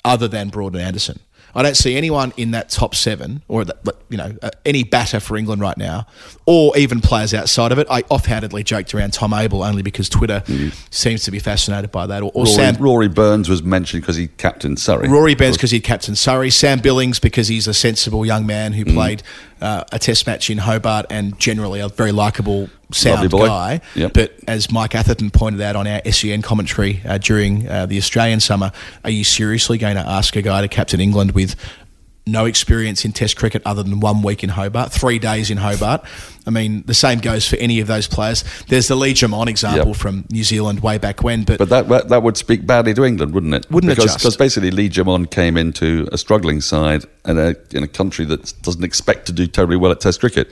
other 0.05 0.27
than 0.27 0.49
Broad 0.49 0.73
and 0.73 0.81
Anderson. 0.83 1.19
I 1.55 1.61
don't 1.61 1.75
see 1.77 1.95
anyone 1.95 2.33
in 2.37 2.51
that 2.51 2.69
top 2.69 2.95
seven, 2.95 3.43
or 3.47 3.65
you 4.09 4.17
know, 4.17 4.35
uh, 4.41 4.49
any 4.65 4.83
batter 4.83 5.19
for 5.19 5.37
England 5.37 5.61
right 5.61 5.77
now, 5.77 6.07
or 6.45 6.75
even 6.77 7.01
players 7.01 7.33
outside 7.33 7.71
of 7.71 7.79
it. 7.79 7.87
I 7.89 8.01
offhandedly 8.09 8.63
joked 8.63 8.93
around 8.93 9.13
Tom 9.13 9.33
Abell 9.33 9.63
only 9.63 9.81
because 9.81 10.09
Twitter 10.09 10.43
seems 10.89 11.23
to 11.23 11.31
be 11.31 11.39
fascinated 11.39 11.91
by 11.91 12.07
that, 12.07 12.23
or, 12.23 12.31
or 12.33 12.45
Rory, 12.45 12.55
Sam 12.55 12.75
Rory 12.77 13.09
Burns 13.09 13.49
was 13.49 13.63
mentioned 13.63 14.03
because 14.03 14.15
he 14.15 14.27
captained 14.29 14.79
Surrey. 14.79 15.07
Rory 15.09 15.35
Burns 15.35 15.57
because 15.57 15.71
he 15.71 15.79
captained 15.79 16.17
Surrey, 16.17 16.49
Sam 16.49 16.79
Billings 16.79 17.19
because 17.19 17.47
he's 17.47 17.67
a 17.67 17.73
sensible 17.73 18.25
young 18.25 18.45
man 18.45 18.73
who 18.73 18.83
Mm. 18.93 18.95
Uh, 19.63 19.83
a 19.91 19.97
Test 19.97 20.27
match 20.27 20.49
in 20.49 20.57
Hobart 20.57 21.05
and 21.09 21.39
generally 21.39 21.79
a 21.79 21.87
very 21.87 22.11
likable, 22.11 22.69
sound 22.91 23.31
guy. 23.31 23.81
Yep. 23.95 24.13
But 24.13 24.33
as 24.47 24.71
Mike 24.71 24.93
Atherton 24.93 25.31
pointed 25.31 25.61
out 25.61 25.75
on 25.75 25.87
our 25.87 26.01
SEN 26.11 26.41
commentary 26.41 27.01
uh, 27.05 27.17
during 27.17 27.67
uh, 27.67 27.85
the 27.85 27.97
Australian 27.97 28.39
summer, 28.39 28.71
are 29.03 29.09
you 29.09 29.23
seriously 29.23 29.77
going 29.77 29.95
to 29.95 30.07
ask 30.07 30.35
a 30.35 30.41
guy 30.41 30.61
to 30.61 30.67
captain 30.67 30.99
England 30.99 31.31
with? 31.31 31.55
No 32.25 32.45
experience 32.45 33.03
in 33.03 33.11
Test 33.11 33.35
cricket 33.35 33.61
other 33.65 33.83
than 33.83 33.99
one 33.99 34.21
week 34.21 34.43
in 34.45 34.49
Hobart, 34.49 34.93
three 34.93 35.19
days 35.19 35.51
in 35.51 35.57
Hobart. 35.57 36.05
I 36.47 36.51
mean, 36.51 36.83
the 36.85 36.93
same 36.93 37.19
goes 37.19 37.45
for 37.47 37.57
any 37.57 37.81
of 37.81 37.87
those 37.87 38.07
players. 38.07 38.45
There's 38.69 38.87
the 38.87 38.95
Lee 38.95 39.13
Germon 39.13 39.49
example 39.49 39.87
Yep. 39.89 39.95
from 39.97 40.25
New 40.29 40.43
Zealand 40.45 40.79
way 40.79 40.97
back 40.97 41.21
when, 41.21 41.43
but, 41.43 41.57
But 41.57 41.67
that, 41.69 42.07
that 42.07 42.23
would 42.23 42.37
speak 42.37 42.65
badly 42.65 42.93
to 42.93 43.03
England, 43.03 43.33
wouldn't 43.33 43.53
it? 43.53 43.69
Wouldn't 43.69 43.91
it 43.91 43.95
because, 43.97 44.11
just? 44.13 44.19
Because 44.23 44.37
basically 44.37 44.71
Lee 44.71 44.87
Germon 44.87 45.25
came 45.25 45.57
into 45.57 46.07
a 46.13 46.17
struggling 46.17 46.61
side 46.61 47.03
and 47.25 47.37
a, 47.37 47.55
in 47.71 47.83
a 47.83 47.89
country 47.89 48.23
that 48.25 48.53
doesn't 48.61 48.83
expect 48.85 49.25
to 49.25 49.33
do 49.33 49.45
terribly 49.45 49.75
well 49.75 49.91
at 49.91 49.99
Test 49.99 50.21
cricket. 50.21 50.49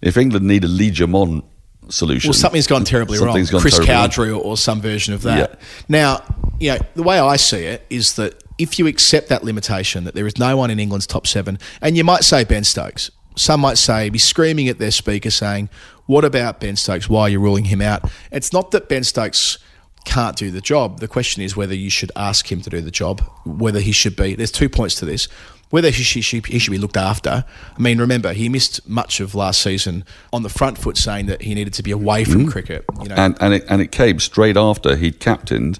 If 0.00 0.16
England 0.16 0.44
need 0.48 0.64
a 0.64 0.68
Lee 0.68 0.90
Germon 0.90 1.44
solution, 1.88 2.30
Well, 2.30 2.34
something's 2.34 2.66
gone 2.66 2.82
terribly 2.82 3.18
something's 3.18 3.52
wrong. 3.52 3.58
gone 3.58 3.62
Chris 3.62 3.74
terribly. 3.74 3.94
Cowdrey 3.94 4.30
or, 4.30 4.42
or 4.42 4.56
some 4.56 4.80
version 4.80 5.14
of 5.14 5.22
that. 5.22 5.50
Yeah. 5.50 5.56
Now, 5.88 6.22
you 6.58 6.70
know, 6.72 6.78
the 6.96 7.04
way 7.04 7.20
I 7.20 7.36
see 7.36 7.58
it 7.64 7.86
is 7.90 8.14
that 8.14 8.41
if 8.62 8.78
you 8.78 8.86
accept 8.86 9.28
that 9.28 9.44
limitation, 9.44 10.04
that 10.04 10.14
there 10.14 10.26
is 10.26 10.38
no 10.38 10.56
one 10.56 10.70
in 10.70 10.78
England's 10.78 11.06
top 11.06 11.26
seven, 11.26 11.58
and 11.80 11.96
you 11.96 12.04
might 12.04 12.22
say 12.22 12.44
Ben 12.44 12.64
Stokes. 12.64 13.10
Some 13.36 13.60
might 13.60 13.78
say, 13.78 14.08
be 14.08 14.18
screaming 14.18 14.68
at 14.68 14.78
their 14.78 14.90
speaker 14.90 15.30
saying, 15.30 15.68
What 16.06 16.24
about 16.24 16.60
Ben 16.60 16.76
Stokes? 16.76 17.08
Why 17.08 17.22
are 17.22 17.28
you 17.28 17.40
ruling 17.40 17.64
him 17.64 17.80
out? 17.80 18.10
It's 18.30 18.52
not 18.52 18.70
that 18.70 18.88
Ben 18.88 19.04
Stokes 19.04 19.58
can't 20.04 20.36
do 20.36 20.50
the 20.50 20.60
job. 20.60 21.00
The 21.00 21.08
question 21.08 21.42
is 21.42 21.56
whether 21.56 21.74
you 21.74 21.90
should 21.90 22.12
ask 22.14 22.50
him 22.50 22.60
to 22.62 22.70
do 22.70 22.80
the 22.80 22.90
job, 22.90 23.20
whether 23.44 23.80
he 23.80 23.92
should 23.92 24.16
be. 24.16 24.34
There's 24.34 24.52
two 24.52 24.68
points 24.68 24.94
to 24.96 25.04
this. 25.04 25.26
Whether 25.70 25.88
he 25.88 26.02
should, 26.02 26.24
should- 26.24 26.46
he 26.46 26.58
should 26.58 26.70
be 26.70 26.78
looked 26.78 26.98
after. 26.98 27.46
I 27.76 27.80
mean, 27.80 27.98
remember, 27.98 28.34
he 28.34 28.50
missed 28.50 28.86
much 28.86 29.20
of 29.20 29.34
last 29.34 29.62
season 29.62 30.04
on 30.30 30.42
the 30.42 30.50
front 30.50 30.76
foot 30.76 30.98
saying 30.98 31.26
that 31.26 31.42
he 31.42 31.54
needed 31.54 31.72
to 31.74 31.82
be 31.82 31.90
away 31.90 32.24
from 32.24 32.42
mm-hmm. 32.42 32.50
cricket. 32.50 32.84
You 33.02 33.08
know, 33.08 33.14
and 33.14 33.36
and 33.40 33.54
it, 33.54 33.64
and 33.68 33.80
it 33.80 33.90
came 33.90 34.20
straight 34.20 34.58
after 34.58 34.96
he'd 34.96 35.18
captained 35.18 35.78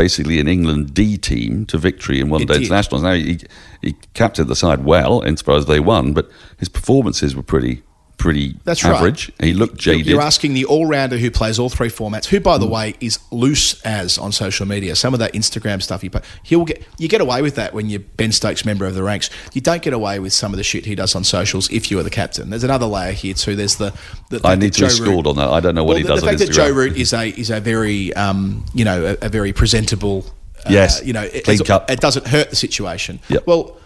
basically 0.00 0.40
an 0.40 0.48
England 0.48 0.94
D 0.94 1.18
team 1.18 1.66
to 1.66 1.76
victory 1.76 2.20
in 2.20 2.30
one 2.30 2.40
It 2.42 2.48
day 2.48 2.56
internationals. 2.56 3.02
Now 3.02 3.12
he 3.12 3.38
he 3.82 3.92
captained 4.14 4.48
the 4.48 4.56
side 4.56 4.82
well 4.82 5.20
insofar 5.22 5.56
as 5.56 5.66
they 5.66 5.78
won, 5.78 6.14
but 6.14 6.30
his 6.56 6.70
performances 6.70 7.36
were 7.36 7.42
pretty 7.42 7.82
pretty 8.20 8.54
That's 8.64 8.84
right. 8.84 8.94
average. 8.94 9.32
He 9.40 9.52
looked 9.54 9.76
jaded. 9.78 10.06
You're 10.06 10.20
asking 10.20 10.54
the 10.54 10.64
all 10.66 10.86
rounder 10.86 11.16
who 11.18 11.30
plays 11.30 11.58
all 11.58 11.68
three 11.68 11.88
formats, 11.88 12.26
who, 12.26 12.38
by 12.38 12.58
the 12.58 12.66
Mm. 12.66 12.70
way, 12.70 12.94
is 13.00 13.18
loose 13.32 13.80
as 13.82 14.18
on 14.18 14.30
social 14.30 14.66
media. 14.66 14.94
Some 14.94 15.12
of 15.14 15.20
that 15.20 15.32
Instagram 15.32 15.82
stuff 15.82 16.02
he 16.02 16.08
put, 16.08 16.22
he'll 16.44 16.64
get. 16.64 16.84
You 16.98 17.08
get 17.08 17.20
away 17.20 17.42
with 17.42 17.56
that 17.56 17.74
when 17.74 17.90
you're 17.90 18.00
Ben 18.16 18.30
Stokes 18.30 18.64
member 18.64 18.84
of 18.86 18.94
the 18.94 19.02
ranks. 19.02 19.30
You 19.54 19.60
don't 19.60 19.82
get 19.82 19.92
away 19.92 20.18
with 20.20 20.32
some 20.32 20.52
of 20.52 20.58
the 20.58 20.62
shit 20.62 20.86
he 20.86 20.94
does 20.94 21.14
on 21.14 21.24
socials 21.24 21.68
if 21.72 21.90
you 21.90 21.98
are 21.98 22.02
the 22.04 22.10
captain. 22.10 22.50
There's 22.50 22.62
another 22.64 22.86
layer 22.86 23.12
here 23.12 23.34
too. 23.34 23.56
There's 23.56 23.76
the. 23.76 23.92
the 24.28 24.40
I 24.44 24.54
need 24.54 24.74
that 24.74 24.90
to 24.90 25.02
be 25.02 25.08
Root- 25.10 25.26
on 25.26 25.36
that. 25.36 25.48
I 25.48 25.60
don't 25.60 25.74
know 25.74 25.82
what 25.82 25.94
well, 25.94 25.96
he 25.96 26.02
the, 26.04 26.08
does 26.10 26.20
the 26.20 26.26
on 26.28 26.36
fact 26.38 26.46
that 26.48 26.54
Joe 26.54 26.70
Root 26.70 26.96
is 26.96 27.12
a 27.12 27.28
is 27.28 27.50
a 27.50 27.60
very 27.60 28.12
um, 28.14 28.64
you 28.74 28.84
know 28.84 29.16
a, 29.20 29.26
a 29.26 29.28
very 29.28 29.52
presentable. 29.52 30.24
uh, 30.64 30.68
Yes, 30.68 31.02
you 31.04 31.12
know, 31.14 31.22
it, 31.22 31.44
clean 31.44 31.58
cut. 31.60 31.88
it 31.88 32.00
doesn't 32.00 32.26
hurt 32.26 32.50
the 32.50 32.56
situation. 32.56 33.18
Yep. 33.28 33.46
Well, 33.46 33.76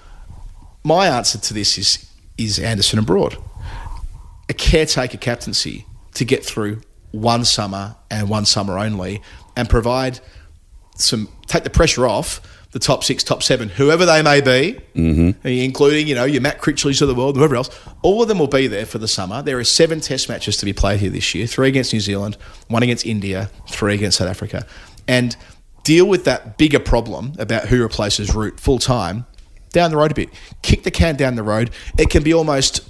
my 0.82 1.06
answer 1.06 1.38
to 1.38 1.54
this 1.54 1.78
is 1.78 2.10
is 2.36 2.58
Anderson 2.58 2.98
and 2.98 3.06
Broad 3.06 3.36
a 4.48 4.54
caretaker 4.54 5.18
captaincy 5.18 5.86
to 6.14 6.24
get 6.24 6.44
through 6.44 6.80
one 7.12 7.44
summer 7.44 7.96
and 8.10 8.28
one 8.28 8.44
summer 8.44 8.78
only 8.78 9.22
and 9.56 9.68
provide 9.68 10.20
some 10.96 11.28
take 11.46 11.64
the 11.64 11.70
pressure 11.70 12.06
off 12.06 12.40
the 12.74 12.80
top 12.80 13.04
six, 13.04 13.22
top 13.22 13.40
seven, 13.40 13.68
whoever 13.68 14.04
they 14.04 14.20
may 14.20 14.40
be, 14.40 14.80
mm-hmm. 14.96 15.46
including 15.46 16.08
you 16.08 16.14
know 16.14 16.24
your 16.24 16.42
Matt 16.42 16.60
Critchleys 16.60 17.00
of 17.00 17.06
the 17.06 17.14
world, 17.14 17.36
whoever 17.36 17.54
else. 17.54 17.70
All 18.02 18.20
of 18.20 18.26
them 18.26 18.40
will 18.40 18.48
be 18.48 18.66
there 18.66 18.84
for 18.84 18.98
the 18.98 19.06
summer. 19.06 19.42
There 19.42 19.58
are 19.58 19.64
seven 19.64 20.00
Test 20.00 20.28
matches 20.28 20.56
to 20.56 20.64
be 20.64 20.72
played 20.72 20.98
here 20.98 21.10
this 21.10 21.34
year: 21.36 21.46
three 21.46 21.68
against 21.68 21.92
New 21.92 22.00
Zealand, 22.00 22.36
one 22.66 22.82
against 22.82 23.06
India, 23.06 23.48
three 23.68 23.94
against 23.94 24.18
South 24.18 24.28
Africa, 24.28 24.66
and 25.06 25.36
deal 25.84 26.06
with 26.06 26.24
that 26.24 26.58
bigger 26.58 26.80
problem 26.80 27.34
about 27.38 27.68
who 27.68 27.80
replaces 27.80 28.34
Root 28.34 28.58
full 28.58 28.80
time 28.80 29.24
down 29.70 29.92
the 29.92 29.96
road 29.96 30.10
a 30.10 30.14
bit. 30.14 30.30
Kick 30.62 30.82
the 30.82 30.90
can 30.90 31.14
down 31.14 31.36
the 31.36 31.44
road. 31.44 31.70
It 31.96 32.10
can 32.10 32.24
be 32.24 32.34
almost 32.34 32.88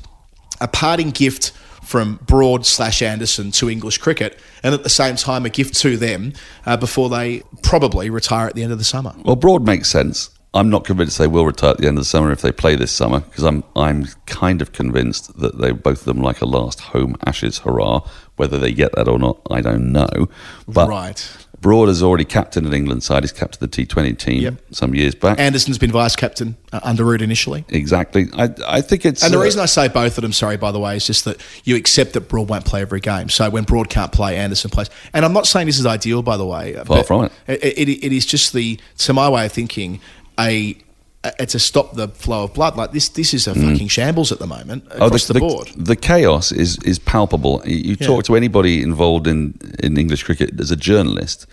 a 0.61 0.69
parting 0.69 1.11
gift 1.11 1.53
from 1.83 2.19
Broad 2.27 2.65
slash 2.67 3.03
Anderson 3.03 3.51
to 3.53 3.69
English 3.69 3.99
cricket, 3.99 4.39
and 4.63 4.75
at 4.75 4.83
the 4.83 4.89
same 4.89 5.17
time 5.17 5.45
a 5.45 5.51
gift 5.51 5.75
to 5.77 5.97
them 5.97 6.33
uh, 6.67 6.77
before 6.77 7.09
they 7.09 7.43
probably 7.63 8.11
retire 8.11 8.47
at 8.47 8.55
the 8.55 8.63
end 8.63 8.73
of 8.73 8.79
the 8.79 8.85
summer. 8.85 9.15
Well, 9.25 9.37
Broad 9.37 9.65
makes 9.67 9.91
sense. 9.91 10.31
I'm 10.55 10.71
not 10.71 10.85
convinced 10.85 11.19
they 11.19 11.27
will 11.27 11.45
retire 11.45 11.73
at 11.73 11.79
the 11.79 11.89
end 11.89 11.99
of 11.99 12.03
the 12.03 12.09
summer 12.09 12.31
if 12.31 12.41
they 12.41 12.53
play 12.53 12.77
this 12.77 12.93
summer 12.93 13.21
because 13.21 13.43
I'm 13.43 13.65
I'm 13.75 14.07
kind 14.27 14.63
of 14.63 14.71
convinced 14.71 15.37
that 15.41 15.59
they 15.59 15.73
both 15.73 16.01
of 16.01 16.05
them 16.05 16.23
like 16.23 16.41
a 16.41 16.47
last 16.47 16.81
home 16.81 17.17
Ashes 17.27 17.59
hurrah. 17.59 18.09
Whether 18.37 18.59
they 18.59 18.73
get 18.73 18.93
that 18.95 19.09
or 19.09 19.19
not, 19.19 19.41
I 19.51 19.61
don't 19.61 19.93
know. 19.93 20.29
But 20.69 20.89
Right. 20.89 21.44
Broad 21.65 21.89
has 21.89 22.03
already 22.03 22.27
captained 22.27 22.67
an 22.67 22.75
England 22.75 23.03
side. 23.03 23.23
He's 23.23 23.33
captained 23.33 23.73
the 23.73 23.87
T20 23.87 24.19
team 24.19 24.43
Yep. 24.43 24.55
some 24.73 24.95
years 24.95 25.15
back. 25.15 25.41
Anderson's 25.41 25.79
been 25.79 25.91
vice 25.91 26.15
captain 26.15 26.57
uh, 26.75 26.81
under 26.83 27.05
Root 27.05 27.23
initially. 27.23 27.65
exactly. 27.71 28.29
I 28.37 28.51
I 28.69 28.81
think 28.83 29.07
it's 29.07 29.25
And 29.25 29.33
the 29.33 29.39
uh, 29.39 29.43
reason 29.43 29.63
I 29.63 29.65
say 29.65 29.89
both 29.89 30.19
of 30.19 30.23
them, 30.23 30.35
sorry, 30.35 30.59
by 30.59 30.73
the 30.73 30.79
way, 30.79 30.95
is 30.95 31.07
just 31.07 31.25
that 31.25 31.43
you 31.65 31.75
accept 31.75 32.13
that 32.13 32.29
Broad 32.29 32.51
won't 32.51 32.67
play 32.67 32.83
every 32.83 33.01
game. 33.01 33.31
So 33.31 33.49
when 33.49 33.65
Broad 33.65 33.89
can't 33.89 34.13
play, 34.13 34.37
Anderson 34.37 34.69
plays. 34.71 34.91
And 35.15 35.25
I'm 35.25 35.33
not 35.33 35.47
saying 35.47 35.67
this 35.67 35.79
is 35.79 35.87
ideal, 35.87 36.23
by 36.23 36.37
the 36.37 36.45
way. 36.45 36.75
Far 36.85 37.03
from 37.03 37.25
it. 37.25 37.33
It, 37.47 37.65
it, 37.65 37.89
it 37.89 38.13
is 38.13 38.27
just 38.27 38.53
the, 38.53 38.79
to 38.99 39.15
my 39.15 39.31
way 39.31 39.47
of 39.47 39.53
thinking, 39.53 40.01
a, 40.39 40.77
a 41.39 41.47
to 41.47 41.59
stop 41.59 41.95
the 41.95 42.09
flow 42.09 42.45
of 42.45 42.55
blood. 42.55 42.77
Like 42.77 42.93
this, 42.93 43.09
this 43.09 43.35
is 43.35 43.47
a 43.47 43.55
hmm. 43.55 43.73
fucking 43.73 43.89
shambles 43.89 44.33
at 44.33 44.39
the 44.39 44.47
moment 44.47 44.85
Oh, 44.93 45.07
across 45.07 45.27
the, 45.27 45.39
board. 45.39 45.69
The 45.77 45.97
chaos 45.97 46.53
is 46.53 46.79
is 46.85 46.99
palpable. 46.99 47.63
You, 47.65 47.77
you 47.77 47.97
Yeah. 48.01 48.07
talk 48.07 48.25
to 48.25 48.37
anybody 48.37 48.83
involved 48.83 49.27
in, 49.27 49.55
in 49.83 49.97
English 49.97 50.25
cricket 50.25 50.61
as 50.61 50.71
a 50.71 50.77
journalist, 50.77 51.47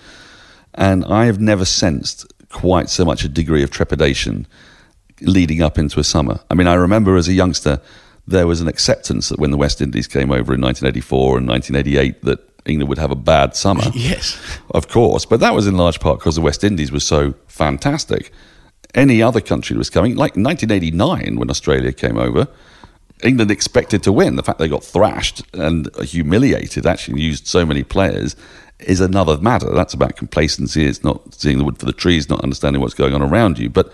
and 0.74 1.06
I 1.06 1.26
have 1.26 1.40
never 1.40 1.66
sensed 1.66 2.26
quite 2.50 2.90
so 2.90 3.06
much 3.06 3.24
a 3.24 3.30
degree 3.30 3.64
of 3.64 3.72
trepidation 3.72 4.46
leading 5.22 5.62
up 5.62 5.78
into 5.78 6.00
a 6.00 6.04
summer. 6.04 6.40
I 6.50 6.56
mean, 6.56 6.68
I 6.68 6.74
remember 6.74 7.16
as 7.16 7.28
a 7.28 7.34
youngster, 7.34 7.80
there 8.28 8.48
was 8.48 8.62
an 8.62 8.68
acceptance 8.68 9.30
that 9.30 9.40
when 9.40 9.52
the 9.52 9.58
West 9.58 9.82
Indies 9.82 10.08
came 10.08 10.32
over 10.32 10.54
in 10.54 10.62
1984 10.62 11.38
and 11.38 11.48
1988 11.48 12.24
that 12.24 12.40
England 12.66 12.90
would 12.90 12.98
have 12.98 13.12
a 13.12 13.16
bad 13.16 13.56
summer. 13.56 13.84
Yes. 13.94 14.38
Of 14.72 14.88
course, 14.88 15.26
but 15.26 15.40
that 15.40 15.54
was 15.54 15.68
in 15.68 15.78
large 15.78 16.00
part 16.00 16.20
because 16.20 16.36
the 16.36 16.42
West 16.42 16.64
Indies 16.64 16.92
was 16.92 17.04
so 17.04 17.34
fantastic. 17.48 18.32
Any 18.94 19.22
other 19.22 19.42
country 19.42 19.78
was 19.78 19.90
coming, 19.90 20.16
like 20.16 20.36
1989 20.36 21.38
when 21.38 21.50
Australia 21.50 21.94
came 21.94 22.18
over, 22.18 22.48
England 23.24 23.52
expected 23.52 24.04
to 24.04 24.12
win. 24.12 24.36
The 24.36 24.44
fact 24.44 24.60
they 24.60 24.68
got 24.68 24.84
thrashed 24.84 25.44
and 25.54 25.90
humiliated, 25.98 26.86
actually 26.86 27.22
used 27.22 27.48
so 27.48 27.66
many 27.66 27.84
players, 27.84 28.36
is 28.80 29.00
another 29.00 29.38
matter. 29.38 29.70
That's 29.72 29.94
about 29.94 30.16
complacency. 30.16 30.86
It's 30.86 31.04
not 31.04 31.34
seeing 31.36 31.58
the 31.58 31.64
wood 31.64 31.78
for 31.78 31.86
the 31.86 31.94
trees, 31.94 32.30
not 32.30 32.44
understanding 32.44 32.82
what's 32.82 32.94
going 32.94 33.14
on 33.14 33.22
around 33.22 33.60
you. 33.60 33.70
But 33.70 33.94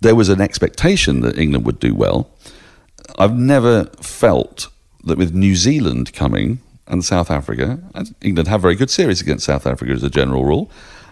there 0.00 0.14
was 0.14 0.28
an 0.28 0.40
expectation 0.40 1.20
that 1.20 1.38
England 1.38 1.64
would 1.66 1.80
do 1.80 1.94
well. 1.94 2.30
I've 3.18 3.36
never 3.36 3.84
felt 4.00 4.68
that 5.04 5.18
with 5.18 5.34
New 5.34 5.56
Zealand 5.56 6.12
coming 6.12 6.60
and 6.86 7.04
South 7.04 7.30
Africa, 7.30 7.80
and 7.94 8.14
England 8.20 8.48
have 8.48 8.62
very 8.62 8.74
good 8.74 8.90
series 8.90 9.20
against 9.20 9.44
South 9.44 9.66
Africa 9.66 9.92
as 9.92 10.02
a 10.02 10.10
general 10.10 10.44
rule. 10.44 10.70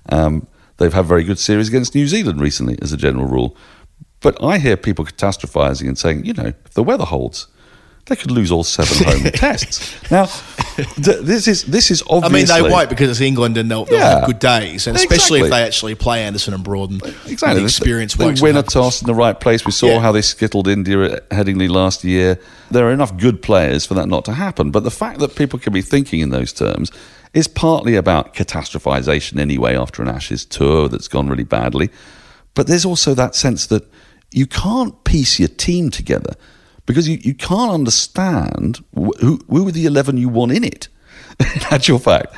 Um, 0.08 0.46
they've 0.80 0.92
had 0.92 1.06
very 1.06 1.22
good 1.22 1.38
series 1.38 1.68
against 1.68 1.94
New 1.94 2.08
Zealand 2.08 2.40
recently 2.40 2.76
as 2.82 2.92
a 2.92 2.96
general 2.96 3.26
rule. 3.26 3.56
But 4.20 4.42
I 4.42 4.58
hear 4.58 4.76
people 4.76 5.04
catastrophizing 5.04 5.86
and 5.86 5.96
saying, 5.96 6.24
you 6.26 6.32
know, 6.34 6.46
if 6.66 6.70
the 6.74 6.82
weather 6.82 7.04
holds, 7.04 7.46
they 8.06 8.16
could 8.16 8.30
lose 8.32 8.50
all 8.50 8.64
seven 8.64 9.06
home 9.06 9.22
tests. 9.34 10.10
Now, 10.10 10.26
th- 10.76 11.20
this 11.22 11.46
is 11.46 11.64
this 11.64 11.90
is 11.90 12.02
obviously. 12.10 12.52
I 12.52 12.60
mean, 12.60 12.68
they 12.68 12.74
won't 12.74 12.88
because 12.90 13.08
it's 13.08 13.20
England 13.20 13.56
and 13.56 13.70
they'll, 13.70 13.84
they'll 13.84 13.98
Yeah. 13.98 14.18
have 14.20 14.26
good 14.26 14.38
days, 14.40 14.86
and 14.86 14.96
especially 14.96 15.40
Exactly. 15.40 15.40
if 15.42 15.50
they 15.50 15.62
actually 15.62 15.94
play 15.94 16.24
Anderson 16.24 16.52
and 16.54 16.64
Broad 16.64 16.90
and 16.90 17.02
Exactly. 17.26 17.60
the 17.60 17.64
experience 17.64 18.14
They 18.14 18.26
works. 18.26 18.42
win 18.42 18.56
a 18.56 18.62
toss 18.62 19.00
in 19.00 19.06
the 19.06 19.14
right 19.14 19.38
place. 19.38 19.64
We 19.64 19.72
saw 19.72 19.86
Yeah. 19.86 20.00
how 20.00 20.12
they 20.12 20.22
skittled 20.22 20.66
India 20.66 21.02
at 21.14 21.30
Headingley 21.30 21.68
last 21.70 22.02
year. 22.02 22.38
There 22.70 22.86
are 22.88 22.92
enough 22.92 23.16
good 23.16 23.42
players 23.42 23.86
for 23.86 23.94
that 23.94 24.08
not 24.08 24.24
to 24.26 24.32
happen. 24.32 24.70
But 24.70 24.82
the 24.84 24.90
fact 24.90 25.20
that 25.20 25.36
people 25.36 25.58
can 25.58 25.72
be 25.72 25.82
thinking 25.82 26.20
in 26.20 26.30
those 26.30 26.52
terms 26.52 26.90
is 27.32 27.46
partly 27.48 27.94
about 27.94 28.34
catastrophization 28.34 29.38
anyway 29.38 29.76
after 29.76 30.02
an 30.02 30.08
Ashes 30.08 30.44
tour 30.44 30.88
that's 30.88 31.08
gone 31.08 31.28
really 31.28 31.44
badly. 31.44 31.90
But 32.54 32.66
there's 32.66 32.84
also 32.84 33.14
that 33.14 33.34
sense 33.34 33.66
that 33.66 33.88
you 34.32 34.46
can't 34.46 35.02
piece 35.04 35.38
your 35.38 35.48
team 35.48 35.90
together 35.90 36.34
because 36.86 37.08
you, 37.08 37.18
you 37.22 37.34
can't 37.34 37.70
understand 37.70 38.78
wh- 38.94 39.18
who, 39.20 39.40
who 39.48 39.68
are 39.68 39.72
the 39.72 39.86
11 39.86 40.16
you 40.16 40.28
want 40.28 40.52
in 40.52 40.64
it, 40.64 40.88
in 41.40 41.62
actual 41.70 41.98
fact. 41.98 42.34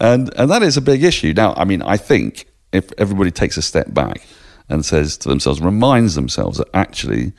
And, 0.00 0.32
and 0.36 0.50
that 0.50 0.62
is 0.62 0.76
a 0.76 0.80
big 0.80 1.04
issue. 1.04 1.32
Now, 1.34 1.54
I 1.56 1.64
mean, 1.64 1.82
I 1.82 1.96
think 1.96 2.46
if 2.72 2.90
everybody 2.98 3.30
takes 3.30 3.56
a 3.56 3.62
step 3.62 3.92
back 3.94 4.22
and 4.68 4.84
says 4.84 5.16
to 5.18 5.28
themselves, 5.28 5.60
reminds 5.60 6.14
themselves 6.16 6.58
that 6.58 6.68
actually 6.74 7.32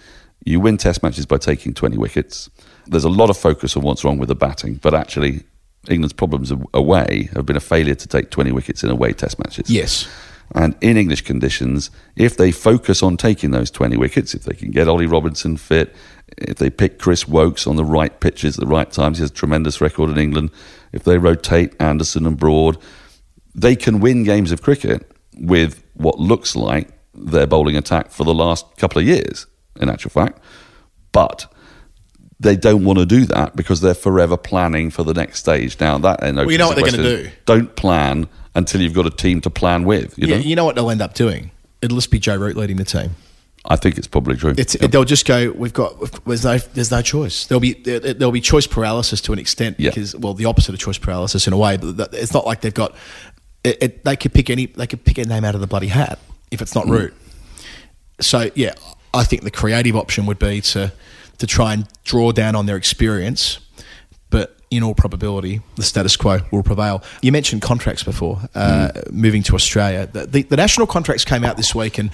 you 0.45 0.59
win 0.59 0.77
test 0.77 1.03
matches 1.03 1.25
by 1.25 1.37
taking 1.37 1.73
20 1.73 1.97
wickets. 1.97 2.49
There's 2.85 3.03
a 3.03 3.09
lot 3.09 3.29
of 3.29 3.37
focus 3.37 3.75
on 3.75 3.83
what's 3.83 4.03
wrong 4.03 4.17
with 4.17 4.29
the 4.29 4.35
batting, 4.35 4.75
but 4.75 4.93
actually 4.93 5.43
England's 5.89 6.13
problems 6.13 6.51
away 6.73 7.29
have 7.33 7.45
been 7.45 7.57
a 7.57 7.61
failure 7.61 7.95
to 7.95 8.07
take 8.07 8.29
20 8.29 8.51
wickets 8.51 8.83
in 8.83 8.89
away 8.89 9.13
test 9.13 9.37
matches. 9.39 9.69
Yes. 9.69 10.07
And 10.55 10.75
in 10.81 10.97
English 10.97 11.21
conditions, 11.21 11.89
if 12.15 12.37
they 12.37 12.51
focus 12.51 13.01
on 13.01 13.17
taking 13.17 13.51
those 13.51 13.71
20 13.71 13.97
wickets, 13.97 14.33
if 14.33 14.43
they 14.43 14.53
can 14.53 14.71
get 14.71 14.87
Ollie 14.87 15.07
Robinson 15.07 15.57
fit, 15.57 15.95
if 16.37 16.57
they 16.57 16.69
pick 16.69 16.99
Chris 16.99 17.27
Woakes 17.27 17.65
on 17.65 17.75
the 17.75 17.85
right 17.85 18.17
pitches 18.19 18.57
at 18.57 18.61
the 18.61 18.67
right 18.67 18.91
times, 18.91 19.17
he 19.17 19.23
has 19.23 19.31
a 19.31 19.33
tremendous 19.33 19.81
record 19.81 20.09
in 20.09 20.17
England. 20.17 20.51
If 20.91 21.03
they 21.03 21.17
rotate 21.17 21.73
Anderson 21.79 22.25
and 22.25 22.37
Broad, 22.37 22.77
they 23.55 23.75
can 23.75 23.99
win 23.99 24.23
games 24.23 24.51
of 24.51 24.61
cricket 24.61 25.11
with 25.37 25.83
what 25.95 26.19
looks 26.19 26.55
like 26.55 26.89
their 27.13 27.47
bowling 27.47 27.75
attack 27.75 28.09
for 28.09 28.23
the 28.23 28.33
last 28.33 28.65
couple 28.77 28.99
of 28.99 29.07
years, 29.07 29.47
in 29.79 29.89
actual 29.89 30.09
fact. 30.09 30.39
But 31.11 31.51
they 32.43 32.55
don't 32.55 32.83
want 32.83 32.99
to 32.99 33.05
do 33.05 33.25
that 33.25 33.55
because 33.55 33.81
they're 33.81 33.93
forever 33.93 34.37
planning 34.37 34.91
for 34.91 35.03
the 35.03 35.13
next 35.13 35.39
stage. 35.39 35.79
Now, 35.79 35.97
that 35.97 36.21
Well, 36.21 36.51
you 36.51 36.57
know 36.57 36.67
what 36.67 36.75
they're 36.77 36.85
gonna 36.91 37.03
do. 37.03 37.29
Don't 37.45 37.75
plan 37.75 38.27
until 38.55 38.81
you've 38.81 38.93
got 38.93 39.07
a 39.07 39.09
team 39.09 39.41
to 39.41 39.49
plan 39.49 39.83
with. 39.83 40.17
You 40.17 40.27
know? 40.27 40.35
Yeah, 40.35 40.41
you 40.41 40.55
know 40.55 40.65
what 40.65 40.75
they'll 40.75 40.91
end 40.91 41.01
up 41.01 41.13
doing? 41.15 41.49
It'll 41.81 41.97
just 41.97 42.11
be 42.11 42.19
Joe 42.19 42.35
Root 42.37 42.55
leading 42.55 42.77
the 42.77 42.85
team. 42.85 43.11
I 43.65 43.77
think 43.77 43.97
it's 43.97 44.07
probably 44.07 44.35
true. 44.35 44.53
It's. 44.57 44.73
They'll 44.73 45.05
just 45.05 45.25
go. 45.25 45.51
We've 45.51 45.73
got. 45.73 45.95
There's 46.25 46.43
no. 46.43 46.57
There's 46.57 46.91
no 46.91 47.01
choice. 47.01 47.45
There'll 47.47 47.61
be. 47.61 47.73
there- 47.73 47.99
There'll 48.13 48.31
be 48.33 48.41
choice 48.41 48.67
paralysis 48.67 49.21
to 49.21 49.33
an 49.33 49.39
extent 49.39 49.79
Yeah. 49.79 49.89
because 49.91 50.15
well, 50.15 50.33
the 50.33 50.45
opposite 50.45 50.73
of 50.73 50.79
choice 50.81 50.97
paralysis 50.97 51.47
in 51.47 51.53
a 51.53 51.57
way. 51.57 51.77
But 51.77 52.13
it's 52.13 52.33
not 52.33 52.45
like 52.45 52.59
they've 52.61 52.73
got. 52.73 52.93
It, 53.63 53.77
it, 53.81 54.03
they 54.03 54.17
could 54.17 54.33
pick 54.33 54.49
any. 54.49 54.65
They 54.65 54.85
could 54.85 55.05
pick 55.05 55.17
a 55.17 55.23
name 55.25 55.45
out 55.45 55.55
of 55.55 55.61
the 55.61 55.67
bloody 55.67 55.87
hat 55.87 56.19
if 56.51 56.61
it's 56.61 56.73
Mm. 56.73 56.75
not 56.75 56.87
Root. 56.89 57.13
So 58.19 58.49
yeah, 58.55 58.73
I 59.13 59.23
think 59.23 59.43
the 59.43 59.51
creative 59.51 59.95
option 59.95 60.25
would 60.25 60.39
be 60.39 60.59
to 60.61 60.91
to 61.43 61.47
try 61.47 61.73
and 61.73 61.85
draw 62.05 62.31
down 62.31 62.55
on 62.55 62.67
their 62.67 62.77
experience, 62.77 63.59
but 64.29 64.55
in 64.71 64.81
all 64.81 64.95
probability, 64.95 65.59
the 65.75 65.83
status 65.83 66.15
quo 66.15 66.39
will 66.53 66.63
prevail. 66.63 67.03
You 67.21 67.33
mentioned 67.33 67.61
contracts 67.61 68.01
before, 68.01 68.39
uh, 68.55 68.93
moving 69.11 69.43
to 69.43 69.53
Australia. 69.53 70.07
The, 70.07 70.25
the, 70.25 70.43
the 70.43 70.55
national 70.55 70.87
contracts 70.87 71.25
came 71.25 71.43
out 71.43 71.57
this 71.57 71.75
week, 71.75 71.97
and 71.97 72.11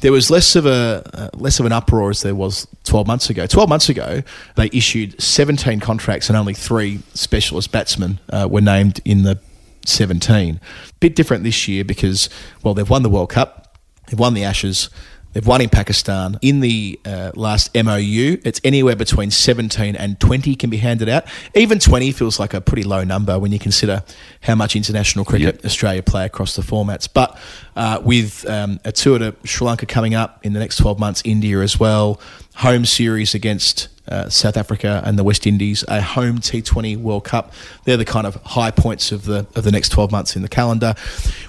there 0.00 0.10
was 0.10 0.32
less 0.32 0.56
of 0.56 0.66
a 0.66 1.08
uh, 1.14 1.28
less 1.34 1.60
of 1.60 1.66
an 1.66 1.70
uproar 1.70 2.10
as 2.10 2.22
there 2.22 2.34
was 2.34 2.66
twelve 2.82 3.06
months 3.06 3.30
ago. 3.30 3.46
Twelve 3.46 3.68
months 3.68 3.88
ago, 3.88 4.24
they 4.56 4.68
issued 4.72 5.22
seventeen 5.22 5.78
contracts, 5.78 6.28
and 6.28 6.36
only 6.36 6.54
three 6.54 6.98
specialist 7.14 7.70
batsmen 7.70 8.18
uh, 8.30 8.48
were 8.50 8.60
named 8.60 9.00
in 9.04 9.22
the 9.22 9.38
seventeen. 9.86 10.58
Bit 10.98 11.14
different 11.14 11.44
this 11.44 11.68
year 11.68 11.84
because 11.84 12.28
well, 12.64 12.74
they've 12.74 12.90
won 12.90 13.04
the 13.04 13.10
World 13.10 13.30
Cup, 13.30 13.78
they've 14.08 14.18
won 14.18 14.34
the 14.34 14.42
Ashes. 14.42 14.90
They've 15.32 15.46
won 15.46 15.60
in 15.60 15.68
Pakistan. 15.68 16.38
In 16.42 16.60
the 16.60 17.00
uh, 17.04 17.32
last 17.34 17.74
MOU, 17.74 18.38
it's 18.44 18.60
anywhere 18.64 18.96
between 18.96 19.30
17 19.30 19.96
and 19.96 20.20
20 20.20 20.54
can 20.56 20.70
be 20.70 20.76
handed 20.76 21.08
out. 21.08 21.24
Even 21.54 21.78
20 21.78 22.12
feels 22.12 22.38
like 22.38 22.54
a 22.54 22.60
pretty 22.60 22.82
low 22.82 23.02
number 23.04 23.38
when 23.38 23.52
you 23.52 23.58
consider 23.58 24.02
how 24.42 24.54
much 24.54 24.76
international 24.76 25.24
cricket 25.24 25.42
Yep. 25.42 25.64
Australia 25.64 26.02
play 26.02 26.24
across 26.24 26.54
the 26.54 26.62
formats. 26.62 27.08
But 27.12 27.38
uh, 27.74 28.00
with 28.02 28.48
um, 28.48 28.78
a 28.84 28.92
tour 28.92 29.18
to 29.18 29.34
Sri 29.44 29.66
Lanka 29.66 29.86
coming 29.86 30.14
up 30.14 30.44
in 30.44 30.52
the 30.52 30.60
next 30.60 30.76
12 30.76 30.98
months, 30.98 31.22
India 31.24 31.60
as 31.60 31.80
well, 31.80 32.20
home 32.56 32.84
series 32.84 33.34
against 33.34 33.88
uh, 34.08 34.28
South 34.28 34.56
Africa 34.56 35.02
and 35.04 35.18
the 35.18 35.24
West 35.24 35.46
Indies, 35.46 35.84
a 35.88 36.00
home 36.00 36.38
T20 36.38 36.96
World 36.96 37.24
Cup. 37.24 37.52
They're 37.84 37.96
the 37.96 38.04
kind 38.04 38.26
of 38.26 38.36
high 38.36 38.70
points 38.70 39.12
of 39.12 39.24
the 39.24 39.46
of 39.54 39.64
the 39.64 39.70
next 39.70 39.90
12 39.90 40.10
months 40.10 40.36
in 40.36 40.42
the 40.42 40.48
calendar, 40.48 40.94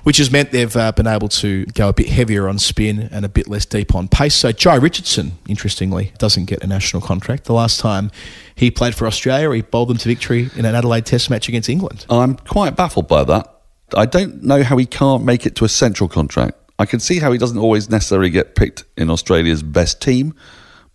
which 0.04 0.18
has 0.18 0.32
meant 0.32 0.52
they've 0.52 0.76
uh, 0.76 0.92
been 0.92 1.08
able 1.08 1.30
to 1.30 1.66
go 1.68 1.90
a 1.90 1.94
bit 1.94 2.10
heavier 2.10 2.48
on 2.48 2.60
spin 2.60 3.10
and 3.12 3.26
a 3.26 3.30
bit 3.30 3.48
less 3.48 3.66
deep 3.66 3.96
on 3.96 4.08
pace. 4.08 4.36
So 4.36 4.52
Jhye 4.52 4.82
Richardson, 4.82 5.34
interestingly, 5.48 6.14
doesn't 6.18 6.46
get 6.46 6.64
a 6.64 6.68
national 6.68 7.02
contract. 7.02 7.46
The 7.46 7.54
last 7.54 7.80
time 7.80 8.12
he 8.56 8.70
played 8.70 8.96
for 8.96 9.08
Australia, 9.08 9.52
he 9.52 9.62
bowled 9.62 9.90
them 9.90 9.98
to 9.98 10.08
victory 10.08 10.50
in 10.56 10.66
an 10.66 10.76
Adelaide 10.76 11.06
Test 11.06 11.30
match 11.30 11.50
against 11.50 11.70
England. 11.70 12.06
I'm 12.10 12.36
quite 12.36 12.76
baffled 12.76 13.08
by 13.08 13.24
that. 13.26 13.50
I 13.96 14.06
don't 14.06 14.44
know 14.44 14.64
how 14.64 14.78
he 14.78 14.86
can't 14.86 15.24
make 15.24 15.46
it 15.46 15.56
to 15.56 15.66
a 15.66 15.70
central 15.70 16.10
contract. 16.10 16.58
I 16.80 16.86
can 16.86 17.00
see 17.00 17.20
how 17.20 17.32
he 17.32 17.38
doesn't 17.38 17.58
always 17.58 17.90
necessarily 17.90 18.30
get 18.30 18.56
picked 18.56 18.84
in 18.98 19.10
Australia's 19.10 19.62
best 19.62 20.02
team, 20.02 20.34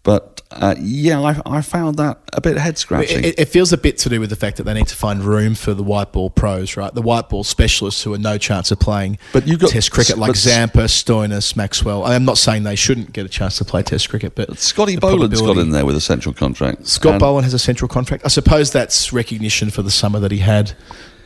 but 0.04 0.40
uh, 0.50 0.74
yeah, 0.80 1.20
I, 1.20 1.40
I 1.44 1.60
found 1.60 1.96
that 1.96 2.18
a 2.32 2.40
bit 2.40 2.56
head 2.56 2.78
scratching. 2.78 3.22
It, 3.24 3.38
it 3.38 3.44
feels 3.46 3.72
a 3.72 3.76
bit 3.76 3.98
to 3.98 4.08
do 4.08 4.18
with 4.20 4.30
the 4.30 4.36
fact 4.36 4.56
that 4.56 4.62
they 4.62 4.72
need 4.72 4.86
to 4.88 4.94
find 4.96 5.22
room 5.22 5.54
for 5.54 5.74
the 5.74 5.82
white 5.82 6.12
ball 6.12 6.30
pros, 6.30 6.76
right? 6.78 6.94
The 6.94 7.02
white 7.02 7.28
ball 7.28 7.44
specialists 7.44 8.02
who 8.02 8.14
are 8.14 8.18
no 8.18 8.38
chance 8.38 8.70
of 8.70 8.80
playing 8.80 9.18
But 9.34 9.46
you've 9.46 9.60
got- 9.60 9.70
Test 9.70 9.90
cricket 9.90 10.16
like 10.16 10.34
Zampa, 10.36 10.84
Stoinis, 10.84 11.54
Maxwell. 11.56 12.04
I'm 12.04 12.24
not 12.24 12.38
saying 12.38 12.62
they 12.62 12.76
shouldn't 12.76 13.12
get 13.12 13.26
a 13.26 13.28
chance 13.28 13.58
to 13.58 13.64
play 13.66 13.82
Test 13.82 14.08
cricket, 14.08 14.34
but 14.34 14.58
Scotty 14.58 14.96
Boland's 14.96 15.42
got 15.42 15.58
in 15.58 15.70
there 15.70 15.84
with 15.84 15.96
a 15.96 16.00
central 16.00 16.32
contract. 16.32 16.86
Scott 16.86 17.20
Boland 17.20 17.44
has 17.44 17.52
a 17.52 17.58
central 17.58 17.88
contract. 17.88 18.24
I 18.24 18.28
suppose 18.28 18.72
that's 18.72 19.12
recognition 19.12 19.68
for 19.68 19.82
the 19.82 19.90
summer 19.90 20.20
that 20.20 20.30
he 20.32 20.38
had. 20.38 20.72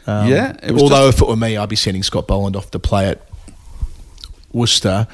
Um, 0.08 0.26
Yeah, 0.28 0.56
although 0.70 1.06
just- 1.06 1.18
if 1.18 1.22
it 1.22 1.28
were 1.28 1.36
me, 1.36 1.56
I'd 1.56 1.68
be 1.68 1.76
sending 1.76 2.02
Scott 2.02 2.26
Boland 2.26 2.56
off 2.56 2.72
to 2.72 2.80
play 2.80 3.06
at 3.08 3.20
Worcester 4.52 5.06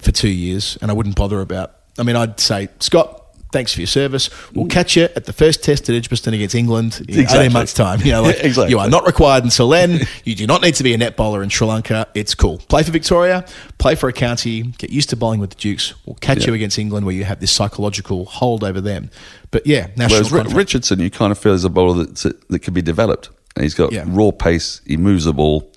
for 0.00 0.10
two 0.10 0.28
years, 0.28 0.76
and 0.82 0.90
I 0.90 0.94
wouldn't 0.94 1.14
bother 1.14 1.40
about. 1.40 1.76
I 1.98 2.02
mean, 2.04 2.16
I'd 2.16 2.38
say 2.40 2.68
Scott. 2.80 3.18
Thanks 3.52 3.74
for 3.74 3.80
your 3.80 3.86
service. 3.86 4.30
We'll 4.54 4.64
catch 4.64 4.96
you 4.96 5.02
at 5.14 5.26
the 5.26 5.32
first 5.34 5.62
test 5.62 5.86
at 5.90 5.94
Edgbaston 5.94 6.32
against 6.32 6.54
England 6.54 7.02
in 7.06 7.20
Exactly. 7.20 7.40
18 7.40 7.52
months' 7.52 7.74
time. 7.74 8.00
You 8.00 8.12
know, 8.12 8.22
like, 8.22 8.38
Exactly. 8.40 8.70
you 8.70 8.78
are 8.78 8.88
not 8.88 9.04
required 9.04 9.44
until 9.44 9.68
then. 9.68 10.06
You 10.24 10.34
do 10.34 10.46
not 10.46 10.62
need 10.62 10.74
to 10.76 10.82
be 10.82 10.94
a 10.94 10.96
net 10.96 11.18
bowler 11.18 11.42
in 11.42 11.50
Sri 11.50 11.66
Lanka. 11.66 12.06
It's 12.14 12.34
cool. 12.34 12.56
Play 12.70 12.82
for 12.82 12.92
Victoria, 12.92 13.44
play 13.76 13.94
for 13.94 14.08
a 14.08 14.12
county, 14.14 14.62
get 14.78 14.88
used 14.88 15.10
to 15.10 15.16
bowling 15.16 15.38
with 15.38 15.50
the 15.50 15.56
Dukes. 15.56 15.92
We'll 16.06 16.16
catch 16.22 16.38
Yeah. 16.38 16.46
you 16.46 16.54
against 16.54 16.78
England 16.78 17.04
where 17.04 17.14
you 17.14 17.24
have 17.24 17.40
this 17.40 17.52
psychological 17.52 18.24
hold 18.24 18.64
over 18.64 18.80
them. 18.80 19.10
But 19.50 19.66
yeah, 19.66 19.88
national 19.98 20.20
Whereas 20.20 20.28
contract. 20.30 20.56
Richardson, 20.56 21.00
you 21.00 21.10
kind 21.10 21.30
of 21.30 21.36
feel 21.36 21.52
is 21.52 21.64
a 21.66 21.68
bowler 21.68 22.04
that 22.06 22.34
that 22.48 22.60
can 22.60 22.72
be 22.72 22.80
developed. 22.80 23.28
And 23.54 23.64
he's 23.64 23.74
got 23.74 23.92
Yeah. 23.92 24.04
raw 24.06 24.30
pace. 24.30 24.80
He 24.86 24.96
moves 24.96 25.26
the 25.26 25.34
ball. 25.34 25.70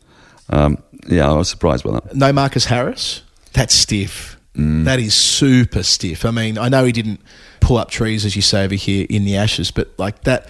Um, 0.50 0.78
yeah, 1.10 1.30
I 1.30 1.34
was 1.34 1.50
surprised 1.50 1.84
by 1.84 1.92
that. 1.92 2.16
no 2.16 2.32
Marcus 2.32 2.64
Harris. 2.64 3.22
That's 3.52 3.76
stiff. 3.76 4.35
That 4.56 5.00
is 5.00 5.14
super 5.14 5.84
stiff. 5.84 6.26
I 6.26 6.32
mean, 6.32 6.58
I 6.58 6.70
know 6.70 6.86
he 6.86 6.92
didn't 6.92 7.20
pull 7.60 7.78
up 7.78 7.90
trees, 7.90 8.26
as 8.26 8.36
you 8.36 8.42
say 8.42 8.64
over 8.64 8.76
here, 8.76 9.06
in 9.10 9.26
the 9.26 9.36
Ashes, 9.36 9.72
but 9.72 9.90
like 9.98 10.24
that 10.24 10.48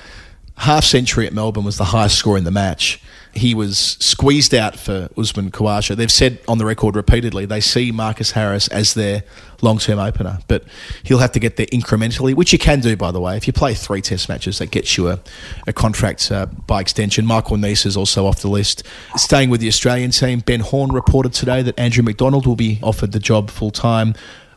half 0.58 0.84
century 0.84 1.26
at 1.26 1.34
Melbourne 1.34 1.64
was 1.64 1.78
the 1.78 1.86
highest 1.86 2.18
score 2.18 2.38
in 2.38 2.44
the 2.44 2.52
match. 2.52 3.02
He 3.36 3.54
was 3.54 3.98
squeezed 4.00 4.54
out 4.54 4.78
for 4.78 5.10
Usman 5.18 5.52
Khawaja. 5.52 5.96
They've 5.96 6.12
said 6.12 6.40
on 6.48 6.58
the 6.58 6.66
record 6.66 6.96
repeatedly 6.96 7.46
they 7.46 7.60
see 7.60 7.92
Marcus 7.92 8.32
Harris 8.32 8.68
as 8.70 8.94
their 8.94 9.24
long 9.62 9.78
term 9.78 10.00
opener, 10.00 10.40
but 10.48 10.64
he'll 11.04 11.20
have 11.20 11.34
to 11.34 11.40
get 11.40 11.58
there 11.58 11.66
incrementally, 11.68 12.34
which 12.34 12.54
you 12.54 12.60
can 12.60 12.80
do, 12.80 12.96
by 12.96 13.12
the 13.12 13.20
way. 13.20 13.36
If 13.36 13.48
you 13.48 13.54
play 13.54 13.74
three 13.74 14.02
test 14.02 14.30
matches, 14.30 14.60
that 14.60 14.72
gets 14.72 14.98
you 14.98 15.10
a, 15.10 15.20
a 15.68 15.74
contract 15.74 16.32
uh, 16.32 16.46
by 16.46 16.82
extension. 16.82 17.26
Michael 17.26 17.58
Neser 17.58 17.88
is 17.88 17.98
also 17.98 18.26
off 18.26 18.42
the 18.42 18.48
list. 18.48 18.84
Staying 19.16 19.50
with 19.50 19.60
the 19.60 19.68
Australian 19.68 20.12
team, 20.12 20.40
Ben 20.40 20.62
Horne 20.62 20.94
reported 20.94 21.34
today 21.34 21.62
that 21.62 21.78
Andrew 21.78 22.04
McDonald 22.04 22.48
will 22.48 22.56
be 22.56 22.80
offered 22.82 23.12
the 23.12 23.20
job 23.20 23.50
full 23.50 23.72
time 23.72 24.16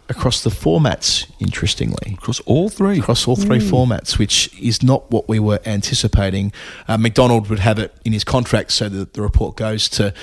across 0.09 0.43
the 0.43 0.51
formats, 0.51 1.31
interestingly 1.39 2.15
Across 2.15 2.41
all 2.41 2.69
three. 2.69 2.99
across 2.99 3.29
all 3.29 3.37
three 3.37 3.59
formats, 3.59 4.19
which 4.19 4.51
is 4.59 4.83
not 4.83 5.11
what 5.11 5.29
we 5.29 5.39
were 5.39 5.61
anticipating. 5.67 6.53
Uh, 6.87 6.97
McDonald 6.97 7.49
would 7.51 7.59
have 7.59 7.79
it 7.79 7.95
in 8.05 8.13
his 8.13 8.25
contract 8.25 8.73
so 8.73 8.89
that 8.89 9.13
the 9.13 9.23
report 9.23 9.57
goes 9.57 9.89
to 9.91 10.15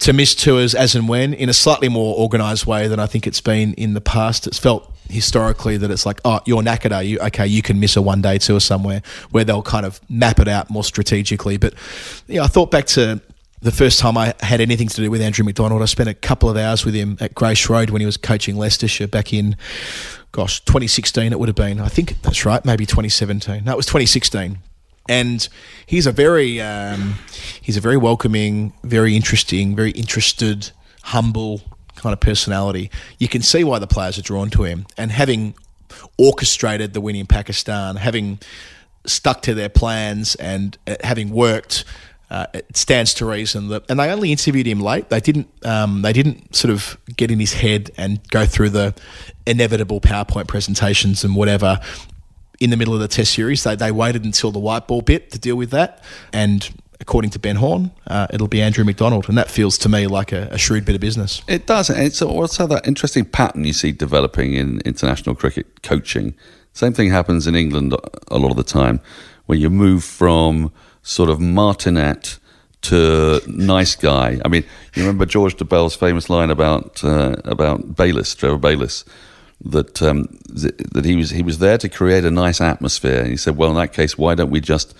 to 0.00 0.14
miss 0.14 0.34
tours 0.34 0.74
as 0.74 0.94
and 0.94 1.08
when 1.08 1.34
in 1.34 1.50
a 1.50 1.52
slightly 1.52 1.88
more 1.88 2.16
organised 2.16 2.66
way 2.66 2.88
than 2.88 2.98
I 2.98 3.04
think 3.04 3.26
it's 3.26 3.42
been 3.42 3.74
in 3.74 3.92
the 3.92 4.00
past. 4.00 4.46
It's 4.46 4.58
felt 4.58 4.90
historically 5.10 5.76
that 5.76 5.90
it's 5.90 6.06
like, 6.06 6.20
oh, 6.24 6.40
you're 6.46 6.62
knackered, 6.62 6.94
are 6.94 7.02
you? 7.02 7.18
Okay, 7.18 7.46
you 7.46 7.60
can 7.60 7.78
miss 7.78 7.96
a 7.96 8.02
one 8.02 8.22
day 8.22 8.38
tour 8.38 8.60
somewhere 8.60 9.02
where 9.30 9.44
they'll 9.44 9.62
kind 9.62 9.84
of 9.84 10.00
map 10.08 10.38
it 10.38 10.48
out 10.48 10.70
more 10.70 10.84
strategically. 10.84 11.58
But 11.58 11.74
yeah, 12.26 12.42
I 12.42 12.46
thought 12.46 12.70
back 12.70 12.86
to 12.86 13.20
the 13.62 13.72
first 13.72 13.98
time 13.98 14.16
I 14.16 14.34
had 14.40 14.60
anything 14.60 14.88
to 14.88 14.96
do 14.96 15.10
with 15.10 15.20
Andrew 15.20 15.44
McDonald, 15.44 15.82
I 15.82 15.84
spent 15.84 16.08
a 16.08 16.14
couple 16.14 16.48
of 16.48 16.56
hours 16.56 16.84
with 16.84 16.94
him 16.94 17.18
at 17.20 17.34
Grace 17.34 17.68
Road 17.68 17.90
when 17.90 18.00
he 18.00 18.06
was 18.06 18.16
coaching 18.16 18.56
Leicestershire 18.56 19.08
back 19.08 19.32
in, 19.32 19.56
gosh, 20.32 20.60
2016 20.60 21.32
it 21.32 21.38
would 21.38 21.48
have 21.48 21.56
been. 21.56 21.78
I 21.78 21.88
think 21.88 22.22
that's 22.22 22.46
right, 22.46 22.64
maybe 22.64 22.86
2017. 22.86 23.64
No, 23.64 23.72
it 23.72 23.76
was 23.76 23.86
2016. 23.86 24.58
And 25.08 25.48
he's 25.86 26.06
a 26.06 26.12
very, 26.12 26.60
um, 26.60 27.14
he's 27.60 27.76
a 27.76 27.80
very 27.80 27.96
welcoming, 27.96 28.72
very 28.82 29.14
interesting, 29.14 29.76
very 29.76 29.90
interested, 29.90 30.70
humble 31.02 31.60
kind 31.96 32.12
of 32.12 32.20
personality. 32.20 32.90
You 33.18 33.28
can 33.28 33.42
see 33.42 33.64
why 33.64 33.78
the 33.78 33.86
players 33.86 34.18
are 34.18 34.22
drawn 34.22 34.50
to 34.50 34.62
him. 34.62 34.86
And 34.96 35.10
having 35.10 35.54
orchestrated 36.16 36.94
the 36.94 37.00
win 37.00 37.16
in 37.16 37.26
Pakistan, 37.26 37.96
having 37.96 38.38
stuck 39.04 39.42
to 39.42 39.54
their 39.54 39.68
plans 39.68 40.34
and 40.36 40.78
uh, 40.86 40.96
having 41.02 41.30
worked, 41.30 41.84
uh, 42.30 42.46
it 42.54 42.76
stands 42.76 43.12
to 43.14 43.26
reason 43.26 43.68
that. 43.68 43.84
And 43.88 43.98
they 43.98 44.10
only 44.10 44.30
interviewed 44.30 44.66
him 44.66 44.80
late. 44.80 45.08
They 45.08 45.20
didn't. 45.20 45.48
Um, 45.64 46.02
they 46.02 46.12
didn't 46.12 46.54
sort 46.54 46.72
of 46.72 46.96
get 47.16 47.30
in 47.30 47.40
his 47.40 47.52
head 47.52 47.90
and 47.96 48.20
go 48.28 48.46
through 48.46 48.70
the 48.70 48.94
inevitable 49.46 50.00
PowerPoint 50.00 50.46
presentations 50.46 51.24
and 51.24 51.34
whatever 51.34 51.80
in 52.60 52.70
the 52.70 52.76
middle 52.76 52.94
of 52.94 53.00
the 53.00 53.08
Test 53.08 53.34
series. 53.34 53.64
They 53.64 53.74
they 53.74 53.90
waited 53.90 54.24
until 54.24 54.52
the 54.52 54.60
white 54.60 54.86
ball 54.86 55.02
bit 55.02 55.32
to 55.32 55.38
deal 55.38 55.56
with 55.56 55.70
that. 55.70 56.04
And 56.32 56.70
according 57.00 57.30
to 57.30 57.38
Ben 57.38 57.56
Horne, 57.56 57.90
uh, 58.06 58.28
it'll 58.32 58.46
be 58.46 58.62
Andrew 58.62 58.84
McDonald, 58.84 59.28
and 59.28 59.36
that 59.36 59.50
feels 59.50 59.76
to 59.78 59.88
me 59.88 60.06
like 60.06 60.32
a, 60.32 60.48
a 60.52 60.58
shrewd 60.58 60.84
bit 60.84 60.94
of 60.94 61.00
business. 61.00 61.42
It 61.48 61.66
does. 61.66 61.90
And 61.90 62.00
it's 62.00 62.22
also 62.22 62.66
that 62.68 62.86
interesting 62.86 63.24
pattern 63.24 63.64
you 63.64 63.72
see 63.72 63.90
developing 63.90 64.54
in 64.54 64.80
international 64.82 65.34
cricket 65.34 65.82
coaching. 65.82 66.34
Same 66.74 66.92
thing 66.92 67.10
happens 67.10 67.48
in 67.48 67.56
England 67.56 67.94
a 68.28 68.38
lot 68.38 68.52
of 68.52 68.56
the 68.56 68.62
time, 68.62 69.00
where 69.46 69.58
you 69.58 69.68
move 69.68 70.04
from 70.04 70.70
sort 71.02 71.30
of 71.30 71.40
martinet 71.40 72.38
to 72.82 73.40
nice 73.46 73.94
guy. 73.94 74.40
I 74.44 74.48
mean, 74.48 74.64
you 74.94 75.02
remember 75.02 75.26
George 75.26 75.56
Dobell's 75.56 75.94
famous 75.94 76.30
line 76.30 76.50
about 76.50 77.02
uh, 77.04 77.36
about 77.44 77.94
Bayliss, 77.96 78.34
Trevor 78.34 78.58
Bayliss, 78.58 79.04
that 79.64 80.00
um, 80.02 80.38
th- 80.58 80.74
that 80.92 81.04
he 81.04 81.16
was 81.16 81.30
he 81.30 81.42
was 81.42 81.58
there 81.58 81.78
to 81.78 81.88
create 81.88 82.24
a 82.24 82.30
nice 82.30 82.60
atmosphere. 82.60 83.20
And 83.20 83.28
he 83.28 83.36
said, 83.36 83.56
"Well, 83.56 83.70
in 83.70 83.76
that 83.76 83.92
case, 83.92 84.16
why 84.16 84.34
don't 84.34 84.50
we 84.50 84.60
just 84.60 84.94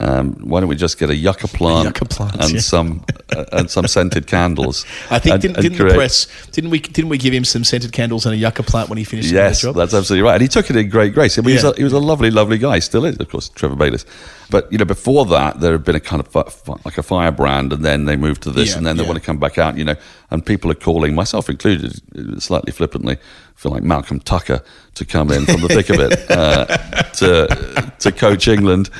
um, 0.00 0.32
why 0.42 0.60
don't 0.60 0.68
we 0.68 0.76
just 0.76 0.98
get 0.98 1.10
a 1.10 1.14
yucca 1.14 1.48
plant, 1.58 1.86
yucca 1.86 2.04
plant, 2.04 2.36
and 2.36 2.52
yeah. 2.54 2.60
some 2.60 3.04
uh, 3.34 3.44
and 3.52 3.70
some 3.70 3.86
scented 3.86 4.26
candles?" 4.26 4.84
I 5.10 5.18
think 5.18 5.34
and- 5.34 5.42
didn't, 5.42 5.60
didn't 5.62 5.78
the 5.88 5.94
press 5.94 6.26
didn't 6.52 6.70
we 6.70 6.80
didn't 6.80 7.08
we 7.08 7.18
give 7.18 7.32
him 7.32 7.44
some 7.44 7.64
scented 7.64 7.92
candles 7.92 8.26
and 8.26 8.34
a 8.34 8.38
yucca 8.38 8.62
plant 8.62 8.88
when 8.88 8.98
he 8.98 9.04
finished 9.04 9.30
Yes, 9.30 9.62
job? 9.62 9.74
that's 9.76 9.94
absolutely 9.94 10.22
right. 10.26 10.34
And 10.34 10.42
he 10.42 10.48
took 10.48 10.68
it 10.70 10.76
in 10.76 10.88
great 10.90 11.14
grace. 11.14 11.38
I 11.38 11.42
mean, 11.42 11.50
he, 11.50 11.54
was 11.54 11.64
a, 11.64 11.72
he 11.76 11.84
was 11.84 11.92
a 11.92 11.98
lovely, 11.98 12.30
lovely 12.30 12.58
guy. 12.58 12.78
Still 12.80 13.04
is, 13.04 13.16
of 13.18 13.28
course, 13.28 13.48
Trevor 13.50 13.76
Bayliss. 13.76 14.04
But 14.50 14.70
you 14.70 14.78
know, 14.78 14.84
before 14.84 15.24
that, 15.26 15.60
there 15.60 15.72
had 15.72 15.84
been 15.84 15.96
a 15.96 16.00
kind 16.00 16.20
of 16.20 16.28
fi- 16.28 16.42
fi- 16.44 16.80
like 16.84 16.98
a 16.98 17.02
firebrand, 17.02 17.72
and 17.72 17.84
then 17.84 18.04
they 18.04 18.16
moved 18.16 18.42
to 18.42 18.50
this, 18.52 18.70
Yeah, 18.70 18.76
and 18.78 18.86
then 18.86 18.96
they 18.96 19.02
yeah. 19.02 19.08
want 19.08 19.18
to 19.20 19.24
come 19.26 19.38
back 19.38 19.58
out. 19.58 19.76
You 19.76 19.84
know, 19.84 19.96
and 20.30 20.44
people 20.44 20.70
are 20.70 20.74
calling, 20.74 21.14
myself 21.14 21.48
included, 21.48 22.42
slightly 22.42 22.72
flippantly, 22.72 23.16
for 23.54 23.70
like 23.70 23.82
Malcolm 23.82 24.20
Tucker 24.20 24.60
to 24.94 25.04
come 25.04 25.30
in 25.30 25.46
from 25.46 25.62
the 25.62 25.68
thick 25.68 25.88
of 25.88 25.98
it 25.98 26.30
uh, 26.36 26.66
to 27.12 27.92
to 27.98 28.12
coach 28.12 28.48
England, 28.48 28.90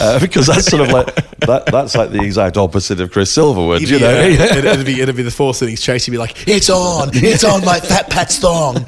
uh, 0.00 0.18
because 0.20 0.46
that's 0.46 0.66
sort 0.66 0.82
of 0.82 0.88
like 0.88 1.14
that. 1.40 1.66
That's 1.66 1.94
like 1.94 2.10
the 2.10 2.22
exact 2.22 2.56
opposite 2.56 3.00
of 3.00 3.10
Chris 3.10 3.36
Silverwood. 3.36 3.80
You 3.80 3.98
know, 3.98 4.10
Yeah, 4.10 4.44
it'd, 4.56 4.64
it'd 4.64 4.86
be 4.86 5.00
it'd 5.00 5.16
be 5.16 5.22
the 5.22 5.30
fourth 5.30 5.62
innings 5.62 5.82
chase. 5.82 6.06
He'd 6.06 6.12
be 6.12 6.18
like, 6.18 6.48
"It's 6.48 6.70
on, 6.70 7.10
it's 7.12 7.44
on, 7.44 7.64
my 7.64 7.80
fat 7.80 8.08
Pat's 8.08 8.38
thong." 8.38 8.76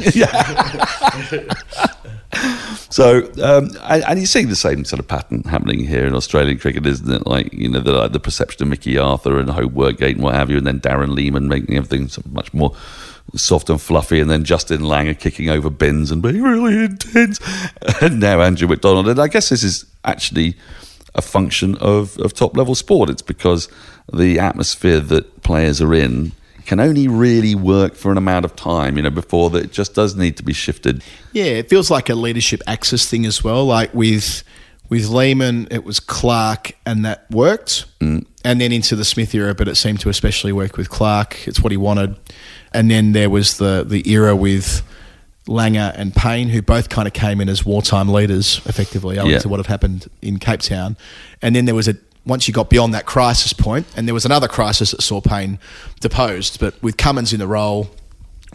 So, 2.91 3.19
um, 3.43 3.71
and, 3.83 4.03
and 4.05 4.19
you 4.19 4.27
see 4.27 4.45
the 4.45 4.57
same 4.57 4.85
sort 4.85 4.99
of 4.99 5.09
pattern 5.09 5.43
happening 5.43 5.85
here 5.85 6.07
in 6.07 6.15
Australian 6.15 6.59
cricket, 6.59 6.87
isn't 6.87 7.11
it? 7.11 7.27
Like, 7.27 7.53
you 7.53 7.69
know, 7.69 7.81
the, 7.81 7.93
like 7.93 8.13
the 8.13 8.21
perception 8.21 8.63
of 8.63 8.69
Mickey 8.71 8.97
Arthur 8.97 9.39
and 9.39 9.51
Homeworkgate 9.51 10.15
and 10.15 10.23
what 10.23 10.35
have 10.35 10.51
you, 10.51 10.57
and 10.57 10.67
then 10.67 10.81
Darren 10.81 11.15
Lehmann 11.15 11.49
making 11.49 11.77
everything 11.77 12.09
so 12.09 12.23
much 12.31 12.55
more 12.55 12.75
soft 13.37 13.69
and 13.69 13.81
fluffy, 13.81 14.21
and 14.21 14.31
then 14.31 14.43
Justin 14.43 14.81
Langer 14.81 15.19
kicking 15.19 15.51
over 15.51 15.69
bins 15.69 16.11
and 16.11 16.23
being 16.23 16.43
really 16.43 16.83
intense, 16.85 17.41
and 18.01 18.21
now 18.21 18.41
Andrew 18.41 18.69
McDonald. 18.69 19.09
And 19.09 19.21
I 19.21 19.29
guess 19.29 19.51
this 19.51 19.63
is 19.63 19.85
actually 20.05 20.57
a 21.15 21.21
function 21.21 21.77
of, 21.77 22.19
of 22.19 22.33
top 22.33 22.57
level 22.57 22.75
sport. 22.75 23.11
It's 23.11 23.23
because 23.23 23.69
the 24.13 24.39
atmosphere 24.39 25.01
that 25.01 25.43
players 25.43 25.83
are 25.83 25.93
in 25.93 26.33
can 26.69 26.79
only 26.81 27.09
really 27.09 27.55
work 27.55 27.95
for 27.95 28.13
an 28.13 28.19
amount 28.19 28.45
of 28.45 28.55
time, 28.55 28.97
you 28.97 29.03
know, 29.03 29.11
before 29.11 29.49
that 29.51 29.65
it 29.65 29.73
just 29.73 29.95
does 29.95 30.15
need 30.15 30.37
to 30.37 30.43
be 30.43 30.53
shifted. 30.53 31.03
Yeah, 31.33 31.45
it 31.45 31.69
feels 31.71 31.91
like 31.91 32.11
a 32.11 32.15
leadership 32.15 32.61
access 32.67 33.07
thing 33.07 33.25
as 33.27 33.43
well. 33.43 33.65
Like 33.65 33.93
with 33.95 34.45
with 34.91 35.09
Lehmann, 35.09 35.67
it 35.71 35.85
was 35.85 35.99
Clarke, 35.99 36.73
and 36.87 37.05
that 37.05 37.31
worked. 37.31 37.87
Mm. 38.01 38.27
And 38.45 38.61
then 38.61 38.71
into 38.73 38.97
the 38.97 39.05
Smith 39.05 39.35
era, 39.35 39.55
but 39.55 39.67
it 39.69 39.75
seemed 39.77 40.01
to 40.01 40.09
especially 40.09 40.53
work 40.53 40.77
with 40.77 40.89
Clarke. 40.89 41.49
It's 41.49 41.61
what 41.61 41.73
he 41.73 41.77
wanted. 41.79 42.17
And 42.73 42.91
then 42.91 43.13
there 43.13 43.31
was 43.31 43.57
the 43.57 43.85
the 43.87 44.09
era 44.11 44.37
with 44.37 44.83
Langer 45.47 45.93
and 45.97 46.15
Paine, 46.15 46.49
who 46.51 46.61
both 46.61 46.91
kind 46.91 47.09
of 47.09 47.15
came 47.15 47.41
in 47.41 47.49
as 47.49 47.65
wartime 47.65 48.09
leaders, 48.11 48.61
effectively, 48.67 49.19
owing 49.19 49.31
Yeah. 49.33 49.39
to 49.39 49.49
what 49.49 49.59
had 49.59 49.67
happened 49.67 50.07
in 50.21 50.39
Cape 50.39 50.61
Town. 50.61 50.97
And 51.41 51.57
then 51.57 51.65
there 51.65 51.75
was 51.75 51.89
a 51.89 51.97
once 52.29 52.47
you 52.47 52.55
got 52.55 52.71
beyond 52.71 52.95
that 52.95 53.07
crisis 53.07 53.53
point, 53.53 53.87
and 53.97 54.07
there 54.07 54.15
was 54.15 54.27
another 54.27 54.47
crisis 54.47 54.93
that 54.93 55.03
saw 55.03 55.21
Paine 55.21 55.59
deposed. 56.01 56.61
But 56.61 56.81
with 56.83 56.97
Cummins 56.97 57.33
in 57.33 57.41
the 57.41 57.49
role, 57.49 57.91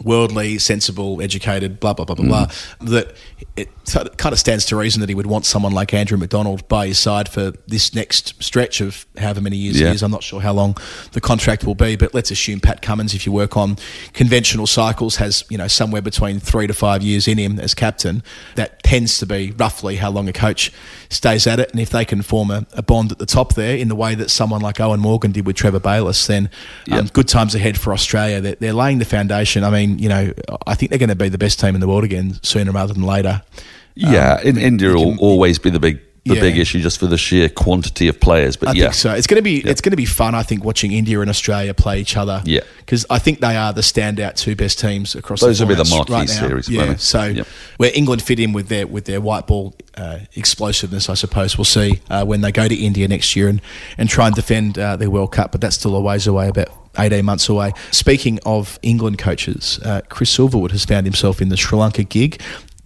worldly, 0.02 0.58
sensible, 0.58 1.22
educated, 1.22 1.78
blah 1.80 1.92
blah 1.92 2.04
blah 2.04 2.14
blah 2.16 2.26
blah, 2.26 2.46
that 2.80 3.14
it 3.56 3.68
kind 4.16 4.32
of 4.32 4.38
stands 4.38 4.64
to 4.66 4.76
reason 4.76 5.00
that 5.00 5.08
he 5.08 5.14
would 5.14 5.26
want 5.26 5.44
someone 5.44 5.72
like 5.72 5.94
Andrew 5.94 6.16
McDonald 6.18 6.66
by 6.66 6.86
his 6.88 6.98
side 6.98 7.28
for 7.28 7.52
this 7.68 7.94
next 7.94 8.42
stretch 8.42 8.80
of 8.80 9.06
however 9.18 9.40
many 9.40 9.56
years 9.56 9.78
Yeah. 9.80 9.88
it 9.90 9.94
is. 9.96 10.02
I'm 10.02 10.10
not 10.10 10.22
sure 10.24 10.40
how 10.40 10.52
long 10.52 10.76
the 11.12 11.20
contract 11.20 11.64
will 11.64 11.74
be, 11.76 11.94
but 11.94 12.14
let's 12.14 12.30
assume 12.30 12.58
Pat 12.60 12.82
Cummins, 12.82 13.14
if 13.14 13.26
you 13.26 13.32
work 13.32 13.56
on 13.56 13.76
conventional 14.12 14.66
cycles, 14.66 15.16
has 15.16 15.44
you 15.48 15.58
know 15.58 15.68
somewhere 15.68 16.02
between 16.02 16.40
three 16.40 16.66
to 16.66 16.74
five 16.74 17.02
years 17.02 17.28
in 17.28 17.38
him 17.38 17.60
as 17.60 17.74
captain. 17.74 18.22
That 18.56 18.82
tends 18.82 19.18
to 19.18 19.26
be 19.26 19.52
roughly 19.56 19.96
how 19.96 20.10
long 20.10 20.28
a 20.28 20.32
coach 20.32 20.72
stays 21.10 21.46
at 21.46 21.60
it, 21.60 21.70
and 21.70 21.80
if 21.80 21.90
they 21.90 22.04
can 22.04 22.22
form 22.22 22.50
a, 22.50 22.66
a 22.72 22.82
bond 22.82 23.12
at 23.12 23.18
the 23.18 23.26
top 23.26 23.54
there 23.54 23.76
in 23.76 23.88
the 23.88 23.94
way 23.96 24.14
that 24.16 24.30
someone 24.30 24.60
like 24.60 24.76
Eoin 24.76 24.98
Morgan 24.98 25.30
did 25.32 25.46
with 25.46 25.56
Trevor 25.56 25.80
Bayliss, 25.80 26.26
then 26.26 26.50
um, 26.90 27.04
Yep. 27.04 27.12
good 27.12 27.28
times 27.28 27.54
ahead 27.54 27.78
for 27.78 27.92
Australia. 27.92 28.40
They're, 28.40 28.56
they're 28.56 28.72
laying 28.72 28.98
the 28.98 29.04
foundation. 29.04 29.62
I 29.64 29.70
mean, 29.70 29.83
you 29.84 30.08
know, 30.08 30.32
I 30.66 30.74
think 30.74 30.90
they're 30.90 30.98
going 30.98 31.08
to 31.08 31.16
be 31.16 31.28
the 31.28 31.38
best 31.38 31.60
team 31.60 31.74
in 31.74 31.80
the 31.80 31.88
world 31.88 32.04
again 32.04 32.38
sooner 32.42 32.72
rather 32.72 32.92
than 32.92 33.02
later. 33.02 33.42
Yeah, 33.94 34.34
um, 34.34 34.46
in 34.46 34.58
India 34.58 34.92
will 34.92 35.18
always 35.20 35.58
be 35.58 35.70
the 35.70 35.78
big 35.78 36.00
the 36.26 36.36
Yeah. 36.36 36.40
big 36.40 36.56
issue 36.58 36.80
just 36.80 36.98
for 36.98 37.06
the 37.06 37.18
sheer 37.18 37.48
quantity 37.50 38.08
of 38.08 38.18
players. 38.18 38.56
But 38.56 38.70
I 38.70 38.72
yeah, 38.72 38.82
think 38.84 38.94
so. 38.94 39.12
It's 39.12 39.26
going 39.26 39.36
to 39.36 39.42
be 39.42 39.58
it's 39.58 39.80
going 39.82 39.90
to 39.90 39.96
be 39.96 40.06
fun. 40.06 40.34
I 40.34 40.42
think 40.42 40.64
watching 40.64 40.92
India 40.92 41.20
and 41.20 41.28
Australia 41.28 41.74
play 41.74 42.00
each 42.00 42.16
other. 42.16 42.40
Yeah. 42.44 42.60
because 42.78 43.04
I 43.10 43.18
think 43.18 43.40
they 43.40 43.56
are 43.56 43.72
the 43.74 43.82
standout 43.82 44.34
two 44.36 44.56
best 44.56 44.78
teams 44.78 45.14
across. 45.14 45.40
Those 45.40 45.58
the 45.58 45.66
will 45.66 45.76
be 45.76 45.82
the 45.82 45.88
marquee 45.90 46.12
right 46.12 46.28
series, 46.28 46.68
Yeah, 46.68 46.96
so 46.96 47.24
Yep. 47.24 47.46
where 47.76 47.90
England 47.94 48.22
fit 48.22 48.40
in 48.40 48.52
with 48.54 48.68
their 48.68 48.86
with 48.86 49.04
their 49.04 49.20
white 49.20 49.46
ball 49.46 49.74
uh, 49.96 50.20
explosiveness, 50.34 51.08
I 51.10 51.14
suppose 51.14 51.58
we'll 51.58 51.64
see 51.66 52.00
uh, 52.10 52.24
when 52.24 52.40
they 52.40 52.52
go 52.52 52.68
to 52.68 52.74
India 52.74 53.06
next 53.08 53.36
year 53.36 53.48
and 53.48 53.60
and 53.98 54.08
try 54.08 54.26
and 54.26 54.34
defend 54.34 54.78
uh, 54.78 54.96
their 54.96 55.10
World 55.10 55.32
Cup. 55.32 55.52
But 55.52 55.60
that's 55.60 55.76
still 55.76 55.94
a 55.94 56.00
ways 56.00 56.26
away, 56.26 56.48
about. 56.48 56.68
18 56.96 57.24
months 57.24 57.48
away. 57.48 57.72
Speaking 57.90 58.38
of 58.46 58.78
England 58.82 59.18
coaches, 59.18 59.80
uh, 59.84 60.02
Chris 60.08 60.30
Silverwood 60.38 60.70
has 60.70 60.84
found 60.84 61.06
himself 61.06 61.42
in 61.42 61.48
the 61.48 61.56
Sri 61.56 61.76
Lanka 61.76 62.04
gig. 62.04 62.40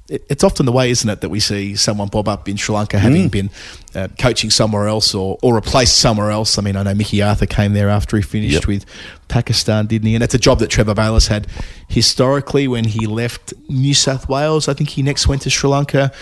It- 0.08 0.24
It's 0.30 0.42
often 0.44 0.64
the 0.66 0.72
way, 0.72 0.90
isn't 0.90 1.08
it, 1.08 1.20
that 1.20 1.28
we 1.28 1.38
see 1.40 1.76
someone 1.76 2.08
bob 2.08 2.28
up 2.28 2.48
in 2.48 2.56
Sri 2.56 2.74
Lanka 2.74 2.98
having 2.98 3.28
Mm. 3.28 3.30
been 3.30 3.50
uh, 3.94 4.08
coaching 4.18 4.48
somewhere 4.50 4.88
else 4.88 5.14
or, 5.14 5.38
or 5.42 5.54
replaced 5.54 5.98
somewhere 5.98 6.30
else. 6.30 6.58
I 6.58 6.62
mean, 6.62 6.76
I 6.76 6.82
know 6.82 6.94
Mickey 6.94 7.20
Arthur 7.22 7.46
came 7.46 7.72
there 7.74 7.90
after 7.90 8.16
he 8.16 8.22
finished 8.22 8.54
Yep. 8.54 8.66
with 8.66 8.84
Pakistan, 9.28 9.86
didn't 9.86 10.08
he? 10.08 10.14
And 10.14 10.24
it's 10.24 10.34
a 10.34 10.38
job 10.38 10.60
that 10.60 10.68
Trevor 10.70 10.94
Bayliss 10.94 11.26
had 11.28 11.46
historically 11.88 12.68
when 12.68 12.84
he 12.84 13.06
left 13.06 13.52
New 13.68 13.94
South 13.94 14.28
Wales. 14.28 14.68
I 14.68 14.74
think 14.74 14.90
he 14.90 15.02
next 15.02 15.26
went 15.28 15.42
to 15.42 15.50
Sri 15.50 15.68
Lanka. 15.68 16.12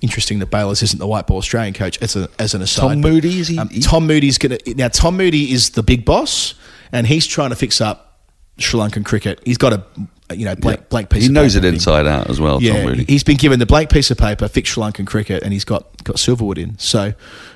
Interesting 0.00 0.38
that 0.40 0.50
Bayliss 0.50 0.82
isn't 0.82 0.98
the 0.98 1.06
white 1.06 1.26
ball 1.26 1.38
Australian 1.38 1.74
coach. 1.74 1.96
As, 2.02 2.16
a, 2.16 2.28
as 2.38 2.54
an 2.54 2.62
aside, 2.62 2.82
Tom 2.82 3.00
But, 3.00 3.08
Moody, 3.12 3.40
is 3.40 3.48
he- 3.48 3.58
um, 3.58 3.68
he- 3.68 3.80
Tom 3.80 4.06
Moody's 4.06 4.36
going 4.38 4.58
to 4.58 4.74
now. 4.74 4.88
Tom 4.88 5.16
Moody 5.16 5.52
is 5.52 5.70
the 5.70 5.82
big 5.82 6.04
boss, 6.04 6.54
and 6.92 7.06
he's 7.06 7.26
trying 7.26 7.50
to 7.50 7.56
fix 7.56 7.80
up 7.80 8.20
Sri 8.58 8.78
Lankan 8.80 9.04
cricket. 9.04 9.40
He's 9.44 9.58
got 9.58 9.72
a 9.72 9.82
you 10.38 10.44
know 10.44 10.54
blank 10.54 10.88
blank 10.88 11.10
piece. 11.10 11.24
he 11.24 11.28
knows 11.28 11.54
it 11.56 11.64
inside 11.64 12.06
out 12.06 12.28
as 12.30 12.40
well. 12.40 12.54
Tom 12.60 12.62
Yeah, 12.62 12.84
Moody. 12.84 13.04
he's 13.04 13.24
been 13.24 13.36
given 13.36 13.58
the 13.58 13.66
blank 13.66 13.90
piece 13.90 14.10
of 14.10 14.18
paper, 14.18 14.48
fix 14.48 14.70
Sri 14.70 14.82
Lankan 14.82 15.06
cricket, 15.06 15.42
and 15.42 15.52
he's 15.52 15.64
got, 15.64 16.02
got 16.04 16.16
Silverwood 16.16 16.58
in. 16.58 16.78
So 16.78 17.12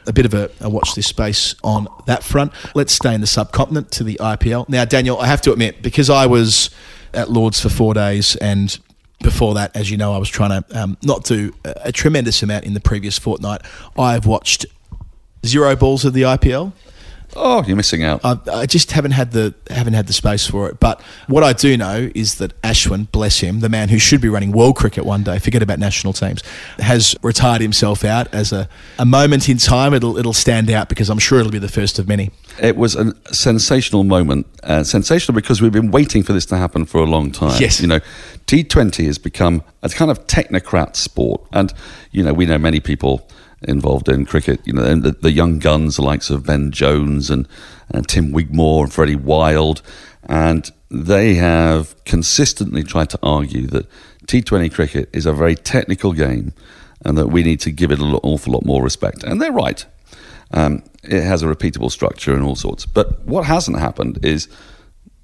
a 0.06 0.12
bit 0.12 0.24
of 0.26 0.34
a, 0.34 0.50
a 0.60 0.68
watch 0.70 0.94
this 0.94 1.06
space 1.06 1.54
on 1.64 1.88
that 2.06 2.22
front. 2.22 2.52
Let's 2.74 2.92
stay 2.92 3.14
in 3.14 3.20
the 3.20 3.26
subcontinent 3.26 3.90
to 3.92 4.04
the 4.04 4.16
IPL. 4.20 4.68
Now, 4.68 4.84
Daniel, 4.84 5.18
I 5.18 5.26
have 5.26 5.40
to 5.42 5.52
admit, 5.52 5.82
because 5.82 6.08
I 6.10 6.26
was 6.26 6.70
at 7.14 7.30
Lords 7.30 7.60
for 7.60 7.68
four 7.68 7.94
days 7.94 8.36
and 8.36 8.78
before 9.22 9.54
that, 9.54 9.74
as 9.74 9.90
you 9.90 9.96
know, 9.96 10.12
I 10.14 10.18
was 10.18 10.28
trying 10.28 10.62
to 10.62 10.78
um, 10.78 10.96
not 11.02 11.24
do 11.24 11.52
a, 11.64 11.74
a 11.86 11.92
tremendous 11.92 12.42
amount 12.42 12.64
in 12.64 12.74
the 12.74 12.80
previous 12.80 13.18
fortnight. 13.18 13.62
I've 13.98 14.26
watched 14.26 14.66
zero 15.44 15.74
balls 15.74 16.04
of 16.04 16.12
the 16.12 16.22
IPL. 16.22 16.72
Oh, 17.36 17.64
you're 17.66 17.76
missing 17.76 18.02
out. 18.02 18.20
I, 18.24 18.38
I 18.52 18.66
just 18.66 18.92
haven't 18.92 19.12
had 19.12 19.32
the 19.32 19.54
haven't 19.70 19.94
had 19.94 20.06
the 20.06 20.12
space 20.12 20.46
for 20.46 20.68
it. 20.68 20.80
But 20.80 21.00
what 21.26 21.42
I 21.42 21.52
do 21.52 21.76
know 21.76 22.10
is 22.14 22.36
that 22.36 22.60
Ashwin, 22.62 23.10
bless 23.12 23.40
him, 23.40 23.60
the 23.60 23.68
man 23.68 23.88
who 23.88 23.98
should 23.98 24.20
be 24.20 24.28
running 24.28 24.52
world 24.52 24.76
cricket 24.76 25.04
one 25.04 25.22
day, 25.22 25.38
forget 25.38 25.62
about 25.62 25.78
national 25.78 26.12
teams, 26.12 26.42
has 26.78 27.16
retired 27.22 27.60
himself 27.60 28.04
out 28.04 28.32
as 28.34 28.52
a, 28.52 28.68
a 28.98 29.06
moment 29.06 29.48
in 29.48 29.58
time. 29.58 29.94
It'll 29.94 30.18
it'll 30.18 30.32
stand 30.32 30.70
out 30.70 30.88
because 30.88 31.10
I'm 31.10 31.18
sure 31.18 31.38
it'll 31.38 31.52
be 31.52 31.58
the 31.58 31.68
first 31.68 31.98
of 31.98 32.08
many. 32.08 32.30
It 32.60 32.76
was 32.76 32.96
a 32.96 33.14
sensational 33.34 34.04
moment. 34.04 34.46
Uh, 34.62 34.82
sensational 34.82 35.34
because 35.34 35.60
we've 35.62 35.72
been 35.72 35.90
waiting 35.90 36.22
for 36.22 36.32
this 36.32 36.46
to 36.46 36.56
happen 36.56 36.86
for 36.86 36.98
a 36.98 37.04
long 37.04 37.30
time. 37.30 37.60
Yes. 37.60 37.80
You 37.80 37.86
know, 37.86 38.00
T20 38.46 39.06
has 39.06 39.18
become 39.18 39.62
a 39.82 39.88
kind 39.88 40.10
of 40.10 40.26
technocrat 40.26 40.96
sport. 40.96 41.42
And, 41.52 41.72
you 42.10 42.22
know, 42.22 42.32
we 42.32 42.46
know 42.46 42.58
many 42.58 42.80
people 42.80 43.28
involved 43.62 44.08
in 44.08 44.26
cricket. 44.26 44.60
You 44.64 44.74
know, 44.74 44.84
and 44.84 45.02
the, 45.02 45.12
the 45.12 45.32
young 45.32 45.58
guns, 45.58 45.96
the 45.96 46.02
likes 46.02 46.30
of 46.30 46.46
Ben 46.46 46.70
Jones 46.70 47.30
and, 47.30 47.48
and 47.88 48.06
Tim 48.08 48.32
Wigmore 48.32 48.84
and 48.84 48.92
Freddie 48.92 49.16
Wilde. 49.16 49.82
And 50.24 50.70
they 50.90 51.34
have 51.34 52.02
consistently 52.04 52.82
tried 52.82 53.10
to 53.10 53.18
argue 53.22 53.66
that 53.68 53.86
T20 54.26 54.72
cricket 54.72 55.08
is 55.12 55.26
a 55.26 55.32
very 55.32 55.54
technical 55.54 56.12
game 56.12 56.52
and 57.04 57.16
that 57.18 57.28
we 57.28 57.42
need 57.42 57.60
to 57.60 57.70
give 57.70 57.90
it 57.90 58.00
an 58.00 58.14
awful 58.22 58.52
lot 58.52 58.64
more 58.64 58.82
respect. 58.82 59.22
And 59.22 59.40
they're 59.40 59.52
right. 59.52 59.84
Um, 60.52 60.84
it 61.02 61.22
has 61.22 61.42
a 61.42 61.46
repeatable 61.46 61.90
structure 61.90 62.34
and 62.34 62.42
all 62.42 62.56
sorts. 62.56 62.86
But 62.86 63.24
what 63.24 63.46
hasn't 63.46 63.78
happened 63.78 64.24
is 64.24 64.48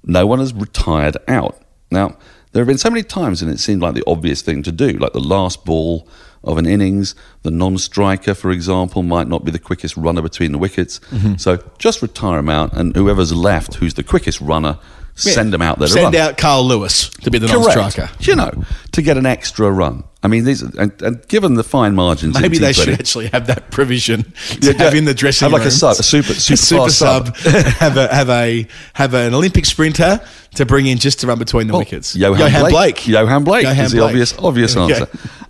no 0.03 0.25
one 0.25 0.39
has 0.39 0.53
retired 0.53 1.17
out. 1.27 1.61
Now, 1.91 2.17
there 2.51 2.61
have 2.61 2.67
been 2.67 2.77
so 2.77 2.89
many 2.89 3.03
times, 3.03 3.41
and 3.41 3.51
it 3.51 3.59
seemed 3.59 3.81
like 3.81 3.95
the 3.95 4.03
obvious 4.05 4.41
thing 4.41 4.63
to 4.63 4.71
do, 4.71 4.91
like 4.93 5.13
the 5.13 5.19
last 5.19 5.65
ball 5.65 6.07
of 6.43 6.57
an 6.57 6.65
innings, 6.65 7.15
the 7.43 7.51
non 7.51 7.77
striker, 7.77 8.33
for 8.33 8.51
example, 8.51 9.03
might 9.03 9.27
not 9.27 9.45
be 9.45 9.51
the 9.51 9.59
quickest 9.59 9.95
runner 9.97 10.21
between 10.21 10.51
the 10.51 10.57
wickets. 10.57 10.99
Mm-hmm. 11.11 11.35
So 11.37 11.63
just 11.77 12.01
retire 12.01 12.39
him 12.39 12.49
out, 12.49 12.73
and 12.73 12.95
whoever's 12.95 13.33
left, 13.33 13.75
who's 13.75 13.93
the 13.93 14.03
quickest 14.03 14.41
runner, 14.41 14.77
send 15.15 15.53
him 15.53 15.61
out 15.61 15.79
there 15.79 15.87
to 15.87 15.93
Send 15.93 16.13
run. 16.13 16.15
out 16.15 16.37
Carl 16.37 16.65
Lewis 16.65 17.09
to 17.09 17.29
be 17.31 17.37
the 17.37 17.47
Correct. 17.47 17.77
non-striker. 17.77 18.11
You 18.21 18.35
know, 18.35 18.51
to 18.93 19.01
get 19.01 19.17
an 19.17 19.25
extra 19.25 19.69
run. 19.71 20.03
I 20.23 20.27
mean, 20.29 20.45
these 20.45 20.61
and, 20.61 20.91
and 21.01 21.27
given 21.27 21.55
the 21.55 21.63
fine 21.65 21.95
margins, 21.95 22.35
in 22.37 22.41
Maybe 22.41 22.57
they 22.57 22.71
T20 22.71 22.83
should 22.85 22.93
actually 22.93 23.27
have 23.27 23.47
that 23.47 23.71
provision 23.71 24.23
to 24.61 24.71
Yeah, 24.71 24.83
have 24.83 24.95
in 24.95 25.03
the 25.05 25.13
dressing 25.13 25.45
Have 25.49 25.51
like 25.51 25.67
a 25.67 25.71
sub- 25.71 25.97
a 25.99 26.03
super- 26.03 26.33
super 26.33 26.83
fast 26.85 26.97
sub. 26.99 27.35
have 27.37 27.97
a 27.97 28.07
have 28.13 28.29
a 28.29 28.65
have 28.93 29.13
an 29.13 29.33
Olympic 29.33 29.65
sprinter 29.65 30.21
to 30.55 30.65
bring 30.65 30.85
in 30.87 30.97
just 30.97 31.19
to 31.19 31.27
run 31.27 31.39
between 31.39 31.67
the 31.67 31.73
Well, 31.73 31.81
wickets. 31.81 32.15
Yohan, 32.15 32.69
Blake. 32.69 32.97
Yohan 32.97 33.43
Blake 33.43 33.65
Yohan 33.65 33.83
is 33.85 33.91
the 33.91 33.97
Blake. 33.97 34.09
obvious 34.09 34.37
obvious 34.39 34.77
Okay. 34.77 34.93
answer. 34.93 35.07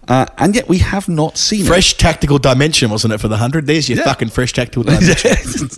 Uh, 0.08 0.26
and 0.40 0.56
yet 0.56 0.68
we 0.68 0.80
have 0.80 1.08
not 1.08 1.38
seen 1.38 1.66
Fresh 1.66 1.94
tactical 1.98 2.38
dimension, 2.38 2.90
wasn't 2.90 3.14
it, 3.14 3.20
for 3.20 3.28
the 3.30 3.38
hundred? 3.38 3.68
There's 3.68 3.88
your 3.88 4.00
Yeah. 4.00 4.04
fucking 4.06 4.30
fresh 4.30 4.52
tactical 4.54 4.84
dimension. 4.84 5.70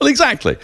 well, 0.00 0.08
exactly. 0.08 0.56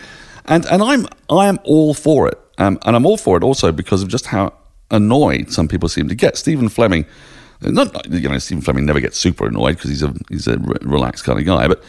And 0.47 0.65
and 0.67 0.83
I'm 0.83 1.07
I 1.29 1.47
am 1.49 1.59
all 1.65 1.93
for 1.93 2.29
it. 2.29 2.40
Um, 2.61 2.79
and 2.85 2.95
I'm 2.95 3.07
all 3.07 3.17
for 3.17 3.37
it 3.37 3.43
also 3.43 3.73
because 3.73 4.03
of 4.03 4.09
just 4.09 4.27
how 4.27 4.53
annoyed 4.91 5.51
some 5.51 5.67
people 5.67 5.89
seem 5.89 6.09
to 6.09 6.15
get. 6.15 6.37
Stephen 6.37 6.69
Fleming, 6.69 7.07
not 7.63 8.07
you 8.11 8.29
know 8.29 8.39
Stephen 8.39 8.63
Fleming 8.63 8.85
never 8.85 9.01
gets 9.01 9.19
super 9.19 9.47
annoyed 9.47 9.77
because 9.77 9.91
he's 9.91 10.03
a 10.03 10.15
he's 10.29 10.47
a 10.47 10.59
relaxed 10.83 11.25
kind 11.25 11.39
of 11.39 11.47
guy, 11.47 11.67
but 11.67 11.83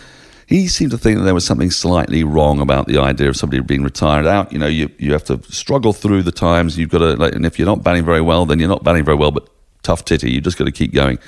he 0.48 0.68
seemed 0.68 0.92
to 0.92 0.98
think 0.98 1.18
that 1.18 1.24
there 1.24 1.34
was 1.34 1.46
something 1.46 1.72
slightly 1.72 2.24
wrong 2.24 2.60
about 2.60 2.88
the 2.88 2.98
idea 2.98 3.30
of 3.30 3.38
somebody 3.38 3.62
being 3.62 3.84
retired 3.84 4.26
out. 4.26 4.52
You 4.52 4.60
know, 4.60 4.68
you 4.68 4.90
you 4.98 5.12
have 5.12 5.24
to 5.26 5.42
struggle 5.44 5.94
through 5.94 6.24
the 6.24 6.32
times. 6.32 6.78
You've 6.78 6.90
got 6.90 7.00
to, 7.00 7.16
like, 7.16 7.36
and 7.36 7.46
if 7.46 7.60
you're 7.60 7.66
not 7.66 7.84
batting 7.84 8.06
very 8.06 8.22
well, 8.22 8.46
then 8.46 8.60
you're 8.60 8.70
not 8.70 8.84
batting 8.84 9.06
very 9.06 9.18
well. 9.18 9.32
But 9.32 9.50
tough 9.84 10.06
titty, 10.06 10.32
you 10.32 10.42
just 10.42 10.58
got 10.58 10.66
to 10.66 10.72
keep 10.72 10.94
going. 10.94 11.20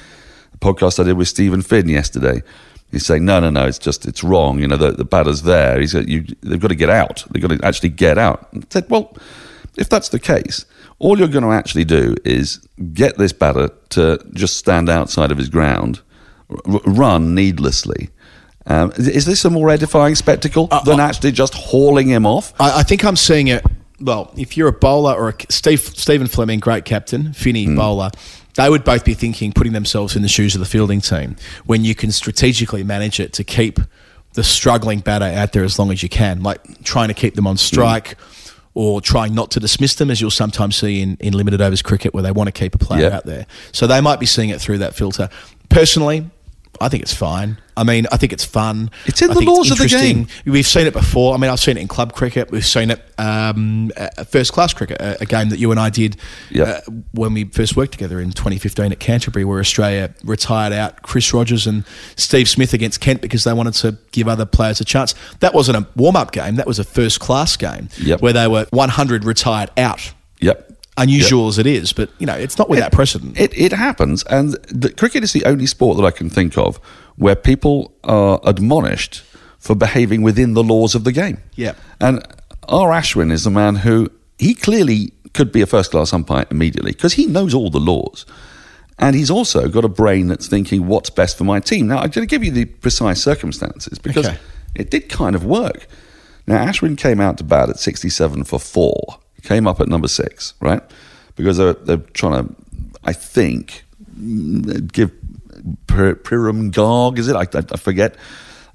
The 0.52 0.58
podcast 0.58 1.00
I 1.00 1.04
did 1.04 1.18
with 1.18 1.28
Stephen 1.28 1.62
Finn 1.62 1.90
yesterday. 1.90 2.44
He's 2.94 3.06
saying, 3.06 3.26
no, 3.26 3.40
no, 3.42 3.50
no, 3.50 3.66
it's 3.66 3.80
just, 3.80 4.06
it's 4.06 4.24
wrong. 4.24 4.60
You 4.60 4.68
know, 4.68 4.78
the, 4.78 4.92
the 4.92 5.04
batter's 5.04 5.42
there. 5.42 5.80
He's 5.82 5.92
got, 5.94 6.08
you, 6.08 6.24
they've 6.42 6.60
got 6.60 6.70
to 6.70 6.76
get 6.76 6.90
out. 6.90 7.26
They've 7.32 7.42
got 7.42 7.50
to 7.50 7.66
actually 7.66 7.90
get 7.90 8.18
out. 8.18 8.48
I 8.56 8.62
said, 8.70 8.90
well, 8.90 9.18
if 9.78 9.90
that's 9.90 10.10
the 10.10 10.20
case, 10.20 10.66
all 11.00 11.18
you're 11.20 11.28
going 11.28 11.44
to 11.44 11.52
actually 11.52 11.86
do 11.86 12.16
is 12.24 12.66
get 12.94 13.18
this 13.18 13.34
batter 13.34 13.70
to 13.90 14.24
just 14.34 14.58
stand 14.58 14.90
outside 14.90 15.32
of 15.32 15.38
his 15.38 15.50
ground, 15.50 16.02
r- 16.66 16.80
run 16.86 17.34
needlessly. 17.36 18.10
Um, 18.68 18.92
is- 18.96 19.08
is 19.10 19.26
this 19.26 19.44
a 19.44 19.50
more 19.50 19.70
edifying 19.72 20.16
spectacle 20.16 20.68
than 20.86 21.00
actually 21.00 21.32
just 21.34 21.54
hauling 21.56 22.08
him 22.08 22.26
off? 22.26 22.54
I, 22.60 22.80
I 22.80 22.84
think 22.84 23.04
I'm 23.04 23.16
seeing 23.18 23.48
it. 23.48 23.66
Well, 24.00 24.32
if 24.38 24.56
you're 24.56 24.68
a 24.68 24.74
bowler 24.74 25.14
or 25.14 25.30
a 25.30 25.34
Steve, 25.50 25.80
Stephen 25.80 26.28
Fleming, 26.28 26.60
great 26.60 26.86
captain, 26.86 27.34
Finney 27.34 27.66
Hmm. 27.66 27.76
bowler, 27.76 28.12
they 28.56 28.70
would 28.70 28.84
both 28.84 29.04
be 29.04 29.14
thinking, 29.14 29.52
putting 29.52 29.74
themselves 29.74 30.16
in 30.16 30.22
the 30.22 30.28
shoes 30.28 30.56
of 30.56 30.60
the 30.60 30.66
fielding 30.66 31.02
team 31.02 31.36
when 31.66 31.84
you 31.84 31.96
can 31.96 32.12
strategically 32.12 32.84
manage 32.84 33.20
it 33.20 33.34
to 33.34 33.44
keep 33.44 33.80
the 34.34 34.44
struggling 34.44 35.00
batter 35.00 35.26
out 35.26 35.54
there 35.54 35.64
as 35.64 35.78
long 35.78 35.92
as 35.92 36.02
you 36.04 36.10
can, 36.10 36.42
like 36.44 36.84
trying 36.84 37.08
to 37.08 37.14
keep 37.14 37.36
them 37.36 37.48
on 37.48 37.58
strike. 37.58 38.18
Mm. 38.18 38.30
or 38.76 39.02
trying 39.02 39.36
not 39.36 39.52
to 39.52 39.60
dismiss 39.60 39.94
them, 39.94 40.10
as 40.10 40.20
you'll 40.20 40.32
sometimes 40.32 40.76
see 40.76 41.00
in, 41.00 41.16
in 41.20 41.32
limited 41.34 41.62
overs 41.62 41.84
cricket 41.84 42.12
where 42.12 42.24
they 42.24 42.32
want 42.32 42.48
to 42.48 42.52
keep 42.52 42.74
a 42.74 42.78
player 42.80 43.12
out 43.12 43.24
there. 43.24 43.46
So 43.72 43.86
they 43.86 44.02
might 44.02 44.20
be 44.20 44.26
seeing 44.26 44.50
it 44.50 44.60
through 44.60 44.80
that 44.80 44.96
filter. 44.96 45.30
Personally, 45.70 46.28
I 46.82 46.90
think 46.90 47.04
it's 47.04 47.14
fine. 47.14 47.58
I 47.78 47.84
mean, 47.84 48.06
I 48.12 48.18
think 48.18 48.34
it's 48.34 48.44
fun. 48.46 48.92
It's 49.06 49.22
in 49.22 49.32
I 49.32 49.34
the 49.36 49.42
laws 49.42 49.72
of 49.72 49.78
the 49.78 49.88
game. 49.88 50.28
We've 50.46 50.66
seen 50.66 50.86
it 50.86 50.94
before. 50.94 51.34
I 51.34 51.38
mean, 51.38 51.50
I've 51.50 51.60
seen 51.60 51.78
it 51.78 51.82
in 51.82 51.88
club 51.88 52.14
cricket. 52.14 52.52
We've 52.52 52.66
seen 52.66 52.92
it 52.92 53.02
um, 53.18 53.92
first 54.30 54.54
class 54.54 54.74
cricket, 54.74 55.00
a, 55.00 55.22
a 55.22 55.26
game 55.26 55.50
that 55.50 55.60
you 55.60 55.72
and 55.72 55.80
I 55.80 55.90
did 55.90 56.18
Yeah. 56.52 56.64
uh, 56.64 56.82
when 57.14 57.34
we 57.34 57.46
first 57.46 57.76
worked 57.76 57.94
together 57.94 58.20
in 58.20 58.32
2015 58.32 58.92
at 58.92 59.00
Canterbury, 59.00 59.46
where 59.46 59.60
Australia 59.60 60.14
retired 60.24 60.74
out 60.74 61.02
Chris 61.04 61.34
Rogers 61.34 61.66
and 61.66 61.84
Steve 62.16 62.48
Smith 62.50 62.74
against 62.74 63.00
Kent 63.02 63.22
because 63.22 63.44
they 63.44 63.54
wanted 63.54 63.74
to 63.76 63.98
give 64.12 64.28
other 64.28 64.46
players 64.46 64.82
a 64.82 64.86
chance. 64.86 65.16
That 65.40 65.54
wasn't 65.54 65.78
a 65.78 65.88
warm 65.96 66.16
up 66.16 66.32
game. 66.32 66.56
That 66.58 66.68
was 66.68 66.80
a 66.80 66.84
first 66.84 67.20
class 67.20 67.56
game 67.58 67.90
Yep. 68.00 68.22
where 68.22 68.34
they 68.34 68.48
were 68.48 68.68
100 68.72 69.24
retired 69.26 69.72
out. 69.78 70.14
Yep. 70.42 70.73
Unusual 70.96 71.48
as 71.48 71.58
it 71.58 71.66
is, 71.66 71.92
but 71.92 72.10
you 72.20 72.26
know, 72.28 72.36
it's 72.36 72.58
not 72.58 72.70
without 72.70 72.92
precedent. 72.92 73.40
It, 73.40 73.52
it 73.58 73.72
happens, 73.74 74.24
and 74.26 74.54
the, 74.70 74.92
cricket 74.92 75.24
is 75.24 75.34
the 75.34 75.44
only 75.46 75.66
sport 75.66 75.98
that 75.98 76.04
I 76.06 76.12
can 76.12 76.30
think 76.30 76.56
of 76.58 76.78
where 77.16 77.36
people 77.36 77.94
are 78.04 78.40
admonished 78.44 79.24
for 79.58 79.76
behaving 79.76 80.22
within 80.22 80.54
the 80.54 80.64
laws 80.64 80.94
of 80.94 81.04
the 81.04 81.12
game. 81.12 81.38
Yeah. 81.56 81.74
And 82.00 82.22
R. 82.68 82.92
Ashwin 82.92 83.32
is 83.32 83.46
a 83.48 83.50
man 83.52 83.78
who 83.78 84.10
he 84.38 84.54
clearly 84.54 85.14
could 85.34 85.52
be 85.52 85.62
a 85.62 85.66
first 85.66 85.92
class 85.92 86.14
umpire 86.14 86.46
immediately 86.52 86.92
because 86.92 87.14
he 87.14 87.26
knows 87.26 87.54
all 87.56 87.70
the 87.72 87.80
laws. 87.80 88.26
And 89.00 89.16
he's 89.16 89.32
also 89.32 89.68
got 89.70 89.84
a 89.84 89.90
brain 89.90 90.28
that's 90.28 90.48
thinking, 90.48 90.86
what's 90.86 91.10
best 91.10 91.38
for 91.38 91.44
my 91.44 91.60
team? 91.60 91.88
Now, 91.88 91.96
I'm 91.98 92.10
going 92.12 92.28
to 92.28 92.28
give 92.28 92.44
you 92.44 92.52
the 92.52 92.66
precise 92.66 93.22
circumstances 93.24 93.98
because 93.98 94.28
Okay. 94.28 94.38
it 94.76 94.92
did 94.92 95.10
kind 95.10 95.36
of 95.36 95.44
work. 95.44 95.88
Now, 96.46 96.64
Ashwin 96.66 96.98
came 96.98 97.20
out 97.20 97.38
to 97.40 97.44
bat 97.44 97.70
at 97.70 97.80
67 97.80 98.44
for 98.44 98.60
four, 98.60 99.18
came 99.44 99.68
up 99.68 99.80
at 99.80 99.88
number 99.88 100.08
six, 100.08 100.54
right? 100.60 100.82
Because 101.36 101.58
they're, 101.58 101.74
they're 101.74 101.98
trying 101.98 102.48
to, 102.48 102.56
I 103.04 103.14
think, 103.14 103.84
give 104.92 105.12
Pir- 105.88 106.16
Priyam 106.16 106.72
Garg, 106.72 107.18
is 107.18 107.28
it? 107.28 107.36
I, 107.36 107.42
I, 107.42 107.64
I 107.72 107.78
forget. 107.78 108.16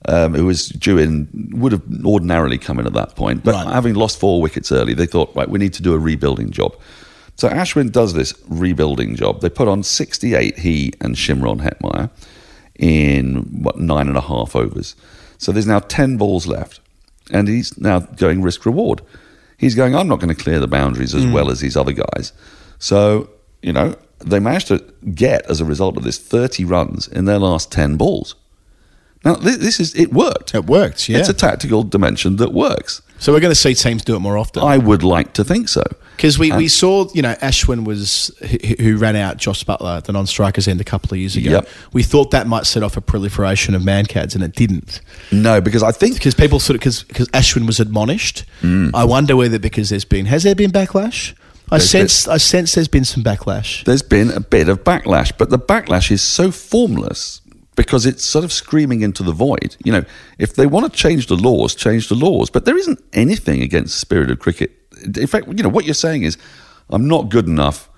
Um, 0.07 0.33
who 0.35 0.47
was 0.47 0.69
due 0.69 0.97
in, 0.97 1.29
would 1.57 1.73
have 1.73 1.83
ordinarily 2.05 2.57
come 2.57 2.79
in 2.79 2.87
at 2.87 2.93
that 2.93 3.17
point. 3.17 3.43
But 3.43 3.55
Right. 3.55 3.67
having 3.75 3.95
lost 3.95 4.21
four 4.21 4.41
wickets 4.41 4.71
early, 4.71 4.95
they 4.95 5.07
thought, 5.07 5.35
right, 5.35 5.49
we 5.49 5.59
need 5.59 5.73
to 5.75 5.83
do 5.83 5.93
a 5.93 5.99
rebuilding 5.99 6.51
job. 6.53 6.77
So 7.35 7.49
Ashwin 7.49 7.91
does 7.91 8.15
this 8.15 8.33
rebuilding 8.49 9.17
job. 9.17 9.41
They 9.41 9.51
put 9.51 9.67
on 9.67 9.83
68, 9.83 10.59
he 10.61 10.93
and 11.01 11.17
Shimron 11.17 11.61
Hetmyer, 11.63 12.11
in 12.79 13.43
what, 13.63 13.79
nine 13.81 14.07
and 14.07 14.17
a 14.17 14.21
half 14.21 14.55
overs. 14.55 14.95
So 15.37 15.51
there's 15.51 15.67
now 15.67 15.81
10 15.81 16.17
balls 16.17 16.47
left. 16.47 16.81
And 17.33 17.49
he's 17.49 17.77
now 17.77 17.99
going 17.99 18.41
risk 18.41 18.65
reward. 18.65 19.03
He's 19.59 19.75
going, 19.75 19.95
I'm 19.95 20.09
not 20.09 20.21
going 20.21 20.35
to 20.35 20.41
clear 20.41 20.61
the 20.61 20.69
boundaries 20.69 21.15
as 21.15 21.25
hmm. 21.25 21.33
well 21.33 21.51
as 21.51 21.61
these 21.61 21.77
other 21.77 21.93
guys. 21.93 22.33
So, 22.79 23.29
you 23.61 23.73
know, 23.73 23.97
they 24.21 24.39
managed 24.39 24.69
to 24.69 24.79
get, 25.15 25.45
as 25.51 25.61
a 25.61 25.65
result 25.65 25.97
of 25.97 26.05
this, 26.05 26.19
30 26.19 26.65
runs 26.65 27.09
in 27.09 27.25
their 27.27 27.39
last 27.39 27.71
10 27.73 27.97
balls. 27.97 28.35
Now, 29.25 29.35
this, 29.35 29.57
this 29.57 29.81
is, 29.81 29.95
it 29.95 30.13
worked. 30.13 30.55
It 30.55 30.67
worked, 30.67 31.09
yeah. 31.09 31.19
It's 31.19 31.29
a 31.29 31.35
tactical 31.35 31.83
dimension 31.83 32.37
that 32.37 32.53
works. 32.53 33.03
So 33.19 33.33
we're 33.33 33.41
going 33.41 33.51
to 33.51 33.57
see 33.57 33.75
teams 33.75 34.05
do 34.05 34.15
it 34.15 34.21
more 34.21 34.39
often. 34.39 34.63
I 34.63 34.79
would 34.79 35.03
like 35.03 35.33
to 35.35 35.45
think 35.45 35.69
so. 35.69 35.83
Because 36.17 36.39
we, 36.39 36.51
we 36.53 36.69
saw, 36.69 37.09
you 37.15 37.23
know, 37.23 37.35
Ashwin 37.35 37.85
was 37.85 38.33
who 38.41 38.83
who 38.83 38.97
ran 38.97 39.15
out 39.15 39.37
Jos 39.37 39.63
Buttler 39.63 39.99
at 39.99 40.05
the 40.05 40.13
non-strikers 40.13 40.67
end 40.67 40.81
a 40.81 40.85
couple 40.85 41.13
of 41.13 41.19
years 41.19 41.37
ago. 41.37 41.51
Yep. 41.51 41.69
We 41.93 42.03
thought 42.03 42.33
that 42.33 42.49
might 42.49 42.67
set 42.67 42.83
off 42.83 42.97
a 42.97 43.01
proliferation 43.01 43.75
of 43.77 43.83
mankads, 43.83 44.35
and 44.35 44.43
it 44.43 44.53
didn't. 44.55 45.01
No, 45.31 45.61
because 45.61 45.85
I 45.85 45.93
think 45.93 46.15
Because 46.15 46.35
people 46.35 46.59
sort 46.59 46.75
of 46.75 46.81
because 46.81 47.05
because 47.05 47.29
Ashwin 47.29 47.67
was 47.67 47.79
admonished. 47.79 48.45
Mm. 48.63 48.91
I 48.95 49.05
wonder 49.05 49.37
whether 49.37 49.61
because 49.61 49.91
there's 49.91 50.05
been 50.05 50.27
has 50.27 50.43
there 50.43 50.57
been 50.57 50.73
backlash? 50.73 51.35
I 51.71 51.79
There's 51.79 51.91
sense 51.91 52.27
I 52.27 52.39
sense 52.39 52.75
there's 52.75 52.89
been 52.89 53.05
some 53.05 53.23
backlash. 53.23 53.85
there's 53.85 54.03
been 54.03 54.31
a 54.31 54.41
bit 54.41 54.69
of 54.69 54.83
backlash, 54.83 55.33
but 55.39 55.51
the 55.51 55.59
backlash 55.59 56.11
is 56.11 56.23
so 56.23 56.51
formless 56.51 57.43
because 57.79 58.07
it's 58.07 58.25
sort 58.25 58.45
of 58.45 58.53
screaming 58.53 59.03
into 59.03 59.23
the 59.23 59.31
void. 59.31 59.77
You 59.85 59.93
know, 59.93 60.05
if 60.37 60.55
they 60.55 60.67
want 60.67 60.93
to 60.93 60.99
change 60.99 61.29
the 61.29 61.37
laws, 61.37 61.77
change 61.77 62.09
the 62.09 62.17
laws, 62.17 62.51
but 62.51 62.65
there 62.65 62.77
isn't 62.77 63.01
anything 63.13 63.63
against 63.63 63.95
the 63.95 64.01
spirit 64.01 64.33
of 64.33 64.41
cricket. 64.41 64.73
In 65.17 65.29
fact, 65.29 65.47
you 65.47 65.63
know, 65.63 65.69
what 65.69 65.85
you're 65.85 65.95
saying 65.95 66.25
is, 66.25 66.37
I'm 66.91 67.07
not 67.07 67.29
good 67.29 67.47
enough, 67.47 67.89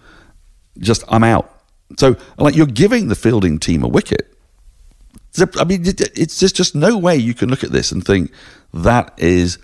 just 0.78 1.02
I'm 1.09 1.24
out. 1.24 1.62
So, 1.98 2.16
like, 2.36 2.55
you're 2.55 2.66
giving 2.66 3.09
the 3.09 3.15
fielding 3.15 3.59
team 3.59 3.82
a 3.82 3.89
wicket. 3.89 4.36
I 5.59 5.65
mean, 5.65 5.82
it's 5.86 6.39
just, 6.39 6.57
just 6.57 6.74
no 6.74 6.98
way 6.98 7.16
you 7.16 7.32
can 7.32 7.48
look 7.48 7.65
at 7.65 7.73
this 7.73 7.90
and 7.90 8.05
think 8.05 8.31
that 8.74 9.15
is 9.16 9.59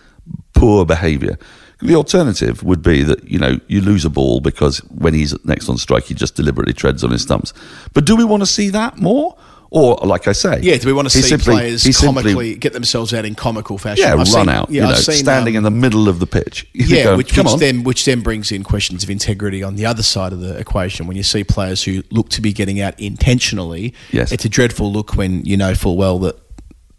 poor 0.55 0.87
behaviour. 0.87 1.37
The 1.81 1.95
alternative 1.95 2.63
would 2.63 2.81
be 2.81 3.03
that 3.03 3.31
you 3.31 3.39
know 3.39 3.61
you 3.69 3.83
lose 3.83 4.07
a 4.07 4.11
ball 4.11 4.41
because 4.41 4.79
when 4.85 5.13
he's 5.13 5.35
next 5.45 5.69
on 5.69 5.77
strike, 5.77 6.05
he 6.05 6.15
just 6.15 6.37
deliberately 6.37 6.73
treads 6.73 7.05
on 7.05 7.11
his 7.11 7.21
stumps. 7.21 7.53
But 7.93 8.07
do 8.07 8.17
we 8.17 8.25
want 8.25 8.41
to 8.41 8.47
see 8.47 8.71
that 8.71 8.97
more, 8.97 9.37
or 9.71 9.97
like 10.05 10.29
I 10.29 10.33
say, 10.33 10.61
Yeah, 10.63 10.77
do 10.77 10.87
we 10.87 10.93
want 10.93 11.07
to 11.07 11.11
see 11.11 11.23
simply- 11.23 11.55
players 11.55 11.83
he 11.83 11.93
simply- 11.93 12.23
comically 12.23 12.55
get 12.57 12.73
themselves 12.73 13.13
out 13.13 13.25
in 13.25 13.35
comical 13.35 13.79
fashion? 13.79 14.05
yeah, 14.05 14.13
I've 14.13 14.19
run 14.19 14.27
seen- 14.27 14.49
out, 14.49 14.71
Yeah, 14.71 14.83
you 14.83 14.89
know, 14.89 14.95
seen, 14.95 15.17
standing 15.17 15.55
um, 15.55 15.59
in 15.59 15.63
the 15.65 15.71
middle 15.71 16.09
of 16.09 16.19
the 16.19 16.27
pitch. 16.27 16.67
Yeah, 16.75 17.05
go, 17.05 17.17
which, 17.17 17.37
which 17.37 17.55
then 17.57 17.83
which 17.85 18.05
then 18.05 18.21
brings 18.21 18.53
in 18.53 18.63
questions 18.63 19.03
of 19.03 19.11
integrity 19.11 19.63
on 19.63 19.77
the 19.77 19.87
other 19.87 20.03
side 20.03 20.33
of 20.33 20.41
the 20.41 20.57
equation. 20.57 21.07
When 21.07 21.17
you 21.17 21.23
see 21.23 21.43
players 21.45 21.83
who 21.83 22.03
look 22.11 22.29
to 22.31 22.41
be 22.41 22.53
getting 22.53 22.81
out 22.81 22.99
intentionally, 23.01 23.93
Yes. 24.13 24.33
it's 24.33 24.45
a 24.45 24.49
dreadful 24.49 24.93
look 24.93 25.17
when 25.17 25.45
you 25.45 25.57
know 25.57 25.75
full 25.75 25.97
well 25.97 26.19
that 26.21 26.37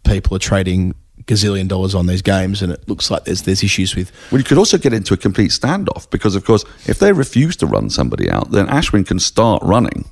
people 0.04 0.36
are 0.36 0.40
trading 0.40 0.94
gazillion 1.24 1.68
dollars 1.68 1.94
on 1.94 2.06
these 2.06 2.22
games, 2.22 2.62
and 2.62 2.72
it 2.72 2.88
looks 2.88 3.10
like 3.10 3.24
there's 3.24 3.42
there's 3.42 3.62
issues 3.62 3.94
with. 3.96 4.10
Well, 4.30 4.38
you 4.40 4.44
could 4.44 4.58
also 4.58 4.78
get 4.78 4.92
into 4.92 5.14
a 5.14 5.16
complete 5.16 5.50
standoff 5.50 6.08
because, 6.10 6.34
of 6.34 6.44
course, 6.44 6.64
if 6.86 6.98
they 6.98 7.12
refuse 7.12 7.56
to 7.56 7.66
run 7.66 7.90
somebody 7.90 8.30
out, 8.30 8.50
then 8.50 8.66
Ashwin 8.68 9.06
can 9.06 9.18
start 9.18 9.62
running, 9.62 10.04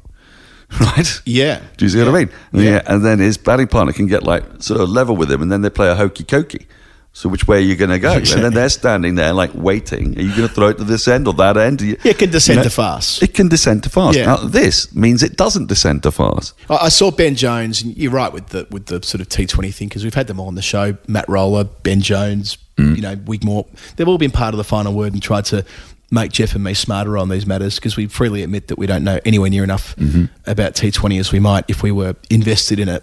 right? 0.80 1.20
Yeah. 1.24 1.60
Do 1.76 1.84
you 1.84 1.88
see 1.90 1.98
what 1.98 2.08
I 2.08 2.12
mean? 2.24 2.30
Yeah. 2.52 2.82
And 2.86 3.04
then 3.04 3.18
his 3.18 3.38
batting 3.38 3.68
partner 3.68 3.92
can 3.92 4.06
get 4.06 4.22
like 4.24 4.44
sort 4.62 4.80
of 4.80 4.88
level 4.88 5.16
with 5.16 5.30
him, 5.30 5.42
and 5.42 5.50
then 5.50 5.62
they 5.62 5.70
play 5.70 5.88
a 5.88 5.94
hokey 5.94 6.24
cokey. 6.24 6.66
So 7.12 7.30
which 7.30 7.48
way 7.48 7.56
are 7.56 7.60
you 7.60 7.76
going 7.76 7.88
to 7.88 7.98
go? 7.98 8.12
And 8.12 8.26
then 8.26 8.52
they're 8.52 8.68
standing 8.68 9.14
there 9.14 9.32
like 9.32 9.50
waiting. 9.54 10.18
Are 10.18 10.20
you 10.20 10.36
going 10.36 10.48
to 10.48 10.54
throw 10.54 10.68
it 10.68 10.76
to 10.76 10.84
this 10.84 11.08
end 11.08 11.26
or 11.26 11.32
that 11.34 11.56
end? 11.56 11.80
You- 11.80 11.96
Yeah, 12.04 12.10
it 12.10 12.18
can 12.18 12.28
descend 12.30 12.58
you 12.58 12.64
to 12.64 12.68
fast. 12.70 13.22
It 13.22 13.32
can 13.32 13.48
descend 13.48 13.84
to 13.84 13.88
fast. 13.88 14.18
Yeah. 14.18 14.26
Now 14.26 14.36
this 14.36 14.94
means 14.94 15.22
it 15.22 15.34
doesn't 15.34 15.68
descend 15.68 16.02
to 16.02 16.10
fast. 16.12 16.52
I 16.68 16.76
I 16.76 16.88
saw 16.90 17.10
Ben 17.10 17.34
Jones, 17.34 17.80
and 17.82 17.96
you're 17.96 18.12
right 18.12 18.30
with 18.32 18.48
the 18.48 18.66
with 18.70 18.86
the 18.86 19.02
sort 19.02 19.22
of 19.22 19.28
T20 19.30 19.72
thing 19.74 19.88
because 19.88 20.04
we've 20.04 20.12
had 20.12 20.26
them 20.26 20.38
all 20.38 20.48
on 20.48 20.56
the 20.56 20.62
show. 20.62 20.98
Matt 21.08 21.26
Roller, 21.28 21.64
Ben 21.64 22.02
Jones, 22.02 22.58
Mm. 22.76 22.96
you 22.96 23.00
know, 23.00 23.16
Wigmore. 23.16 23.64
They've 23.96 24.06
all 24.06 24.18
been 24.18 24.30
part 24.30 24.52
of 24.52 24.58
the 24.58 24.64
final 24.64 24.92
word 24.92 25.14
and 25.14 25.22
tried 25.22 25.46
to 25.46 25.64
make 26.10 26.32
Geoff 26.32 26.54
and 26.54 26.62
me 26.62 26.72
smarter 26.74 27.18
on 27.18 27.28
these 27.28 27.46
matters 27.46 27.76
because 27.76 27.96
we 27.96 28.06
freely 28.06 28.42
admit 28.42 28.68
that 28.68 28.78
we 28.78 28.86
don't 28.86 29.02
know 29.02 29.18
anywhere 29.24 29.50
near 29.50 29.64
enough 29.64 29.96
Mm-hmm. 29.96 30.26
about 30.48 30.74
T20 30.74 31.18
as 31.18 31.32
we 31.32 31.40
might 31.40 31.64
if 31.68 31.82
we 31.82 31.90
were 31.90 32.14
invested 32.30 32.78
in 32.78 32.88
it 32.88 33.02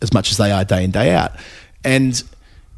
as 0.00 0.12
much 0.12 0.30
as 0.30 0.36
they 0.36 0.52
are 0.52 0.64
day 0.64 0.84
in 0.84 0.90
day 0.90 1.12
out. 1.14 1.32
And 1.84 2.22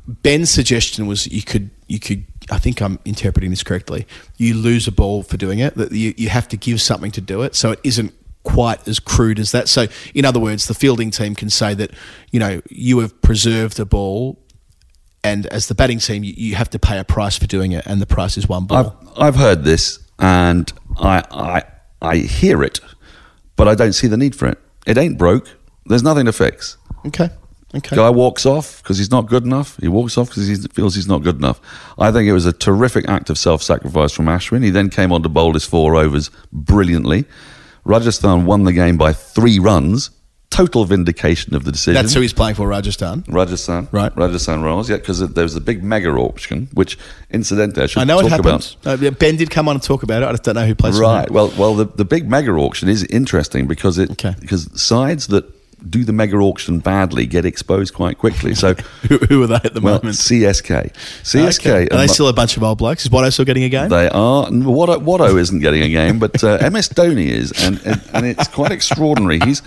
Ben's 0.06 0.50
suggestion 0.50 1.06
was 1.06 1.26
you 1.26 1.42
could 1.42 1.70
you 1.88 1.98
could 2.00 2.24
I 2.50 2.58
think 2.58 2.80
I'm 2.80 2.98
interpreting 3.04 3.50
this 3.50 3.62
correctly. 3.62 4.06
You 4.36 4.54
lose 4.54 4.88
a 4.88 4.92
ball 4.92 5.22
for 5.22 5.36
doing 5.36 5.58
it. 5.60 5.74
That 5.76 5.92
you, 5.92 6.14
you 6.16 6.28
have 6.30 6.48
to 6.48 6.56
give 6.56 6.80
something 6.80 7.10
to 7.12 7.20
do 7.20 7.42
it. 7.42 7.54
So 7.54 7.72
it 7.72 7.80
isn't 7.84 8.12
quite 8.42 8.88
as 8.88 8.98
crude 8.98 9.38
as 9.38 9.52
that. 9.52 9.68
So 9.68 9.86
in 10.14 10.24
other 10.24 10.40
words, 10.40 10.66
the 10.66 10.74
fielding 10.74 11.10
team 11.10 11.34
can 11.34 11.50
say 11.50 11.74
that 11.74 11.90
you 12.30 12.40
know 12.40 12.62
you 12.70 12.98
have 13.00 13.20
preserved 13.22 13.78
a 13.78 13.84
ball, 13.84 14.38
and 15.22 15.46
as 15.46 15.68
the 15.68 15.74
batting 15.74 15.98
team, 15.98 16.24
you, 16.24 16.32
you 16.36 16.54
have 16.54 16.70
to 16.70 16.78
pay 16.78 16.98
a 16.98 17.04
price 17.04 17.36
for 17.38 17.46
doing 17.46 17.72
it, 17.72 17.86
and 17.86 18.00
the 18.00 18.06
price 18.06 18.36
is 18.38 18.48
one 18.48 18.64
ball. 18.66 18.96
I've 19.08 19.09
heard 19.36 19.64
this 19.64 19.98
and 20.18 20.72
I 20.98 21.22
I 21.30 21.62
I 22.02 22.16
hear 22.16 22.62
it, 22.62 22.80
but 23.56 23.68
I 23.68 23.74
don't 23.74 23.92
see 23.92 24.06
the 24.06 24.16
need 24.16 24.34
for 24.34 24.46
it. 24.48 24.58
It 24.86 24.96
ain't 24.98 25.18
broke. 25.18 25.48
There's 25.86 26.02
nothing 26.02 26.26
to 26.26 26.32
fix. 26.32 26.76
okay. 27.06 27.30
Okay. 27.72 27.94
Guy 27.94 28.10
walks 28.10 28.46
off 28.46 28.82
because 28.82 28.98
he's 28.98 29.12
not 29.12 29.28
good 29.28 29.44
enough. 29.44 29.76
He 29.76 29.86
walks 29.86 30.18
off 30.18 30.28
because 30.28 30.48
he 30.48 30.56
feels 30.56 30.96
he's 30.96 31.06
not 31.06 31.22
good 31.22 31.36
enough. 31.36 31.60
I 32.00 32.10
think 32.10 32.26
it 32.26 32.32
was 32.32 32.44
a 32.44 32.52
terrific 32.52 33.08
act 33.08 33.30
of 33.30 33.38
self-sacrifice 33.38 34.10
from 34.10 34.26
Ashwin. 34.26 34.64
He 34.64 34.70
then 34.70 34.90
came 34.90 35.12
on 35.12 35.22
to 35.22 35.28
bowl 35.28 35.52
his 35.52 35.64
four 35.64 35.94
overs 35.94 36.32
brilliantly. 36.52 37.26
Rajasthan 37.84 38.44
won 38.44 38.64
the 38.64 38.72
game 38.72 38.96
by 38.96 39.12
three 39.12 39.60
runs. 39.60 40.10
Total 40.50 40.84
vindication 40.84 41.54
of 41.54 41.64
the 41.64 41.70
decision. 41.70 41.94
That's 41.94 42.12
who 42.12 42.20
he's 42.20 42.32
playing 42.32 42.56
for, 42.56 42.66
Rajasthan. 42.66 43.24
Rajasthan, 43.28 43.86
Right. 43.92 44.14
Rajasthan 44.16 44.62
Royals, 44.62 44.90
yeah, 44.90 44.96
because 44.96 45.20
there 45.20 45.44
was 45.44 45.54
a 45.54 45.60
big 45.60 45.82
mega 45.84 46.10
auction, 46.10 46.68
which 46.74 46.98
incidentally 47.30 47.84
I 47.84 47.86
should 47.86 48.00
I 48.00 48.04
know 48.04 48.20
talk 48.20 48.32
it 48.32 48.40
about. 48.40 48.76
happened. 48.84 49.06
Uh, 49.06 49.10
ben 49.12 49.36
did 49.36 49.48
come 49.50 49.68
on 49.68 49.76
and 49.76 49.82
talk 49.82 50.02
about 50.02 50.22
it. 50.22 50.26
I 50.26 50.32
just 50.32 50.42
don't 50.42 50.56
know 50.56 50.66
who 50.66 50.74
plays 50.74 50.98
Right. 50.98 51.30
Well, 51.30 51.52
well, 51.56 51.74
the, 51.76 51.84
the 51.84 52.04
big 52.04 52.28
mega 52.28 52.50
auction 52.50 52.88
is 52.88 53.04
interesting 53.04 53.68
because 53.68 53.96
it 53.98 54.10
Okay. 54.10 54.34
because 54.40 54.68
sides 54.80 55.28
that 55.28 55.44
do 55.88 56.04
the 56.04 56.12
mega 56.12 56.36
auction 56.36 56.78
badly 56.78 57.24
get 57.24 57.46
exposed 57.46 57.94
quite 57.94 58.18
quickly. 58.18 58.54
So, 58.54 58.74
Who, 59.08 59.16
who 59.18 59.42
are 59.44 59.46
they 59.46 59.54
at 59.54 59.72
the 59.72 59.80
well, 59.80 59.94
moment? 59.94 60.16
CSK, 60.16 60.92
CSK, 61.22 61.60
Okay. 61.60 61.84
Are 61.84 61.88
and 61.92 62.00
they 62.00 62.06
still 62.06 62.28
a 62.28 62.34
bunch 62.34 62.56
of 62.58 62.62
old 62.62 62.76
blokes? 62.78 63.04
Is 63.06 63.08
Watto 63.10 63.32
still 63.32 63.46
getting 63.46 63.62
a 63.62 63.68
game? 63.70 63.88
They 63.88 64.08
are. 64.10 64.46
and 64.46 64.64
Watto, 64.64 65.02
Watto 65.02 65.38
isn't 65.40 65.60
getting 65.60 65.80
a 65.82 65.88
game, 65.88 66.18
but 66.18 66.42
uh, 66.44 66.58
MS 66.70 66.90
Dhoni 66.90 67.28
is, 67.28 67.52
and, 67.64 67.80
and 67.86 68.02
and 68.12 68.26
it's 68.26 68.46
quite 68.48 68.72
extraordinary. 68.72 69.38
He's 69.42 69.62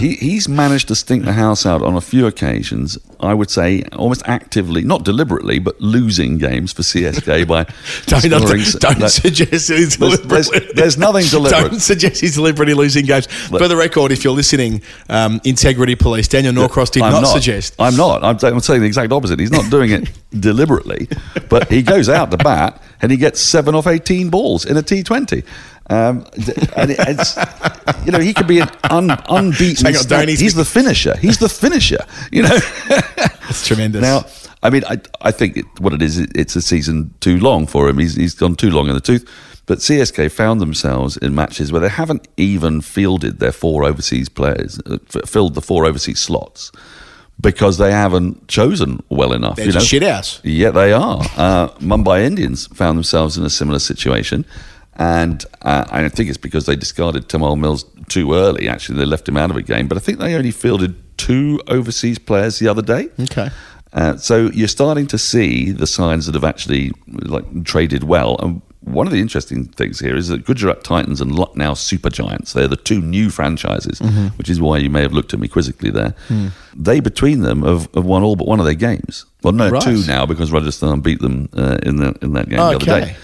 he, 0.00 0.14
he's 0.14 0.48
managed 0.48 0.88
to 0.88 0.94
stink 0.94 1.24
the 1.24 1.32
house 1.32 1.66
out 1.66 1.82
on 1.82 1.94
a 1.96 2.00
few 2.00 2.26
occasions. 2.26 2.98
I 3.20 3.34
would 3.34 3.50
say 3.50 3.82
almost 3.96 4.22
actively, 4.26 4.82
not 4.82 5.04
deliberately, 5.04 5.58
but 5.58 5.80
losing 5.80 6.38
games 6.38 6.72
for 6.72 6.82
CSK 6.82 7.46
by 7.48 7.64
Don't, 8.06 8.20
scoring. 8.20 8.62
don't 8.78 8.98
like- 9.00 9.10
suggest 9.10 9.68
he's 9.68 9.96
There's- 9.96 10.20
there's- 10.20 10.50
there's 10.74 10.98
nothing 10.98 11.26
deliberate. 11.30 11.70
Don't 11.70 11.80
suggest 11.80 12.20
he's 12.20 12.34
deliberately 12.34 12.74
losing 12.74 13.04
games. 13.06 13.26
For 13.26 13.66
the 13.66 13.76
record, 13.76 14.12
if 14.12 14.22
you're 14.24 14.34
listening, 14.34 14.82
um, 15.08 15.40
Integrity 15.44 15.96
Police, 15.96 16.28
Daniel 16.28 16.52
Norcross 16.52 16.90
did 16.90 17.02
I'm 17.02 17.22
not, 17.22 17.26
suggest. 17.32 17.74
I'm 17.78 17.96
not. 17.96 18.22
I'm, 18.24 18.38
I'm 18.54 18.60
saying 18.60 18.80
the 18.82 18.86
exact 18.86 19.12
opposite. 19.12 19.40
He's 19.40 19.50
not 19.50 19.70
doing 19.70 19.90
it 19.90 20.10
deliberately, 20.40 21.08
but 21.48 21.68
he 21.70 21.82
goes 21.82 22.08
out 22.08 22.30
to 22.30 22.36
bat 22.36 22.80
and 23.02 23.10
he 23.10 23.16
gets 23.18 23.40
seven 23.40 23.74
off 23.74 23.86
18 23.86 24.30
balls 24.30 24.64
in 24.64 24.76
a 24.76 24.82
T20. 24.82 25.44
Um, 25.90 26.26
and 26.76 26.90
it- 26.90 26.98
it's, 27.00 27.36
you 28.04 28.12
know, 28.12 28.18
he 28.18 28.34
could 28.34 28.46
be 28.46 28.60
an 28.60 28.70
un, 28.90 29.10
unbeaten. 29.28 29.86
Hang 29.86 29.96
on, 29.96 30.04
don't 30.06 30.28
he's- 30.28 30.54
the 30.54 30.64
finisher. 30.64 31.16
He's 31.18 31.38
the 31.38 31.48
finisher. 31.48 32.04
You 32.32 32.42
know. 32.42 32.58
It's 33.50 33.66
tremendous. 33.66 34.02
Now, 34.02 34.26
I 34.62 34.68
mean, 34.68 34.84
I, 34.84 35.00
I 35.22 35.30
think 35.30 35.56
it, 35.56 35.64
what 35.80 35.94
it 35.94 36.02
is, 36.02 36.18
it, 36.18 36.30
it's 36.34 36.54
a 36.54 36.60
season 36.60 37.14
too 37.20 37.38
long 37.38 37.66
for 37.66 37.88
him. 37.88 37.96
He's, 37.98 38.14
he's 38.14 38.34
gone 38.34 38.56
too 38.56 38.70
long 38.70 38.88
in 38.88 38.94
the 38.94 39.00
tooth. 39.00 39.26
But 39.64 39.78
CSK 39.78 40.30
found 40.30 40.60
themselves 40.60 41.16
in 41.16 41.34
matches 41.34 41.72
where 41.72 41.80
they 41.80 41.88
haven't 41.88 42.28
even 42.36 42.82
fielded 42.82 43.38
their 43.38 43.52
four 43.52 43.84
overseas 43.84 44.28
players, 44.28 44.78
uh, 44.84 44.98
f- 45.14 45.26
filled 45.28 45.54
the 45.54 45.62
four 45.62 45.86
overseas 45.86 46.18
slots 46.20 46.70
because 47.40 47.78
they 47.78 47.90
haven't 47.90 48.48
chosen 48.48 49.02
well 49.08 49.32
enough. 49.32 49.56
They're 49.56 49.66
you 49.68 49.72
know? 49.72 49.80
shit 49.80 50.02
ass. 50.02 50.40
Yeah, 50.44 50.70
they 50.70 50.92
are. 50.92 51.20
Uh, 51.36 51.68
Mumbai 51.78 52.22
Indians 52.24 52.66
found 52.68 52.98
themselves 52.98 53.38
in 53.38 53.44
a 53.46 53.50
similar 53.50 53.78
situation. 53.78 54.44
And 54.98 55.44
uh, 55.62 55.84
I 55.90 56.08
think 56.08 56.28
it's 56.28 56.38
because 56.38 56.66
they 56.66 56.74
discarded 56.76 57.28
Tymal 57.28 57.58
Mills 57.58 57.84
too 58.08 58.34
early. 58.34 58.68
Actually, 58.68 58.98
they 58.98 59.04
left 59.06 59.28
him 59.28 59.36
out 59.36 59.50
of 59.50 59.56
a 59.56 59.62
game. 59.62 59.86
But 59.86 59.96
I 59.96 60.00
think 60.00 60.18
they 60.18 60.34
only 60.34 60.50
fielded 60.50 60.96
two 61.18 61.60
overseas 61.68 62.18
players 62.18 62.58
the 62.58 62.66
other 62.68 62.82
day. 62.82 63.08
Okay. 63.20 63.50
Uh, 63.92 64.16
so 64.16 64.50
you're 64.52 64.68
starting 64.68 65.06
to 65.06 65.16
see 65.18 65.70
the 65.70 65.86
signs 65.86 66.26
that 66.26 66.34
have 66.34 66.44
actually 66.44 66.90
like 67.06 67.64
traded 67.64 68.04
well. 68.04 68.36
And 68.40 68.60
one 68.80 69.06
of 69.06 69.12
the 69.12 69.20
interesting 69.20 69.64
things 69.66 70.00
here 70.00 70.16
is 70.16 70.28
that 70.28 70.44
Gujarat 70.44 70.82
Titans 70.84 71.20
and 71.20 71.34
Lucknow 71.34 71.74
Super 71.74 72.10
Giants, 72.10 72.52
they're 72.52 72.68
the 72.68 72.76
two 72.76 73.00
new 73.00 73.30
franchises, 73.30 74.00
which 74.36 74.48
is 74.50 74.60
why 74.60 74.78
you 74.78 74.90
may 74.90 75.02
have 75.02 75.12
looked 75.12 75.32
at 75.32 75.40
me 75.40 75.46
quizzically 75.48 75.90
there. 75.90 76.14
They, 76.74 77.00
between 77.00 77.40
them, 77.42 77.62
have, 77.62 77.88
have 77.94 78.04
won 78.04 78.22
all 78.22 78.36
but 78.36 78.46
one 78.46 78.58
of 78.60 78.66
their 78.66 78.74
games. 78.74 79.26
Well, 79.42 79.52
no, 79.52 79.70
Right. 79.70 79.82
two 79.82 80.02
now 80.06 80.26
because 80.26 80.50
Rajasthan 80.52 81.00
beat 81.00 81.20
them 81.20 81.48
uh, 81.56 81.78
in, 81.82 81.96
the, 81.96 82.16
in 82.22 82.32
that 82.34 82.48
game 82.48 82.58
the 82.58 82.64
other 82.64 82.76
Okay. 82.76 83.00
day. 83.12 83.16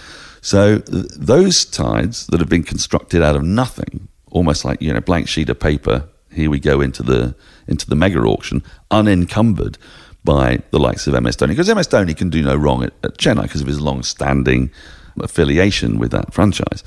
So 0.45 0.79
th- 0.79 1.07
those 1.16 1.65
tides 1.65 2.27
that 2.27 2.39
have 2.39 2.51
been 2.51 2.65
constructed 2.65 3.23
out 3.23 3.35
of 3.35 3.43
nothing, 3.43 4.09
almost 4.31 4.62
like 4.62 4.83
you 4.83 4.93
know 4.93 5.01
blank 5.01 5.27
sheet 5.27 5.49
of 5.49 5.59
paper. 5.59 6.07
Here 6.31 6.51
we 6.51 6.61
go 6.61 6.83
into 6.83 7.03
the 7.03 7.35
into 7.66 7.89
the 7.89 7.97
mega 7.97 8.19
auction, 8.21 8.62
unencumbered 8.91 9.79
by 10.23 10.59
the 10.71 10.79
likes 10.79 11.07
of 11.07 11.15
MS 11.15 11.39
Dhoni, 11.39 11.49
because 11.49 11.75
MS 11.75 11.89
Dhoni 11.89 12.15
can 12.15 12.29
do 12.29 12.43
no 12.43 12.55
wrong 12.55 12.85
at, 12.85 12.93
at 13.03 13.16
Chennai 13.16 13.45
because 13.45 13.62
of 13.62 13.66
his 13.66 13.81
long-standing 13.81 14.71
affiliation 15.19 15.99
with 15.99 16.11
that 16.11 16.35
franchise. 16.35 16.85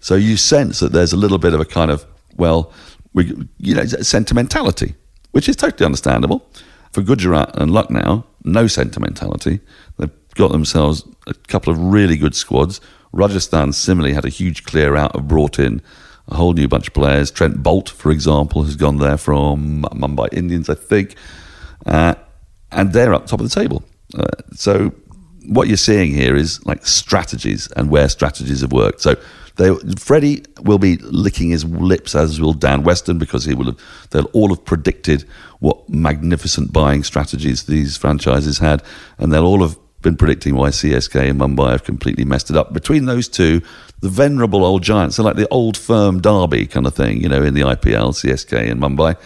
So 0.00 0.14
you 0.14 0.38
sense 0.38 0.80
that 0.80 0.92
there's 0.92 1.12
a 1.12 1.18
little 1.18 1.38
bit 1.38 1.52
of 1.52 1.60
a 1.60 1.66
kind 1.66 1.90
of 1.90 2.06
well, 2.38 2.72
we 3.12 3.24
you 3.58 3.74
know 3.74 3.84
sentimentality, 3.84 4.94
which 5.32 5.50
is 5.50 5.56
totally 5.56 5.84
understandable. 5.84 6.48
For 6.92 7.02
Gujarat 7.02 7.60
and 7.60 7.70
Lucknow, 7.72 8.24
no 8.42 8.66
sentimentality. 8.66 9.60
They've 9.98 10.25
got 10.36 10.52
themselves 10.52 11.06
a 11.26 11.34
couple 11.34 11.72
of 11.72 11.78
really 11.78 12.16
good 12.16 12.34
squads. 12.34 12.80
Rajasthan 13.12 13.72
similarly 13.72 14.14
had 14.14 14.24
a 14.24 14.30
huge 14.30 14.64
clear 14.64 14.96
out, 14.96 15.14
have 15.14 15.28
brought 15.28 15.58
in 15.58 15.82
a 16.28 16.34
whole 16.34 16.52
new 16.52 16.68
bunch 16.68 16.88
of 16.88 16.94
players. 16.94 17.30
Trent 17.30 17.62
Boult, 17.62 17.88
for 17.88 18.10
example, 18.10 18.62
has 18.64 18.76
gone 18.76 18.98
there 18.98 19.16
from 19.16 19.82
Mumbai 19.82 20.32
Indians, 20.32 20.68
I 20.68 20.74
think. 20.74 21.14
Uh, 21.84 22.14
and 22.72 22.92
they're 22.92 23.14
up 23.14 23.26
top 23.26 23.40
of 23.40 23.48
the 23.48 23.54
table. 23.60 23.82
Uh, 24.16 24.26
so 24.52 24.92
what 25.46 25.68
you're 25.68 25.76
seeing 25.76 26.12
here 26.12 26.34
is 26.34 26.64
like 26.66 26.84
strategies 26.84 27.70
and 27.72 27.90
where 27.90 28.08
strategies 28.08 28.60
have 28.60 28.72
worked. 28.72 29.00
So 29.00 29.14
they, 29.56 29.74
Freddie 29.98 30.44
will 30.62 30.78
be 30.78 30.96
licking 30.98 31.50
his 31.50 31.64
lips, 31.64 32.14
as 32.14 32.40
will 32.40 32.52
Dan 32.52 32.82
Weston, 32.82 33.18
because 33.18 33.44
he 33.44 33.54
will 33.54 33.66
have. 33.66 33.80
They'll 34.10 34.30
all 34.32 34.48
have 34.48 34.64
predicted 34.64 35.22
what 35.60 35.88
magnificent 35.88 36.72
buying 36.72 37.04
strategies 37.04 37.64
these 37.64 37.96
franchises 37.96 38.58
had, 38.58 38.82
and 39.18 39.32
they'll 39.32 39.46
all 39.46 39.62
have 39.62 39.78
been 40.06 40.16
predicting 40.16 40.54
why 40.54 40.68
CSK 40.68 41.30
and 41.30 41.40
Mumbai 41.40 41.72
have 41.72 41.82
completely 41.82 42.24
messed 42.24 42.48
it 42.48 42.56
up. 42.56 42.72
Between 42.72 43.06
those 43.06 43.28
two, 43.28 43.60
the 44.00 44.08
venerable 44.08 44.64
old 44.64 44.82
giants 44.82 45.16
they're 45.16 45.24
like 45.24 45.34
the 45.34 45.48
old 45.48 45.76
firm 45.76 46.20
derby 46.20 46.66
kind 46.66 46.86
of 46.86 46.94
thing, 46.94 47.20
you 47.20 47.28
know, 47.28 47.42
in 47.42 47.54
the 47.54 47.62
IPL, 47.62 48.14
CSK 48.14 48.70
and 48.70 48.80
Mumbai. 48.80 49.16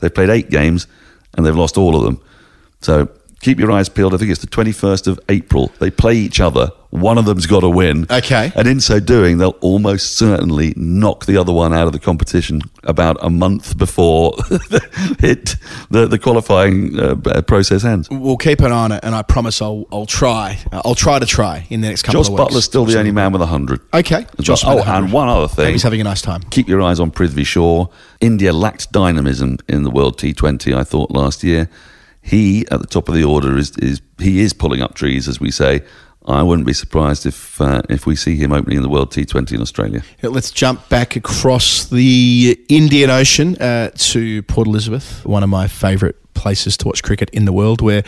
They've 0.00 0.14
played 0.14 0.28
eight 0.28 0.50
games 0.50 0.86
and 1.34 1.46
they've 1.46 1.56
lost 1.56 1.78
all 1.78 1.96
of 1.96 2.02
them. 2.02 2.20
So 2.82 3.08
keep 3.40 3.58
your 3.58 3.70
eyes 3.70 3.88
peeled. 3.88 4.14
I 4.14 4.18
think 4.18 4.30
it's 4.30 4.40
the 4.40 4.46
21st 4.46 5.06
of 5.06 5.20
April. 5.28 5.72
They 5.78 5.90
play 5.90 6.14
each 6.16 6.40
other. 6.40 6.70
One 6.90 7.18
of 7.18 7.26
them's 7.26 7.44
got 7.46 7.60
to 7.60 7.68
win. 7.68 8.06
Okay. 8.10 8.50
And 8.56 8.66
in 8.66 8.80
so 8.80 8.98
doing, 8.98 9.36
they'll 9.36 9.58
almost 9.60 10.16
certainly 10.16 10.72
knock 10.74 11.26
the 11.26 11.36
other 11.36 11.52
one 11.52 11.74
out 11.74 11.86
of 11.86 11.92
the 11.92 11.98
competition 11.98 12.62
about 12.84 13.18
a 13.20 13.28
month 13.28 13.76
before 13.76 14.32
it, 15.20 15.56
the, 15.90 16.06
the 16.06 16.18
qualifying 16.18 16.98
uh, 16.98 17.42
process 17.42 17.84
ends. 17.84 18.08
We'll 18.10 18.38
keep 18.38 18.60
an 18.60 18.72
eye 18.72 18.84
on 18.84 18.92
it, 18.92 19.00
and 19.02 19.14
I 19.14 19.20
promise 19.22 19.60
I'll 19.60 19.84
I'll 19.92 20.06
try. 20.06 20.58
Uh, 20.72 20.80
I'll 20.84 20.94
try 20.94 21.18
to 21.18 21.26
try 21.26 21.66
in 21.68 21.82
the 21.82 21.88
next 21.88 22.04
couple 22.04 22.22
Josh 22.22 22.28
of 22.28 22.32
weeks. 22.32 22.40
Jos 22.40 22.54
Buttler's 22.54 22.64
still 22.64 22.84
the 22.86 22.98
only 22.98 23.12
man 23.12 23.32
with 23.32 23.42
a 23.42 23.44
100. 23.44 23.80
Okay, 23.92 24.26
Josh 24.40 24.64
well. 24.64 24.74
Oh, 24.74 24.78
100. 24.78 25.04
and 25.04 25.12
one 25.12 25.28
other 25.28 25.48
thing. 25.48 25.72
He's 25.72 25.82
having 25.82 26.00
a 26.00 26.04
nice 26.04 26.22
time. 26.22 26.40
keep 26.44 26.68
your 26.68 26.80
eyes 26.80 27.00
on 27.00 27.10
Prithvi 27.10 27.44
Shaw. 27.44 27.86
India 28.20 28.52
lacked 28.52 28.90
dynamism 28.92 29.58
in 29.68 29.82
the 29.82 29.90
World 29.90 30.18
T20, 30.18 30.74
I 30.74 30.84
thought, 30.84 31.10
last 31.10 31.44
year. 31.44 31.68
He, 32.28 32.66
at 32.70 32.80
the 32.80 32.86
top 32.86 33.08
of 33.08 33.14
the 33.14 33.24
order, 33.24 33.56
is, 33.56 33.76
is 33.78 34.02
he 34.18 34.40
is 34.40 34.52
pulling 34.52 34.82
up 34.82 34.94
trees, 34.94 35.28
as 35.28 35.40
we 35.40 35.50
say. 35.50 35.82
I 36.26 36.42
wouldn't 36.42 36.66
be 36.66 36.74
surprised 36.74 37.24
if 37.24 37.58
uh, 37.60 37.80
if 37.88 38.04
we 38.04 38.14
see 38.14 38.36
him 38.36 38.52
opening 38.52 38.76
in 38.76 38.82
the 38.82 38.88
World 38.90 39.10
T20 39.10 39.52
in 39.52 39.62
Australia. 39.62 40.02
Let's 40.22 40.50
jump 40.50 40.86
back 40.90 41.16
across 41.16 41.86
the 41.86 42.58
Indian 42.68 43.08
Ocean 43.08 43.56
uh, 43.56 43.92
to 43.94 44.42
Port 44.42 44.66
Elizabeth, 44.66 45.24
one 45.24 45.42
of 45.42 45.48
my 45.48 45.68
favourite 45.68 46.16
places 46.34 46.76
to 46.78 46.86
watch 46.86 47.02
cricket 47.02 47.30
in 47.30 47.46
the 47.46 47.52
world, 47.52 47.80
where 47.80 48.04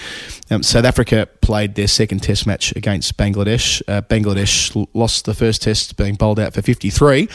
um, 0.50 0.62
South 0.62 0.84
Africa 0.84 1.28
played 1.40 1.74
their 1.74 1.88
second 1.88 2.22
Test 2.22 2.46
match 2.46 2.76
against 2.76 3.16
Bangladesh. 3.16 3.82
Uh, 3.88 4.02
Bangladesh 4.02 4.86
lost 4.92 5.24
the 5.24 5.34
first 5.34 5.62
Test, 5.62 5.96
being 5.96 6.14
bowled 6.14 6.38
out 6.38 6.52
for 6.52 6.60
53. 6.60 7.26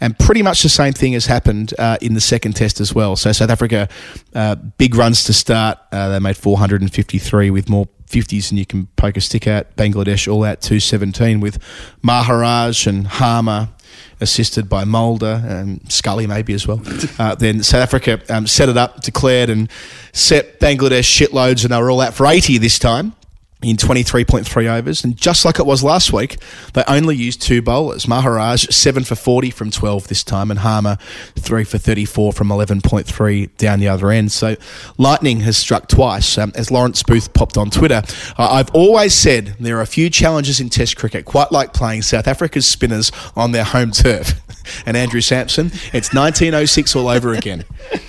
And 0.00 0.18
pretty 0.18 0.42
much 0.42 0.62
the 0.62 0.68
same 0.68 0.92
thing 0.92 1.14
has 1.14 1.26
happened 1.26 1.72
uh, 1.78 1.96
in 2.02 2.14
the 2.14 2.20
second 2.20 2.54
test 2.54 2.80
as 2.80 2.94
well. 2.94 3.16
So 3.16 3.32
South 3.32 3.50
Africa, 3.50 3.88
uh, 4.34 4.54
big 4.54 4.94
runs 4.94 5.24
to 5.24 5.32
start. 5.32 5.78
Uh, 5.90 6.10
they 6.10 6.18
made 6.18 6.36
453 6.36 7.50
with 7.50 7.68
more 7.68 7.88
50s 8.08 8.50
than 8.50 8.58
you 8.58 8.66
can 8.66 8.86
poke 8.96 9.16
a 9.16 9.20
stick 9.20 9.46
at. 9.46 9.74
Bangladesh 9.76 10.30
all 10.30 10.44
out 10.44 10.60
217 10.60 11.40
with 11.40 11.58
Maharaj 12.02 12.86
and 12.86 13.06
Harmer 13.06 13.70
assisted 14.20 14.68
by 14.68 14.84
Mulder 14.84 15.42
and 15.46 15.90
Scully 15.90 16.26
maybe 16.26 16.52
as 16.54 16.66
well. 16.66 16.82
Uh, 17.18 17.34
then 17.34 17.62
South 17.62 17.80
Africa 17.80 18.20
um, 18.28 18.46
set 18.46 18.68
it 18.68 18.76
up, 18.76 19.00
declared 19.00 19.48
and 19.48 19.70
set 20.12 20.60
Bangladesh 20.60 21.08
shitloads, 21.08 21.64
and 21.64 21.72
they 21.72 21.80
were 21.80 21.90
all 21.90 22.00
out 22.02 22.12
for 22.12 22.26
80 22.26 22.58
this 22.58 22.78
time 22.78 23.14
in 23.62 23.76
23.3 23.76 24.66
overs. 24.66 25.02
And 25.02 25.16
just 25.16 25.44
like 25.44 25.58
it 25.58 25.66
was 25.66 25.82
last 25.82 26.12
week, 26.12 26.38
they 26.74 26.84
only 26.86 27.16
used 27.16 27.40
two 27.40 27.62
bowlers. 27.62 28.06
Maharaj, 28.06 28.68
7 28.68 29.04
for 29.04 29.14
40 29.14 29.50
from 29.50 29.70
12 29.70 30.08
this 30.08 30.22
time, 30.22 30.50
and 30.50 30.60
Harmer, 30.60 30.98
3 31.36 31.64
for 31.64 31.78
34 31.78 32.32
from 32.32 32.48
11.3 32.48 33.56
down 33.56 33.80
the 33.80 33.88
other 33.88 34.10
end. 34.10 34.30
So 34.30 34.56
lightning 34.98 35.40
has 35.40 35.56
struck 35.56 35.88
twice. 35.88 36.36
Um, 36.36 36.52
as 36.54 36.70
Lawrence 36.70 37.02
Booth 37.02 37.32
popped 37.32 37.56
on 37.56 37.70
Twitter, 37.70 38.02
I've 38.36 38.70
always 38.74 39.14
said 39.14 39.56
there 39.58 39.78
are 39.78 39.82
a 39.82 39.86
few 39.86 40.10
challenges 40.10 40.60
in 40.60 40.68
Test 40.68 40.96
cricket, 40.96 41.24
quite 41.24 41.50
like 41.50 41.72
playing 41.72 42.02
South 42.02 42.28
Africa's 42.28 42.66
spinners 42.66 43.10
on 43.34 43.52
their 43.52 43.64
home 43.64 43.90
turf. 43.90 44.34
And 44.84 44.96
Andrew 44.96 45.20
Samson, 45.20 45.66
it's 45.92 46.12
1906 46.14 46.96
all 46.96 47.08
over 47.08 47.32
again. 47.34 47.64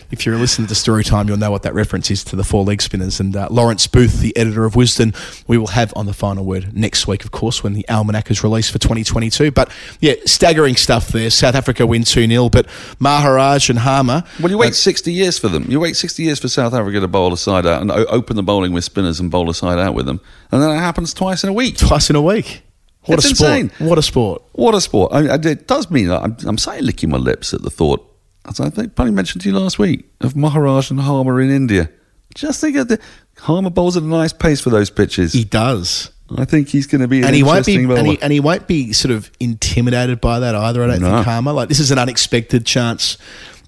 If 0.09 0.25
you're 0.25 0.37
listening 0.37 0.67
to 0.69 0.75
Story 0.75 1.03
Time, 1.03 1.27
you'll 1.27 1.37
know 1.37 1.51
what 1.51 1.63
that 1.63 1.73
reference 1.73 2.09
is 2.09 2.23
to 2.25 2.35
the 2.35 2.43
four 2.43 2.63
leg 2.63 2.81
spinners. 2.81 3.19
And 3.19 3.35
uh, 3.35 3.47
Lawrence 3.51 3.87
Booth, 3.87 4.19
the 4.19 4.35
editor 4.37 4.63
of 4.65 4.73
Wisden, 4.73 5.15
we 5.47 5.57
will 5.57 5.67
have 5.67 5.93
on 5.95 6.05
the 6.05 6.13
final 6.13 6.45
word 6.45 6.75
next 6.75 7.07
week, 7.07 7.25
of 7.25 7.31
course, 7.31 7.63
when 7.63 7.73
the 7.73 7.87
almanac 7.89 8.31
is 8.31 8.43
released 8.43 8.71
for 8.71 8.79
2022. 8.79 9.51
But 9.51 9.69
yeah, 9.99 10.13
staggering 10.25 10.75
stuff 10.75 11.09
there. 11.09 11.29
South 11.29 11.55
Africa 11.55 11.85
win 11.85 12.03
2 12.03 12.27
0, 12.27 12.49
but 12.49 12.67
Maharaj 12.99 13.69
and 13.69 13.79
Harmer. 13.79 14.23
Well, 14.39 14.51
you 14.51 14.57
wait 14.57 14.75
60 14.75 15.11
years 15.11 15.37
for 15.37 15.49
them. 15.49 15.65
You 15.69 15.79
wait 15.79 15.95
60 15.95 16.23
years 16.23 16.39
for 16.39 16.47
South 16.47 16.73
Africa 16.73 16.99
to 16.99 17.07
bowl 17.07 17.33
a 17.33 17.37
side 17.37 17.65
out 17.65 17.81
and 17.81 17.91
open 17.91 18.35
the 18.35 18.43
bowling 18.43 18.71
with 18.71 18.83
spinners 18.83 19.19
and 19.19 19.29
bowl 19.29 19.49
a 19.49 19.53
side 19.53 19.79
out 19.79 19.93
with 19.93 20.05
them. 20.05 20.21
And 20.51 20.61
then 20.61 20.71
it 20.71 20.79
happens 20.79 21.13
twice 21.13 21.43
in 21.43 21.49
a 21.49 21.53
week. 21.53 21.77
Twice 21.77 22.09
in 22.09 22.15
a 22.15 22.21
week. 22.21 22.63
What 23.07 23.19
It's 23.19 23.31
a 23.31 23.35
sport. 23.35 23.51
insane. 23.51 23.87
What 23.87 23.97
a 23.97 24.01
sport. 24.01 24.41
What 24.53 24.75
a 24.75 24.81
sport. 24.81 25.13
I, 25.13 25.27
I, 25.27 25.35
it 25.35 25.67
does 25.67 25.89
mean 25.89 26.07
that 26.09 26.21
I'm, 26.23 26.37
I'm 26.45 26.57
slightly 26.57 26.85
licking 26.85 27.09
my 27.09 27.17
lips 27.17 27.53
at 27.53 27.61
the 27.61 27.69
thought, 27.69 28.05
as 28.47 28.59
I 28.59 28.69
think 28.69 28.95
probably 28.95 29.13
mentioned 29.13 29.41
to 29.43 29.49
you 29.49 29.57
last 29.57 29.79
week, 29.79 30.05
of 30.21 30.35
Maharaj 30.35 30.91
and 30.91 30.99
Harmer 30.99 31.41
in 31.41 31.49
India. 31.49 31.89
Just 32.35 32.61
think 32.61 32.75
of 32.77 32.87
the 32.87 32.99
Harmer 33.39 33.69
bowls 33.69 33.97
at 33.97 34.03
a 34.03 34.05
nice 34.05 34.33
pace 34.33 34.61
for 34.61 34.69
those 34.69 34.89
pitches. 34.89 35.33
He 35.33 35.43
does. 35.43 36.11
I 36.37 36.43
think 36.45 36.67
he's 36.67 36.87
going 36.87 37.01
to 37.01 37.07
be 37.07 37.19
an 37.19 37.25
and 37.27 37.35
he 37.35 37.41
won't 37.41 37.65
be 37.65 37.75
and 37.75 38.05
he, 38.07 38.21
and 38.21 38.33
he 38.33 38.41
won't 38.41 38.67
be 38.67 38.91
sort 38.91 39.13
of 39.13 39.31
intimidated 39.39 40.19
by 40.19 40.39
that 40.39 40.55
either. 40.55 40.83
I 40.83 40.87
don't 40.87 40.99
No. 41.01 41.15
think 41.15 41.25
Harmer. 41.25 41.53
Like 41.53 41.69
this 41.69 41.79
is 41.79 41.89
an 41.91 41.97
unexpected 41.99 42.65
chance 42.65 43.17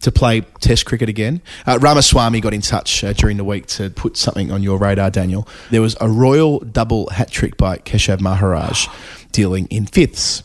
to 0.02 0.12
play 0.12 0.42
Test 0.60 0.86
cricket 0.86 1.08
again. 1.10 1.42
Uh, 1.66 1.78
Ramaswamy 1.82 2.42
got 2.42 2.54
in 2.54 2.62
touch 2.62 3.04
uh, 3.04 3.14
during 3.14 3.38
the 3.38 3.44
week 3.46 3.68
to 3.68 3.90
put 3.90 4.18
something 4.18 4.52
on 4.52 4.62
your 4.64 4.78
radar, 4.78 5.10
Daniel. 5.10 5.48
There 5.72 5.82
was 5.82 5.96
a 6.02 6.10
royal 6.10 6.60
double 6.60 7.10
hat 7.10 7.32
trick 7.32 7.58
by 7.58 7.78
Keshav 7.80 8.20
Maharaj 8.22 8.88
dealing 9.32 9.68
in 9.68 9.86
fifths. 9.86 10.44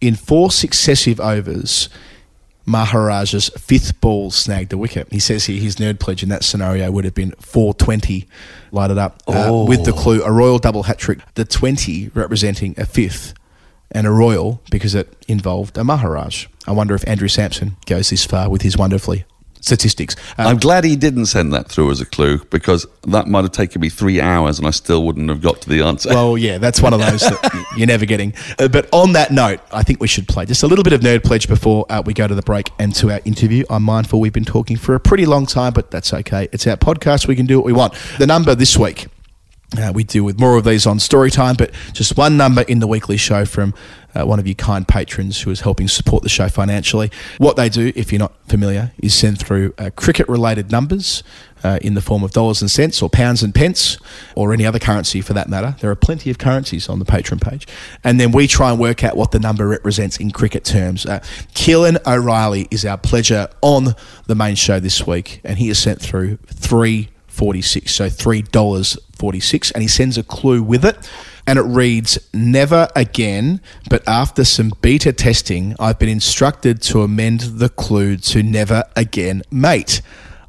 In 0.00 0.14
four 0.14 0.50
successive 0.50 1.20
overs, 1.20 1.88
Maharaj's 2.66 3.48
fifth 3.50 4.00
ball 4.00 4.30
snagged 4.30 4.72
a 4.72 4.78
wicket. 4.78 5.08
He 5.10 5.20
says 5.20 5.46
here 5.46 5.60
his 5.60 5.76
nerd 5.76 6.00
pledge 6.00 6.22
in 6.22 6.28
that 6.30 6.44
scenario 6.44 6.90
would 6.90 7.04
have 7.04 7.14
been 7.14 7.32
420 7.38 8.26
lighted 8.72 8.98
up 8.98 9.22
uh, 9.28 9.64
with 9.66 9.84
the 9.84 9.92
clue 9.92 10.22
a 10.22 10.32
royal 10.32 10.58
double 10.58 10.82
hat 10.82 10.98
trick, 10.98 11.20
the 11.34 11.44
20 11.44 12.10
representing 12.14 12.74
a 12.76 12.84
fifth 12.84 13.34
and 13.92 14.06
a 14.06 14.10
royal 14.10 14.60
because 14.70 14.94
it 14.96 15.14
involved 15.28 15.78
a 15.78 15.84
Maharaj. 15.84 16.46
I 16.66 16.72
wonder 16.72 16.94
if 16.96 17.06
Andrew 17.06 17.28
Samson 17.28 17.76
goes 17.86 18.10
this 18.10 18.24
far 18.24 18.50
with 18.50 18.62
his 18.62 18.76
wonderfully 18.76 19.24
statistics. 19.60 20.16
Uh, 20.38 20.42
I'm 20.42 20.58
glad 20.58 20.84
he 20.84 20.96
didn't 20.96 21.26
send 21.26 21.52
that 21.52 21.68
through 21.68 21.90
as 21.90 22.00
a 22.00 22.06
clue 22.06 22.38
because 22.50 22.86
that 23.08 23.26
might 23.26 23.42
have 23.42 23.52
taken 23.52 23.80
me 23.80 23.88
three 23.88 24.20
hours 24.20 24.58
and 24.58 24.66
I 24.66 24.70
still 24.70 25.04
wouldn't 25.04 25.28
have 25.28 25.40
got 25.40 25.60
to 25.62 25.68
the 25.68 25.82
answer. 25.82 26.10
well, 26.10 26.38
yeah, 26.38 26.58
that's 26.58 26.80
one 26.80 26.92
of 26.92 27.00
those 27.00 27.20
that 27.20 27.66
you're 27.76 27.86
never 27.86 28.06
getting. 28.06 28.34
Uh, 28.58 28.68
but 28.68 28.88
on 28.92 29.12
that 29.12 29.30
note, 29.30 29.60
I 29.72 29.82
think 29.82 30.00
we 30.00 30.08
should 30.08 30.28
play 30.28 30.46
just 30.46 30.62
a 30.62 30.66
little 30.66 30.84
bit 30.84 30.92
of 30.92 31.00
Nerd 31.00 31.24
Pledge 31.24 31.48
before 31.48 31.86
uh, 31.90 32.02
we 32.04 32.14
go 32.14 32.26
to 32.26 32.34
the 32.34 32.42
break 32.42 32.70
and 32.78 32.94
to 32.96 33.10
our 33.10 33.20
interview. 33.24 33.64
I'm 33.70 33.82
mindful 33.82 34.20
we've 34.20 34.32
been 34.32 34.44
talking 34.44 34.76
for 34.76 34.94
a 34.94 35.00
pretty 35.00 35.26
long 35.26 35.46
time, 35.46 35.72
but 35.72 35.90
that's 35.90 36.12
okay. 36.12 36.48
It's 36.52 36.66
our 36.66 36.76
podcast. 36.76 37.26
We 37.26 37.36
can 37.36 37.46
do 37.46 37.58
what 37.58 37.66
we 37.66 37.72
want. 37.72 37.94
The 38.18 38.26
number 38.26 38.54
this 38.54 38.76
week 38.76 39.06
uh, 39.76 39.92
we 39.94 40.04
deal 40.04 40.24
with 40.24 40.38
more 40.38 40.56
of 40.56 40.64
these 40.64 40.86
on 40.86 40.98
story 40.98 41.30
time, 41.30 41.56
but 41.56 41.72
just 41.92 42.16
one 42.16 42.36
number 42.36 42.62
in 42.62 42.78
the 42.78 42.86
weekly 42.86 43.16
show 43.16 43.44
from 43.44 43.74
uh, 44.14 44.24
one 44.24 44.38
of 44.38 44.46
you 44.46 44.54
kind 44.54 44.86
patrons 44.86 45.42
who 45.42 45.50
is 45.50 45.60
helping 45.60 45.88
support 45.88 46.22
the 46.22 46.28
show 46.28 46.48
financially. 46.48 47.10
What 47.38 47.56
they 47.56 47.68
do, 47.68 47.92
if 47.94 48.12
you're 48.12 48.20
not 48.20 48.34
familiar, 48.48 48.92
is 49.02 49.14
send 49.14 49.38
through 49.38 49.74
uh, 49.76 49.90
cricket 49.96 50.28
related 50.28 50.70
numbers 50.70 51.22
uh, 51.64 51.78
in 51.82 51.94
the 51.94 52.00
form 52.00 52.22
of 52.22 52.30
dollars 52.30 52.62
and 52.62 52.70
cents 52.70 53.02
or 53.02 53.10
pounds 53.10 53.42
and 53.42 53.54
pence 53.54 53.98
or 54.36 54.52
any 54.52 54.64
other 54.64 54.78
currency 54.78 55.20
for 55.20 55.32
that 55.32 55.48
matter. 55.48 55.76
There 55.80 55.90
are 55.90 55.96
plenty 55.96 56.30
of 56.30 56.38
currencies 56.38 56.88
on 56.88 56.98
the 56.98 57.04
Patreon 57.04 57.42
page. 57.42 57.66
And 58.04 58.20
then 58.20 58.30
we 58.30 58.46
try 58.46 58.70
and 58.70 58.80
work 58.80 59.02
out 59.02 59.16
what 59.16 59.32
the 59.32 59.40
number 59.40 59.66
represents 59.66 60.16
in 60.18 60.30
cricket 60.30 60.64
terms. 60.64 61.04
Uh, 61.04 61.18
Keelan 61.54 61.98
O'Reilly 62.06 62.68
is 62.70 62.84
our 62.84 62.96
pleasure 62.96 63.48
on 63.62 63.96
the 64.26 64.34
main 64.34 64.54
show 64.54 64.78
this 64.80 65.06
week, 65.06 65.40
and 65.44 65.58
he 65.58 65.68
has 65.68 65.78
sent 65.78 66.00
through 66.00 66.36
three 66.46 67.08
46 67.36 67.94
so 67.94 68.06
$3.46 68.08 69.72
and 69.72 69.82
he 69.82 69.88
sends 69.88 70.16
a 70.16 70.22
clue 70.22 70.62
with 70.62 70.84
it 70.84 70.96
and 71.46 71.58
it 71.58 71.62
reads 71.62 72.18
never 72.32 72.88
again 72.96 73.60
but 73.90 74.06
after 74.08 74.42
some 74.42 74.72
beta 74.80 75.12
testing 75.12 75.76
i've 75.78 75.98
been 75.98 76.08
instructed 76.08 76.80
to 76.82 77.02
amend 77.02 77.40
the 77.40 77.68
clue 77.68 78.16
to 78.16 78.42
never 78.42 78.84
again 78.96 79.42
mate. 79.50 80.00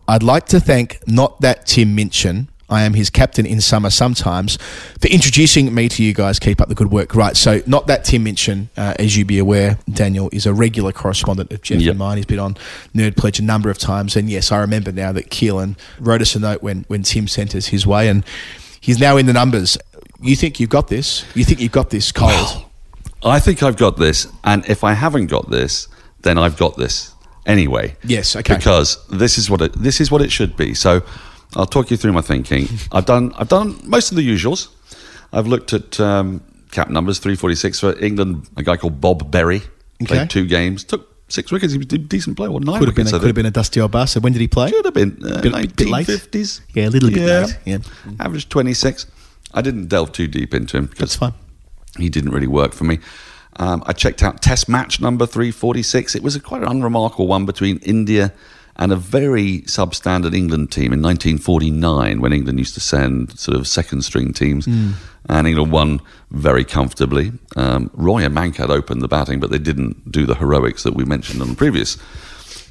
I'd 0.08 0.24
like 0.24 0.46
to 0.48 0.62
thank 0.62 1.06
not 1.06 1.42
that 1.42 1.66
tim 1.66 1.94
minchin 1.94 2.48
I 2.70 2.84
am 2.84 2.94
his 2.94 3.10
captain 3.10 3.46
in 3.46 3.62
summer 3.62 3.90
sometimes 3.90 4.58
for 5.00 5.08
introducing 5.08 5.74
me 5.74 5.88
to 5.90 6.04
you 6.04 6.14
guys. 6.14 6.40
Keep 6.40 6.60
up 6.62 6.68
the 6.68 6.76
good 6.76 6.92
work. 6.92 7.16
Right. 7.16 7.38
So, 7.38 7.62
not 7.66 7.88
that 7.88 8.04
Tim 8.04 8.24
Minchin, 8.24 8.70
uh, 8.76 8.94
as 9.00 9.16
you 9.16 9.24
be 9.26 9.40
aware, 9.40 9.78
Daniel 9.92 10.30
is 10.34 10.46
a 10.46 10.54
regular 10.54 10.92
correspondent 10.92 11.52
of 11.52 11.62
Geoff 11.62 11.82
Yep. 11.82 11.92
and 11.92 12.00
mine. 12.00 12.18
He's 12.18 12.26
been 12.26 12.40
on 12.40 12.56
Nerd 12.94 13.16
Pledge 13.16 13.40
a 13.40 13.44
number 13.44 13.70
of 13.70 13.78
times. 13.78 14.16
And 14.16 14.30
yes, 14.30 14.52
I 14.52 14.58
remember 14.60 14.92
now 14.92 15.12
that 15.14 15.30
Keelan 15.30 15.78
wrote 16.00 16.22
us 16.22 16.36
a 16.36 16.40
note 16.40 16.62
when, 16.62 16.84
when 16.88 17.04
Tim 17.04 17.28
sent 17.28 17.56
us 17.56 17.68
his 17.68 17.88
way. 17.88 18.10
And 18.10 18.24
he's 18.82 19.00
now 19.00 19.18
in 19.18 19.26
the 19.28 19.34
numbers. 19.34 19.78
You 20.22 20.36
think 20.36 20.60
you've 20.60 20.70
got 20.70 20.88
this? 20.88 21.24
You 21.36 21.44
think 21.46 21.60
you've 21.60 21.72
got 21.72 21.90
this 21.90 22.12
cold? 22.12 22.66
I 23.24 23.40
think 23.40 23.64
I've 23.64 23.78
got 23.78 23.98
this, 23.98 24.28
and 24.44 24.64
if 24.70 24.84
I 24.84 24.94
haven't 24.94 25.28
got 25.28 25.50
this, 25.50 25.88
then 26.22 26.38
I've 26.38 26.58
got 26.58 26.78
this 26.78 27.14
anyway. 27.46 27.96
Yes, 28.04 28.36
okay. 28.36 28.56
Because 28.58 28.98
this 29.10 29.38
is 29.38 29.50
what 29.50 29.62
it 29.62 29.74
this 29.74 30.00
is 30.00 30.12
what 30.12 30.22
it 30.22 30.32
should 30.32 30.56
be. 30.56 30.74
So 30.74 31.02
I'll 31.58 31.66
talk 31.66 31.90
you 31.92 31.98
through 31.98 32.14
my 32.14 32.22
thinking. 32.22 32.68
I've 32.92 33.06
done 33.06 33.34
I've 33.38 33.50
done 33.50 33.80
most 33.84 34.12
of 34.12 34.18
the 34.18 34.28
usuals. 34.28 34.70
I've 35.34 35.48
looked 35.48 35.74
at 35.74 36.00
um, 36.00 36.42
cap 36.72 36.90
numbers 36.90 37.20
three 37.20 37.36
forty 37.36 37.56
six 37.56 37.80
for 37.80 37.98
England. 38.00 38.48
A 38.56 38.64
guy 38.64 38.78
called 38.78 39.02
Bob 39.02 39.30
Berry 39.32 39.62
played 40.06 40.20
Okay. 40.22 40.28
two 40.28 40.46
games, 40.46 40.84
took 40.84 41.10
six 41.30 41.52
wickets. 41.52 41.74
He 41.74 41.80
was 41.80 41.88
a 41.92 41.98
decent 41.98 42.38
player. 42.38 42.52
Well, 42.52 42.60
nine 42.60 42.80
Could 42.80 42.88
have 42.90 42.96
been 42.96 43.08
a, 43.08 43.12
could 43.12 43.24
have 43.24 43.36
been 43.36 43.46
a 43.48 43.52
dusty 43.52 43.82
old 43.82 43.92
bastard. 43.92 44.24
When 44.24 44.32
did 44.34 44.40
he 44.42 44.48
play? 44.48 44.70
Should 44.70 44.86
have 44.86 44.94
been 44.94 45.18
uh, 45.26 45.42
bit 45.42 45.52
late? 45.52 45.76
1950s. 45.76 46.62
Yeah, 46.76 46.88
a 46.88 46.92
little 46.92 47.10
bit 47.10 47.26
late, 47.26 47.58
yeah. 47.66 47.78
Average 48.20 48.48
26. 48.50 49.08
I 49.54 49.62
didn't 49.62 49.88
delve 49.88 50.12
too 50.12 50.28
deep 50.28 50.54
into 50.54 50.78
him 50.78 50.90
That's 51.00 51.16
fine. 51.16 51.34
he 51.98 52.10
didn't 52.10 52.32
really 52.32 52.48
work 52.48 52.74
for 52.74 52.84
me. 52.84 53.00
Um, 53.60 53.82
I 53.88 53.94
checked 53.94 54.22
out 54.22 54.42
Test 54.44 54.70
match 54.70 55.02
number 55.02 55.26
346. 55.26 56.14
It 56.16 56.22
was 56.22 56.36
a 56.36 56.40
quite 56.40 56.62
an 56.62 56.68
unremarkable 56.68 57.26
one 57.28 57.46
between 57.48 57.78
India 57.80 58.32
and 58.78 58.92
a 58.92 58.96
very 58.96 59.62
substandard 59.62 60.36
England 60.36 60.72
team 60.72 60.94
in 60.94 61.02
1949 61.02 62.22
when 62.22 62.32
England 62.32 62.60
used 62.60 62.76
to 62.76 62.80
send 62.80 63.38
sort 63.40 63.58
of 63.58 63.68
second 63.68 64.04
string 64.04 64.34
teams. 64.34 64.66
Hmm. 64.66 64.92
And 65.30 65.46
England 65.46 65.74
won 65.74 66.00
very 66.32 66.64
comfortably. 66.64 67.34
Um, 67.58 67.90
Roy 67.94 68.24
and 68.24 68.34
Mankad 68.34 68.70
opened 68.70 69.02
the 69.02 69.10
batting, 69.10 69.42
but 69.42 69.50
they 69.50 69.58
didn't 69.58 70.10
do 70.10 70.26
the 70.26 70.36
heroics 70.36 70.84
that 70.84 70.94
we 70.94 71.04
mentioned 71.04 71.42
on 71.42 71.50
the 71.50 71.56
previous 71.56 71.98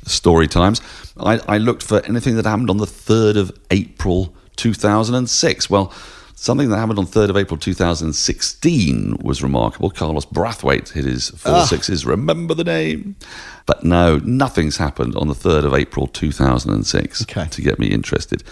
story 0.07 0.47
times. 0.47 0.81
I, 1.19 1.39
I 1.49 1.59
looked 1.59 1.83
for 1.83 2.01
anything 2.07 2.37
that 2.37 2.47
happened 2.47 2.70
on 2.70 2.78
the 2.78 2.87
3rd 2.87 3.37
of 3.37 3.59
April 3.70 4.35
2006. 4.57 5.69
Well, 5.69 5.93
something 6.37 6.69
that 6.69 6.77
happened 6.77 6.99
on 6.99 7.07
3rd 7.07 7.31
of 7.31 7.37
April 7.37 7.59
2016 7.59 9.17
was 9.23 9.43
remarkable. 9.43 9.91
Carlos 9.91 10.27
Brathwaite 10.27 10.93
hit 10.93 11.05
his 11.05 11.31
four 11.31 11.55
ah. 11.55 11.65
sixes. 11.65 12.07
Remember 12.07 12.55
the 12.55 12.63
name? 12.63 13.17
But 13.65 13.83
no, 13.83 14.19
nothing's 14.19 14.77
happened 14.77 15.17
on 15.17 15.27
the 15.27 15.35
3rd 15.35 15.65
of 15.65 15.75
April 15.75 16.07
2006 16.07 17.23
Okay. 17.23 17.47
to 17.49 17.63
get 17.63 17.79
me 17.79 17.89
interested. 17.89 18.45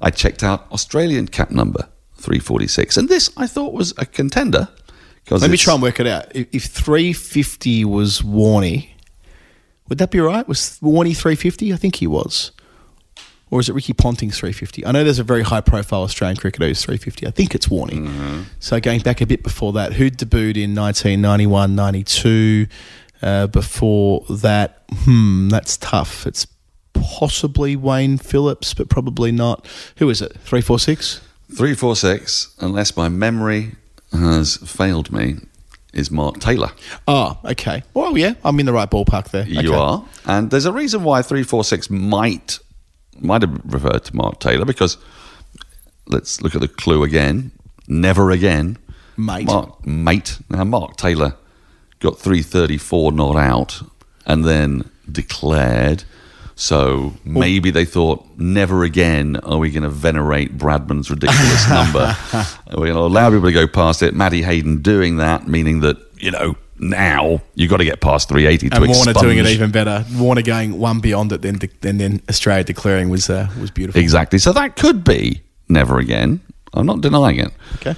I 0.00 0.10
checked 0.10 0.42
out 0.42 0.70
Australian 0.72 1.28
cap 1.28 1.50
number 1.50 1.88
346, 2.14 2.96
and 2.96 3.08
this 3.08 3.30
I 3.36 3.46
thought 3.46 3.72
was 3.74 3.92
a 3.98 4.06
contender. 4.06 4.68
Let 5.30 5.50
me 5.50 5.56
try 5.56 5.74
and 5.74 5.82
work 5.82 6.00
it 6.00 6.06
out. 6.06 6.34
If, 6.34 6.48
if 6.52 6.64
350 6.64 7.84
was 7.84 8.22
Warney, 8.22 8.88
would 9.88 9.98
that 9.98 10.10
be 10.10 10.20
right? 10.20 10.46
Was 10.48 10.78
Warney 10.82 11.16
350? 11.16 11.72
I 11.72 11.76
think 11.76 11.96
he 11.96 12.06
was. 12.06 12.52
Or 13.52 13.60
is 13.60 13.68
it 13.68 13.74
Ricky 13.74 13.92
Ponting's 13.92 14.38
350? 14.38 14.86
I 14.86 14.92
know 14.92 15.04
there's 15.04 15.18
a 15.18 15.22
very 15.24 15.42
high 15.42 15.60
profile 15.60 16.04
Australian 16.04 16.38
cricketer 16.38 16.66
who's 16.66 16.82
350. 16.82 17.26
I 17.26 17.30
think 17.30 17.54
it's 17.54 17.66
Warney. 17.68 18.46
So 18.60 18.80
going 18.80 19.00
back 19.00 19.20
a 19.20 19.26
bit 19.26 19.42
before 19.42 19.74
that, 19.74 19.92
who 19.92 20.10
debuted 20.10 20.56
in 20.56 20.74
1991 20.74 21.74
92? 21.74 22.66
Uh, 23.20 23.46
before 23.48 24.24
that, 24.30 24.82
hmm, 24.90 25.50
that's 25.50 25.76
tough. 25.76 26.26
It's 26.26 26.46
possibly 26.94 27.76
Wayne 27.76 28.16
Phillips, 28.16 28.72
but 28.72 28.88
probably 28.88 29.30
not. 29.32 29.66
Who 29.98 30.08
is 30.08 30.22
it? 30.22 30.32
346? 30.32 31.20
346, 31.50 32.54
unless 32.60 32.96
my 32.96 33.10
memory 33.10 33.72
has 34.12 34.56
failed 34.56 35.12
me, 35.12 35.36
is 35.92 36.10
Mark 36.10 36.40
Taylor. 36.40 36.72
Oh, 37.06 37.38
okay. 37.44 37.82
Well, 37.92 38.16
yeah, 38.16 38.32
I'm 38.44 38.58
in 38.60 38.64
the 38.66 38.72
right 38.72 38.90
ballpark 38.90 39.30
there. 39.30 39.46
You 39.46 39.58
Okay. 39.58 39.76
are. 39.78 40.04
And 40.24 40.50
there's 40.50 40.64
a 40.64 40.72
reason 40.72 41.04
why 41.04 41.20
346 41.20 41.90
might 41.90 42.58
might 43.22 43.42
have 43.42 43.60
referred 43.64 44.04
to 44.04 44.16
Mark 44.16 44.40
Taylor 44.40 44.64
because 44.64 44.98
let's 46.06 46.42
look 46.42 46.54
at 46.54 46.60
the 46.60 46.68
clue 46.68 47.02
again. 47.02 47.52
Never 47.88 48.30
again. 48.30 48.78
Mate. 49.16 49.46
Mark, 49.46 49.86
mate. 49.86 50.38
Now, 50.48 50.64
Mark 50.64 50.96
Taylor 50.96 51.36
got 52.00 52.18
334 52.18 53.12
not 53.12 53.36
out 53.36 53.82
and 54.26 54.44
then 54.44 54.90
declared. 55.10 56.04
So 56.54 57.12
oh. 57.14 57.18
maybe 57.24 57.70
they 57.70 57.84
thought, 57.84 58.26
never 58.36 58.84
again 58.84 59.36
are 59.36 59.58
we 59.58 59.70
going 59.70 59.82
to 59.82 59.88
venerate 59.88 60.56
Bradman's 60.56 61.10
ridiculous 61.10 61.68
number. 61.70 62.16
We're 62.70 62.92
going 62.92 62.94
to 62.94 63.00
allow 63.00 63.30
people 63.30 63.46
to 63.46 63.52
go 63.52 63.66
past 63.66 64.02
it. 64.02 64.14
Matty 64.14 64.42
Hayden 64.42 64.82
doing 64.82 65.16
that, 65.16 65.48
meaning 65.48 65.80
that, 65.80 65.96
you 66.16 66.30
know, 66.30 66.56
now 66.82 67.40
you've 67.54 67.70
got 67.70 67.76
to 67.78 67.84
get 67.84 68.00
past 68.00 68.28
380 68.28 68.68
to 68.68 68.76
and 68.76 68.86
Warner 68.86 69.10
expunge. 69.12 69.20
doing 69.22 69.38
it 69.38 69.46
even 69.46 69.70
better. 69.70 70.04
Warner 70.14 70.42
going 70.42 70.78
one 70.78 71.00
beyond 71.00 71.32
it, 71.32 71.40
then 71.42 71.58
then 71.80 71.98
then 71.98 72.22
Australia 72.28 72.64
declaring 72.64 73.08
was 73.08 73.30
uh, 73.30 73.48
was 73.60 73.70
beautiful. 73.70 74.00
Exactly. 74.00 74.38
So 74.38 74.52
that 74.52 74.76
could 74.76 75.04
be 75.04 75.42
never 75.68 75.98
again. 75.98 76.40
I'm 76.74 76.86
not 76.86 77.00
denying 77.00 77.38
it. 77.38 77.52
Okay. 77.76 77.94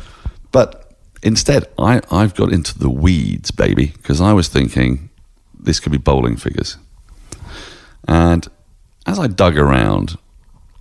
But 0.52 0.92
instead, 1.22 1.64
I, 1.78 2.00
I've 2.10 2.34
got 2.34 2.52
into 2.52 2.78
the 2.78 2.90
weeds, 2.90 3.50
baby, 3.50 3.86
because 3.96 4.20
I 4.20 4.32
was 4.32 4.48
thinking 4.48 5.10
this 5.58 5.80
could 5.80 5.92
be 5.92 5.98
bowling 5.98 6.36
figures. 6.36 6.76
And 8.06 8.46
as 9.06 9.18
I 9.18 9.28
dug 9.28 9.56
around, 9.56 10.18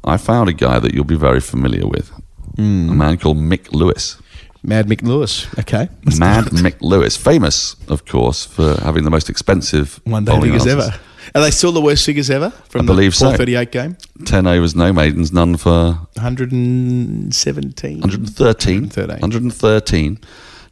I 0.04 0.18
found 0.18 0.50
a 0.50 0.54
guy 0.54 0.80
that 0.80 0.94
you'll 0.94 1.06
be 1.06 1.16
very 1.16 1.40
familiar 1.40 1.88
with. 1.88 2.10
Hmm. 2.56 2.90
A 2.90 2.94
man 2.94 3.18
called 3.18 3.38
Mick 3.38 3.72
Lewis. 3.72 4.18
Mad 4.64 4.88
Mick 4.88 5.02
Lewis. 5.02 5.48
Okay. 5.60 5.90
Mad 6.18 6.46
Mick 6.46 6.76
Lewis. 6.82 7.18
Famous, 7.18 7.76
of 7.90 8.06
course, 8.06 8.46
for 8.46 8.76
having 8.82 9.04
the 9.04 9.12
most 9.12 9.30
expensive 9.30 10.00
One 10.06 10.24
day 10.26 10.32
bowling 10.32 10.52
figures 10.52 10.68
ever. 10.68 11.00
Are 11.36 11.42
they 11.42 11.52
still 11.52 11.72
the 11.72 11.82
worst 11.82 12.06
figures 12.06 12.30
ever 12.30 12.50
from 12.70 12.82
I 12.82 12.86
believe 12.86 13.12
the 13.12 13.18
so. 13.18 13.26
438 13.36 13.72
game? 13.72 13.98
10 14.26 14.48
overs, 14.48 14.76
no 14.76 14.92
maidens, 14.94 15.32
none 15.32 15.58
for 15.58 15.94
117. 16.16 18.02
113. 18.02 18.82
113. 18.82 19.20
113. 19.22 20.20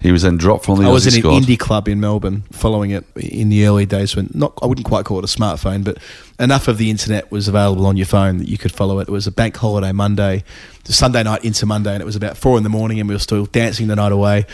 He 0.02 0.12
was 0.12 0.24
then 0.24 0.38
dropped 0.38 0.66
from 0.66 0.80
the 0.80 0.88
I 0.88 0.90
was 0.90 1.06
in 1.06 1.22
squad. 1.22 1.38
an 1.38 1.44
indie 1.44 1.60
club 1.60 1.88
in 1.88 2.00
Melbourne 2.00 2.42
following 2.52 2.90
it 2.90 3.06
in 3.16 3.50
the 3.50 3.68
early 3.68 3.86
days 3.86 4.16
when 4.16 4.32
not 4.34 4.58
I 4.62 4.66
wouldn't 4.66 4.88
quite 4.88 5.06
call 5.06 5.20
it 5.20 5.24
a 5.24 5.28
smartphone, 5.28 5.84
but 5.84 6.00
enough 6.40 6.68
of 6.68 6.80
the 6.80 6.90
internet 6.90 7.32
was 7.32 7.48
available 7.48 7.86
on 7.86 7.98
your 7.98 8.08
phone 8.08 8.40
that 8.40 8.48
you 8.48 8.58
could 8.58 8.72
follow 8.72 8.98
it. 9.00 9.08
It 9.08 9.12
was 9.12 9.28
a 9.28 9.32
bank 9.32 9.58
holiday 9.58 9.92
Monday, 9.92 10.44
Sunday 10.86 11.22
night 11.22 11.46
into 11.46 11.68
Monday, 11.68 11.94
and 11.94 12.02
it 12.02 12.06
was 12.06 12.16
about 12.16 12.36
four 12.36 12.58
in 12.58 12.64
the 12.64 12.70
morning, 12.70 13.00
and 13.00 13.08
we 13.08 13.14
were 13.14 13.20
still 13.20 13.46
dancing 13.46 13.88
the 13.88 13.96
night 13.96 14.12
away. 14.12 14.46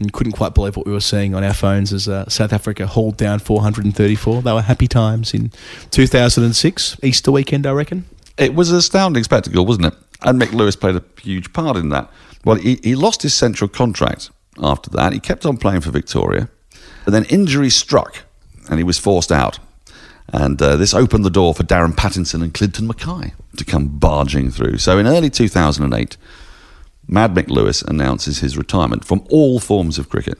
And 0.00 0.12
couldn't 0.12 0.32
quite 0.32 0.54
believe 0.54 0.76
what 0.76 0.86
we 0.86 0.92
were 0.92 1.00
seeing 1.00 1.36
on 1.36 1.44
our 1.44 1.54
phones 1.54 1.92
as 1.92 2.08
uh, 2.08 2.28
South 2.28 2.52
Africa 2.52 2.84
hauled 2.84 3.16
down 3.16 3.38
434. 3.38 4.42
They 4.42 4.52
were 4.52 4.60
happy 4.60 4.88
times 4.88 5.32
in 5.32 5.52
2006 5.92 6.96
Easter 7.04 7.30
weekend, 7.30 7.64
I 7.64 7.70
reckon. 7.70 8.04
It 8.36 8.56
was 8.56 8.72
an 8.72 8.78
astounding 8.78 9.22
spectacle, 9.22 9.64
wasn't 9.64 9.86
it? 9.86 9.94
And 10.22 10.42
Mick 10.42 10.52
Lewis 10.52 10.74
played 10.74 10.96
a 10.96 11.04
huge 11.20 11.52
part 11.52 11.76
in 11.76 11.90
that. 11.90 12.10
Well, 12.44 12.56
he, 12.56 12.80
he 12.82 12.96
lost 12.96 13.22
his 13.22 13.34
central 13.34 13.68
contract 13.68 14.30
after 14.62 14.90
that. 14.90 15.12
He 15.12 15.20
kept 15.20 15.44
on 15.46 15.56
playing 15.56 15.80
for 15.82 15.90
Victoria. 15.90 16.48
but 17.04 17.12
then 17.12 17.24
injury 17.24 17.70
struck 17.70 18.24
and 18.68 18.78
he 18.78 18.84
was 18.84 18.98
forced 18.98 19.30
out. 19.32 19.58
And 20.32 20.60
uh, 20.62 20.76
this 20.76 20.94
opened 20.94 21.24
the 21.24 21.30
door 21.30 21.54
for 21.54 21.64
Darren 21.64 21.92
Pattinson 21.94 22.42
and 22.42 22.54
Clinton 22.54 22.88
McKay 22.88 23.32
to 23.58 23.64
come 23.64 23.88
barging 23.98 24.50
through. 24.50 24.78
So 24.78 24.98
in 24.98 25.06
early 25.06 25.28
2008, 25.30 26.16
Mad 27.06 27.34
Mick 27.34 27.48
Lewis 27.48 27.82
announces 27.82 28.38
his 28.38 28.56
retirement 28.56 29.04
from 29.04 29.24
all 29.28 29.60
forms 29.60 29.98
of 29.98 30.08
cricket, 30.08 30.38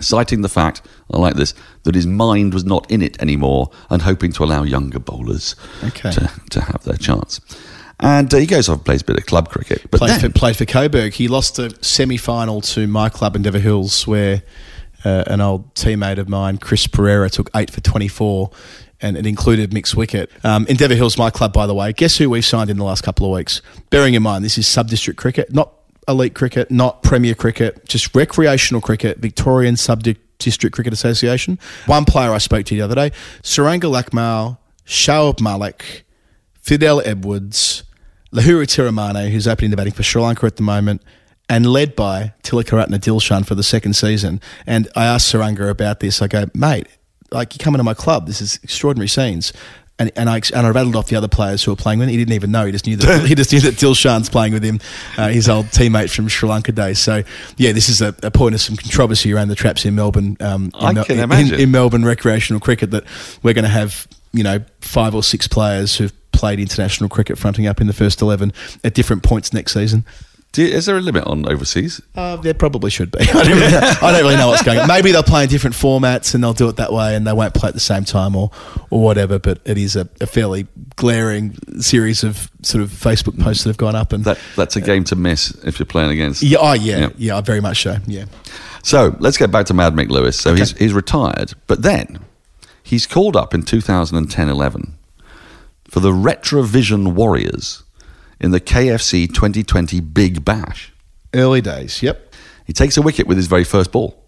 citing 0.00 0.42
the 0.42 0.48
fact, 0.48 0.80
I 1.12 1.18
like 1.18 1.34
this, 1.34 1.52
that 1.82 1.96
his 1.96 2.06
mind 2.06 2.54
was 2.54 2.64
not 2.64 2.88
in 2.88 3.02
it 3.02 3.20
anymore 3.20 3.70
and 3.90 4.02
hoping 4.02 4.30
to 4.34 4.44
allow 4.44 4.62
younger 4.62 5.00
bowlers 5.00 5.56
Okay. 5.82 6.12
to, 6.12 6.30
to 6.50 6.60
have 6.60 6.84
their 6.84 6.96
chance. 6.96 7.40
And 8.00 8.32
uh, 8.32 8.38
he 8.38 8.46
goes 8.46 8.68
off 8.68 8.78
and 8.78 8.84
plays 8.84 9.02
a 9.02 9.04
bit 9.04 9.18
of 9.18 9.26
club 9.26 9.50
cricket. 9.50 9.82
But 9.90 9.98
played, 9.98 10.10
then, 10.12 10.32
for, 10.32 10.38
played 10.38 10.56
for 10.56 10.64
Coburg. 10.64 11.12
He 11.12 11.28
lost 11.28 11.58
a 11.58 11.72
semi 11.84 12.16
final 12.16 12.60
to 12.62 12.86
my 12.86 13.08
club 13.08 13.36
Endeavour 13.36 13.58
Hills, 13.58 14.06
where 14.06 14.42
uh, 15.04 15.24
an 15.26 15.40
old 15.40 15.74
teammate 15.74 16.18
of 16.18 16.28
mine, 16.28 16.58
Chris 16.58 16.86
Pereira, 16.86 17.28
took 17.28 17.50
eight 17.54 17.70
for 17.70 17.80
24, 17.80 18.50
and 19.02 19.16
it 19.16 19.26
included 19.26 19.72
mixed 19.72 19.96
wicket. 19.96 20.30
Um, 20.44 20.66
Endeavour 20.66 20.94
Hills, 20.94 21.18
my 21.18 21.30
club, 21.30 21.52
by 21.52 21.66
the 21.66 21.74
way. 21.74 21.92
Guess 21.92 22.16
who 22.16 22.30
we've 22.30 22.44
signed 22.44 22.70
in 22.70 22.78
the 22.78 22.84
last 22.84 23.02
couple 23.02 23.26
of 23.26 23.32
weeks? 23.32 23.60
Bearing 23.90 24.14
in 24.14 24.22
mind, 24.22 24.44
this 24.44 24.56
is 24.56 24.66
sub 24.66 24.88
district 24.88 25.18
cricket, 25.18 25.52
not 25.52 25.72
elite 26.08 26.34
cricket, 26.34 26.70
not 26.70 27.02
premier 27.02 27.34
cricket, 27.34 27.86
just 27.86 28.14
recreational 28.14 28.80
cricket, 28.80 29.18
Victorian 29.18 29.76
sub 29.76 30.02
district 30.38 30.74
cricket 30.74 30.92
association. 30.92 31.58
One 31.86 32.04
player 32.04 32.32
I 32.32 32.38
spoke 32.38 32.64
to 32.66 32.74
the 32.74 32.82
other 32.82 32.94
day, 32.94 33.10
Saranga 33.42 33.90
Lakmal, 33.90 34.58
Shoaib 34.86 35.40
Malik, 35.40 36.04
Fidel 36.60 37.00
Edwards, 37.04 37.84
Lahiru 38.32 38.64
Thirimanne, 38.66 39.30
who's 39.30 39.48
opening 39.48 39.70
the 39.70 39.76
batting 39.76 39.92
for 39.92 40.02
Sri 40.02 40.22
Lanka 40.22 40.46
at 40.46 40.56
the 40.56 40.62
moment, 40.62 41.02
and 41.48 41.66
led 41.66 41.96
by 41.96 42.32
Tilakaratna 42.44 42.98
Dilshan 43.00 43.44
for 43.44 43.54
the 43.56 43.62
second 43.64 43.94
season. 43.94 44.40
And 44.66 44.88
I 44.94 45.06
asked 45.06 45.32
Saranga 45.32 45.68
about 45.68 46.00
this. 46.00 46.22
I 46.22 46.28
go, 46.28 46.44
mate, 46.54 46.86
like 47.32 47.54
you 47.54 47.58
come 47.58 47.74
into 47.74 47.84
my 47.84 47.94
club, 47.94 48.26
this 48.26 48.40
is 48.40 48.60
extraordinary 48.62 49.08
scenes. 49.08 49.52
And, 49.98 50.10
and 50.16 50.30
I 50.30 50.40
and 50.54 50.66
I 50.66 50.70
rattled 50.70 50.96
off 50.96 51.08
the 51.08 51.16
other 51.16 51.28
players 51.28 51.62
who 51.62 51.72
were 51.72 51.76
playing 51.76 51.98
with 51.98 52.08
him. 52.08 52.12
He 52.12 52.16
didn't 52.16 52.32
even 52.32 52.50
know. 52.50 52.64
He 52.64 52.72
just 52.72 52.86
knew 52.86 52.96
that 52.96 53.26
he 53.26 53.34
just 53.34 53.52
knew 53.52 53.60
that 53.60 53.74
Dilshan's 53.74 54.30
playing 54.30 54.54
with 54.54 54.64
him, 54.64 54.80
uh, 55.18 55.28
his 55.28 55.46
old 55.46 55.66
teammate 55.66 56.08
from 56.10 56.26
Sri 56.28 56.48
Lanka 56.48 56.72
days. 56.72 56.98
So 56.98 57.22
yeah, 57.58 57.72
this 57.72 57.90
is 57.90 58.00
a, 58.00 58.14
a 58.22 58.30
point 58.30 58.54
of 58.54 58.62
some 58.62 58.76
controversy 58.76 59.30
around 59.34 59.48
the 59.48 59.54
traps 59.54 59.84
in 59.84 59.94
Melbourne. 59.94 60.38
Um, 60.40 60.66
in 60.66 60.86
I 60.86 60.92
Mel- 60.92 61.04
can 61.04 61.18
in- 61.18 61.24
imagine. 61.24 61.60
in 61.60 61.70
Melbourne 61.70 62.06
recreational 62.06 62.60
cricket 62.60 62.92
that 62.92 63.04
we're 63.42 63.52
going 63.52 63.64
to 63.66 63.68
have, 63.70 64.08
you 64.32 64.42
know, 64.42 64.60
five 64.80 65.14
or 65.14 65.22
six 65.22 65.46
players 65.46 65.96
who've 65.98 66.12
played 66.40 66.58
international 66.58 67.08
cricket 67.08 67.38
fronting 67.38 67.66
up 67.66 67.80
in 67.80 67.86
the 67.86 67.92
first 67.92 68.20
11 68.22 68.52
at 68.82 68.94
different 68.94 69.22
points 69.22 69.52
next 69.52 69.72
season. 69.74 70.04
you- 70.56 70.64
is 70.78 70.86
there 70.86 70.96
a 70.96 71.00
limit 71.00 71.24
on 71.26 71.46
overseas? 71.52 72.00
Uh, 72.16 72.36
there 72.36 72.54
probably 72.54 72.90
should 72.90 73.10
be. 73.12 73.18
I 73.20 73.24
don't, 73.44 73.58
really 73.60 73.70
know, 73.70 73.92
I 74.02 74.10
don't 74.12 74.22
really 74.22 74.36
know 74.36 74.48
what's 74.48 74.62
going 74.64 74.78
on. 74.78 74.88
Maybe 74.88 75.12
they'll 75.12 75.22
play 75.22 75.44
in 75.44 75.48
different 75.48 75.76
formats 75.76 76.34
and 76.34 76.42
they'll 76.42 76.54
do 76.64 76.68
it 76.68 76.76
that 76.76 76.92
way 76.92 77.14
and 77.14 77.24
they 77.26 77.32
won't 77.32 77.54
play 77.54 77.68
at 77.68 77.74
the 77.74 77.86
same 77.92 78.04
time 78.04 78.34
or, 78.34 78.50
or 78.90 79.00
whatever, 79.02 79.38
but 79.38 79.60
it 79.64 79.78
is 79.78 79.94
a, 79.96 80.08
a 80.20 80.26
fairly 80.26 80.66
glaring 80.96 81.56
series 81.80 82.24
of 82.24 82.50
sort 82.62 82.82
of 82.82 82.90
Facebook 82.90 83.38
posts 83.40 83.62
that 83.64 83.70
have 83.70 83.76
gone 83.76 83.94
up. 83.94 84.12
and 84.12 84.24
That 84.24 84.38
That's 84.56 84.74
a 84.76 84.80
game 84.80 85.04
to 85.04 85.16
miss 85.16 85.50
if 85.64 85.78
you're 85.78 85.86
playing 85.86 86.10
against. 86.10 86.42
Yeah, 86.42 86.58
oh, 86.60 86.72
yeah, 86.72 86.98
Yeah. 86.98 87.08
yeah, 87.16 87.40
very 87.42 87.60
much 87.60 87.82
so. 87.84 87.96
Yeah. 88.06 88.24
So 88.82 89.14
let's 89.20 89.36
get 89.36 89.50
back 89.52 89.66
to 89.66 89.74
Mad 89.74 89.92
Mick 89.94 90.08
Lewis. 90.08 90.36
So 90.40 90.54
he's, 90.54 90.76
he's 90.78 90.92
retired, 90.94 91.52
but 91.68 91.82
then 91.82 92.18
he's 92.82 93.06
called 93.06 93.36
up 93.36 93.54
in 93.54 93.62
2010 93.62 94.48
11 94.48 94.96
for 95.90 96.00
the 96.00 96.12
Retravision 96.12 97.14
Warriors 97.14 97.82
in 98.40 98.52
the 98.52 98.60
KFC 98.60 99.26
2020 99.26 100.00
Big 100.00 100.44
Bash. 100.44 100.92
Early 101.34 101.60
days, 101.60 102.02
yep. 102.02 102.32
He 102.64 102.72
takes 102.72 102.96
a 102.96 103.02
wicket 103.02 103.26
with 103.26 103.36
his 103.36 103.48
very 103.48 103.64
first 103.64 103.90
ball, 103.90 104.22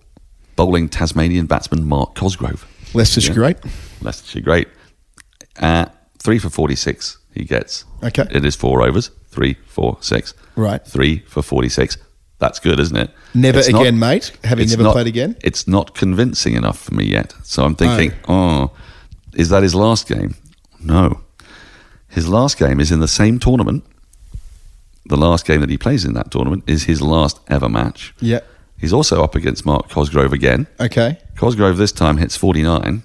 bowling 0.56 0.88
Tasmanian 0.88 1.46
batsman 1.46 1.84
Mark 1.84 2.16
Cosgrove. 2.16 2.66
Leicestershire 2.94 3.30
Yeah. 3.30 3.34
great. 3.36 3.56
Leicestershire 4.00 4.42
great. 4.42 4.68
Uh, 5.60 5.86
three 6.18 6.38
for 6.38 6.50
46 6.50 7.18
he 7.32 7.44
gets. 7.44 7.84
Okay. 8.02 8.24
It 8.30 8.44
is 8.44 8.56
four 8.56 8.82
overs. 8.82 9.10
Three, 9.30 9.56
four, 9.66 9.96
six. 10.00 10.34
Right. 10.56 10.84
Three 10.84 11.20
for 11.20 11.42
46. 11.42 11.96
That's 12.38 12.58
good, 12.58 12.80
isn't 12.80 12.96
it? 12.96 13.10
Never 13.34 13.60
It's 13.60 13.68
again, 13.68 13.98
mate. 13.98 14.32
Having 14.44 14.68
never 14.68 14.90
played 14.90 15.06
again? 15.06 15.36
It's 15.42 15.68
not 15.68 15.94
convincing 15.94 16.54
enough 16.54 16.78
for 16.78 16.94
me 16.94 17.04
yet. 17.04 17.32
So 17.44 17.64
I'm 17.64 17.76
thinking, 17.76 18.12
oh, 18.28 18.72
is 19.34 19.48
that 19.50 19.62
his 19.62 19.74
last 19.74 20.08
game? 20.08 20.34
No. 20.80 21.20
His 22.12 22.28
last 22.28 22.58
game 22.58 22.78
is 22.78 22.92
in 22.92 23.00
the 23.00 23.08
same 23.08 23.38
tournament. 23.38 23.84
The 25.06 25.16
last 25.16 25.46
game 25.46 25.62
that 25.62 25.70
he 25.70 25.78
plays 25.78 26.04
in 26.04 26.12
that 26.12 26.30
tournament 26.30 26.64
is 26.66 26.84
his 26.84 27.00
last 27.00 27.40
ever 27.48 27.70
match. 27.70 28.14
Yeah. 28.20 28.40
He's 28.78 28.92
also 28.92 29.24
up 29.24 29.34
against 29.34 29.64
Mark 29.64 29.88
Cosgrove 29.88 30.32
again. 30.32 30.66
Okay. 30.78 31.18
Cosgrove 31.36 31.78
this 31.78 31.90
time 31.92 32.18
hits 32.18 32.36
49, 32.36 33.02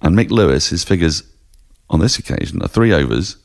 and 0.00 0.16
Mick 0.16 0.30
Lewis, 0.30 0.68
his 0.68 0.82
figures 0.82 1.24
on 1.90 2.00
this 2.00 2.18
occasion 2.18 2.62
are 2.62 2.68
three 2.68 2.92
overs, 2.92 3.36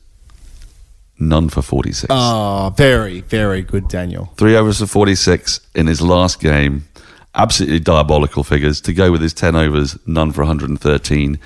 none 1.18 1.50
for 1.50 1.60
46. 1.60 2.06
Oh, 2.10 2.72
very, 2.76 3.20
very 3.20 3.60
good, 3.60 3.88
Daniel. 3.88 4.32
Three 4.36 4.56
overs 4.56 4.78
for 4.78 4.86
46 4.86 5.60
in 5.74 5.86
his 5.86 6.00
last 6.00 6.40
game. 6.40 6.86
Absolutely 7.34 7.80
diabolical 7.80 8.42
figures 8.44 8.80
to 8.82 8.94
go 8.94 9.12
with 9.12 9.20
his 9.20 9.34
10 9.34 9.54
overs, 9.54 9.98
none 10.06 10.32
for 10.32 10.42
113. 10.42 11.38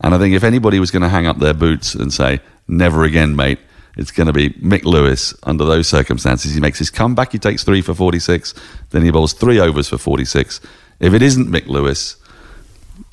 And 0.00 0.14
I 0.14 0.18
think 0.18 0.34
if 0.34 0.44
anybody 0.44 0.78
was 0.80 0.90
going 0.90 1.02
to 1.02 1.08
hang 1.08 1.26
up 1.26 1.38
their 1.38 1.54
boots 1.54 1.94
and 1.94 2.12
say, 2.12 2.40
never 2.68 3.04
again, 3.04 3.36
mate, 3.36 3.58
it's 3.96 4.10
going 4.10 4.26
to 4.26 4.32
be 4.32 4.50
Mick 4.50 4.84
Lewis 4.84 5.34
under 5.42 5.64
those 5.64 5.88
circumstances. 5.88 6.54
He 6.54 6.60
makes 6.60 6.78
his 6.78 6.90
comeback, 6.90 7.32
he 7.32 7.38
takes 7.38 7.64
three 7.64 7.80
for 7.80 7.94
46, 7.94 8.54
then 8.90 9.02
he 9.02 9.10
bowls 9.10 9.32
three 9.32 9.58
overs 9.58 9.88
for 9.88 9.98
46. 9.98 10.60
If 11.00 11.14
it 11.14 11.22
isn't 11.22 11.48
Mick 11.48 11.66
Lewis, 11.66 12.16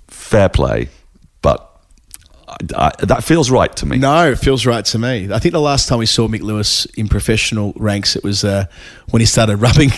fair 0.07 0.49
play, 0.49 0.89
but 1.41 1.69
I, 2.47 2.57
I, 2.75 3.05
that 3.05 3.23
feels 3.23 3.49
right 3.49 3.73
to 3.77 3.85
me. 3.85 3.97
No, 3.97 4.31
it 4.31 4.39
feels 4.39 4.65
right 4.65 4.83
to 4.85 4.99
me. 4.99 5.31
I 5.31 5.39
think 5.39 5.53
the 5.53 5.61
last 5.61 5.87
time 5.87 5.99
we 5.99 6.05
saw 6.05 6.27
Mick 6.27 6.41
Lewis 6.41 6.85
in 6.97 7.07
professional 7.07 7.73
ranks, 7.77 8.15
it 8.15 8.23
was 8.23 8.43
uh, 8.43 8.65
when 9.09 9.21
he 9.21 9.25
started 9.25 9.57
rubbing. 9.61 9.91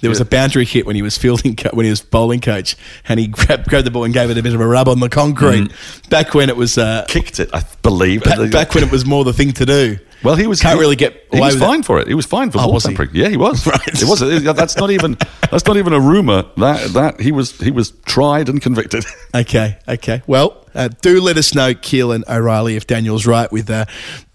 There 0.00 0.10
was 0.10 0.20
a 0.20 0.24
boundary 0.24 0.64
hit 0.64 0.86
when 0.86 0.96
he 0.96 1.02
was 1.02 1.16
fielding, 1.18 1.56
co- 1.56 1.70
when 1.72 1.84
he 1.84 1.90
was 1.90 2.00
bowling 2.02 2.40
coach, 2.40 2.76
and 3.08 3.18
he 3.20 3.26
grabbed, 3.28 3.68
grabbed 3.68 3.86
the 3.86 3.90
ball 3.90 4.04
and 4.04 4.12
gave 4.14 4.30
it 4.30 4.38
a 4.38 4.42
bit 4.42 4.54
of 4.54 4.60
a 4.60 4.66
rub 4.66 4.88
on 4.88 5.00
the 5.00 5.08
concrete. 5.08 5.70
Back 6.10 6.34
when 6.34 6.48
it 6.48 6.56
was, 6.56 6.78
uh, 6.78 7.04
Kicked 7.08 7.40
it, 7.40 7.50
I 7.52 7.62
believe. 7.82 8.22
back, 8.24 8.50
back 8.50 8.74
when 8.74 8.84
it 8.84 8.90
was 8.92 9.04
more 9.04 9.24
the 9.24 9.32
thing 9.32 9.52
to 9.52 9.66
do. 9.66 9.98
Well, 10.24 10.36
he 10.36 10.46
was 10.46 10.60
can't 10.60 10.74
he- 10.76 10.80
really 10.80 10.96
get 10.96 11.12
He 11.32 11.38
was 11.40 11.54
with 11.54 11.62
it. 11.62 11.66
fine 11.66 11.82
for 11.82 12.00
it. 12.00 12.08
He 12.08 12.14
was 12.14 12.26
fine 12.26 12.50
for 12.50 12.58
Oh, 12.58 12.62
ball 12.64 12.72
was 12.74 12.84
he? 12.84 12.88
tampering. 12.88 13.10
Yeah, 13.12 13.28
he 13.28 13.36
was. 13.36 13.66
Right. 13.74 13.86
It 13.88 14.04
was. 14.08 14.22
it- 14.22 14.42
That's 14.56 14.76
not 14.76 14.90
even. 14.90 15.16
That's 15.50 15.66
not 15.66 15.76
even 15.76 15.92
a 15.92 16.00
rumor. 16.00 16.44
That 16.56 16.92
that 16.94 17.20
he 17.20 17.30
was. 17.32 17.58
He 17.60 17.70
was 17.70 17.90
tried 18.06 18.48
and 18.48 18.60
convicted. 18.60 19.04
Okay, 19.36 19.76
okay. 19.88 20.22
Well, 20.28 20.64
uh, 20.76 20.88
do 21.02 21.20
let 21.20 21.36
us 21.36 21.56
know, 21.56 21.74
Keelan 21.74 22.22
O'Reilly, 22.28 22.76
if 22.76 22.86
Daniel's 22.86 23.26
right 23.26 23.50
with 23.50 23.68
uh, 23.68 23.84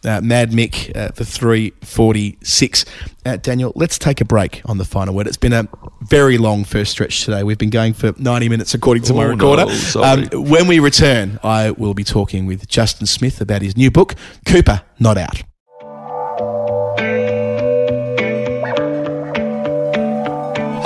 uh, 0.03 0.19
Mad 0.19 0.51
Mick 0.51 0.93
uh, 0.93 1.13
for 1.13 1.23
346. 1.23 2.85
Uh, 3.25 3.37
Daniel, 3.37 3.71
let's 3.75 3.97
take 3.97 4.19
a 4.19 4.25
break 4.25 4.61
on 4.65 4.77
the 4.77 4.83
final 4.83 5.13
word. 5.15 5.25
It's 5.27 5.37
been 5.37 5.53
a 5.53 5.69
very 6.01 6.37
long 6.37 6.65
first 6.65 6.91
stretch 6.91 7.23
today. 7.23 7.43
We've 7.43 7.57
been 7.57 7.69
going 7.69 7.93
for 7.93 8.13
90 8.17 8.49
minutes, 8.49 8.73
according 8.73 9.03
to 9.03 9.13
my 9.13 9.23
Oh, 9.23 9.29
recorder. 9.29 9.65
no. 9.95 10.03
Um, 10.03 10.49
when 10.49 10.67
we 10.67 10.79
return, 10.79 11.39
I 11.43 11.71
will 11.71 11.93
be 11.93 12.03
talking 12.03 12.45
with 12.45 12.67
Justin 12.67 13.07
Smith 13.07 13.39
about 13.39 13.61
his 13.61 13.77
new 13.77 13.89
book, 13.91 14.15
Cooper 14.45 14.81
Not 14.99 15.17
Out. 15.17 15.43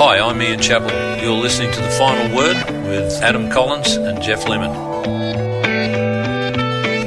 Hi, 0.06 0.18
I'm 0.20 0.42
Ian 0.42 0.60
Chappell. 0.60 1.24
You're 1.24 1.32
listening 1.32 1.72
to 1.72 1.80
The 1.80 1.88
Final 1.92 2.36
Word 2.36 2.56
with 2.86 3.10
Adam 3.22 3.48
Collins 3.48 3.96
and 3.96 4.22
Geoff 4.22 4.46
Lemon. 4.46 4.70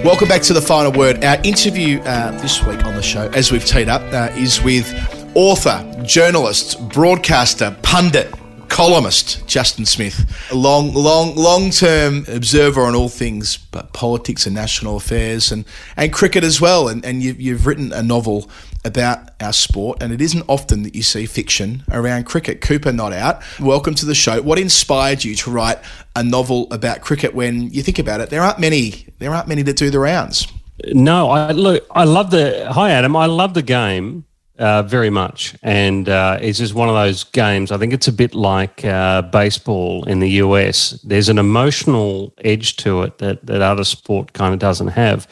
Welcome 0.03 0.27
back 0.27 0.41
to 0.41 0.53
the 0.53 0.63
final 0.63 0.91
word. 0.91 1.23
Our 1.23 1.39
interview 1.43 1.99
uh, 1.99 2.31
this 2.41 2.63
week 2.63 2.83
on 2.85 2.95
the 2.95 3.03
show, 3.03 3.29
as 3.35 3.51
we've 3.51 3.63
teed 3.63 3.87
up, 3.87 4.01
uh, 4.11 4.33
is 4.35 4.63
with 4.63 4.91
author, 5.35 5.85
journalist, 6.03 6.89
broadcaster, 6.89 7.77
pundit, 7.83 8.33
columnist 8.69 9.47
Justin 9.47 9.85
Smith, 9.85 10.49
a 10.51 10.55
long, 10.55 10.93
long, 10.93 11.35
long-term 11.35 12.25
observer 12.27 12.81
on 12.81 12.95
all 12.95 13.09
things 13.09 13.57
but 13.57 13.93
politics 13.93 14.45
and 14.45 14.53
national 14.53 14.97
affairs 14.97 15.51
and, 15.51 15.65
and 15.95 16.13
cricket 16.13 16.43
as 16.43 16.61
well. 16.61 16.87
And, 16.87 17.03
and 17.05 17.23
you, 17.23 17.33
you've 17.33 17.65
written 17.65 17.91
a 17.91 18.03
novel 18.03 18.49
about 18.85 19.29
our 19.41 19.53
sport, 19.53 20.01
and 20.01 20.13
it 20.13 20.21
isn't 20.21 20.43
often 20.47 20.83
that 20.83 20.95
you 20.95 21.03
see 21.03 21.25
fiction 21.25 21.83
around 21.91 22.25
cricket. 22.25 22.61
Cooper 22.61 22.91
not 22.91 23.13
out. 23.13 23.41
Welcome 23.59 23.95
to 23.95 24.05
the 24.05 24.15
show. 24.15 24.41
What 24.41 24.59
inspired 24.59 25.23
you 25.23 25.35
to 25.35 25.51
write 25.51 25.79
a 26.15 26.23
novel 26.23 26.71
about 26.71 27.01
cricket? 27.01 27.33
When 27.33 27.69
you 27.71 27.83
think 27.83 27.99
about 27.99 28.21
it, 28.21 28.29
there 28.29 28.41
aren't 28.41 28.59
many. 28.59 29.07
There 29.19 29.31
aren't 29.33 29.47
many 29.47 29.61
that 29.63 29.77
do 29.77 29.89
the 29.89 29.99
rounds. 29.99 30.47
No, 30.85 31.29
I 31.31 31.51
look. 31.51 31.85
I 31.91 32.03
love 32.03 32.29
the. 32.29 32.71
Hi, 32.71 32.91
Adam. 32.91 33.15
I 33.15 33.25
love 33.25 33.55
the 33.55 33.63
game 33.63 34.26
uh, 34.59 34.83
very 34.83 35.09
much, 35.09 35.55
and 35.61 36.09
uh, 36.09 36.37
it's 36.41 36.59
just 36.59 36.73
one 36.73 36.89
of 36.89 36.95
those 36.95 37.23
games. 37.23 37.71
I 37.71 37.77
think 37.77 37.93
it's 37.93 38.07
a 38.07 38.13
bit 38.13 38.33
like 38.33 38.83
uh, 38.83 39.21
baseball 39.23 40.03
in 40.05 40.19
the 40.19 40.29
US. 40.43 40.91
There's 41.03 41.29
an 41.29 41.37
emotional 41.37 42.33
edge 42.43 42.75
to 42.77 43.03
it 43.03 43.19
that 43.19 43.45
that 43.45 43.61
other 43.61 43.83
sport 43.83 44.33
kind 44.33 44.53
of 44.53 44.59
doesn't 44.59 44.89
have. 44.89 45.27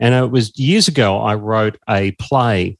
And 0.00 0.14
it 0.14 0.30
was 0.30 0.56
years 0.58 0.88
ago. 0.88 1.18
I 1.18 1.34
wrote 1.34 1.78
a 1.88 2.12
play 2.12 2.78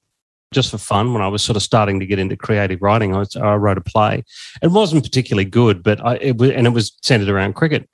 just 0.52 0.70
for 0.70 0.78
fun 0.78 1.12
when 1.12 1.22
I 1.22 1.28
was 1.28 1.42
sort 1.42 1.56
of 1.56 1.62
starting 1.62 2.00
to 2.00 2.06
get 2.06 2.18
into 2.18 2.36
creative 2.36 2.80
writing. 2.80 3.14
I, 3.14 3.18
was, 3.18 3.36
I 3.36 3.54
wrote 3.56 3.78
a 3.78 3.82
play. 3.82 4.24
It 4.62 4.68
wasn't 4.68 5.04
particularly 5.04 5.44
good, 5.44 5.82
but 5.82 6.04
I, 6.04 6.16
it 6.16 6.38
was, 6.38 6.50
and 6.50 6.66
it 6.66 6.70
was 6.70 6.96
centered 7.02 7.28
around 7.28 7.54
cricket. 7.54 7.88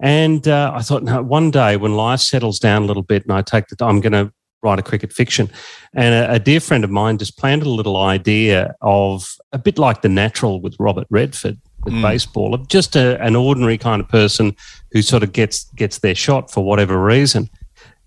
And 0.00 0.46
uh, 0.46 0.72
I 0.74 0.82
thought, 0.82 1.02
no, 1.02 1.22
one 1.22 1.50
day 1.50 1.76
when 1.76 1.94
life 1.94 2.20
settles 2.20 2.58
down 2.58 2.82
a 2.82 2.86
little 2.86 3.02
bit 3.02 3.22
and 3.22 3.32
I 3.32 3.42
take 3.42 3.68
the, 3.68 3.84
I'm 3.84 4.00
going 4.00 4.12
to 4.12 4.32
write 4.66 4.78
a 4.78 4.82
cricket 4.82 5.12
fiction. 5.12 5.48
And 5.94 6.14
a, 6.14 6.34
a, 6.34 6.38
dear 6.38 6.60
friend 6.60 6.84
of 6.84 6.90
mine 6.90 7.18
just 7.18 7.38
planted 7.38 7.66
a 7.66 7.70
little 7.70 7.96
idea 7.96 8.74
of 8.82 9.34
a 9.52 9.58
bit 9.58 9.78
like 9.78 10.02
the 10.02 10.08
natural 10.08 10.60
with 10.60 10.76
Robert 10.78 11.06
Redford 11.08 11.58
with 11.84 11.94
mm. 11.94 12.02
baseball, 12.02 12.52
of 12.52 12.68
just 12.68 12.96
a, 12.96 13.22
an 13.22 13.36
ordinary 13.36 13.78
kind 13.78 14.02
of 14.02 14.08
person 14.08 14.54
who 14.92 15.02
sort 15.02 15.22
of 15.22 15.32
gets 15.32 15.64
gets 15.76 16.00
their 16.00 16.14
shot 16.14 16.50
for 16.50 16.64
whatever 16.64 17.02
reason. 17.02 17.48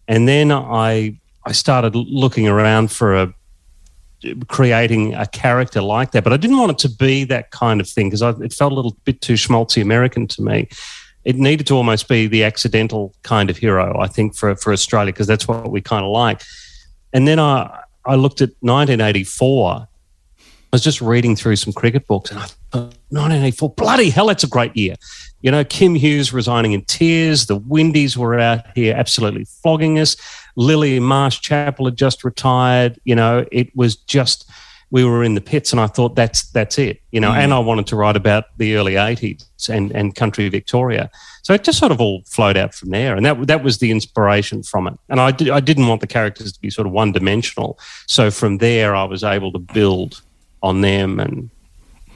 And 0.08 0.28
then 0.28 0.52
I 0.52 1.20
I 1.46 1.54
started 1.54 1.96
looking 1.96 2.48
around 2.48 2.92
for 2.92 3.16
a 3.16 3.34
creating 4.48 5.14
a 5.14 5.26
character 5.26 5.82
like 5.82 6.12
that, 6.12 6.26
but 6.26 6.34
I 6.34 6.38
didn't 6.38 6.58
want 6.58 6.72
it 6.72 6.78
to 6.80 6.90
be 6.90 7.24
that 7.26 7.52
kind 7.52 7.80
of 7.80 7.88
thing 7.88 8.10
because 8.10 8.22
it 8.42 8.54
felt 8.54 8.74
a 8.74 8.76
little 8.76 8.98
bit 9.06 9.22
too 9.22 9.36
schmaltzy 9.36 9.82
American 9.82 10.28
to 10.28 10.42
me 10.42 10.68
it 11.30 11.36
needed 11.36 11.68
to 11.68 11.76
almost 11.76 12.08
be 12.08 12.26
the 12.26 12.44
accidental 12.44 13.14
kind 13.22 13.52
of 13.52 13.58
hero, 13.58 14.00
I 14.00 14.08
think, 14.08 14.36
for 14.36 14.56
for 14.56 14.74
Australia 14.74 15.14
because 15.14 15.28
that's 15.28 15.48
what 15.48 15.70
we 15.70 15.80
kind 15.80 16.04
of 16.04 16.12
like. 16.12 16.42
And 17.14 17.28
then 17.28 17.38
I 17.38 17.84
I 18.04 18.16
looked 18.16 18.42
at 18.42 18.50
1984. 18.62 19.88
I 20.42 20.48
was 20.72 20.82
just 20.82 21.02
reading 21.02 21.36
through 21.36 21.58
some 21.58 21.72
cricket 21.72 22.08
books, 22.08 22.32
and 22.32 22.40
I 22.40 22.46
thought 22.72 22.96
1984, 23.10 23.74
bloody 23.76 24.10
hell, 24.10 24.26
that's 24.26 24.44
a 24.44 24.48
great 24.48 24.76
year. 24.76 24.96
You 25.42 25.52
know, 25.52 25.64
Kim 25.64 25.94
Hughes 25.94 26.34
resigning 26.34 26.72
in 26.74 26.84
tears. 26.86 27.46
The 27.46 27.58
Windies 27.58 28.18
were 28.18 28.40
out 28.40 28.62
here 28.74 28.96
absolutely 28.96 29.46
flogging 29.46 30.00
us. 30.00 30.16
Lillee 30.58 31.00
Marsh 31.00 31.42
Chappell 31.42 31.86
had 31.86 31.96
just 31.96 32.24
retired. 32.24 33.00
You 33.04 33.14
know, 33.14 33.46
it 33.52 33.76
was 33.76 33.98
just 33.98 34.50
we 34.92 35.04
were 35.04 35.24
in 35.24 35.36
the 35.36 35.42
pits 35.42 35.72
and 35.72 35.80
I 35.80 35.88
thought 35.88 36.16
that's 36.16 36.50
that's 36.52 36.80
it, 36.80 37.02
you 37.12 37.20
know, 37.20 37.32
mm. 37.32 37.38
and 37.38 37.54
I 37.54 37.60
wanted 37.60 37.88
to 37.88 37.96
write 37.96 38.16
about 38.16 38.46
the 38.58 38.76
early 38.76 38.94
80s 38.94 39.70
and, 39.70 39.92
and 39.92 40.16
country 40.16 40.50
Victoria. 40.50 41.12
So 41.44 41.54
it 41.54 41.64
just 41.64 41.80
sort 41.80 41.92
of 41.92 42.02
all 42.02 42.24
flowed 42.26 42.58
out 42.58 42.74
from 42.74 42.90
there. 42.90 43.16
And 43.16 43.26
that 43.26 43.48
that 43.48 43.64
was 43.64 43.78
the 43.78 43.92
inspiration 43.92 44.64
from 44.64 44.88
it. 44.88 44.98
And 45.10 45.20
I, 45.20 45.32
did, 45.32 45.50
I 45.50 45.60
didn't 45.60 45.88
want 45.88 46.02
the 46.02 46.08
characters 46.08 46.52
to 46.52 46.60
be 46.60 46.70
sort 46.70 46.88
of 46.88 46.94
one 46.94 47.12
dimensional. 47.12 47.80
So 48.08 48.32
from 48.32 48.58
there, 48.58 48.96
I 48.96 49.04
was 49.04 49.24
able 49.24 49.52
to 49.52 49.60
build 49.60 50.22
on 50.62 50.82
them 50.82 51.20
and 51.20 51.50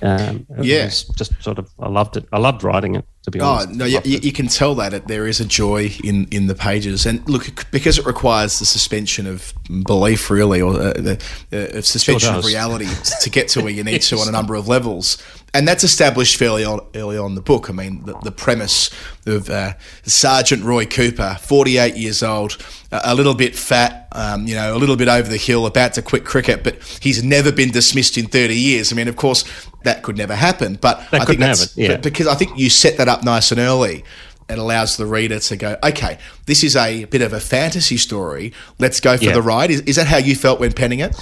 um, 0.02 0.46
yeah, 0.62 0.88
just 0.88 1.42
sort 1.42 1.60
of 1.60 1.70
I 1.80 1.88
loved 1.88 2.18
it. 2.18 2.28
I 2.34 2.40
loved 2.40 2.64
writing 2.64 2.96
it. 2.96 3.06
To 3.24 3.32
be 3.32 3.40
oh, 3.40 3.46
honest, 3.46 3.70
no, 3.70 3.86
you, 3.86 4.02
you, 4.04 4.34
can 4.34 4.48
tell 4.48 4.76
that 4.76 4.94
it, 4.94 5.08
there 5.08 5.28
is 5.28 5.40
a 5.40 5.46
joy 5.46 5.92
in 6.04 6.28
in 6.30 6.48
the 6.48 6.56
pages, 6.56 7.06
and 7.06 7.28
look 7.30 7.72
because 7.72 7.98
it 7.98 8.06
requires 8.06 8.60
the 8.60 8.66
suspension 8.66 9.28
of 9.28 9.54
belief, 9.86 10.30
really, 10.30 10.62
or 10.62 10.74
uh, 10.74 10.94
the 10.94 11.24
uh, 11.54 11.82
suspension 11.82 12.32
sure 12.32 12.40
of 12.40 12.46
reality 12.46 12.90
to 13.22 13.30
get 13.30 13.48
to 13.50 13.62
where 13.62 13.72
you 13.72 13.82
need 13.82 14.02
to 14.02 14.18
on 14.18 14.28
a 14.28 14.32
number 14.32 14.56
of 14.56 14.68
levels 14.68 15.18
and 15.54 15.68
that's 15.68 15.84
established 15.84 16.38
fairly 16.38 16.66
on, 16.66 16.80
early 16.96 17.18
on 17.18 17.32
in 17.32 17.36
the 17.36 17.42
book. 17.42 17.70
I 17.70 17.74
mean, 17.74 18.04
the, 18.06 18.18
the 18.20 18.32
premise 18.32 18.90
of 19.28 19.50
uh, 19.50 19.74
Sergeant 20.04 20.64
Roy 20.64 20.86
Cooper, 20.86 21.38
48 21.40 21.96
years 21.96 22.24
old, 22.24 22.58
a 22.92 23.14
little 23.14 23.36
bit 23.36 23.56
fat, 23.56 24.08
um, 24.14 24.48
you 24.48 24.56
know, 24.56 24.76
a 24.76 24.78
little 24.78 24.96
bit 24.96 25.08
over 25.08 25.30
the 25.30 25.38
hill, 25.38 25.66
about 25.66 25.94
to 25.94 26.02
quit 26.02 26.26
cricket, 26.26 26.64
but 26.64 26.82
he's 27.02 27.24
never 27.24 27.52
been 27.52 27.70
dismissed 27.70 28.18
in 28.18 28.26
30 28.26 28.56
years. 28.56 28.92
I 28.92 28.96
mean, 28.96 29.08
of 29.08 29.16
course, 29.16 29.46
that 29.84 30.02
could 30.02 30.18
never 30.18 30.36
happen, 30.36 30.76
but 30.76 31.00
that 31.12 31.22
I 31.22 31.26
think 31.26 31.40
that's 31.40 31.78
yeah. 31.78 31.98
because 31.98 32.26
I 32.28 32.36
think 32.36 32.58
you 32.58 32.70
set 32.70 32.98
that 32.98 33.08
up 33.08 33.24
nice 33.24 33.52
and 33.52 33.60
early. 33.60 34.04
It 34.50 34.58
allows 34.58 34.98
the 34.98 35.06
reader 35.06 35.40
to 35.40 35.56
go, 35.56 35.78
okay, 35.84 36.20
this 36.48 36.64
is 36.66 36.76
a 36.76 37.06
bit 37.06 37.22
of 37.22 37.32
a 37.32 37.40
fantasy 37.40 37.96
story. 37.96 38.52
Let's 38.78 39.00
go 39.00 39.18
for 39.18 39.24
yeah. 39.24 39.34
the 39.34 39.42
ride. 39.42 39.72
Is, 39.72 39.82
is 39.82 39.96
that 39.96 40.06
how 40.06 40.18
you 40.18 40.36
felt 40.36 40.60
when 40.60 40.74
penning 40.74 41.00
it? 41.00 41.16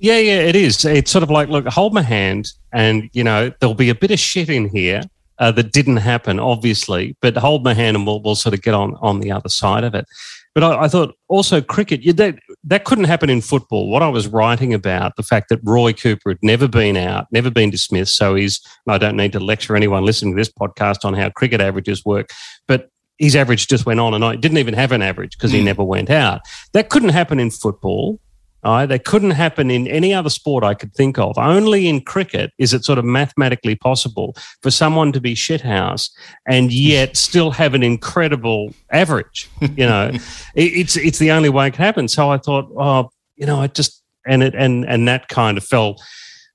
Yeah, 0.00 0.18
yeah, 0.18 0.40
it 0.40 0.56
is. 0.56 0.84
It's 0.84 1.10
sort 1.10 1.22
of 1.22 1.30
like, 1.30 1.48
look, 1.48 1.66
hold 1.66 1.92
my 1.92 2.02
hand, 2.02 2.52
and 2.72 3.10
you 3.12 3.22
know, 3.22 3.52
there'll 3.60 3.74
be 3.74 3.90
a 3.90 3.94
bit 3.94 4.10
of 4.10 4.18
shit 4.18 4.48
in 4.48 4.68
here 4.70 5.02
uh, 5.38 5.52
that 5.52 5.72
didn't 5.72 5.98
happen, 5.98 6.40
obviously, 6.40 7.16
but 7.20 7.36
hold 7.36 7.64
my 7.64 7.74
hand, 7.74 7.96
and 7.96 8.06
we'll 8.06 8.22
we'll 8.22 8.34
sort 8.34 8.54
of 8.54 8.62
get 8.62 8.74
on 8.74 8.96
on 9.02 9.20
the 9.20 9.30
other 9.30 9.50
side 9.50 9.84
of 9.84 9.94
it. 9.94 10.06
But 10.54 10.64
I, 10.64 10.84
I 10.84 10.88
thought 10.88 11.14
also 11.28 11.60
cricket, 11.60 12.02
you, 12.02 12.14
that 12.14 12.38
that 12.64 12.84
couldn't 12.84 13.04
happen 13.04 13.28
in 13.28 13.42
football. 13.42 13.90
What 13.90 14.02
I 14.02 14.08
was 14.08 14.26
writing 14.26 14.72
about, 14.72 15.16
the 15.16 15.22
fact 15.22 15.50
that 15.50 15.60
Roy 15.62 15.92
Cooper 15.92 16.30
had 16.30 16.38
never 16.42 16.66
been 16.66 16.96
out, 16.96 17.26
never 17.30 17.50
been 17.50 17.70
dismissed, 17.70 18.16
so 18.16 18.34
he's. 18.34 18.60
I 18.88 18.96
don't 18.96 19.16
need 19.16 19.32
to 19.32 19.40
lecture 19.40 19.76
anyone 19.76 20.04
listening 20.04 20.34
to 20.34 20.40
this 20.40 20.50
podcast 20.50 21.04
on 21.04 21.12
how 21.12 21.28
cricket 21.28 21.60
averages 21.60 22.04
work, 22.06 22.30
but 22.66 22.88
his 23.18 23.36
average 23.36 23.68
just 23.68 23.84
went 23.84 24.00
on 24.00 24.14
and 24.14 24.24
I 24.24 24.34
didn't 24.34 24.56
even 24.56 24.72
have 24.72 24.92
an 24.92 25.02
average 25.02 25.36
because 25.36 25.52
mm. 25.52 25.56
he 25.56 25.62
never 25.62 25.84
went 25.84 26.08
out. 26.08 26.40
That 26.72 26.88
couldn't 26.88 27.10
happen 27.10 27.38
in 27.38 27.50
football. 27.50 28.18
Right? 28.64 28.86
They 28.86 28.98
couldn't 28.98 29.30
happen 29.30 29.70
in 29.70 29.88
any 29.88 30.12
other 30.12 30.28
sport 30.28 30.64
I 30.64 30.74
could 30.74 30.94
think 30.94 31.18
of. 31.18 31.38
Only 31.38 31.88
in 31.88 32.02
cricket 32.02 32.52
is 32.58 32.74
it 32.74 32.84
sort 32.84 32.98
of 32.98 33.04
mathematically 33.04 33.74
possible 33.74 34.36
for 34.62 34.70
someone 34.70 35.12
to 35.12 35.20
be 35.20 35.34
shithouse 35.34 36.10
and 36.46 36.72
yet 36.72 37.16
still 37.16 37.50
have 37.52 37.72
an 37.72 37.82
incredible 37.82 38.74
average. 38.90 39.48
You 39.60 39.86
know, 39.86 40.10
it, 40.54 40.64
it's 40.64 40.96
it's 40.96 41.18
the 41.18 41.30
only 41.30 41.48
way 41.48 41.68
it 41.68 41.74
can 41.74 41.84
happen. 41.84 42.08
So 42.08 42.30
I 42.30 42.38
thought, 42.38 42.70
oh, 42.76 43.10
you 43.36 43.46
know, 43.46 43.60
I 43.60 43.68
just 43.68 44.02
and 44.26 44.42
it 44.42 44.54
and 44.54 44.84
and 44.84 45.08
that 45.08 45.28
kind 45.28 45.56
of 45.58 45.64
fell. 45.64 45.96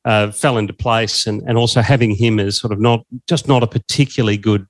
Uh, 0.07 0.31
fell 0.31 0.59
into 0.59 0.71
place, 0.71 1.25
and, 1.25 1.41
and 1.47 1.57
also 1.57 1.81
having 1.81 2.11
him 2.11 2.39
as 2.39 2.59
sort 2.59 2.71
of 2.71 2.79
not 2.79 3.03
just 3.27 3.47
not 3.47 3.63
a 3.63 3.67
particularly 3.67 4.37
good 4.37 4.67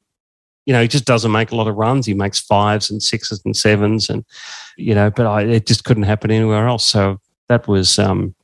you 0.65 0.73
know, 0.73 0.81
he 0.81 0.87
just 0.87 1.05
doesn't 1.05 1.31
make 1.31 1.51
a 1.51 1.55
lot 1.55 1.67
of 1.67 1.75
runs. 1.75 2.05
He 2.05 2.13
makes 2.13 2.39
fives 2.39 2.89
and 2.89 3.01
sixes 3.01 3.41
and 3.45 3.55
sevens, 3.55 4.09
and 4.09 4.25
you 4.77 4.95
know, 4.95 5.11
but 5.11 5.25
I, 5.25 5.43
it 5.43 5.67
just 5.67 5.83
couldn't 5.83 6.03
happen 6.03 6.31
anywhere 6.31 6.67
else. 6.67 6.87
So 6.87 7.19
that 7.47 7.67
was 7.67 7.99
um, 7.99 8.35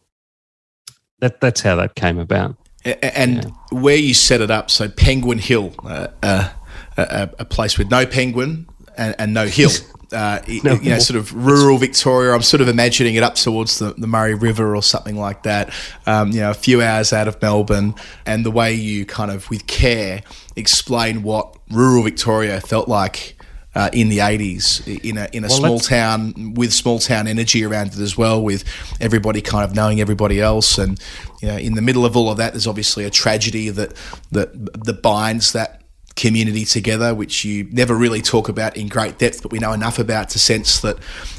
that 1.19 1.39
that's 1.41 1.61
how 1.61 1.75
that 1.77 1.95
came 1.95 2.19
about. 2.19 2.55
And 2.83 3.43
yeah. 3.43 3.79
where 3.79 3.95
you 3.95 4.13
set 4.13 4.41
it 4.41 4.49
up, 4.49 4.71
so 4.71 4.89
Penguin 4.89 5.37
Hill, 5.37 5.73
uh, 5.83 6.07
uh, 6.23 6.49
a, 6.97 7.29
a, 7.39 7.45
place 7.45 7.77
with 7.77 7.91
no 7.91 8.07
penguin 8.07 8.67
and, 8.97 9.15
and 9.19 9.33
no 9.33 9.45
hill. 9.45 9.69
Uh, 10.13 10.41
no, 10.65 10.73
you 10.73 10.89
know, 10.89 10.99
sort 10.99 11.17
of 11.17 11.33
rural 11.33 11.77
Victoria. 11.77 12.33
I'm 12.33 12.41
sort 12.41 12.59
of 12.59 12.67
imagining 12.67 13.15
it 13.15 13.23
up 13.23 13.35
towards 13.35 13.79
the, 13.79 13.93
the 13.93 14.07
Murray 14.07 14.33
River 14.33 14.75
or 14.75 14.83
something 14.83 15.15
like 15.15 15.43
that. 15.43 15.73
Um, 16.05 16.31
you 16.31 16.41
know, 16.41 16.49
a 16.49 16.53
few 16.53 16.81
hours 16.81 17.13
out 17.13 17.29
of 17.29 17.41
Melbourne, 17.41 17.95
and 18.25 18.45
the 18.45 18.51
way 18.51 18.73
you 18.73 19.05
kind 19.05 19.31
of, 19.31 19.49
with 19.49 19.67
care, 19.67 20.21
explain 20.57 21.23
what 21.23 21.55
rural 21.69 22.03
Victoria 22.03 22.59
felt 22.59 22.89
like 22.89 23.37
uh, 23.75 23.89
in 23.93 24.09
the 24.09 24.19
80s 24.19 24.85
in 25.03 25.17
a, 25.17 25.29
in 25.31 25.43
a 25.43 25.47
well, 25.47 25.57
small 25.57 25.79
town 25.79 26.53
with 26.55 26.73
small 26.73 26.99
town 26.99 27.27
energy 27.27 27.63
around 27.63 27.87
it 27.87 27.99
as 27.99 28.17
well, 28.17 28.41
with 28.41 28.63
everybody 28.99 29.41
kind 29.41 29.63
of 29.63 29.75
knowing 29.75 30.01
everybody 30.01 30.41
else. 30.41 30.77
And 30.77 30.99
you 31.41 31.47
know, 31.47 31.57
in 31.57 31.75
the 31.75 31.81
middle 31.81 32.05
of 32.05 32.15
all 32.17 32.29
of 32.29 32.37
that, 32.37 32.53
there's 32.53 32.67
obviously 32.67 33.05
a 33.05 33.09
tragedy 33.09 33.69
that, 33.69 33.93
that, 34.31 34.83
that 34.83 35.01
binds 35.01 35.53
that 35.53 35.81
community 36.15 36.65
together, 36.65 37.15
which 37.15 37.45
you 37.45 37.67
never 37.71 37.95
really 37.95 38.21
talk 38.21 38.49
about 38.49 38.75
in 38.75 38.87
great 38.87 39.17
depth, 39.17 39.41
but 39.41 39.51
we 39.51 39.59
know 39.59 39.71
enough 39.71 39.97
about 39.97 40.29
to 40.29 40.39
sense 40.39 40.81
that 40.81 40.97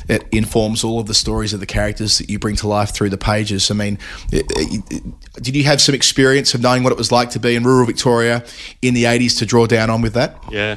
it 0.08 0.24
informs 0.32 0.82
all 0.82 0.98
of 0.98 1.06
the 1.06 1.14
stories 1.14 1.52
of 1.52 1.60
the 1.60 1.66
characters 1.66 2.18
that 2.18 2.30
you 2.30 2.38
bring 2.38 2.56
to 2.56 2.66
life 2.66 2.90
through 2.90 3.10
the 3.10 3.18
pages. 3.18 3.70
I 3.70 3.74
mean, 3.74 3.98
did 4.30 5.54
you 5.54 5.64
have 5.64 5.80
some 5.80 5.94
experience 5.94 6.54
of 6.54 6.62
knowing 6.62 6.82
what 6.82 6.92
it 6.92 6.98
was 6.98 7.12
like 7.12 7.30
to 7.30 7.38
be 7.38 7.54
in 7.54 7.64
rural 7.64 7.86
Victoria 7.86 8.44
in 8.80 8.94
the 8.94 9.04
80s 9.04 9.38
to 9.38 9.46
draw 9.46 9.66
down 9.66 9.90
on 9.90 10.00
with 10.00 10.14
that? 10.14 10.42
Yeah, 10.50 10.76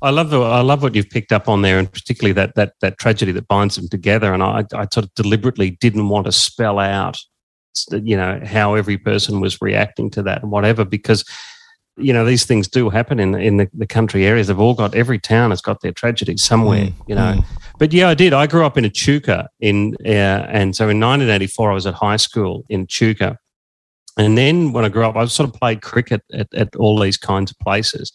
I 0.00 0.10
love 0.10 0.30
the, 0.30 0.40
I 0.40 0.60
love 0.60 0.82
what 0.82 0.94
you've 0.94 1.10
picked 1.10 1.32
up 1.32 1.48
on 1.48 1.62
there, 1.62 1.78
and 1.78 1.90
particularly 1.90 2.32
that 2.34 2.54
that 2.54 2.74
that 2.80 2.98
tragedy 2.98 3.32
that 3.32 3.48
binds 3.48 3.76
them 3.76 3.88
together. 3.88 4.32
And 4.32 4.42
I, 4.42 4.64
I 4.74 4.86
sort 4.92 5.04
of 5.04 5.14
deliberately 5.14 5.70
didn't 5.70 6.08
want 6.08 6.26
to 6.26 6.32
spell 6.32 6.78
out, 6.78 7.18
you 7.90 8.16
know, 8.16 8.40
how 8.44 8.74
every 8.74 8.96
person 8.96 9.40
was 9.40 9.60
reacting 9.60 10.10
to 10.10 10.22
that 10.22 10.42
and 10.42 10.52
whatever, 10.52 10.84
because 10.84 11.24
you 11.96 12.12
know 12.12 12.24
these 12.24 12.46
things 12.46 12.68
do 12.68 12.90
happen 12.90 13.18
in 13.18 13.34
in 13.34 13.56
the, 13.56 13.68
the 13.74 13.86
country 13.86 14.24
areas. 14.24 14.46
They've 14.46 14.58
all 14.58 14.74
got 14.74 14.94
every 14.94 15.18
town 15.18 15.50
has 15.50 15.60
got 15.60 15.80
their 15.80 15.92
tragedy 15.92 16.36
somewhere, 16.36 16.86
mm, 16.86 16.94
you 17.08 17.16
know. 17.16 17.34
Mm. 17.36 17.44
But 17.78 17.92
yeah, 17.92 18.08
I 18.08 18.14
did. 18.14 18.32
I 18.32 18.46
grew 18.46 18.64
up 18.64 18.78
in 18.78 18.84
Echuca, 18.84 19.48
in 19.58 19.96
uh, 20.04 20.46
and 20.48 20.76
so 20.76 20.84
in 20.84 21.00
1984 21.00 21.70
I 21.70 21.74
was 21.74 21.86
at 21.86 21.94
high 21.94 22.16
school 22.16 22.64
in 22.68 22.82
Echuca. 22.82 23.36
And 24.16 24.36
then 24.36 24.72
when 24.72 24.84
I 24.84 24.88
grew 24.88 25.04
up, 25.04 25.14
I 25.14 25.24
sort 25.26 25.48
of 25.48 25.54
played 25.54 25.80
cricket 25.80 26.22
at, 26.32 26.52
at 26.52 26.74
all 26.74 26.98
these 26.98 27.16
kinds 27.16 27.52
of 27.52 27.58
places. 27.60 28.12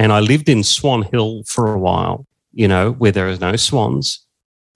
And 0.00 0.14
I 0.14 0.20
lived 0.20 0.48
in 0.48 0.64
Swan 0.64 1.02
Hill 1.02 1.42
for 1.46 1.74
a 1.74 1.78
while, 1.78 2.26
you 2.54 2.66
know, 2.66 2.92
where 2.92 3.12
there 3.12 3.28
are 3.28 3.36
no 3.36 3.54
swans, 3.56 4.24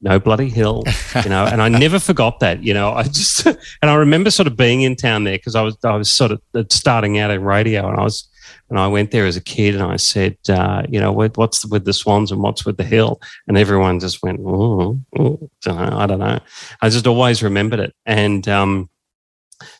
no 0.03 0.21
bloody 0.21 0.51
hill, 0.51 0.83
you 1.25 1.31
know. 1.31 1.47
and 1.47 1.63
I 1.63 1.69
never 1.85 1.99
forgot 1.99 2.41
that, 2.41 2.63
you 2.63 2.75
know. 2.75 2.93
I 2.93 3.05
just 3.05 3.47
and 3.47 3.57
I 3.91 3.95
remember 3.95 4.31
sort 4.31 4.47
of 4.47 4.55
being 4.55 4.83
in 4.83 4.97
town 4.97 5.25
there 5.25 5.39
because 5.39 5.55
I 5.55 5.63
was 5.63 5.79
I 5.83 5.97
was 5.97 6.13
sort 6.13 6.31
of 6.31 6.43
starting 6.71 7.19
out 7.19 7.31
in 7.31 7.43
radio, 7.43 7.89
and 7.89 7.99
I 7.99 8.03
was 8.03 8.29
and 8.69 8.79
I 8.79 8.87
went 8.87 9.13
there 9.13 9.25
as 9.25 9.35
a 9.35 9.41
kid, 9.41 9.75
and 9.75 9.83
I 9.83 9.97
said, 9.97 10.37
uh, 10.51 10.83
you 10.91 11.01
know, 11.01 11.11
what's 11.11 11.65
with 11.65 11.87
the 11.87 11.95
Swans 11.95 12.31
and 12.31 12.43
what's 12.43 12.67
with 12.67 12.77
the 12.77 12.85
hill, 12.85 13.19
and 13.49 13.57
everyone 13.57 14.01
just 14.01 14.23
went, 14.23 14.41
oh, 14.45 15.01
oh, 15.19 15.51
know, 15.67 15.89
I 15.91 16.05
don't 16.05 16.19
know. 16.19 16.39
I 16.83 16.91
just 16.91 17.07
always 17.07 17.43
remembered 17.43 17.81
it, 17.81 17.95
and 18.05 18.47
um, 18.47 18.91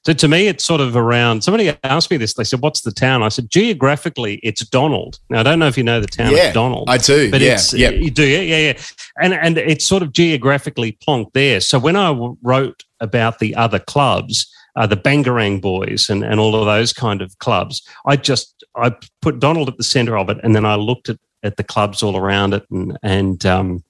so 0.05 0.13
to 0.13 0.29
me, 0.29 0.49
it's 0.49 0.65
sort 0.65 0.81
of 0.81 0.97
around. 0.97 1.43
Somebody 1.43 1.75
asked 1.85 2.11
me 2.11 2.17
this. 2.17 2.35
They 2.35 2.45
said, 2.45 2.61
"What's 2.61 2.83
the 2.83 2.93
town?" 2.93 3.23
I 3.23 3.29
said, 3.29 3.51
"Geographically, 3.51 4.41
it's 4.43 4.65
Donald." 4.67 5.19
Now 5.31 5.41
I 5.41 5.43
don't 5.43 5.59
know 5.59 5.67
if 5.67 5.77
you 5.77 5.85
know 5.85 6.01
the 6.01 6.07
town 6.07 6.33
Yeah, 6.33 6.49
of 6.49 6.55
Donald. 6.55 6.89
I 6.89 6.99
do, 6.99 7.31
But 7.31 7.41
yeah, 7.41 7.55
it's, 7.55 7.75
yeah. 7.75 7.91
you 7.91 8.11
do, 8.11 8.25
yeah, 8.25 8.41
yeah, 8.41 8.73
yeah. 8.73 8.83
And 9.21 9.35
and 9.35 9.59
it's 9.59 9.87
sort 9.87 10.03
of 10.03 10.13
geographically 10.13 10.99
plonked 11.07 11.33
there. 11.33 11.61
So 11.61 11.79
when 11.79 11.97
I 11.97 12.11
wrote 12.43 12.85
about 13.01 13.39
the 13.39 13.55
other 13.57 13.79
clubs, 13.79 14.51
uh, 14.77 14.87
the 14.87 14.97
Bangarang 14.97 15.61
Boys 15.61 16.09
and 16.09 16.25
and 16.25 16.39
all 16.41 16.55
of 16.55 16.67
those 16.67 16.93
kind 16.93 17.21
of 17.23 17.39
clubs, 17.39 17.83
I 18.07 18.17
just 18.17 18.65
I 18.77 18.95
put 19.23 19.41
Donald 19.41 19.69
at 19.69 19.77
the 19.77 19.85
centre 19.85 20.17
of 20.17 20.29
it, 20.31 20.39
and 20.43 20.55
then 20.55 20.65
I 20.65 20.77
looked 20.77 21.09
at 21.09 21.19
at 21.43 21.57
the 21.57 21.65
clubs 21.65 22.03
all 22.03 22.17
around 22.17 22.55
it, 22.55 22.65
and 22.71 22.99
and 23.03 23.45
um, 23.47 23.85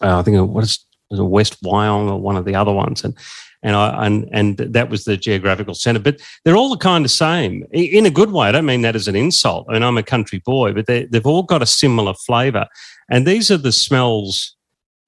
uh, 0.00 0.18
I 0.18 0.22
think 0.22 0.36
it 0.36 0.42
was 0.42 0.84
was 1.10 1.20
West 1.20 1.62
Wyong 1.62 2.10
or 2.10 2.20
one 2.20 2.36
of 2.36 2.44
the 2.44 2.54
other 2.54 2.72
ones, 2.72 3.04
and 3.04 3.14
and 3.62 3.76
I 3.76 4.06
and 4.06 4.28
and 4.32 4.56
that 4.56 4.90
was 4.90 5.04
the 5.04 5.16
geographical 5.16 5.74
centre. 5.74 6.00
But 6.00 6.20
they're 6.44 6.56
all 6.56 6.70
the 6.70 6.76
kind 6.76 7.04
of 7.04 7.10
same 7.10 7.64
in 7.72 8.06
a 8.06 8.10
good 8.10 8.32
way. 8.32 8.48
I 8.48 8.52
don't 8.52 8.66
mean 8.66 8.82
that 8.82 8.96
as 8.96 9.08
an 9.08 9.16
insult. 9.16 9.66
I 9.68 9.74
mean 9.74 9.82
I'm 9.82 9.98
a 9.98 10.02
country 10.02 10.40
boy, 10.44 10.72
but 10.72 10.86
they, 10.86 11.04
they've 11.04 11.26
all 11.26 11.42
got 11.42 11.62
a 11.62 11.66
similar 11.66 12.14
flavour, 12.14 12.66
and 13.10 13.26
these 13.26 13.50
are 13.50 13.56
the 13.56 13.72
smells 13.72 14.56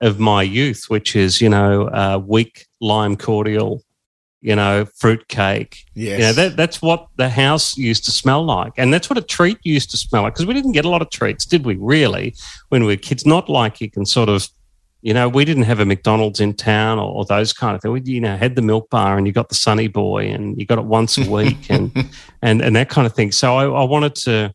of 0.01 0.19
my 0.19 0.43
youth, 0.43 0.85
which 0.89 1.17
is 1.17 1.41
you 1.41 1.49
know 1.49 1.89
uh, 1.89 2.21
weak 2.25 2.67
lime 2.81 3.17
cordial. 3.17 3.83
You 4.45 4.57
know, 4.57 4.87
fruit 4.97 5.29
cake. 5.29 5.85
Yes. 5.95 6.19
You 6.19 6.25
know, 6.25 6.33
that, 6.33 6.57
that's 6.57 6.83
what 6.83 7.07
the 7.15 7.29
house 7.29 7.77
used 7.77 8.05
to 8.07 8.11
smell 8.11 8.45
like. 8.45 8.73
And 8.77 8.93
that's 8.93 9.09
what 9.09 9.17
a 9.17 9.23
treat 9.23 9.59
used 9.63 9.93
to 9.93 9.97
smell 9.97 10.23
like. 10.23 10.35
Because 10.35 10.47
we 10.47 10.55
didn't 10.55 10.73
get 10.73 10.85
a 10.85 10.89
lot 10.89 11.01
of 11.01 11.11
treats, 11.11 11.45
did 11.45 11.65
we, 11.65 11.77
really, 11.77 12.35
when 12.69 12.83
we 12.83 12.95
were 12.95 12.97
kids? 12.97 13.25
Not 13.25 13.49
like 13.49 13.81
you 13.81 13.89
can 13.89 14.05
sort 14.05 14.29
of 14.29 14.49
you 15.03 15.13
know, 15.13 15.29
we 15.29 15.45
didn't 15.45 15.65
have 15.65 15.81
a 15.81 15.85
McDonald's 15.85 16.41
in 16.41 16.55
town 16.55 16.99
or, 16.99 17.13
or 17.13 17.25
those 17.25 17.53
kind 17.53 17.75
of 17.75 17.83
things. 17.83 17.93
We, 17.93 18.13
you 18.13 18.21
know, 18.21 18.37
had 18.37 18.55
the 18.55 18.63
milk 18.63 18.89
bar 18.89 19.19
and 19.19 19.27
you 19.27 19.33
got 19.33 19.49
the 19.49 19.57
Sunny 19.57 19.89
Boy 19.89 20.27
and 20.29 20.57
you 20.59 20.65
got 20.65 20.79
it 20.79 20.85
once 20.85 21.19
a 21.19 21.29
week 21.29 21.59
and 21.71 21.93
and 22.41 22.63
and 22.63 22.77
that 22.77 22.89
kind 22.89 23.07
of 23.07 23.13
thing. 23.13 23.33
So 23.33 23.57
I, 23.57 23.65
I 23.65 23.85
wanted 23.85 24.15
to, 24.17 24.55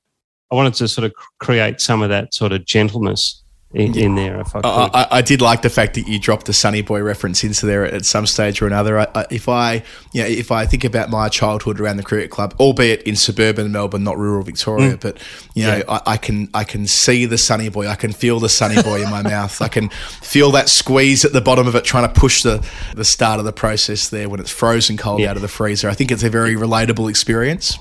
I 0.50 0.56
wanted 0.56 0.74
to 0.76 0.88
sort 0.88 1.06
of 1.06 1.14
create 1.40 1.82
some 1.82 2.02
of 2.02 2.10
that 2.10 2.34
sort 2.34 2.54
of 2.54 2.66
gentleness 2.66 3.44
in, 3.74 3.98
in 3.98 4.16
there. 4.16 4.40
If 4.40 4.56
I 4.56 4.62
could. 4.62 4.66
I, 4.66 5.08
I, 5.12 5.22
did 5.22 5.42
like 5.42 5.62
the 5.62 5.70
fact 5.70 5.96
that 5.96 6.08
you 6.08 6.20
dropped 6.20 6.48
a 6.48 6.54
Sunny 6.54 6.82
Boy 6.82 7.02
reference 7.02 7.44
into 7.44 7.66
there 7.66 7.84
at 7.84 8.06
some 8.06 8.26
stage 8.26 8.62
or 8.62 8.68
another. 8.68 9.00
I, 9.00 9.26
if 9.30 9.50
I, 9.50 9.84
you 10.14 10.22
know, 10.22 10.28
if 10.28 10.52
I 10.52 10.66
think 10.66 10.86
about 10.86 11.10
my 11.10 11.28
childhood 11.28 11.82
around 11.82 11.98
the 11.98 12.04
cricket 12.04 12.32
club, 12.32 12.56
albeit 12.62 13.02
in 13.04 13.18
suburban 13.18 13.74
Melbourne, 13.74 14.06
not 14.06 14.18
rural 14.18 14.44
Victoria, 14.44 14.96
mm. 14.96 15.02
but 15.02 15.22
you 15.54 15.64
know, 15.64 15.84
I, 15.90 16.02
I 16.06 16.18
can 16.18 16.50
I 16.54 16.64
can 16.64 16.88
see 16.88 17.26
the 17.26 17.38
Sunny 17.38 17.68
Boy. 17.68 17.88
I 17.88 17.96
can 17.96 18.14
feel 18.14 18.40
the 18.40 18.50
Sunny 18.50 18.82
Boy 18.82 19.04
in 19.04 19.10
my 19.10 19.22
mouth. 19.36 19.62
I 19.62 19.68
can 19.68 19.90
feel 19.90 20.52
that 20.52 20.70
squeeze 20.70 21.26
at 21.26 21.34
the 21.34 21.42
bottom 21.42 21.68
of 21.68 21.76
it, 21.76 21.84
trying 21.84 22.08
to 22.08 22.20
push 22.20 22.44
the 22.44 22.66
the 22.96 23.06
start 23.06 23.40
of 23.40 23.46
the 23.46 23.54
process 23.54 24.08
there 24.08 24.30
when 24.30 24.40
it's 24.40 24.52
frozen 24.52 24.96
cold 24.96 25.20
Yeah. 25.20 25.32
out 25.32 25.36
of 25.36 25.42
the 25.42 25.50
freezer. 25.50 25.90
I 25.90 25.94
think 25.94 26.12
it's 26.12 26.24
a 26.24 26.30
very 26.30 26.56
relatable 26.56 27.10
experience. 27.10 27.78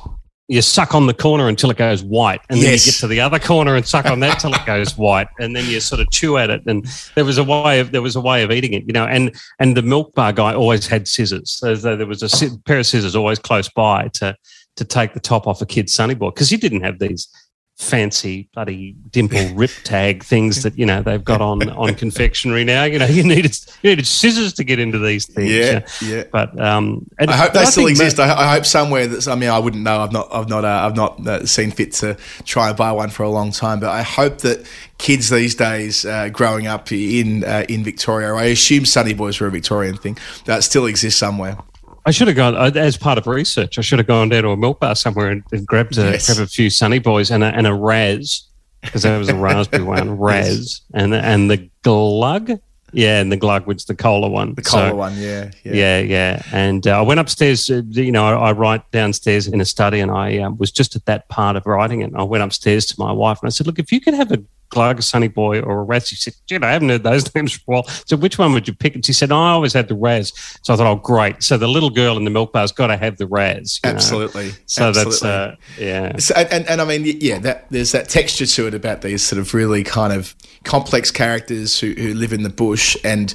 You 0.48 0.62
suck 0.62 0.94
on 0.94 1.06
the 1.06 1.14
corner 1.14 1.48
until 1.48 1.70
it 1.70 1.76
goes 1.76 2.02
white, 2.04 2.40
and 2.48 2.60
then 2.60 2.72
you 2.72 2.78
get 2.78 2.94
to 2.94 3.08
the 3.08 3.20
other 3.20 3.38
corner 3.38 3.74
and 3.74 3.86
suck 3.86 4.06
on 4.06 4.20
that 4.20 4.38
till 4.38 4.54
it 4.54 4.64
goes 4.64 4.96
white, 4.98 5.28
and 5.40 5.56
then 5.56 5.68
you 5.68 5.80
sort 5.80 6.00
of 6.00 6.08
chew 6.10 6.38
at 6.38 6.50
it. 6.50 6.62
And 6.66 6.86
there 7.14 7.24
was 7.24 7.38
a 7.38 7.44
way 7.44 7.80
of 7.80 7.90
there 7.90 8.02
was 8.02 8.14
a 8.14 8.20
way 8.20 8.42
of 8.44 8.52
eating 8.52 8.72
it, 8.72 8.84
you 8.86 8.92
know. 8.92 9.06
And 9.06 9.34
and 9.58 9.76
the 9.76 9.82
milk 9.82 10.14
bar 10.14 10.32
guy 10.32 10.54
always 10.54 10.86
had 10.86 11.08
scissors, 11.08 11.50
so 11.50 11.74
there 11.74 11.96
there 11.96 12.06
was 12.06 12.22
a 12.22 12.58
pair 12.60 12.78
of 12.78 12.86
scissors 12.86 13.16
always 13.16 13.38
close 13.38 13.68
by 13.68 14.08
to 14.14 14.36
to 14.76 14.84
take 14.84 15.14
the 15.14 15.20
top 15.20 15.46
off 15.46 15.62
a 15.62 15.66
kid's 15.66 15.92
sunny 15.92 16.14
boy 16.14 16.30
because 16.30 16.50
he 16.50 16.56
didn't 16.56 16.82
have 16.82 16.98
these 16.98 17.28
fancy 17.76 18.48
bloody 18.54 18.92
dimple 19.10 19.46
rip 19.54 19.70
tag 19.84 20.24
things 20.24 20.62
that 20.62 20.78
you 20.78 20.86
know 20.86 21.02
they've 21.02 21.24
got 21.24 21.42
on 21.42 21.68
on 21.70 21.94
confectionery 22.04 22.64
now. 22.64 22.84
You 22.84 22.98
know, 22.98 23.06
you 23.06 23.22
needed 23.22 23.56
you 23.82 23.90
needed 23.90 24.06
scissors 24.06 24.52
to 24.54 24.64
get 24.64 24.78
into 24.78 24.98
these 24.98 25.26
things. 25.26 25.50
Yeah, 25.50 25.86
yeah. 26.02 26.24
But 26.30 26.58
um, 26.58 27.06
I 27.18 27.36
hope 27.36 27.52
they 27.52 27.64
still 27.66 27.86
exist. 27.86 28.18
I, 28.18 28.32
I 28.32 28.54
hope 28.54 28.66
somewhere 28.66 29.06
that's. 29.06 29.28
I 29.28 29.34
mean, 29.34 29.50
I 29.50 29.58
wouldn't 29.58 29.82
know. 29.82 30.00
I've 30.00 30.12
not. 30.12 30.28
I've 30.32 30.48
not. 30.48 30.64
Uh, 30.64 30.86
I've 30.86 30.96
not 30.96 31.26
uh, 31.26 31.46
seen 31.46 31.70
fit 31.70 31.92
to 31.94 32.16
try 32.44 32.68
and 32.68 32.76
buy 32.76 32.92
one 32.92 33.10
for 33.10 33.22
a 33.22 33.30
long 33.30 33.52
time. 33.52 33.80
But 33.80 33.90
I 33.90 34.02
hope 34.02 34.38
that 34.38 34.66
kids 34.98 35.28
these 35.28 35.54
days, 35.54 36.04
uh, 36.04 36.28
growing 36.30 36.66
up 36.66 36.90
in 36.90 37.44
uh, 37.44 37.64
in 37.68 37.84
Victoria, 37.84 38.34
I 38.34 38.44
assume 38.44 38.86
Sunny 38.86 39.14
Boys 39.14 39.40
were 39.40 39.46
a 39.46 39.50
Victorian 39.50 39.96
thing. 39.96 40.18
That 40.46 40.64
still 40.64 40.86
exists 40.86 41.20
somewhere. 41.20 41.58
I 42.06 42.12
should 42.12 42.28
have 42.28 42.36
gone 42.36 42.54
uh, 42.56 42.70
as 42.76 42.96
part 42.96 43.18
of 43.18 43.26
research. 43.26 43.78
I 43.78 43.82
should 43.82 43.98
have 43.98 44.06
gone 44.06 44.28
down 44.28 44.44
to 44.44 44.50
a 44.50 44.56
milk 44.56 44.80
bar 44.80 44.94
somewhere 44.94 45.28
and, 45.28 45.42
and 45.52 45.66
grabbed 45.66 45.98
a, 45.98 46.12
Yes. 46.12 46.26
grabbed 46.26 46.40
a 46.40 46.46
few 46.46 46.70
Sunny 46.70 47.00
Boys 47.00 47.30
and 47.32 47.42
a, 47.42 47.48
and 47.48 47.66
a 47.66 47.74
Raz 47.74 48.44
because 48.80 49.02
that 49.02 49.18
was 49.18 49.28
a 49.28 49.34
raspberry 49.34 49.82
one, 49.96 50.16
Raz, 50.16 50.80
and 50.94 51.12
the, 51.12 51.18
and 51.20 51.50
the 51.50 51.68
Glug, 51.82 52.52
yeah, 52.92 53.20
and 53.20 53.32
the 53.32 53.36
Glug 53.36 53.66
was 53.66 53.84
the 53.86 53.96
cola 53.96 54.28
one. 54.28 54.54
The 54.54 54.62
cola 54.62 54.90
So- 54.90 54.94
one, 54.94 55.16
yeah, 55.18 55.50
yeah. 55.64 55.72
Yeah, 55.72 55.98
yeah. 55.98 56.42
And 56.52 56.86
uh, 56.86 56.98
I 56.98 57.02
went 57.02 57.18
upstairs. 57.18 57.68
Uh, 57.68 57.82
you 57.90 58.12
know, 58.12 58.24
I, 58.24 58.50
I 58.50 58.52
write 58.52 58.88
downstairs 58.92 59.48
in 59.48 59.60
a 59.60 59.64
study, 59.64 59.98
and 59.98 60.10
I 60.12 60.38
um, 60.38 60.56
was 60.58 60.70
just 60.70 60.94
at 60.94 61.04
that 61.06 61.28
part 61.28 61.56
of 61.56 61.66
writing 61.66 62.02
it. 62.02 62.04
And 62.12 62.16
I 62.16 62.22
went 62.22 62.44
upstairs 62.44 62.86
to 62.86 62.94
my 62.98 63.10
wife, 63.10 63.38
and 63.42 63.48
I 63.48 63.50
said, 63.50 63.66
"Look, 63.66 63.80
if 63.80 63.90
you 63.90 64.00
could 64.00 64.14
have 64.14 64.30
a 64.30 64.40
A 64.74 65.02
Sunny 65.02 65.28
Boy, 65.28 65.60
or 65.60 65.80
a 65.80 65.82
Raz," 65.82 66.08
she 66.08 66.16
said, 66.16 66.34
"Gee, 66.46 66.56
I 66.56 66.72
haven't 66.72 66.88
heard 66.88 67.02
those 67.02 67.34
names 67.34 67.52
for 67.52 67.60
a 67.60 67.74
while." 67.74 67.84
So, 68.06 68.16
which 68.16 68.38
one 68.38 68.52
would 68.52 68.66
you 68.68 68.74
pick? 68.74 68.94
And 68.94 69.04
she 69.04 69.12
said, 69.12 69.32
"I 69.32 69.50
always 69.50 69.72
had 69.72 69.88
the 69.88 69.94
Raz." 69.94 70.32
So 70.62 70.74
I 70.74 70.76
thought, 70.76 70.86
"Oh, 70.86 70.96
great!" 70.96 71.42
So 71.42 71.56
the 71.56 71.68
little 71.68 71.90
girl 71.90 72.16
in 72.16 72.24
the 72.24 72.30
milk 72.30 72.52
bar's 72.52 72.72
got 72.72 72.88
to 72.88 72.96
have 72.96 73.16
the 73.16 73.26
Raz. 73.26 73.80
you 73.82 73.90
know. 73.90 73.96
Absolutely. 73.96 74.52
So 74.66 74.92
that's 74.92 75.22
uh, 75.22 75.56
yeah. 75.78 76.16
So, 76.18 76.34
and, 76.34 76.52
and, 76.52 76.68
and 76.68 76.80
I 76.80 76.84
mean, 76.84 77.04
yeah, 77.20 77.38
that 77.40 77.66
there's 77.70 77.92
that 77.92 78.08
texture 78.08 78.46
to 78.46 78.66
it 78.66 78.74
about 78.74 79.02
these 79.02 79.22
sort 79.22 79.40
of 79.40 79.54
really 79.54 79.84
kind 79.84 80.12
of 80.12 80.34
complex 80.64 81.10
characters 81.10 81.78
who, 81.78 81.92
who 81.92 82.14
live 82.14 82.32
in 82.32 82.42
the 82.42 82.50
bush, 82.50 82.96
and 83.04 83.32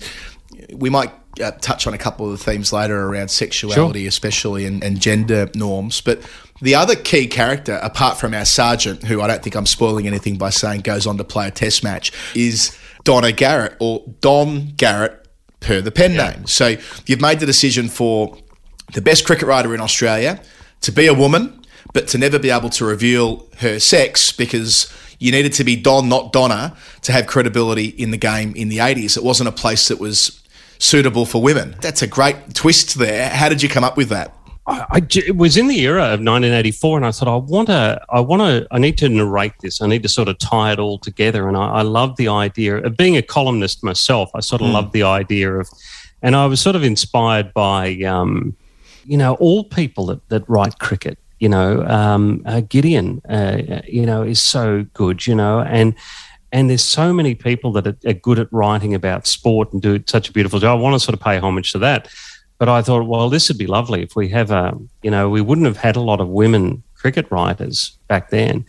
we 0.73 0.89
might 0.89 1.11
uh, 1.41 1.51
touch 1.51 1.87
on 1.87 1.93
a 1.93 1.97
couple 1.97 2.25
of 2.25 2.37
the 2.37 2.43
themes 2.43 2.73
later 2.73 3.07
around 3.07 3.29
sexuality, 3.29 4.05
especially 4.07 4.65
and, 4.65 4.83
and 4.83 4.99
gender 4.99 5.49
norms. 5.55 6.01
But 6.01 6.21
the 6.61 6.75
other 6.75 6.95
key 6.95 7.27
character, 7.27 7.79
apart 7.81 8.19
from 8.19 8.33
our 8.33 8.45
sergeant, 8.45 9.03
who 9.03 9.21
I 9.21 9.27
don't 9.27 9.41
think 9.41 9.55
I'm 9.55 9.65
spoiling 9.65 10.07
anything 10.07 10.37
by 10.37 10.49
saying 10.49 10.81
goes 10.81 11.07
on 11.07 11.17
to 11.17 11.23
play 11.23 11.47
a 11.47 11.51
test 11.51 11.83
match, 11.83 12.11
is 12.35 12.77
Donna 13.03 13.31
Garrett 13.31 13.75
or 13.79 14.03
Don 14.19 14.73
Garrett 14.75 15.27
per 15.59 15.81
the 15.81 15.91
pen 15.91 16.15
name. 16.15 16.45
So 16.47 16.75
you've 17.05 17.21
made 17.21 17.39
the 17.39 17.45
decision 17.45 17.87
for 17.87 18.37
the 18.93 19.01
best 19.01 19.25
cricket 19.25 19.47
writer 19.47 19.73
in 19.73 19.81
Australia 19.81 20.41
to 20.81 20.91
be 20.91 21.07
a 21.07 21.13
woman, 21.13 21.63
but 21.93 22.07
to 22.09 22.17
never 22.17 22.39
be 22.39 22.49
able 22.49 22.69
to 22.71 22.85
reveal 22.85 23.47
her 23.59 23.79
sex 23.79 24.31
because 24.31 24.91
you 25.19 25.31
needed 25.31 25.53
to 25.53 25.63
be 25.63 25.75
Don, 25.75 26.09
not 26.09 26.33
Donna, 26.33 26.75
to 27.03 27.11
have 27.11 27.27
credibility 27.27 27.85
in 27.85 28.11
the 28.11 28.17
game 28.17 28.53
in 28.55 28.69
the 28.69 28.79
80s. 28.79 29.17
It 29.17 29.23
wasn't 29.23 29.49
a 29.49 29.51
place 29.51 29.87
that 29.87 29.99
was 29.99 30.40
suitable 30.81 31.25
for 31.25 31.41
women. 31.41 31.75
That's 31.79 32.01
a 32.01 32.07
great 32.07 32.35
twist 32.53 32.95
there. 32.95 33.29
How 33.29 33.49
did 33.49 33.61
you 33.61 33.69
come 33.69 33.83
up 33.83 33.97
with 33.97 34.09
that? 34.09 34.35
I, 34.65 34.85
I 34.91 35.01
it 35.15 35.37
was 35.37 35.55
in 35.55 35.67
the 35.67 35.79
era 35.81 36.05
of 36.05 36.19
1984, 36.19 36.97
and 36.97 37.05
I 37.05 37.11
thought 37.11 37.27
I 37.27 37.35
want 37.35 37.67
to, 37.67 38.01
I 38.09 38.19
want 38.19 38.41
to, 38.41 38.67
I 38.71 38.79
need 38.79 38.97
to 38.97 39.09
narrate 39.09 39.53
this. 39.61 39.81
I 39.81 39.87
need 39.87 40.03
to 40.03 40.09
sort 40.09 40.27
of 40.27 40.39
tie 40.39 40.73
it 40.73 40.79
all 40.79 40.97
together. 40.97 41.47
And 41.47 41.55
I, 41.55 41.67
I 41.67 41.81
love 41.83 42.17
the 42.17 42.27
idea 42.27 42.77
of 42.77 42.97
being 42.97 43.15
a 43.15 43.21
columnist 43.21 43.83
myself. 43.83 44.31
I 44.33 44.39
sort 44.39 44.61
of 44.61 44.69
love 44.69 44.91
the 44.91 45.03
idea 45.03 45.53
of, 45.53 45.69
and 46.21 46.35
I 46.35 46.45
was 46.47 46.59
sort 46.59 46.75
of 46.75 46.83
inspired 46.83 47.53
by, 47.53 47.95
um, 48.01 48.55
you 49.05 49.17
know, 49.17 49.35
all 49.35 49.63
people 49.63 50.07
that, 50.07 50.27
that 50.29 50.49
write 50.49 50.79
cricket. 50.79 51.17
You 51.39 51.49
know, 51.49 51.83
um, 51.87 52.43
uh, 52.45 52.61
Gideon, 52.61 53.19
uh, 53.27 53.81
you 53.87 54.05
know, 54.05 54.21
is 54.21 54.41
so 54.41 54.85
good. 54.93 55.25
You 55.25 55.33
know, 55.33 55.61
and 55.61 55.95
and 56.51 56.69
there's 56.69 56.83
so 56.83 57.13
many 57.13 57.35
people 57.35 57.71
that 57.73 57.87
are, 57.87 58.13
good 58.13 58.39
at 58.39 58.51
writing 58.51 58.93
about 58.93 59.27
sport 59.27 59.71
and 59.71 59.81
do 59.81 60.03
such 60.07 60.29
a 60.29 60.33
beautiful 60.33 60.59
job. 60.59 60.77
I 60.77 60.81
want 60.81 60.95
to 60.95 60.99
sort 60.99 61.13
of 61.13 61.21
pay 61.21 61.37
homage 61.39 61.71
to 61.71 61.79
that. 61.79 62.09
But 62.57 62.69
I 62.69 62.83
thought, 62.83 63.07
well, 63.07 63.29
this 63.29 63.47
would 63.47 63.57
be 63.57 63.65
lovely 63.65 64.03
if 64.03 64.15
we 64.15 64.29
have 64.29 64.51
a, 64.51 64.77
you 65.01 65.09
know, 65.09 65.29
we 65.29 65.41
wouldn't 65.41 65.65
have 65.65 65.77
had 65.77 65.95
a 65.95 66.01
lot 66.01 66.21
of 66.21 66.27
women 66.27 66.83
cricket 66.93 67.25
writers 67.31 67.97
back 68.07 68.29
then. 68.29 68.65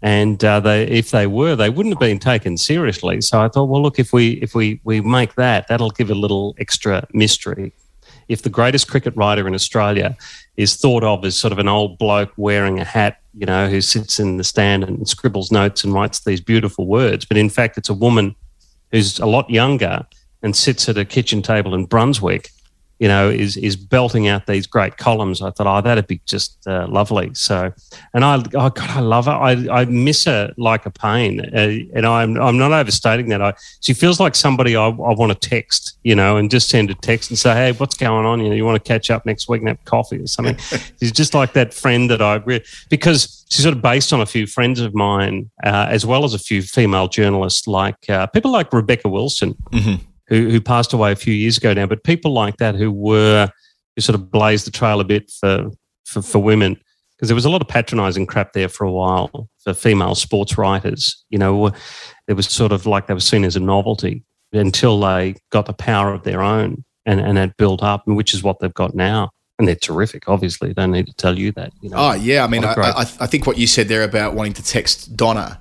And 0.00 0.42
uh, 0.42 0.60
they, 0.60 0.84
if 0.84 1.10
they 1.10 1.26
were, 1.26 1.54
they 1.54 1.68
wouldn't 1.68 1.94
have 1.94 2.00
been 2.00 2.18
taken 2.18 2.56
seriously. 2.56 3.20
So 3.20 3.40
I 3.40 3.48
thought, 3.48 3.64
well, 3.64 3.82
look, 3.82 3.98
if 3.98 4.12
we 4.12 4.32
if 4.42 4.54
we 4.54 4.80
we 4.84 5.00
make 5.00 5.34
that, 5.34 5.68
that'll 5.68 5.90
give 5.90 6.10
a 6.10 6.14
little 6.14 6.54
extra 6.58 7.06
mystery. 7.12 7.72
If 8.28 8.42
the 8.42 8.50
greatest 8.50 8.88
cricket 8.88 9.14
writer 9.16 9.46
in 9.46 9.54
Australia 9.54 10.16
is 10.56 10.76
thought 10.76 11.04
of 11.04 11.24
as 11.24 11.36
sort 11.36 11.52
of 11.52 11.58
an 11.58 11.68
old 11.68 11.98
bloke 11.98 12.32
wearing 12.36 12.80
a 12.80 12.84
hat, 12.84 13.20
you 13.34 13.46
know, 13.46 13.68
who 13.68 13.80
sits 13.80 14.18
in 14.18 14.36
the 14.36 14.44
stand 14.44 14.84
and 14.84 15.08
scribbles 15.08 15.52
notes 15.52 15.84
and 15.84 15.92
writes 15.92 16.20
these 16.20 16.40
beautiful 16.40 16.86
words, 16.86 17.24
but 17.24 17.36
in 17.36 17.50
fact, 17.50 17.78
it's 17.78 17.88
a 17.88 17.94
woman 17.94 18.34
who's 18.90 19.18
a 19.18 19.26
lot 19.26 19.48
younger 19.50 20.06
and 20.42 20.56
sits 20.56 20.88
at 20.88 20.96
a 20.96 21.04
kitchen 21.04 21.42
table 21.42 21.74
in 21.74 21.84
Brunswick 21.84 22.50
you 22.98 23.08
know, 23.08 23.28
is 23.28 23.56
is 23.58 23.76
belting 23.76 24.26
out 24.26 24.46
these 24.46 24.66
great 24.66 24.96
columns. 24.96 25.42
I 25.42 25.50
thought, 25.50 25.66
oh, 25.66 25.80
that'd 25.82 26.06
be 26.06 26.20
just 26.26 26.66
uh, 26.66 26.86
lovely. 26.88 27.30
So, 27.34 27.72
and 28.14 28.24
I, 28.24 28.36
oh 28.54 28.70
God, 28.70 28.90
I 28.90 29.00
love 29.00 29.26
her. 29.26 29.32
I, 29.32 29.66
I 29.70 29.84
miss 29.84 30.24
her 30.24 30.52
like 30.56 30.86
a 30.86 30.90
pain, 30.90 31.40
uh, 31.40 31.76
and 31.94 32.06
I'm 32.06 32.40
I'm 32.40 32.56
not 32.56 32.72
overstating 32.72 33.28
that. 33.28 33.42
I 33.42 33.54
she 33.80 33.92
feels 33.92 34.18
like 34.18 34.34
somebody 34.34 34.76
I, 34.76 34.86
I 34.86 34.90
want 34.90 35.30
to 35.32 35.48
text, 35.48 35.98
you 36.04 36.14
know, 36.14 36.36
and 36.36 36.50
just 36.50 36.68
send 36.70 36.90
a 36.90 36.94
text 36.94 37.30
and 37.30 37.38
say, 37.38 37.54
hey, 37.54 37.72
what's 37.72 37.96
going 37.96 38.24
on? 38.24 38.40
You 38.40 38.48
know, 38.48 38.54
you 38.54 38.64
want 38.64 38.82
to 38.82 38.88
catch 38.88 39.10
up 39.10 39.26
next 39.26 39.48
week 39.48 39.60
and 39.60 39.68
have 39.68 39.84
coffee 39.84 40.18
or 40.18 40.26
something. 40.26 40.56
she's 41.00 41.12
just 41.12 41.34
like 41.34 41.52
that 41.52 41.74
friend 41.74 42.10
that 42.10 42.22
I 42.22 42.38
because 42.88 43.44
she's 43.50 43.62
sort 43.62 43.74
of 43.76 43.82
based 43.82 44.12
on 44.12 44.20
a 44.20 44.26
few 44.26 44.46
friends 44.46 44.80
of 44.80 44.94
mine, 44.94 45.50
uh, 45.64 45.86
as 45.90 46.06
well 46.06 46.24
as 46.24 46.32
a 46.32 46.38
few 46.38 46.62
female 46.62 47.08
journalists, 47.08 47.66
like 47.66 48.08
uh, 48.08 48.26
people 48.28 48.50
like 48.50 48.72
Rebecca 48.72 49.08
Wilson 49.08 49.54
who, 50.28 50.48
who 50.50 50.60
passed 50.60 50.92
away 50.92 51.12
a 51.12 51.16
few 51.16 51.34
years 51.34 51.56
ago 51.56 51.72
now, 51.72 51.86
but 51.86 52.04
people 52.04 52.32
like 52.32 52.56
that 52.58 52.74
who 52.74 52.90
were 52.90 53.48
who 53.94 54.02
sort 54.02 54.14
of 54.14 54.30
blazed 54.30 54.66
the 54.66 54.70
trail 54.70 55.00
a 55.00 55.04
bit 55.04 55.30
for 55.30 55.70
for, 56.04 56.22
for 56.22 56.38
women 56.38 56.76
because 57.16 57.28
there 57.28 57.34
was 57.34 57.44
a 57.46 57.50
lot 57.50 57.62
of 57.62 57.68
patronizing 57.68 58.26
crap 58.26 58.52
there 58.52 58.68
for 58.68 58.84
a 58.84 58.92
while 58.92 59.48
for 59.64 59.72
female 59.72 60.14
sports 60.14 60.58
writers. 60.58 61.24
You 61.30 61.38
know, 61.38 61.72
it 62.28 62.34
was 62.34 62.46
sort 62.46 62.72
of 62.72 62.84
like 62.86 63.06
they 63.06 63.14
were 63.14 63.20
seen 63.20 63.44
as 63.44 63.56
a 63.56 63.60
novelty 63.60 64.22
until 64.52 65.00
they 65.00 65.34
got 65.50 65.66
the 65.66 65.72
power 65.72 66.12
of 66.12 66.22
their 66.24 66.42
own 66.42 66.84
and 67.06 67.20
and 67.20 67.38
had 67.38 67.56
built 67.56 67.82
up, 67.82 68.06
which 68.06 68.34
is 68.34 68.42
what 68.42 68.58
they've 68.60 68.74
got 68.74 68.94
now. 68.94 69.30
And 69.58 69.66
they're 69.66 69.74
terrific. 69.74 70.28
Obviously, 70.28 70.74
don't 70.74 70.90
need 70.90 71.06
to 71.06 71.14
tell 71.14 71.38
you 71.38 71.50
that. 71.52 71.72
You 71.80 71.88
know, 71.88 71.96
Oh 71.98 72.12
yeah, 72.12 72.44
I 72.44 72.46
mean, 72.46 72.62
I, 72.62 72.66
What 72.68 72.72
a 72.72 72.80
great- 72.80 72.94
I, 72.94 73.24
I 73.24 73.26
think 73.26 73.46
what 73.46 73.56
you 73.56 73.66
said 73.66 73.88
there 73.88 74.02
about 74.02 74.34
wanting 74.34 74.52
to 74.54 74.62
text 74.62 75.16
Donna. 75.16 75.58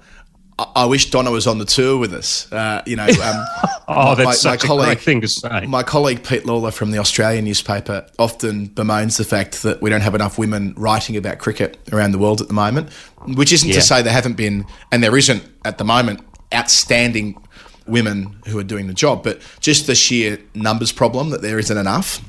I, 0.58 0.66
I 0.76 0.86
wish 0.86 1.10
Donna 1.12 1.32
was 1.32 1.48
on 1.48 1.58
the 1.58 1.66
tour 1.66 1.98
with 1.98 2.14
us. 2.14 2.52
Uh, 2.52 2.82
you 2.86 2.96
know, 2.96 3.04
um, 3.06 3.10
oh, 3.88 4.06
my- 4.10 4.16
that's 4.16 4.26
my 4.26 4.34
such 4.34 4.64
a 4.64 4.68
colleague- 4.68 4.86
great 4.88 5.02
thing 5.02 5.22
to 5.22 5.28
say. 5.28 5.66
My 5.68 5.84
colleague 5.84 6.24
Pete 6.24 6.44
Lalor 6.44 6.74
from 6.74 6.92
the 6.92 6.98
Australian 7.00 7.46
newspaper 7.46 8.06
often 8.20 8.68
bemoans 8.70 9.18
the 9.18 9.24
fact 9.26 9.64
that 9.64 9.82
we 9.82 9.90
don't 9.90 10.02
have 10.02 10.16
enough 10.16 10.38
women 10.38 10.74
writing 10.78 11.18
about 11.18 11.40
cricket 11.40 11.78
around 11.92 12.12
the 12.12 12.18
world 12.20 12.42
at 12.42 12.48
the 12.48 12.54
moment, 12.54 12.90
which 13.36 13.52
isn't 13.52 13.68
Yeah. 13.70 13.76
to 13.76 13.82
say 13.82 14.02
there 14.02 14.14
haven't 14.14 14.38
been, 14.38 14.66
and 14.92 15.04
there 15.04 15.18
isn't 15.18 15.44
at 15.66 15.78
the 15.78 15.84
moment, 15.86 16.22
outstanding 16.54 17.42
women 17.88 18.36
who 18.48 18.58
are 18.58 18.64
doing 18.64 18.88
the 18.88 18.94
job, 18.94 19.24
but 19.24 19.40
just 19.60 19.86
the 19.88 19.94
sheer 19.96 20.40
numbers 20.56 20.92
problem 20.92 21.30
that 21.30 21.42
there 21.42 21.60
isn't 21.60 21.78
enough 21.78 22.20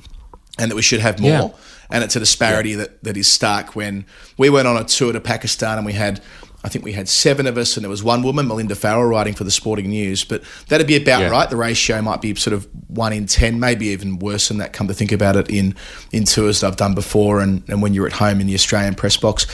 and 0.58 0.70
that 0.70 0.74
we 0.76 0.82
should 0.82 1.00
have 1.00 1.18
more. 1.20 1.30
Yeah. 1.30 1.48
And 1.88 2.02
it's 2.04 2.16
a 2.16 2.18
disparity 2.20 2.74
that, 2.74 3.02
that 3.04 3.16
is 3.16 3.28
stark 3.28 3.76
when 3.76 4.04
we 4.36 4.50
went 4.50 4.66
on 4.66 4.76
a 4.76 4.84
tour 4.84 5.12
to 5.12 5.20
Pakistan 5.20 5.78
and 5.78 5.86
we 5.86 5.92
had, 5.92 6.20
I 6.66 6.68
think 6.68 6.84
we 6.84 6.90
had 6.92 7.08
seven 7.08 7.46
of 7.46 7.56
us 7.56 7.76
and 7.76 7.84
there 7.84 7.90
was 7.90 8.02
one 8.02 8.24
woman, 8.24 8.48
Melinda 8.48 8.74
Farrell, 8.74 9.04
writing 9.04 9.34
for 9.34 9.44
the 9.44 9.52
Sporting 9.52 9.88
News. 9.88 10.24
But 10.24 10.42
that'd 10.66 10.88
be 10.88 10.96
about 10.96 11.20
Yeah. 11.20 11.28
right. 11.28 11.48
The 11.48 11.54
ratio 11.56 12.02
might 12.02 12.20
be 12.20 12.34
sort 12.34 12.54
of 12.54 12.66
one 12.88 13.12
in 13.12 13.26
10, 13.26 13.60
maybe 13.60 13.86
even 13.86 14.18
worse 14.18 14.48
than 14.48 14.58
that, 14.58 14.72
come 14.72 14.88
to 14.88 14.94
think 14.94 15.12
about 15.12 15.36
it, 15.36 15.48
in, 15.48 15.76
in 16.10 16.24
tours 16.24 16.60
that 16.60 16.66
I've 16.66 16.76
done 16.76 16.96
before 16.96 17.40
and, 17.40 17.62
and 17.68 17.82
when 17.82 17.94
you're 17.94 18.08
at 18.08 18.14
home 18.14 18.40
in 18.40 18.48
the 18.48 18.54
Australian 18.54 18.96
press 18.96 19.16
box. 19.16 19.46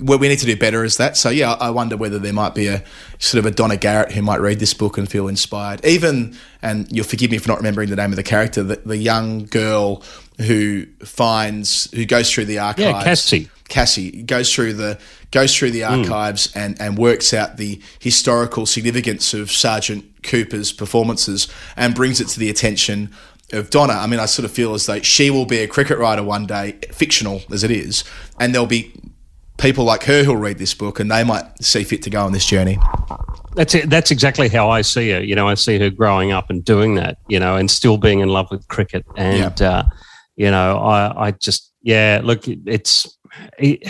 Well, 0.00 0.18
we 0.20 0.28
need 0.28 0.38
to 0.38 0.46
do 0.46 0.56
better 0.56 0.84
as 0.84 0.96
that. 0.98 1.16
So 1.16 1.28
yeah, 1.28 1.54
I 1.54 1.70
wonder 1.70 1.96
whether 1.96 2.20
there 2.20 2.32
might 2.32 2.54
be 2.54 2.68
a 2.68 2.84
sort 3.18 3.40
of 3.40 3.46
a 3.46 3.50
Donna 3.50 3.76
Garrett 3.76 4.12
who 4.12 4.22
might 4.22 4.40
read 4.40 4.60
this 4.60 4.74
book 4.74 4.96
and 4.96 5.10
feel 5.10 5.26
inspired. 5.26 5.84
Even, 5.84 6.36
and 6.62 6.86
you'll 6.90 7.04
forgive 7.04 7.32
me 7.32 7.38
for 7.38 7.48
not 7.48 7.58
remembering 7.58 7.90
the 7.90 7.96
name 7.96 8.10
of 8.10 8.16
the 8.16 8.22
character, 8.22 8.62
the, 8.62 8.76
the 8.76 8.96
young 8.96 9.44
girl 9.46 10.04
who 10.38 10.86
finds 11.04 11.90
who 11.90 12.04
goes 12.06 12.32
through 12.32 12.44
the 12.44 12.60
archives. 12.60 12.80
Yeah, 12.96 13.02
Cassie. 13.04 13.50
Cassie 13.68 14.22
goes 14.22 14.52
through 14.52 14.74
the 14.74 14.98
goes 15.30 15.56
through 15.56 15.70
the 15.70 15.84
archives 15.84 16.52
and, 16.54 16.80
and 16.80 16.96
works 16.98 17.32
out 17.34 17.56
the 17.56 17.80
historical 17.98 18.66
significance 18.66 19.34
of 19.34 19.50
Sergeant 19.50 20.22
Cooper's 20.22 20.72
performances 20.72 21.48
and 21.76 21.94
brings 21.94 22.20
it 22.20 22.28
to 22.28 22.38
the 22.38 22.50
attention 22.50 23.10
of 23.52 23.70
Donna. 23.70 23.94
I 23.94 24.06
mean, 24.06 24.20
I 24.20 24.26
sort 24.26 24.44
of 24.44 24.52
feel 24.52 24.74
as 24.74 24.86
though 24.86 25.00
she 25.00 25.30
will 25.30 25.46
be 25.46 25.58
a 25.58 25.66
cricket 25.66 25.98
writer 25.98 26.22
one 26.22 26.46
day, 26.46 26.72
fictional 26.92 27.42
as 27.50 27.64
it 27.64 27.70
is, 27.70 28.04
and 28.38 28.54
there'll 28.54 28.66
be 28.66 28.92
people 29.56 29.84
like 29.84 30.04
her 30.04 30.24
who'll 30.24 30.36
read 30.36 30.58
this 30.58 30.74
book 30.74 30.98
and 31.00 31.10
they 31.10 31.24
might 31.24 31.44
see 31.62 31.84
fit 31.84 32.02
to 32.02 32.10
go 32.10 32.24
on 32.24 32.32
this 32.32 32.44
journey. 32.44 32.78
That's 33.54 33.74
it. 33.74 33.88
That's 33.88 34.10
exactly 34.10 34.48
how 34.48 34.68
I 34.68 34.82
see 34.82 35.10
her. 35.10 35.22
You 35.22 35.36
know, 35.36 35.48
I 35.48 35.54
see 35.54 35.78
her 35.78 35.90
growing 35.90 36.32
up 36.32 36.50
and 36.50 36.64
doing 36.64 36.96
that. 36.96 37.18
You 37.28 37.38
know, 37.38 37.56
and 37.56 37.70
still 37.70 37.98
being 37.98 38.20
in 38.20 38.28
love 38.28 38.50
with 38.50 38.66
cricket. 38.68 39.04
And 39.16 39.60
uh, 39.62 39.84
you 40.36 40.50
know, 40.50 40.78
I, 40.78 41.26
I 41.26 41.30
just 41.32 41.72
yeah. 41.84 42.20
Look, 42.24 42.48
it's 42.48 43.18
it, 43.58 43.86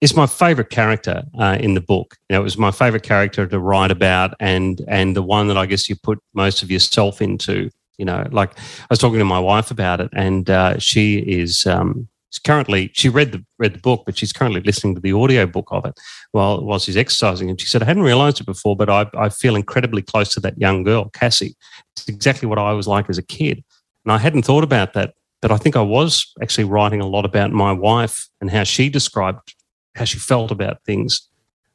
it's 0.00 0.16
my 0.16 0.26
favorite 0.26 0.70
character 0.70 1.22
uh, 1.38 1.58
in 1.60 1.74
the 1.74 1.80
book. 1.80 2.16
You 2.28 2.34
know, 2.34 2.40
it 2.40 2.44
was 2.44 2.58
my 2.58 2.70
favorite 2.70 3.02
character 3.04 3.46
to 3.46 3.58
write 3.60 3.90
about, 3.90 4.34
and 4.40 4.80
and 4.88 5.14
the 5.14 5.22
one 5.22 5.48
that 5.48 5.56
I 5.56 5.66
guess 5.66 5.88
you 5.88 5.96
put 5.96 6.18
most 6.34 6.62
of 6.62 6.70
yourself 6.70 7.22
into. 7.22 7.70
You 7.98 8.04
know, 8.04 8.26
like 8.30 8.58
I 8.58 8.86
was 8.90 8.98
talking 8.98 9.18
to 9.18 9.24
my 9.24 9.40
wife 9.40 9.70
about 9.70 10.00
it, 10.00 10.10
and 10.12 10.48
uh, 10.50 10.78
she 10.78 11.18
is. 11.18 11.66
Um, 11.66 12.08
She's 12.30 12.40
currently 12.40 12.90
she 12.92 13.08
read 13.08 13.32
the 13.32 13.42
read 13.58 13.72
the 13.72 13.78
book, 13.78 14.02
but 14.04 14.18
she's 14.18 14.34
currently 14.34 14.60
listening 14.60 14.94
to 14.94 15.00
the 15.00 15.12
audio 15.12 15.46
book 15.46 15.68
of 15.70 15.86
it 15.86 15.98
while 16.32 16.62
while 16.62 16.78
she's 16.78 16.96
exercising. 16.96 17.48
And 17.48 17.58
she 17.58 17.66
said, 17.66 17.82
"I 17.82 17.86
hadn't 17.86 18.02
realised 18.02 18.38
it 18.38 18.44
before, 18.44 18.76
but 18.76 18.90
I, 18.90 19.06
I 19.14 19.30
feel 19.30 19.56
incredibly 19.56 20.02
close 20.02 20.28
to 20.34 20.40
that 20.40 20.58
young 20.60 20.82
girl, 20.82 21.08
Cassie. 21.08 21.56
It's 21.96 22.06
exactly 22.06 22.46
what 22.46 22.58
I 22.58 22.72
was 22.72 22.86
like 22.86 23.08
as 23.08 23.16
a 23.16 23.22
kid, 23.22 23.64
and 24.04 24.12
I 24.12 24.18
hadn't 24.18 24.42
thought 24.42 24.62
about 24.62 24.92
that. 24.92 25.14
But 25.40 25.52
I 25.52 25.56
think 25.56 25.76
I 25.76 25.82
was 25.82 26.32
actually 26.42 26.64
writing 26.64 27.00
a 27.00 27.06
lot 27.06 27.24
about 27.24 27.52
my 27.52 27.72
wife 27.72 28.28
and 28.40 28.50
how 28.50 28.64
she 28.64 28.88
described 28.88 29.54
how 29.94 30.04
she 30.04 30.18
felt 30.18 30.50
about 30.50 30.82
things 30.84 31.28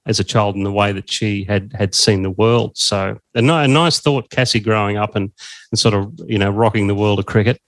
as 0.05 0.19
a 0.19 0.23
child 0.23 0.55
and 0.55 0.65
the 0.65 0.71
way 0.71 0.91
that 0.91 1.09
she 1.09 1.45
had 1.45 1.73
had 1.73 1.95
seen 1.95 2.23
the 2.23 2.29
world. 2.29 2.77
So 2.77 3.19
a, 3.35 3.39
a 3.39 3.67
nice 3.67 3.99
thought, 3.99 4.29
Cassie 4.29 4.59
growing 4.59 4.97
up 4.97 5.15
and, 5.15 5.31
and 5.71 5.79
sort 5.79 5.93
of 5.93 6.13
you 6.27 6.37
know 6.37 6.49
rocking 6.49 6.87
the 6.87 6.95
world 6.95 7.19
of 7.19 7.25
cricket. 7.25 7.59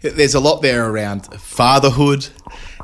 There's 0.00 0.34
a 0.34 0.40
lot 0.40 0.60
there 0.60 0.88
around 0.88 1.26
fatherhood 1.40 2.28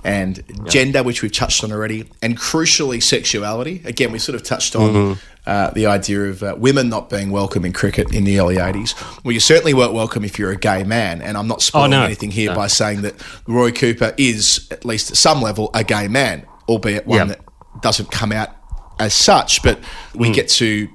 and 0.04 0.42
gender, 0.66 1.02
which 1.02 1.22
we've 1.22 1.32
touched 1.32 1.62
on 1.64 1.72
already, 1.72 2.08
and 2.22 2.36
crucially 2.38 3.02
sexuality. 3.02 3.82
Again, 3.84 4.12
we 4.12 4.18
sort 4.18 4.34
of 4.36 4.42
touched 4.42 4.74
on 4.76 5.18
uh, 5.46 5.70
the 5.70 5.86
idea 5.86 6.22
of 6.24 6.42
uh, 6.42 6.54
women 6.58 6.88
not 6.88 7.10
being 7.10 7.30
welcome 7.30 7.64
in 7.64 7.72
cricket 7.72 8.14
in 8.14 8.24
the 8.24 8.38
early 8.40 8.56
80s. 8.56 8.94
Well, 9.24 9.32
you 9.32 9.40
certainly 9.40 9.74
weren't 9.74 9.92
welcome 9.92 10.24
if 10.24 10.38
you're 10.38 10.50
a 10.52 10.56
gay 10.56 10.84
man, 10.84 11.22
and 11.22 11.36
I'm 11.36 11.48
not 11.48 11.62
spoiling 11.62 11.90
no. 11.92 12.02
anything 12.04 12.30
here 12.30 12.50
No. 12.50 12.56
by 12.56 12.66
saying 12.66 13.02
that 13.02 13.14
Roy 13.46 13.72
Cooper 13.72 14.14
is, 14.16 14.66
at 14.70 14.84
least 14.84 15.10
at 15.10 15.16
some 15.16 15.42
level, 15.42 15.70
a 15.74 15.84
gay 15.84 16.08
man, 16.08 16.46
albeit 16.68 17.06
one 17.06 17.18
Yeah. 17.18 17.24
that 17.26 17.40
doesn't 17.82 18.10
come 18.10 18.32
out 18.32 18.50
as 18.98 19.14
such. 19.14 19.62
But 19.62 19.78
we 20.14 20.30
get 20.30 20.48
to 20.50 20.88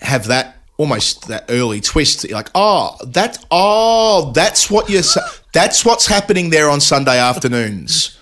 have 0.00 0.26
that 0.26 0.56
almost 0.78 1.28
that 1.28 1.44
early 1.48 1.80
twist. 1.80 2.22
that 2.22 2.28
You're 2.28 2.38
like, 2.38 2.50
oh, 2.56 2.96
that, 3.06 3.38
oh, 3.50 4.32
that's 4.34 4.70
what 4.70 4.90
you're. 4.90 5.02
That's 5.52 5.84
what's 5.84 6.06
happening 6.06 6.50
there 6.50 6.68
on 6.70 6.80
Sunday 6.80 7.18
afternoons. 7.18 8.18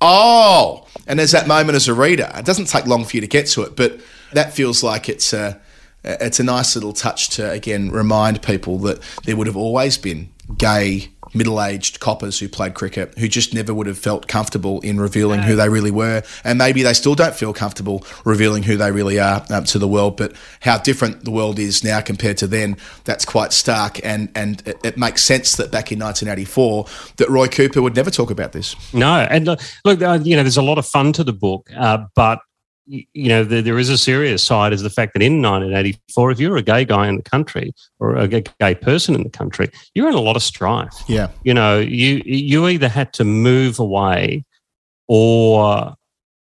Oh, 0.00 0.86
and 1.06 1.18
there's 1.18 1.32
that 1.32 1.46
moment 1.46 1.76
as 1.76 1.88
a 1.88 1.94
reader. 1.94 2.30
It 2.34 2.44
doesn't 2.44 2.66
take 2.66 2.86
long 2.86 3.04
for 3.04 3.16
you 3.16 3.20
to 3.20 3.26
get 3.26 3.46
to 3.48 3.62
it, 3.62 3.76
but 3.76 4.00
that 4.32 4.52
feels 4.54 4.82
like 4.82 5.08
it's 5.08 5.32
a 5.32 5.60
it's 6.02 6.40
a 6.40 6.44
nice 6.44 6.74
little 6.74 6.92
touch 6.92 7.28
to 7.30 7.50
again 7.50 7.90
remind 7.90 8.40
people 8.42 8.78
that 8.78 9.00
there 9.24 9.36
would 9.36 9.46
have 9.46 9.56
always 9.56 9.98
been 9.98 10.30
gay 10.56 11.10
middle-aged 11.34 12.00
coppers 12.00 12.38
who 12.38 12.48
played 12.48 12.74
cricket 12.74 13.16
who 13.18 13.28
just 13.28 13.54
never 13.54 13.72
would 13.72 13.86
have 13.86 13.98
felt 13.98 14.26
comfortable 14.26 14.80
in 14.80 15.00
revealing 15.00 15.40
who 15.42 15.56
they 15.56 15.68
really 15.68 15.90
were. 15.90 16.22
And 16.44 16.58
maybe 16.58 16.82
they 16.82 16.92
still 16.92 17.14
don't 17.14 17.34
feel 17.34 17.52
comfortable 17.52 18.04
revealing 18.24 18.62
who 18.62 18.76
they 18.76 18.90
really 18.90 19.18
are 19.18 19.44
um, 19.50 19.64
to 19.64 19.78
the 19.78 19.88
world. 19.88 20.16
But 20.16 20.34
how 20.60 20.78
different 20.78 21.24
the 21.24 21.30
world 21.30 21.58
is 21.58 21.84
now 21.84 22.00
compared 22.00 22.38
to 22.38 22.46
then 22.46 22.76
that's 23.04 23.24
quite 23.24 23.52
stark. 23.52 24.04
And 24.04 24.30
and 24.34 24.62
it, 24.66 24.78
it 24.84 24.96
makes 24.96 25.22
sense 25.22 25.56
that 25.56 25.70
back 25.70 25.92
in 25.92 25.98
1984 25.98 26.86
that 27.16 27.28
Roy 27.28 27.48
Cooper 27.48 27.82
would 27.82 27.96
never 27.96 28.10
talk 28.10 28.30
about 28.30 28.52
this. 28.52 28.74
No, 28.92 29.20
and 29.20 29.46
look, 29.46 29.60
look 29.84 30.02
uh, 30.02 30.18
you 30.22 30.36
know, 30.36 30.42
there's 30.42 30.56
a 30.56 30.62
lot 30.62 30.78
of 30.78 30.86
fun 30.86 31.12
to 31.14 31.24
the 31.24 31.32
book, 31.32 31.70
uh, 31.76 31.98
but 32.14 32.40
y- 32.40 32.49
you 32.90 33.28
know, 33.28 33.44
there, 33.44 33.62
there 33.62 33.78
is 33.78 33.88
a 33.88 33.96
serious 33.96 34.42
side 34.42 34.72
is 34.72 34.82
the 34.82 34.90
fact 34.90 35.12
that 35.12 35.22
in 35.22 35.40
1984, 35.40 36.30
if 36.32 36.40
you're 36.40 36.56
a 36.56 36.62
gay 36.62 36.84
guy 36.84 37.06
in 37.06 37.16
the 37.16 37.22
country 37.22 37.72
or 38.00 38.16
a 38.16 38.26
gay 38.26 38.74
person 38.74 39.14
in 39.14 39.22
the 39.22 39.30
country, 39.30 39.68
you're 39.94 40.08
in 40.08 40.14
a 40.14 40.20
lot 40.20 40.36
of 40.36 40.42
strife. 40.42 40.94
yeah 41.08 41.28
You 41.44 41.54
know, 41.54 41.78
you 41.78 42.22
you 42.24 42.66
either 42.66 42.88
had 42.88 43.12
to 43.14 43.24
move 43.24 43.78
away 43.78 44.44
or 45.06 45.94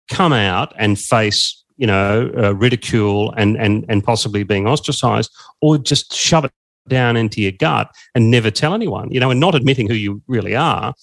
come 0.09 0.33
out 0.33 0.73
and 0.77 0.97
face, 0.97 1.63
you 1.77 1.85
know, 1.85 2.31
uh, 2.37 2.55
ridicule 2.55 3.31
and 3.37 3.55
and 3.57 3.85
and 3.87 4.03
possibly 4.03 4.43
being 4.43 4.67
ostracized, 4.67 5.31
or 5.61 5.77
just 5.77 6.13
shove 6.13 6.45
it 6.45 6.51
down 6.87 7.15
into 7.15 7.41
your 7.41 7.51
gut 7.51 7.91
and 8.15 8.31
never 8.31 8.49
tell 8.49 8.73
anyone. 8.73 9.11
You 9.11 9.19
know, 9.19 9.29
and 9.29 9.39
not 9.39 9.53
admitting 9.53 9.87
who 9.87 9.93
you 9.93 10.21
really 10.27 10.55
are 10.55 10.95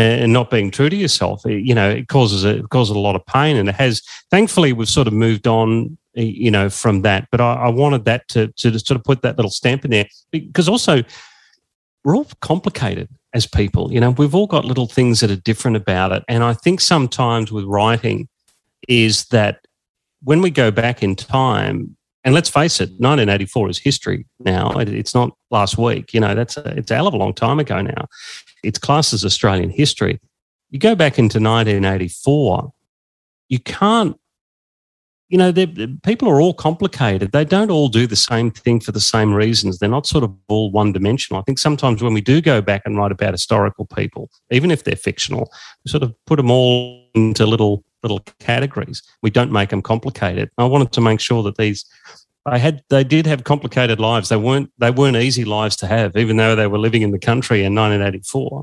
and 0.00 0.32
not 0.32 0.50
being 0.50 0.70
true 0.70 0.88
to 0.88 0.96
yourself, 0.96 1.42
you 1.44 1.74
know, 1.74 1.90
it 1.90 2.08
causes 2.08 2.44
a, 2.44 2.58
it 2.58 2.68
causes 2.70 2.94
a 2.94 2.98
lot 2.98 3.16
of 3.16 3.24
pain. 3.26 3.56
And 3.56 3.68
it 3.68 3.74
has, 3.74 4.02
thankfully, 4.30 4.72
we've 4.72 4.88
sort 4.88 5.06
of 5.06 5.12
moved 5.12 5.46
on, 5.46 5.96
you 6.14 6.50
know, 6.50 6.68
from 6.70 7.02
that. 7.02 7.28
But 7.30 7.40
I, 7.40 7.54
I 7.54 7.68
wanted 7.68 8.04
that 8.04 8.28
to, 8.28 8.48
to 8.48 8.78
sort 8.78 8.96
of 8.98 9.04
put 9.04 9.22
that 9.22 9.36
little 9.36 9.50
stamp 9.50 9.84
in 9.84 9.90
there 9.90 10.06
because 10.30 10.68
also 10.68 11.02
we're 12.04 12.16
all 12.16 12.26
complicated 12.40 13.08
as 13.32 13.46
people. 13.46 13.92
You 13.92 14.00
know, 14.00 14.10
we've 14.10 14.34
all 14.34 14.46
got 14.46 14.64
little 14.64 14.86
things 14.86 15.20
that 15.20 15.30
are 15.30 15.36
different 15.36 15.76
about 15.76 16.12
it. 16.12 16.24
And 16.28 16.42
I 16.42 16.54
think 16.54 16.80
sometimes 16.80 17.52
with 17.52 17.64
writing 17.64 18.28
is 18.88 19.26
that 19.26 19.66
when 20.22 20.40
we 20.40 20.50
go 20.50 20.70
back 20.70 21.02
in 21.02 21.14
time, 21.16 21.96
And 22.24 22.34
let's 22.34 22.50
face 22.50 22.80
it, 22.80 22.90
1984 22.98 23.70
is 23.70 23.78
history 23.78 24.26
now. 24.38 24.72
It's 24.78 25.14
not 25.14 25.30
last 25.50 25.78
week. 25.78 26.12
You 26.12 26.20
know, 26.20 26.34
that's 26.34 26.58
a, 26.58 26.76
it's 26.76 26.90
a 26.90 26.94
hell 26.94 27.06
of 27.06 27.14
a 27.14 27.16
long 27.16 27.32
time 27.32 27.58
ago 27.58 27.80
now. 27.80 28.08
It's 28.62 28.78
classed 28.78 29.12
as 29.12 29.24
Australian 29.24 29.70
history. 29.70 30.20
You 30.70 30.78
go 30.78 30.94
back 30.94 31.18
into 31.18 31.38
1984, 31.38 32.72
you 33.48 33.58
can't 33.58 34.16
you 35.30 35.38
know, 35.38 35.52
people 36.02 36.28
are 36.28 36.40
all 36.40 36.52
complicated. 36.52 37.30
They 37.30 37.44
don't 37.44 37.70
all 37.70 37.86
do 37.86 38.08
the 38.08 38.16
same 38.16 38.50
thing 38.50 38.80
for 38.80 38.90
the 38.90 39.00
same 39.00 39.32
reasons. 39.32 39.78
They're 39.78 39.88
not 39.88 40.08
sort 40.08 40.24
of 40.24 40.34
all 40.48 40.72
one 40.72 40.92
dimensional. 40.92 41.40
I 41.40 41.44
think 41.44 41.60
sometimes 41.60 42.02
when 42.02 42.12
we 42.12 42.20
do 42.20 42.40
go 42.40 42.60
back 42.60 42.82
and 42.84 42.96
write 42.96 43.12
about 43.12 43.32
historical 43.32 43.86
people, 43.86 44.28
even 44.50 44.72
if 44.72 44.82
they're 44.82 44.96
fictional, 44.96 45.48
we 45.84 45.90
sort 45.92 46.02
of 46.02 46.12
put 46.26 46.36
them 46.36 46.50
all 46.50 47.08
into 47.14 47.46
little 47.46 47.84
little 48.02 48.20
categories. 48.40 49.02
We 49.22 49.30
don't 49.30 49.52
make 49.52 49.68
them 49.68 49.82
complicated. 49.82 50.50
I 50.58 50.64
wanted 50.64 50.90
to 50.92 51.00
make 51.00 51.20
sure 51.20 51.44
that 51.44 51.56
these 51.56 51.84
they 52.50 52.58
had 52.58 52.82
they 52.88 53.04
did 53.04 53.26
have 53.26 53.44
complicated 53.44 54.00
lives. 54.00 54.28
They 54.28 54.36
weren't 54.36 54.70
they 54.78 54.90
weren't 54.90 55.16
easy 55.16 55.44
lives 55.44 55.76
to 55.76 55.86
have, 55.86 56.16
even 56.16 56.36
though 56.36 56.56
they 56.56 56.66
were 56.66 56.78
living 56.78 57.02
in 57.02 57.10
the 57.10 57.18
country 57.18 57.64
in 57.64 57.74
1984. 57.74 58.62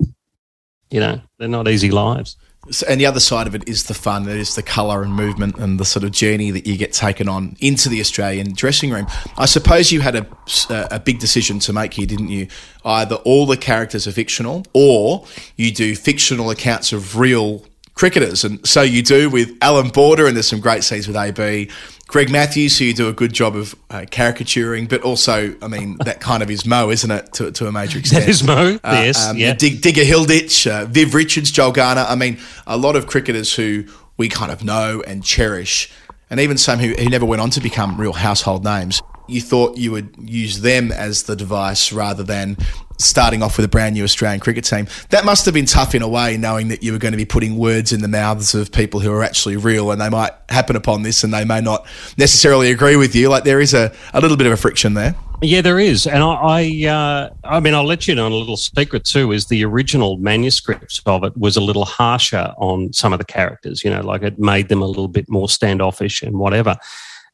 You 0.89 0.99
know, 1.01 1.21
they're 1.37 1.49
not 1.49 1.67
easy 1.67 1.91
lives. 1.91 2.37
So- 2.71 2.87
and 2.87 2.99
the 2.99 3.05
other 3.05 3.19
side 3.19 3.45
of 3.45 3.55
it 3.55 3.67
is 3.67 3.83
the 3.83 3.93
fun. 3.93 4.27
It 4.27 4.37
is 4.37 4.55
the 4.55 4.63
colour 4.63 5.03
and 5.03 5.13
movement 5.13 5.57
and 5.57 5.79
the 5.79 5.85
sort 5.85 6.03
of 6.03 6.11
journey 6.11 6.49
that 6.51 6.65
you 6.65 6.77
get 6.77 6.93
taken 6.93 7.29
on 7.29 7.55
into 7.59 7.89
the 7.89 7.99
Australian 7.99 8.53
dressing 8.53 8.91
room. 8.91 9.05
I 9.37 9.45
suppose 9.45 9.91
you 9.91 10.01
had 10.01 10.15
a, 10.15 10.25
a 10.69 10.99
big 10.99 11.19
decision 11.19 11.59
to 11.59 11.73
make 11.73 11.93
here, 11.93 12.05
didn't 12.05 12.29
you? 12.29 12.47
Either 12.83 13.15
all 13.15 13.45
the 13.45 13.57
characters 13.57 14.07
are 14.07 14.11
fictional 14.11 14.65
or 14.73 15.25
you 15.55 15.71
do 15.71 15.95
fictional 15.95 16.49
accounts 16.49 16.93
of 16.93 17.17
real 17.17 17.65
cricketers. 17.97 18.43
And 18.43 18.65
so 18.65 18.81
you 18.81 19.01
do 19.01 19.29
with 19.29 19.57
Alan 19.61 19.89
Border, 19.89 20.27
and 20.27 20.35
there's 20.35 20.47
some 20.47 20.59
great 20.59 20.83
scenes 20.83 21.07
with 21.07 21.17
AB. 21.17 21.69
Greg 22.07 22.31
Matthews, 22.31 22.77
who 22.79 22.85
you 22.85 22.93
do 22.93 23.09
a 23.09 23.13
good 23.13 23.33
job 23.33 23.55
of 23.55 23.75
uh, 23.89 24.05
caricaturing, 24.09 24.85
but 24.85 25.01
also, 25.01 25.53
I 25.61 25.67
mean, 25.67 25.97
that 26.05 26.21
kind 26.21 26.41
of 26.41 26.49
is 26.49 26.65
Mo, 26.65 26.89
isn't 26.89 27.11
it, 27.11 27.33
to, 27.33 27.51
to 27.51 27.67
a 27.67 27.71
major 27.71 27.99
extent? 27.99 28.23
That 28.23 28.29
is 28.29 28.43
Mo, 28.43 28.79
Uh, 28.83 29.01
yes, 29.03 29.27
um, 29.27 29.37
yeah. 29.37 29.53
Dig, 29.53 29.81
Digger 29.81 30.03
Hilditch, 30.03 30.67
uh, 30.71 30.85
Viv 30.85 31.13
Richards, 31.13 31.51
Joel 31.51 31.71
Garner. 31.71 32.05
I 32.07 32.15
mean, 32.15 32.39
a 32.65 32.77
lot 32.77 32.95
of 32.95 33.07
cricketers 33.07 33.53
who 33.53 33.85
we 34.15 34.29
kind 34.29 34.51
of 34.51 34.63
know 34.63 35.03
and 35.05 35.23
cherish, 35.23 35.91
and 36.29 36.39
even 36.39 36.57
some 36.57 36.79
who, 36.79 36.93
who 36.93 37.09
never 37.09 37.25
went 37.25 37.41
on 37.41 37.49
to 37.51 37.59
become 37.59 37.99
real 37.99 38.13
household 38.13 38.63
names. 38.63 39.01
You 39.27 39.41
thought 39.41 39.77
you 39.77 39.91
would 39.91 40.15
use 40.19 40.61
them 40.61 40.91
as 40.91 41.23
the 41.23 41.35
device 41.35 41.91
rather 41.91 42.23
than 42.23 42.57
starting 42.97 43.43
off 43.43 43.57
with 43.57 43.65
a 43.65 43.69
brand 43.69 43.95
new 43.95 44.03
Australian 44.03 44.39
cricket 44.39 44.65
team. 44.65 44.87
That 45.09 45.25
must 45.25 45.45
have 45.45 45.53
been 45.53 45.65
tough 45.65 45.93
in 45.93 46.01
a 46.01 46.07
way, 46.07 46.37
knowing 46.37 46.69
that 46.69 46.83
you 46.83 46.91
were 46.91 46.97
going 46.97 47.11
to 47.11 47.17
be 47.17 47.25
putting 47.25 47.57
words 47.57 47.93
in 47.93 48.01
the 48.01 48.07
mouths 48.07 48.55
of 48.55 48.71
people 48.71 48.99
who 48.99 49.11
are 49.11 49.23
actually 49.23 49.57
real 49.57 49.91
and 49.91 50.01
they 50.01 50.09
might 50.09 50.31
happen 50.49 50.75
upon 50.75 51.03
this 51.03 51.23
and 51.23 51.33
they 51.33 51.45
may 51.45 51.61
not 51.61 51.85
necessarily 52.17 52.71
agree 52.71 52.95
with 52.95 53.15
you. 53.15 53.29
Like 53.29 53.43
there 53.43 53.61
is 53.61 53.73
a, 53.73 53.93
a 54.13 54.21
little 54.21 54.37
bit 54.37 54.47
of 54.47 54.53
a 54.53 54.57
friction 54.57 54.93
there. 54.93 55.15
Yeah, 55.43 55.61
there 55.61 55.77
is, 55.77 56.07
and 56.07 56.23
I, 56.23 56.33
I, 56.33 56.87
uh, 56.87 57.29
I 57.43 57.59
mean, 57.59 57.75
I'll 57.75 57.85
let 57.85 58.07
you 58.07 58.15
know 58.15 58.27
a 58.27 58.29
little 58.29 58.57
secret 58.57 59.05
too. 59.05 59.31
Is 59.31 59.45
the 59.45 59.63
original 59.63 60.17
manuscript 60.17 60.99
of 61.05 61.23
it 61.23 61.37
was 61.37 61.55
a 61.55 61.61
little 61.61 61.85
harsher 61.85 62.55
on 62.57 62.91
some 62.91 63.13
of 63.13 63.19
the 63.19 63.25
characters. 63.25 63.83
You 63.83 63.91
know, 63.91 64.01
like 64.01 64.23
it 64.23 64.39
made 64.39 64.67
them 64.69 64.81
a 64.81 64.87
little 64.87 65.07
bit 65.07 65.29
more 65.29 65.47
standoffish 65.47 66.23
and 66.23 66.39
whatever. 66.39 66.75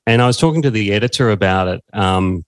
And 0.06 0.22
I 0.22 0.28
was 0.28 0.38
talking 0.38 0.62
to 0.64 0.72
the 0.72 0.94
editor 0.94 1.30
about 1.30 1.68
it. 1.68 1.82
Um, 1.94 2.44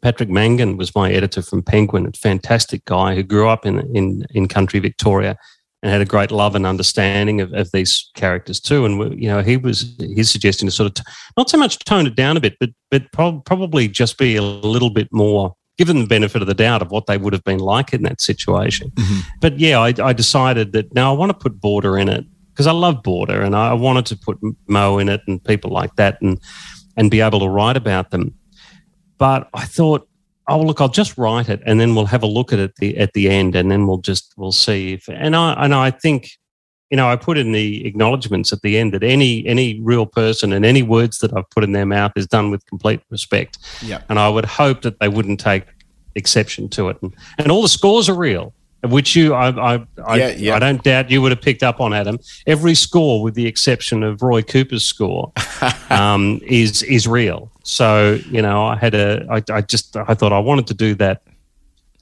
Patrick 0.00 0.28
Mangan 0.28 0.76
was 0.76 0.94
my 0.94 1.10
editor 1.12 1.42
from 1.42 1.62
Penguin, 1.62 2.06
a 2.06 2.12
fantastic 2.12 2.84
guy 2.84 3.14
who 3.14 3.22
grew 3.22 3.48
up 3.48 3.66
in 3.66 3.80
in 3.96 4.24
in 4.30 4.46
country 4.48 4.80
Victoria 4.80 5.36
and 5.82 5.92
had 5.92 6.00
a 6.00 6.04
great 6.04 6.30
love 6.30 6.54
and 6.54 6.66
understanding 6.66 7.40
of, 7.40 7.52
of 7.52 7.70
these 7.72 8.10
characters 8.14 8.58
too. 8.60 8.84
And 8.84 9.20
you 9.20 9.28
know, 9.28 9.42
he 9.42 9.56
was 9.56 9.94
his 9.98 10.30
suggestion 10.30 10.66
to 10.66 10.72
sort 10.72 10.86
of 10.86 10.94
t- 10.94 11.12
not 11.36 11.50
so 11.50 11.58
much 11.58 11.78
tone 11.80 12.06
it 12.06 12.14
down 12.14 12.36
a 12.36 12.40
bit, 12.40 12.56
but 12.60 12.70
but 12.90 13.10
prob- 13.12 13.44
probably 13.44 13.88
just 13.88 14.18
be 14.18 14.36
a 14.36 14.42
little 14.42 14.90
bit 14.90 15.08
more. 15.12 15.54
given 15.78 16.00
the 16.00 16.06
benefit 16.06 16.42
of 16.42 16.48
the 16.48 16.54
doubt 16.54 16.82
of 16.82 16.90
what 16.90 17.06
they 17.06 17.16
would 17.16 17.32
have 17.32 17.44
been 17.44 17.60
like 17.60 17.92
in 17.94 18.02
that 18.02 18.20
situation. 18.20 18.90
But 19.40 19.60
yeah, 19.60 19.78
I, 19.78 19.94
I 20.02 20.12
decided 20.12 20.72
that 20.72 20.92
now 20.92 21.14
I 21.14 21.16
want 21.16 21.30
to 21.30 21.38
put 21.38 21.60
Border 21.60 21.96
in 21.96 22.08
it 22.08 22.24
because 22.50 22.66
I 22.66 22.72
love 22.72 23.04
Border 23.04 23.40
and 23.42 23.54
I 23.54 23.72
wanted 23.74 24.04
to 24.06 24.16
put 24.16 24.38
Mo 24.66 24.98
in 24.98 25.08
it 25.08 25.20
and 25.28 25.42
people 25.44 25.70
like 25.70 25.94
that 25.94 26.20
and 26.20 26.40
and 26.98 27.10
be 27.10 27.22
able 27.22 27.40
to 27.40 27.48
write 27.48 27.78
about 27.78 28.10
them. 28.10 28.34
But 29.16 29.48
I 29.54 29.64
thought, 29.64 30.06
oh 30.48 30.60
look, 30.60 30.80
I'll 30.80 30.88
just 30.88 31.16
write 31.16 31.48
it 31.48 31.62
and 31.64 31.80
then 31.80 31.94
we'll 31.94 32.06
have 32.06 32.22
a 32.22 32.26
look 32.26 32.52
at 32.52 32.58
it 32.58 32.74
the, 32.76 32.98
at 32.98 33.14
the 33.14 33.30
end 33.30 33.54
and 33.54 33.70
then 33.70 33.86
we'll 33.86 33.98
just 33.98 34.34
we'll 34.36 34.52
see 34.52 34.92
if 34.94 35.08
and 35.08 35.34
I 35.34 35.52
and 35.64 35.74
I 35.74 35.90
think 35.90 36.30
you 36.90 36.96
know 36.96 37.08
I 37.08 37.16
put 37.16 37.38
in 37.38 37.52
the 37.52 37.86
acknowledgements 37.86 38.52
at 38.52 38.62
the 38.62 38.76
end 38.76 38.92
that 38.94 39.04
any 39.04 39.46
any 39.46 39.80
real 39.80 40.06
person 40.06 40.52
and 40.52 40.64
any 40.64 40.82
words 40.82 41.18
that 41.18 41.34
I've 41.36 41.48
put 41.50 41.64
in 41.64 41.72
their 41.72 41.86
mouth 41.86 42.12
is 42.16 42.26
done 42.26 42.50
with 42.50 42.66
complete 42.66 43.00
respect. 43.10 43.58
Yeah. 43.82 44.02
And 44.08 44.18
I 44.18 44.28
would 44.28 44.44
hope 44.44 44.82
that 44.82 44.98
they 44.98 45.08
wouldn't 45.08 45.40
take 45.40 45.64
exception 46.14 46.68
to 46.70 46.88
it. 46.88 46.98
And, 47.00 47.14
and 47.38 47.52
all 47.52 47.62
the 47.62 47.68
scores 47.68 48.08
are 48.08 48.14
real. 48.14 48.52
Which 48.84 49.16
you, 49.16 49.34
I, 49.34 49.74
I, 49.74 49.86
I, 50.06 50.16
Yeah, 50.16 50.28
yeah. 50.28 50.56
I 50.56 50.58
don't 50.60 50.82
doubt 50.82 51.10
you 51.10 51.20
would 51.20 51.32
have 51.32 51.42
picked 51.42 51.64
up 51.64 51.80
on, 51.80 51.92
Adam. 51.92 52.18
Every 52.46 52.74
score, 52.74 53.22
with 53.22 53.34
the 53.34 53.46
exception 53.46 54.04
of 54.04 54.22
Roy 54.22 54.42
Cooper's 54.42 54.84
score, 54.84 55.32
um, 55.90 56.40
is 56.44 56.82
is 56.84 57.08
real. 57.08 57.50
So 57.64 58.20
you 58.30 58.40
know, 58.40 58.66
I 58.66 58.76
had 58.76 58.94
a, 58.94 59.26
I, 59.28 59.42
I 59.52 59.60
just, 59.62 59.96
I 59.96 60.14
thought 60.14 60.32
I 60.32 60.38
wanted 60.38 60.68
to 60.68 60.74
do 60.74 60.94
that 60.96 61.22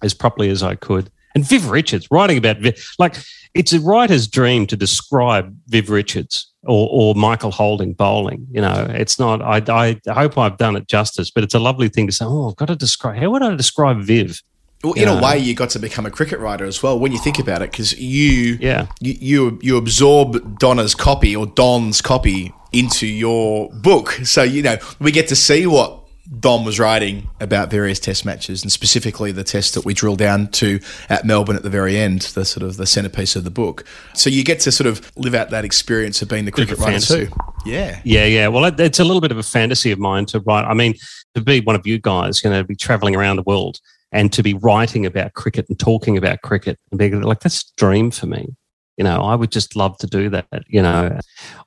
as 0.03 0.13
properly 0.13 0.51
as 0.51 0.63
I 0.63 0.75
could. 0.75 1.11
And 1.35 1.47
Viv 1.47 1.71
Richards 1.71 2.09
writing 2.11 2.39
about 2.39 2.59
Viv, 2.59 2.95
like 2.99 3.17
it's 3.55 3.73
a 3.73 3.81
writer's 3.81 4.29
dream 4.29 4.67
to 4.67 4.77
describe 4.77 5.57
Viv 5.69 5.89
Richards 5.89 6.53
or, 6.65 6.89
or 6.91 7.15
Michael 7.15 7.51
Holding 7.51 7.95
bowling. 7.95 8.47
You 8.51 8.61
know, 8.61 8.87
it's 8.91 9.19
not. 9.19 9.41
I, 9.41 9.63
I 10.07 10.13
hope 10.13 10.37
I've 10.37 10.59
done 10.59 10.77
it 10.77 10.89
justice, 10.89 11.31
but 11.31 11.43
it's 11.43 11.55
a 11.55 11.59
lovely 11.59 11.89
thing 11.89 12.07
to 12.07 12.13
say. 12.13 12.25
Oh, 12.27 12.51
I've 12.51 12.57
got 12.57 12.67
to 12.67 12.77
describe. 12.77 13.19
How 13.19 13.31
would 13.31 13.43
I 13.43 13.55
describe 13.55 14.03
Viv? 14.03 14.43
Well, 14.85 14.93
in 14.93 15.09
a 15.09 15.21
way, 15.21 15.39
you 15.39 15.55
got 15.55 15.71
to 15.71 15.79
become 15.79 16.07
a 16.07 16.11
cricket 16.11 16.39
writer 16.39 16.65
as 16.65 16.83
well 16.83 16.99
when 16.99 17.11
you 17.11 17.19
think 17.19 17.39
about 17.39 17.63
it, 17.63 17.71
because 17.71 17.99
you, 17.99 18.59
Yeah. 18.61 18.87
you, 19.01 19.15
you 19.21 19.59
you 19.63 19.77
absorb 19.77 20.59
Donna's 20.59 20.95
copy 20.95 21.35
or 21.35 21.47
Don's 21.47 22.01
copy 22.01 22.53
into 22.73 23.07
your 23.07 23.71
book. 23.71 24.13
So 24.25 24.43
you 24.43 24.63
know 24.63 24.77
we 25.01 25.11
get 25.13 25.29
to 25.29 25.37
see 25.37 25.67
what 25.67 26.03
Don 26.41 26.65
was 26.65 26.79
writing 26.81 27.31
about 27.41 27.71
various 27.71 27.99
Test 28.01 28.25
matches, 28.25 28.63
and 28.63 28.71
specifically 28.71 29.33
the 29.33 29.45
test 29.45 29.75
that 29.75 29.85
we 29.85 29.95
drill 29.95 30.17
down 30.17 30.49
to 30.49 30.81
at 31.09 31.25
Melbourne 31.25 31.57
at 31.57 31.63
the 31.63 31.71
very 31.71 31.97
end, 31.97 32.23
the 32.35 32.45
sort 32.45 32.63
of 32.65 32.77
the 32.77 32.87
centerpiece 32.87 33.35
of 33.37 33.45
the 33.45 33.51
book. 33.51 33.85
So 34.15 34.29
you 34.29 34.43
get 34.45 34.61
to 34.61 34.73
sort 34.73 34.89
of 34.89 35.11
live 35.17 35.35
out 35.35 35.51
that 35.51 35.65
experience 35.65 36.21
of 36.23 36.29
being 36.29 36.45
the 36.45 36.51
cricket 36.53 36.79
writer 36.79 36.91
fantasy. 37.01 37.27
too. 37.27 37.33
Yeah. 37.65 38.01
Yeah, 38.05 38.25
yeah. 38.27 38.49
Well, 38.49 38.65
it's 38.79 38.99
a 38.99 39.05
little 39.05 39.21
bit 39.21 39.31
of 39.33 39.39
a 39.39 39.43
fantasy 39.45 39.91
of 39.93 39.99
mine 40.01 40.27
to 40.27 40.41
write. 40.41 40.65
I 40.65 40.75
mean, 40.75 40.95
to 41.35 41.41
be 41.41 41.61
one 41.61 41.77
of 41.77 41.87
you 41.87 41.99
guys, 41.99 42.43
you 42.45 42.51
know, 42.51 42.63
be 42.65 42.75
traveling 42.77 43.15
around 43.17 43.37
the 43.37 43.43
world 43.45 43.79
and 44.17 44.33
to 44.33 44.43
be 44.43 44.55
writing 44.55 45.05
about 45.05 45.35
cricket 45.35 45.69
and 45.69 45.79
talking 45.79 46.17
about 46.17 46.41
cricket 46.41 46.79
and 46.91 46.99
being 46.99 47.21
like, 47.21 47.41
that's 47.41 47.61
a 47.61 47.75
dream 47.77 48.11
for 48.11 48.25
me. 48.25 48.49
You 48.97 49.05
know, 49.05 49.21
I 49.21 49.35
would 49.35 49.53
just 49.53 49.77
love 49.77 49.99
to 49.99 50.07
do 50.07 50.31
that. 50.31 50.47
You 50.69 50.81
know, 50.81 51.19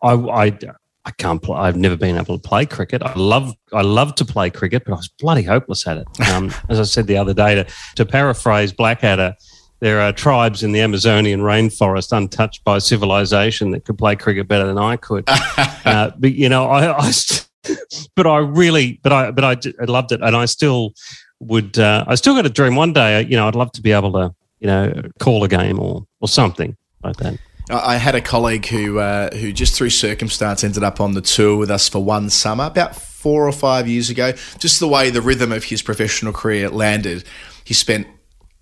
I, 0.02 0.14
I, 0.14 0.58
I 1.06 1.12
can't 1.12 1.44
play. 1.44 1.60
I've 1.60 1.78
never 1.78 1.96
been 1.96 2.18
able 2.18 2.40
to 2.40 2.50
play 2.50 2.66
cricket. 2.66 3.04
I 3.04 3.14
love, 3.14 3.54
I 3.72 3.84
love 3.84 4.16
to 4.16 4.26
play 4.26 4.50
cricket, 4.50 4.84
but 4.84 4.94
I 4.94 4.96
was 4.96 5.10
bloody 5.20 5.44
hopeless 5.44 5.86
at 5.86 5.98
it. 5.98 6.08
Um, 6.28 6.52
as 6.70 6.80
I 6.80 6.84
said 6.84 7.06
the 7.06 7.18
other 7.18 7.36
day, 7.36 7.54
to, 7.54 7.68
to 7.98 8.06
paraphrase 8.06 8.74
Blackadder, 8.74 9.36
there 9.80 10.02
are 10.02 10.12
tribes 10.12 10.64
in 10.64 10.72
the 10.72 10.82
Amazonian 10.82 11.42
rainforest 11.42 12.12
untouched 12.12 12.64
by 12.64 12.80
civilization 12.80 13.70
that 13.72 13.86
could 13.86 14.00
play 14.00 14.16
cricket 14.16 14.48
better 14.48 14.66
than 14.66 14.80
I 14.80 14.98
could. 14.98 15.24
uh, 15.86 16.12
but 16.18 16.34
you 16.34 16.50
know, 16.50 16.66
I, 16.66 16.98
I 16.98 17.12
st- 17.12 17.48
but 18.16 18.26
I 18.26 18.40
really, 18.40 19.00
but 19.04 19.14
I, 19.14 19.30
but 19.30 19.44
I, 19.44 19.86
loved 19.86 20.12
it, 20.14 20.22
and 20.22 20.36
I 20.36 20.46
still 20.46 20.94
would. 21.40 21.78
Uh, 21.80 22.06
I 22.08 22.16
still 22.16 22.36
got 22.36 22.46
a 22.46 22.50
dream 22.50 22.76
one 22.76 22.94
day. 22.94 23.22
You 23.24 23.38
know, 23.38 23.48
I'd 23.48 23.56
love 23.56 23.72
to 23.74 23.82
be 23.82 23.92
able 23.92 24.12
to, 24.14 24.34
you 24.60 24.68
know, 24.68 25.02
call 25.20 25.44
a 25.44 25.48
game 25.48 25.80
or 25.80 26.06
or 26.22 26.28
something 26.28 26.76
like 27.04 27.18
that. 27.18 27.38
I 27.72 27.98
had 27.98 28.16
a 28.16 28.22
colleague 28.22 28.66
who 28.66 29.00
uh, 29.00 29.36
who 29.36 29.54
just 29.54 29.76
through 29.76 29.92
circumstance 29.92 30.64
ended 30.64 30.84
up 30.84 31.00
on 31.00 31.14
the 31.14 31.22
tour 31.22 31.56
with 31.58 31.70
us 31.70 31.88
for 31.88 32.04
one 32.04 32.30
summer 32.30 32.66
about 32.66 32.96
four 32.96 33.48
or 33.48 33.52
five 33.52 33.88
years 33.88 34.10
ago. 34.10 34.34
Just 34.58 34.80
the 34.80 34.88
way 34.88 35.10
the 35.12 35.22
rhythm 35.22 35.52
of 35.52 35.66
his 35.66 35.82
professional 35.84 36.34
career 36.34 36.70
landed, 36.70 37.24
he 37.64 37.76
spent 37.76 38.08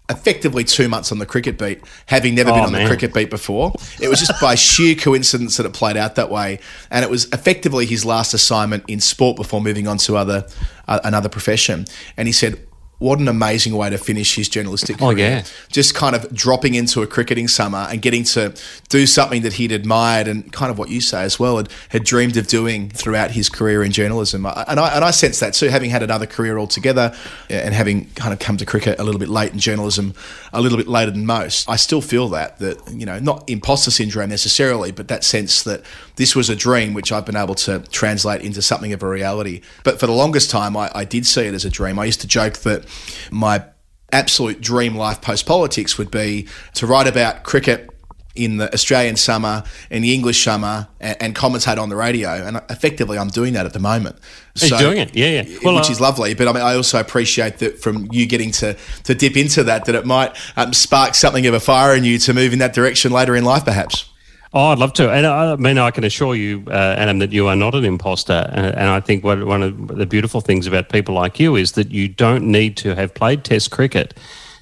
effectively 0.09 0.63
two 0.63 0.87
months 0.87 1.11
on 1.11 1.19
the 1.19 1.25
cricket 1.25 1.57
beat, 1.57 1.81
having 2.05 2.33
never 2.35 2.51
been 2.51 2.61
Oh, 2.61 2.65
on 2.65 2.71
the 2.73 2.85
cricket 2.85 3.13
beat 3.13 3.29
before. 3.29 3.73
It 4.01 4.07
was 4.07 4.19
just 4.19 4.39
by 4.41 4.55
sheer 4.55 4.95
coincidence 4.95 5.57
that 5.57 5.65
it 5.65 5.73
played 5.73 5.97
out 5.97 6.15
that 6.15 6.29
way, 6.29 6.59
and 6.91 7.03
it 7.05 7.11
was 7.11 7.25
effectively 7.31 7.85
his 7.85 8.03
last 8.03 8.33
assignment 8.33 8.83
in 8.89 8.99
sport 8.99 9.37
before 9.37 9.61
moving 9.61 9.87
on 9.87 9.97
to 9.99 10.17
other 10.17 10.45
uh, 10.87 10.99
another 11.05 11.29
profession. 11.29 11.85
And 12.17 12.27
he 12.27 12.33
said. 12.33 12.59
What 12.99 13.19
an 13.19 13.27
amazing 13.27 13.75
way 13.75 13.89
to 13.91 13.97
finish 13.97 14.35
his 14.35 14.49
journalistic 14.49 14.97
career. 14.97 15.09
Oh, 15.09 15.15
yeah. 15.15 15.43
Just 15.69 15.93
kind 15.93 16.15
of 16.15 16.33
dropping 16.33 16.73
into 16.73 17.03
a 17.03 17.07
cricketing 17.07 17.47
summer 17.47 17.87
and 17.89 18.01
getting 18.01 18.23
to 18.23 18.55
do 18.89 19.05
something 19.05 19.43
that 19.43 19.53
he'd 19.53 19.71
admired 19.71 20.27
and 20.27 20.51
kind 20.51 20.71
of 20.71 20.79
what 20.79 20.89
you 20.89 20.99
say 20.99 21.21
as 21.21 21.39
well, 21.39 21.57
had, 21.57 21.69
had 21.89 22.03
dreamed 22.03 22.37
of 22.37 22.47
doing 22.47 22.89
throughout 22.89 23.31
his 23.31 23.49
career 23.49 23.83
in 23.83 23.91
journalism. 23.91 24.45
And 24.45 24.79
I, 24.79 24.95
and 24.95 25.05
I 25.05 25.11
sense 25.11 25.39
that 25.41 25.53
too, 25.53 25.67
having 25.67 25.91
had 25.91 26.01
another 26.01 26.25
career 26.25 26.57
altogether 26.57 27.15
and 27.49 27.73
having 27.75 28.05
kind 28.15 28.33
of 28.33 28.39
come 28.39 28.57
to 28.57 28.65
cricket 28.65 28.99
a 28.99 29.03
little 29.03 29.19
bit 29.19 29.29
late 29.29 29.53
in 29.53 29.59
journalism, 29.59 30.15
a 30.51 30.59
little 30.59 30.77
bit 30.77 30.87
later 30.87 31.11
than 31.11 31.25
most. 31.25 31.69
I 31.69 31.75
still 31.75 32.01
feel 32.01 32.29
that, 32.29 32.57
that, 32.59 32.81
you 32.91 33.05
know, 33.05 33.19
not 33.19 33.47
imposter 33.47 33.91
syndrome 33.91 34.29
necessarily, 34.29 34.91
but 34.91 35.07
that 35.09 35.23
sense 35.23 35.61
that 35.63 35.83
this 36.17 36.35
was 36.35 36.49
a 36.49 36.55
dream 36.55 36.93
which 36.93 37.11
I've 37.11 37.25
been 37.25 37.37
able 37.37 37.55
to 37.55 37.79
translate 37.91 38.41
into 38.41 38.61
something 38.61 38.91
of 38.91 39.01
a 39.01 39.07
reality. 39.07 39.61
But 39.83 39.99
for 39.99 40.07
the 40.07 40.13
longest 40.13 40.51
time, 40.51 40.75
I, 40.75 40.91
I 40.93 41.05
did 41.05 41.25
see 41.25 41.43
it 41.43 41.53
as 41.53 41.63
a 41.63 41.69
dream. 41.69 41.97
I 41.97 42.05
used 42.05 42.21
to 42.21 42.27
joke 42.27 42.57
that 42.59 42.85
my 43.31 43.63
absolute 44.11 44.59
dream 44.59 44.95
life 44.95 45.21
post 45.21 45.45
politics 45.45 45.97
would 45.97 46.11
be 46.11 46.47
to 46.73 46.87
write 46.87 47.07
about 47.07 47.43
cricket 47.43 47.89
in 48.37 48.57
the 48.57 48.71
Australian 48.73 49.15
summer 49.15 49.63
and 49.89 50.03
the 50.03 50.13
English 50.13 50.43
summer 50.43 50.87
and, 50.99 51.17
and 51.19 51.35
commentate 51.35 51.79
on 51.81 51.89
the 51.89 51.95
radio. 51.95 52.29
And 52.29 52.61
effectively, 52.69 53.17
I'm 53.17 53.29
doing 53.29 53.53
that 53.53 53.65
at 53.65 53.73
the 53.73 53.79
moment. 53.79 54.17
He's 54.55 54.71
doing 54.71 54.97
it, 54.97 55.15
yeah, 55.15 55.41
yeah. 55.41 55.59
Well, 55.63 55.75
which 55.75 55.89
uh, 55.89 55.91
is 55.91 56.01
lovely. 56.01 56.33
But 56.33 56.47
I 56.47 56.53
mean, 56.53 56.63
I 56.63 56.75
also 56.75 56.99
appreciate 56.99 57.59
that 57.59 57.79
from 57.79 58.07
you 58.11 58.25
getting 58.25 58.51
to, 58.53 58.75
to 59.03 59.15
dip 59.15 59.35
into 59.35 59.63
that, 59.65 59.85
that 59.85 59.95
it 59.95 60.05
might 60.05 60.35
um, 60.55 60.73
spark 60.73 61.15
something 61.15 61.45
of 61.45 61.53
a 61.53 61.59
fire 61.59 61.95
in 61.95 62.03
you 62.03 62.17
to 62.19 62.33
move 62.33 62.53
in 62.53 62.59
that 62.59 62.73
direction 62.73 63.11
later 63.11 63.35
in 63.35 63.43
life, 63.43 63.65
perhaps. 63.65 64.09
Oh, 64.53 64.67
I'd 64.67 64.79
love 64.79 64.93
to. 64.93 65.11
And 65.11 65.25
I, 65.25 65.55
mean, 65.57 65.77
I 65.77 65.91
can 65.91 66.03
assure 66.03 66.35
you, 66.35 66.63
uh, 66.67 66.95
Adam, 66.97 67.19
that 67.19 67.31
you 67.31 67.47
are 67.47 67.55
not 67.55 67.75
an 67.75 67.83
imposter. 67.83 68.49
And, 68.53 68.67
and 68.67 68.89
I 68.89 68.99
think 68.99 69.23
what, 69.23 69.45
one 69.45 69.61
of 69.61 69.87
the 69.87 70.05
beautiful 70.05 70.41
things 70.41 70.67
about 70.67 70.89
people 70.89 71.13
like 71.13 71.39
you 71.39 71.55
is 71.55 71.73
that 71.73 71.91
you 71.91 72.07
don't 72.07 72.45
need 72.45 72.77
to 72.77 72.95
have 72.95 73.13
played 73.13 73.43
Test 73.43 73.71
cricket 73.71 74.13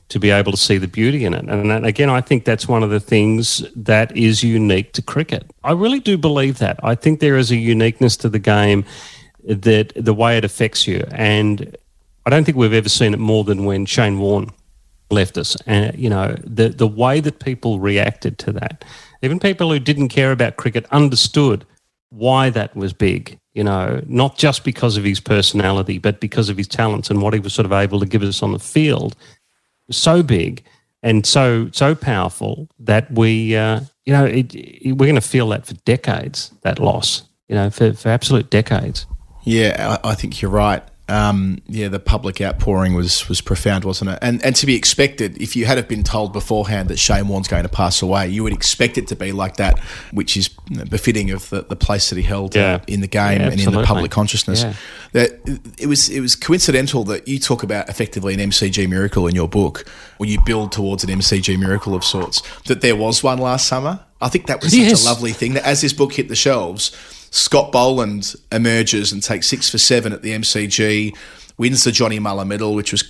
to 0.10 0.20
be 0.20 0.30
able 0.30 0.52
to 0.52 0.58
see 0.58 0.78
the 0.78 0.88
beauty 0.88 1.26
in 1.26 1.34
it. 1.34 1.46
And, 1.48 1.72
and 1.72 1.86
again, 1.86 2.10
I 2.10 2.22
think 2.22 2.46
that's 2.46 2.68
one 2.68 2.84
of 2.84 2.90
the 2.90 3.00
things 3.00 3.64
that 3.76 4.16
is 4.16 4.44
unique 4.44 4.94
to 4.94 5.02
cricket. 5.02 5.50
I 5.64 5.72
really 5.72 6.00
do 6.00 6.18
believe 6.18 6.60
that. 6.60 6.80
I 6.84 6.96
think 6.96 7.20
there 7.20 7.38
is 7.38 7.52
a 7.52 7.56
uniqueness 7.56 8.16
to 8.18 8.30
the 8.30 8.40
game 8.40 8.86
that 9.44 9.94
the 9.96 10.14
way 10.14 10.38
it 10.38 10.46
affects 10.46 10.88
you. 10.88 11.06
And 11.12 11.76
I 12.26 12.30
don't 12.30 12.44
think 12.44 12.58
we've 12.58 12.74
ever 12.74 12.90
seen 12.90 13.14
it 13.14 13.20
more 13.20 13.44
than 13.44 13.66
when 13.66 13.86
Shane 13.86 14.20
Warne 14.20 14.50
left 15.10 15.38
us. 15.38 15.56
And 15.66 15.98
you 15.98 16.10
know, 16.10 16.36
the 16.44 16.70
the 16.70 16.88
way 16.88 17.20
that 17.20 17.40
people 17.40 17.80
reacted 17.80 18.38
to 18.40 18.52
that, 18.54 18.86
even 19.26 19.40
people 19.40 19.72
who 19.72 19.80
didn't 19.80 20.10
care 20.10 20.32
about 20.32 20.58
cricket 20.58 20.86
understood 20.92 21.66
why 22.10 22.50
that 22.52 22.76
was 22.76 22.94
big. 22.94 23.40
You 23.54 23.64
know, 23.64 24.02
not 24.06 24.38
just 24.38 24.64
because 24.64 24.98
of 24.98 25.04
his 25.04 25.20
personality, 25.20 25.98
but 25.98 26.20
because 26.20 26.50
of 26.50 26.58
his 26.58 26.68
talents 26.68 27.10
and 27.10 27.22
what 27.22 27.34
he 27.34 27.40
was 27.40 27.54
sort 27.54 27.66
of 27.66 27.72
able 27.72 28.00
to 28.00 28.06
give 28.06 28.22
us 28.22 28.44
on 28.44 28.52
the 28.52 28.60
field. 28.60 29.16
So 29.90 30.22
big 30.22 30.64
and 31.02 31.26
so 31.26 31.70
so 31.72 31.96
powerful 31.96 32.68
that 32.80 33.10
we, 33.12 33.56
uh, 33.56 33.82
you 34.06 34.12
know, 34.12 34.26
it, 34.26 34.54
it, 34.54 34.94
we're 34.94 35.06
going 35.06 35.16
to 35.16 35.22
feel 35.22 35.50
that 35.50 35.66
for 35.66 35.76
decades. 35.86 36.52
That 36.64 36.80
loss, 36.80 37.24
you 37.48 37.56
know, 37.56 37.70
for, 37.70 37.94
for 37.94 38.10
absolute 38.10 38.50
decades. 38.50 39.06
Yeah, 39.44 40.00
I, 40.04 40.12
I 40.12 40.16
think 40.16 40.42
you're 40.42 40.52
right. 40.52 40.84
Um, 41.08 41.60
yeah, 41.68 41.88
the 41.88 42.00
public 42.00 42.42
outpouring 42.42 42.96
was 42.96 43.30
was 43.30 43.40
profound, 43.40 43.86
wasn't 43.86 44.10
it? 44.10 44.20
And 44.24 44.44
and 44.44 44.56
to 44.56 44.66
be 44.66 44.76
expected, 44.76 45.40
if 45.40 45.56
you 45.56 45.66
had 45.66 45.78
have 45.78 45.88
been 45.88 46.04
told 46.04 46.34
beforehand 46.34 46.90
that 46.90 46.98
Shane 46.98 47.28
Warne's 47.28 47.48
going 47.48 47.62
to 47.62 47.70
pass 47.70 48.02
away, 48.02 48.28
you 48.30 48.42
would 48.42 48.54
expect 48.54 48.98
it 48.98 49.08
to 49.10 49.16
be 49.16 49.32
like 49.32 49.58
that, 49.58 49.78
which 50.12 50.36
is 50.36 50.48
befitting 50.90 51.30
of 51.30 51.48
the, 51.52 51.62
the 51.62 51.76
place 51.76 52.10
that 52.10 52.16
he 52.18 52.24
held 52.24 52.56
Yeah. 52.56 52.80
in 52.88 53.02
the 53.02 53.08
game 53.08 53.40
Yeah, 53.40 53.50
and 53.52 53.62
in 53.62 53.72
the 53.72 53.84
public 53.84 54.10
consciousness. 54.10 54.64
Yeah. 54.64 54.74
That 55.12 55.32
it 55.78 55.86
was 55.86 56.10
it 56.10 56.22
was 56.22 56.36
coincidental 56.36 57.04
that 57.06 57.28
you 57.28 57.38
talk 57.38 57.62
about 57.62 57.88
effectively 57.88 58.34
an 58.34 58.40
MCG 58.40 58.90
miracle 58.90 59.28
in 59.28 59.36
your 59.36 59.48
book, 59.48 59.86
or 60.18 60.26
you 60.26 60.40
build 60.44 60.72
towards 60.72 61.04
an 61.04 61.12
MCG 61.12 61.60
miracle 61.60 61.94
of 61.94 62.04
sorts. 62.04 62.42
That 62.66 62.82
there 62.82 62.96
was 62.96 63.22
one 63.24 63.38
last 63.38 63.68
summer. 63.68 64.00
I 64.22 64.30
think 64.30 64.48
that 64.48 64.62
was 64.64 64.72
such 64.72 64.80
Yes. 64.82 65.06
a 65.06 65.10
lovely 65.10 65.34
thing 65.34 65.54
that 65.54 65.66
as 65.66 65.82
this 65.82 65.94
book 65.94 66.14
hit 66.14 66.30
the 66.30 66.36
shelves, 66.36 66.92
Scott 67.36 67.72
Boland 67.72 68.34
emerges 68.52 69.12
and 69.12 69.22
takes 69.22 69.48
six 69.48 69.70
for 69.70 69.78
seven 69.78 70.14
at 70.14 70.22
the 70.22 70.32
MCG, 70.32 71.16
wins 71.58 71.84
the 71.84 71.92
Johnny 71.92 72.20
Mullagh 72.20 72.48
medal, 72.48 72.74
which 72.74 72.92
was 72.92 73.04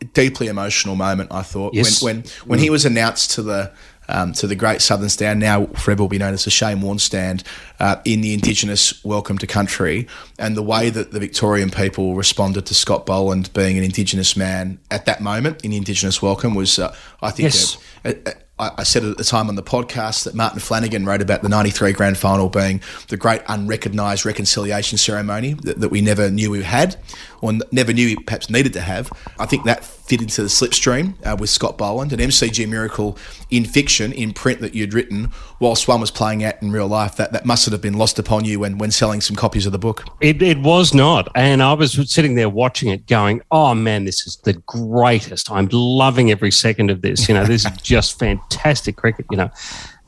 a 0.00 0.04
deeply 0.06 0.48
emotional 0.48 0.96
moment. 0.96 1.30
I 1.32 1.42
thought 1.42 1.74
Yes. 1.74 2.02
when 2.02 2.16
when 2.22 2.24
when 2.46 2.58
he 2.58 2.70
was 2.70 2.84
announced 2.84 3.30
to 3.32 3.42
the 3.42 3.70
um, 4.10 4.32
to 4.34 4.46
the 4.46 4.54
Great 4.56 4.80
Southern 4.80 5.10
Stand, 5.10 5.38
now 5.38 5.66
forever 5.66 6.02
will 6.02 6.08
be 6.08 6.16
known 6.18 6.32
as 6.32 6.44
the 6.44 6.50
Shane 6.50 6.80
Warne 6.80 6.98
Stand, 6.98 7.44
uh, 7.78 7.96
in 8.06 8.22
the 8.22 8.32
Indigenous 8.32 9.04
Welcome 9.04 9.36
to 9.38 9.46
Country, 9.46 10.08
and 10.38 10.56
the 10.56 10.62
way 10.62 10.88
that 10.88 11.12
the 11.12 11.20
Victorian 11.20 11.68
people 11.70 12.14
responded 12.16 12.64
to 12.66 12.74
Scott 12.74 13.04
Boland 13.04 13.52
being 13.52 13.76
an 13.76 13.84
Indigenous 13.84 14.34
man 14.34 14.78
at 14.90 15.04
that 15.04 15.20
moment 15.20 15.62
in 15.62 15.72
the 15.72 15.76
Indigenous 15.76 16.22
Welcome 16.22 16.54
was, 16.54 16.78
uh, 16.78 16.94
I 17.20 17.30
think, 17.30 17.44
Yes. 17.52 17.76
a, 18.04 18.16
a, 18.30 18.34
I 18.58 18.82
said 18.82 19.04
at 19.04 19.16
the 19.16 19.24
time 19.24 19.48
on 19.48 19.54
the 19.54 19.62
podcast 19.62 20.24
that 20.24 20.34
Martin 20.34 20.58
Flanagan 20.58 21.06
wrote 21.06 21.22
about 21.22 21.42
the 21.42 21.48
93 21.48 21.92
grand 21.92 22.18
final 22.18 22.48
being 22.48 22.80
the 23.08 23.16
great 23.16 23.40
unrecognised 23.46 24.26
reconciliation 24.26 24.98
ceremony 24.98 25.54
that, 25.54 25.80
that 25.80 25.90
we 25.90 26.00
never 26.00 26.30
knew 26.30 26.50
we 26.50 26.62
had 26.64 26.96
or 27.40 27.52
never 27.72 27.92
knew 27.92 28.16
we 28.16 28.22
perhaps 28.24 28.50
needed 28.50 28.72
to 28.74 28.80
have. 28.80 29.10
I 29.38 29.46
think 29.46 29.64
that 29.64 29.84
fit 29.84 30.22
into 30.22 30.42
the 30.42 30.48
slipstream 30.48 31.14
uh, 31.24 31.36
with 31.38 31.50
Scott 31.50 31.76
Boland, 31.76 32.12
an 32.12 32.18
MCG 32.18 32.66
miracle 32.66 33.18
in 33.50 33.64
fiction, 33.64 34.12
in 34.12 34.32
print 34.32 34.60
that 34.60 34.74
you'd 34.74 34.94
written, 34.94 35.30
whilst 35.60 35.86
one 35.86 36.00
was 36.00 36.10
playing 36.10 36.42
out 36.42 36.62
in 36.62 36.72
real 36.72 36.88
life. 36.88 37.16
That, 37.16 37.32
that 37.32 37.44
must 37.44 37.68
have 37.68 37.82
been 37.82 37.98
lost 37.98 38.18
upon 38.18 38.44
you 38.44 38.60
when, 38.60 38.78
when 38.78 38.90
selling 38.90 39.20
some 39.20 39.36
copies 39.36 39.66
of 39.66 39.72
the 39.72 39.78
book. 39.78 40.04
It, 40.20 40.40
it 40.40 40.58
was 40.58 40.94
not. 40.94 41.28
And 41.34 41.62
I 41.62 41.74
was 41.74 42.10
sitting 42.10 42.34
there 42.34 42.48
watching 42.48 42.88
it 42.88 43.06
going, 43.06 43.42
oh 43.50 43.74
man, 43.74 44.04
this 44.04 44.26
is 44.26 44.36
the 44.36 44.54
greatest. 44.54 45.50
I'm 45.50 45.68
loving 45.70 46.30
every 46.30 46.50
second 46.50 46.90
of 46.90 47.02
this. 47.02 47.28
You 47.28 47.34
know, 47.34 47.44
this 47.44 47.66
is 47.66 47.76
just 47.82 48.18
fantastic 48.18 48.96
cricket, 48.96 49.26
you 49.30 49.36
know. 49.36 49.50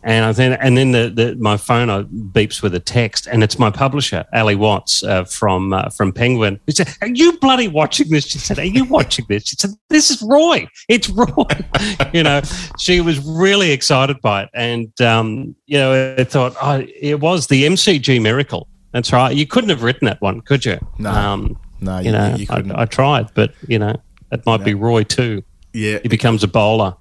And 0.03 0.25
I 0.25 0.33
then, 0.33 0.55
and 0.55 0.79
then 0.79 0.93
the, 0.93 1.11
the 1.15 1.37
my 1.37 1.59
phone 1.59 1.89
beeps 2.33 2.63
with 2.63 2.75
a 2.75 2.81
text, 2.81 3.27
and 3.27 3.43
it's 3.45 3.59
my 3.59 3.71
publisher, 3.71 4.25
Ali 4.33 4.55
Watts 4.55 5.03
uh, 5.05 5.25
from 5.25 5.75
uh, 5.75 5.91
from 5.91 6.11
Penguin. 6.13 6.59
He 6.67 6.73
said, 6.73 6.89
"Are 7.03 7.09
you 7.09 7.39
bloody 7.39 7.69
watching 7.69 8.09
this?" 8.09 8.27
She 8.27 8.39
said, 8.39 8.59
"Are 8.59 8.65
you 8.65 8.85
watching 8.85 9.27
this?" 9.29 9.49
She 9.49 9.57
said, 9.57 9.71
"This 9.91 10.11
is 10.11 10.23
Roy. 10.23 10.67
It's 10.89 11.11
Roy." 11.11 11.27
you 12.15 12.23
know, 12.23 12.41
she 12.79 13.03
was 13.03 13.19
really 13.27 13.73
excited 13.73 14.21
by 14.23 14.45
it, 14.45 14.49
and 14.55 14.99
um, 15.03 15.55
you 15.67 15.77
know, 15.77 16.15
I 16.19 16.25
thought, 16.25 16.57
oh, 16.63 16.83
it 17.01 17.21
was 17.21 17.49
the 17.49 17.65
MCG 17.65 18.23
miracle. 18.23 18.69
That's 18.93 19.13
right. 19.13 19.37
You 19.37 19.47
couldn't 19.47 19.71
have 19.71 19.83
written 19.83 20.07
that 20.07 20.21
one, 20.23 20.41
could 20.41 20.65
you? 20.65 20.79
No. 20.99 21.11
Um, 21.11 21.59
No, 21.81 21.99
you 21.99 22.07
you- 22.07 22.13
know, 22.13 22.35
you 22.37 22.47
couldn't. 22.47 22.73
I, 22.73 22.83
I 22.83 22.85
tried, 22.87 23.33
but 23.35 23.53
you 23.69 23.79
know, 23.79 23.97
it 24.33 24.47
might 24.47 24.65
be 24.65 24.73
Roy 24.75 25.05
too. 25.05 25.43
Yeah. 25.73 25.99
He 26.03 26.09
becomes 26.09 26.43
a 26.43 26.49
bowler. 26.49 26.97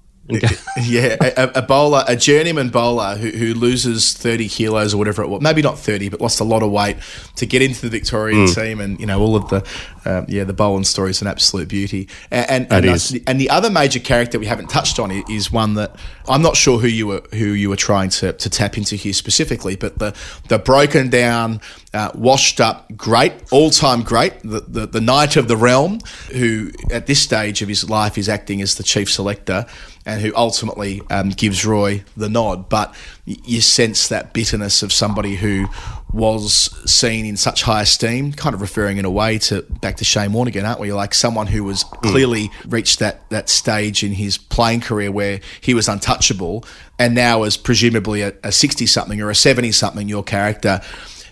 Yeah, 0.80 1.16
a, 1.36 1.50
a 1.56 1.62
bowler, 1.62 2.04
a 2.06 2.16
journeyman 2.16 2.68
bowler 2.70 3.16
who, 3.16 3.30
who 3.30 3.54
loses 3.54 4.14
30 4.14 4.48
kilos 4.48 4.94
or 4.94 4.98
whatever 4.98 5.22
it 5.22 5.28
was, 5.28 5.40
maybe 5.42 5.62
not 5.62 5.78
30, 5.78 6.08
but 6.08 6.20
lost 6.20 6.40
a 6.40 6.44
lot 6.44 6.62
of 6.62 6.70
weight 6.70 6.96
to 7.36 7.46
get 7.46 7.62
into 7.62 7.82
the 7.82 7.88
Victorian 7.88 8.46
Hmm. 8.46 8.52
team. 8.52 8.80
And, 8.80 9.00
you 9.00 9.06
know, 9.06 9.20
all 9.20 9.36
of 9.36 9.48
the, 9.48 9.66
um, 10.04 10.26
yeah, 10.28 10.44
the 10.44 10.52
Boland 10.52 10.86
story 10.86 11.10
is 11.10 11.20
an 11.20 11.26
absolute 11.28 11.68
beauty. 11.68 12.08
And, 12.30 12.48
and, 12.50 12.72
and, 12.72 13.22
and 13.26 13.40
the 13.40 13.50
other 13.50 13.70
major 13.70 13.98
character 14.00 14.38
we 14.38 14.46
haven't 14.46 14.68
touched 14.70 14.98
on 14.98 15.10
is 15.28 15.50
one 15.52 15.74
that 15.74 15.96
I'm 16.28 16.42
not 16.42 16.56
sure 16.56 16.78
who 16.78 16.86
you 16.88 17.06
were, 17.08 17.22
who 17.32 17.46
you 17.46 17.68
were 17.68 17.76
trying 17.76 18.10
to, 18.10 18.32
to 18.32 18.50
tap 18.50 18.76
into 18.78 18.96
here 18.96 19.12
specifically, 19.12 19.76
but 19.76 19.98
the, 19.98 20.14
the 20.48 20.58
broken 20.58 21.10
down, 21.10 21.60
uh, 21.92 22.10
washed 22.14 22.60
up, 22.60 22.94
great, 22.96 23.32
all 23.50 23.70
time 23.70 24.02
great, 24.02 24.38
the, 24.42 24.60
the, 24.60 24.86
the 24.86 25.00
knight 25.00 25.36
of 25.36 25.48
the 25.48 25.56
realm, 25.56 25.98
who 26.32 26.70
at 26.90 27.06
this 27.06 27.20
stage 27.20 27.62
of 27.62 27.68
his 27.68 27.88
life 27.90 28.16
is 28.16 28.28
acting 28.28 28.62
as 28.62 28.76
the 28.76 28.82
chief 28.82 29.10
selector 29.10 29.66
and 30.06 30.22
who 30.22 30.32
ultimately 30.34 31.02
um, 31.10 31.30
gives 31.30 31.66
Roy 31.66 32.02
the 32.16 32.28
nod. 32.28 32.68
But 32.68 32.94
you 33.26 33.60
sense 33.60 34.08
that 34.08 34.32
bitterness 34.32 34.82
of 34.82 34.92
somebody 34.92 35.36
who 35.36 35.66
was 36.12 36.70
seen 36.90 37.26
in 37.26 37.36
such 37.36 37.62
high 37.62 37.82
esteem, 37.82 38.32
kind 38.32 38.54
of 38.54 38.60
referring 38.60 38.96
in 38.96 39.04
a 39.04 39.10
way 39.10 39.38
to 39.38 39.62
back 39.62 39.96
to 39.96 40.04
Shane 40.04 40.32
Warne 40.32 40.48
again, 40.48 40.64
aren't 40.64 40.80
we? 40.80 40.92
Like 40.92 41.12
someone 41.12 41.48
who 41.48 41.64
was 41.64 41.84
clearly 41.84 42.50
reached 42.66 42.98
that 43.00 43.28
that 43.30 43.48
stage 43.48 44.02
in 44.02 44.12
his 44.12 44.38
playing 44.38 44.80
career 44.80 45.12
where 45.12 45.40
he 45.60 45.74
was 45.74 45.88
untouchable, 45.88 46.64
and 46.98 47.14
now 47.14 47.42
as 47.42 47.56
presumably 47.56 48.22
a 48.22 48.52
sixty 48.52 48.86
something 48.86 49.20
or 49.20 49.30
a 49.30 49.34
seventy 49.34 49.70
something, 49.70 50.08
your 50.08 50.24
character 50.24 50.80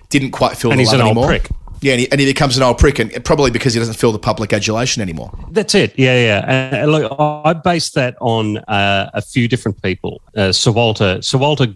didn't 0.09 0.31
quite 0.31 0.57
feel 0.57 0.71
And 0.71 0.79
the 0.79 0.83
he's 0.83 0.93
love 0.93 1.01
an 1.01 1.07
old 1.07 1.17
anymore. 1.17 1.27
prick. 1.29 1.51
Yeah, 1.81 1.93
and 1.93 2.01
he, 2.01 2.11
and 2.11 2.21
he 2.21 2.27
becomes 2.27 2.57
an 2.57 2.65
old 2.65 2.79
prick, 2.79 2.99
and 2.99 3.25
probably 3.25 3.51
because 3.51 3.73
he 3.73 3.79
doesn't 3.79 3.95
feel 3.95 4.11
the 4.11 4.19
public 4.19 4.53
adulation 4.53 5.01
anymore. 5.01 5.31
That's 5.53 5.75
it. 5.75 5.97
Yeah, 5.97 6.19
yeah. 6.19 6.45
And, 6.49 6.77
and 6.77 6.93
look, 6.93 7.15
I 7.21 7.53
based 7.53 7.95
that 7.95 8.17
on 8.21 8.59
uh, 8.59 9.11
a 9.15 9.23
few 9.23 9.47
different 9.47 9.81
people. 9.83 10.21
Uh, 10.37 10.51
Sir 10.51 10.73
Walter, 10.73 11.23
Sir 11.23 11.39
Walter 11.39 11.67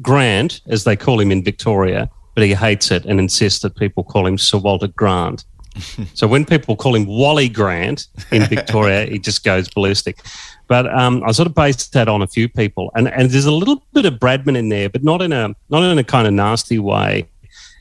Grant, 0.00 0.60
as 0.68 0.84
they 0.84 0.94
call 0.94 1.18
him 1.18 1.32
in 1.32 1.42
Victoria, 1.42 2.08
but 2.34 2.44
he 2.44 2.54
hates 2.54 2.92
it 2.92 3.04
and 3.04 3.18
insists 3.18 3.60
that 3.62 3.74
people 3.76 4.04
call 4.04 4.26
him 4.26 4.38
Sir 4.38 4.58
Walter 4.58 4.86
Grant. 4.88 5.44
so 6.14 6.28
when 6.28 6.44
people 6.44 6.76
call 6.76 6.94
him 6.94 7.06
Wally 7.06 7.48
Grant 7.48 8.06
in 8.30 8.44
Victoria, 8.44 9.06
he 9.10 9.18
just 9.18 9.42
goes 9.42 9.68
ballistic. 9.68 10.20
But 10.68 10.92
um, 10.94 11.22
I 11.26 11.32
sort 11.32 11.48
of 11.48 11.54
based 11.54 11.92
that 11.94 12.08
on 12.08 12.22
a 12.22 12.26
few 12.28 12.48
people, 12.48 12.92
and 12.94 13.08
and 13.08 13.30
there's 13.30 13.46
a 13.46 13.52
little 13.52 13.82
bit 13.92 14.04
of 14.04 14.14
Bradman 14.14 14.56
in 14.56 14.68
there, 14.68 14.88
but 14.88 15.02
not 15.02 15.20
in 15.22 15.32
a 15.32 15.54
not 15.70 15.82
in 15.82 15.98
a 15.98 16.04
kind 16.04 16.26
of 16.28 16.32
nasty 16.34 16.78
way. 16.78 17.26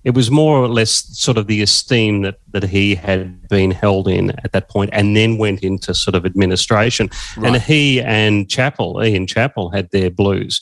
It 0.08 0.14
was 0.16 0.32
more 0.32 0.58
or 0.58 0.68
less 0.68 0.92
sort 1.18 1.38
of 1.38 1.48
the 1.48 1.62
esteem 1.62 2.22
that, 2.22 2.40
that 2.52 2.64
he 2.64 2.96
had 2.96 3.48
been 3.50 3.72
held 3.72 4.08
in 4.08 4.32
at 4.44 4.54
that 4.54 4.70
point 4.70 4.90
and 4.94 5.16
then 5.16 5.38
went 5.38 5.64
into 5.64 5.94
sort 5.94 6.16
of 6.16 6.26
administration. 6.26 7.10
And 7.44 7.58
he 7.62 8.02
and 8.02 8.50
Chappell, 8.50 9.04
Ian 9.04 9.28
Chappell, 9.28 9.70
had 9.70 9.92
their 9.92 10.10
blues. 10.10 10.62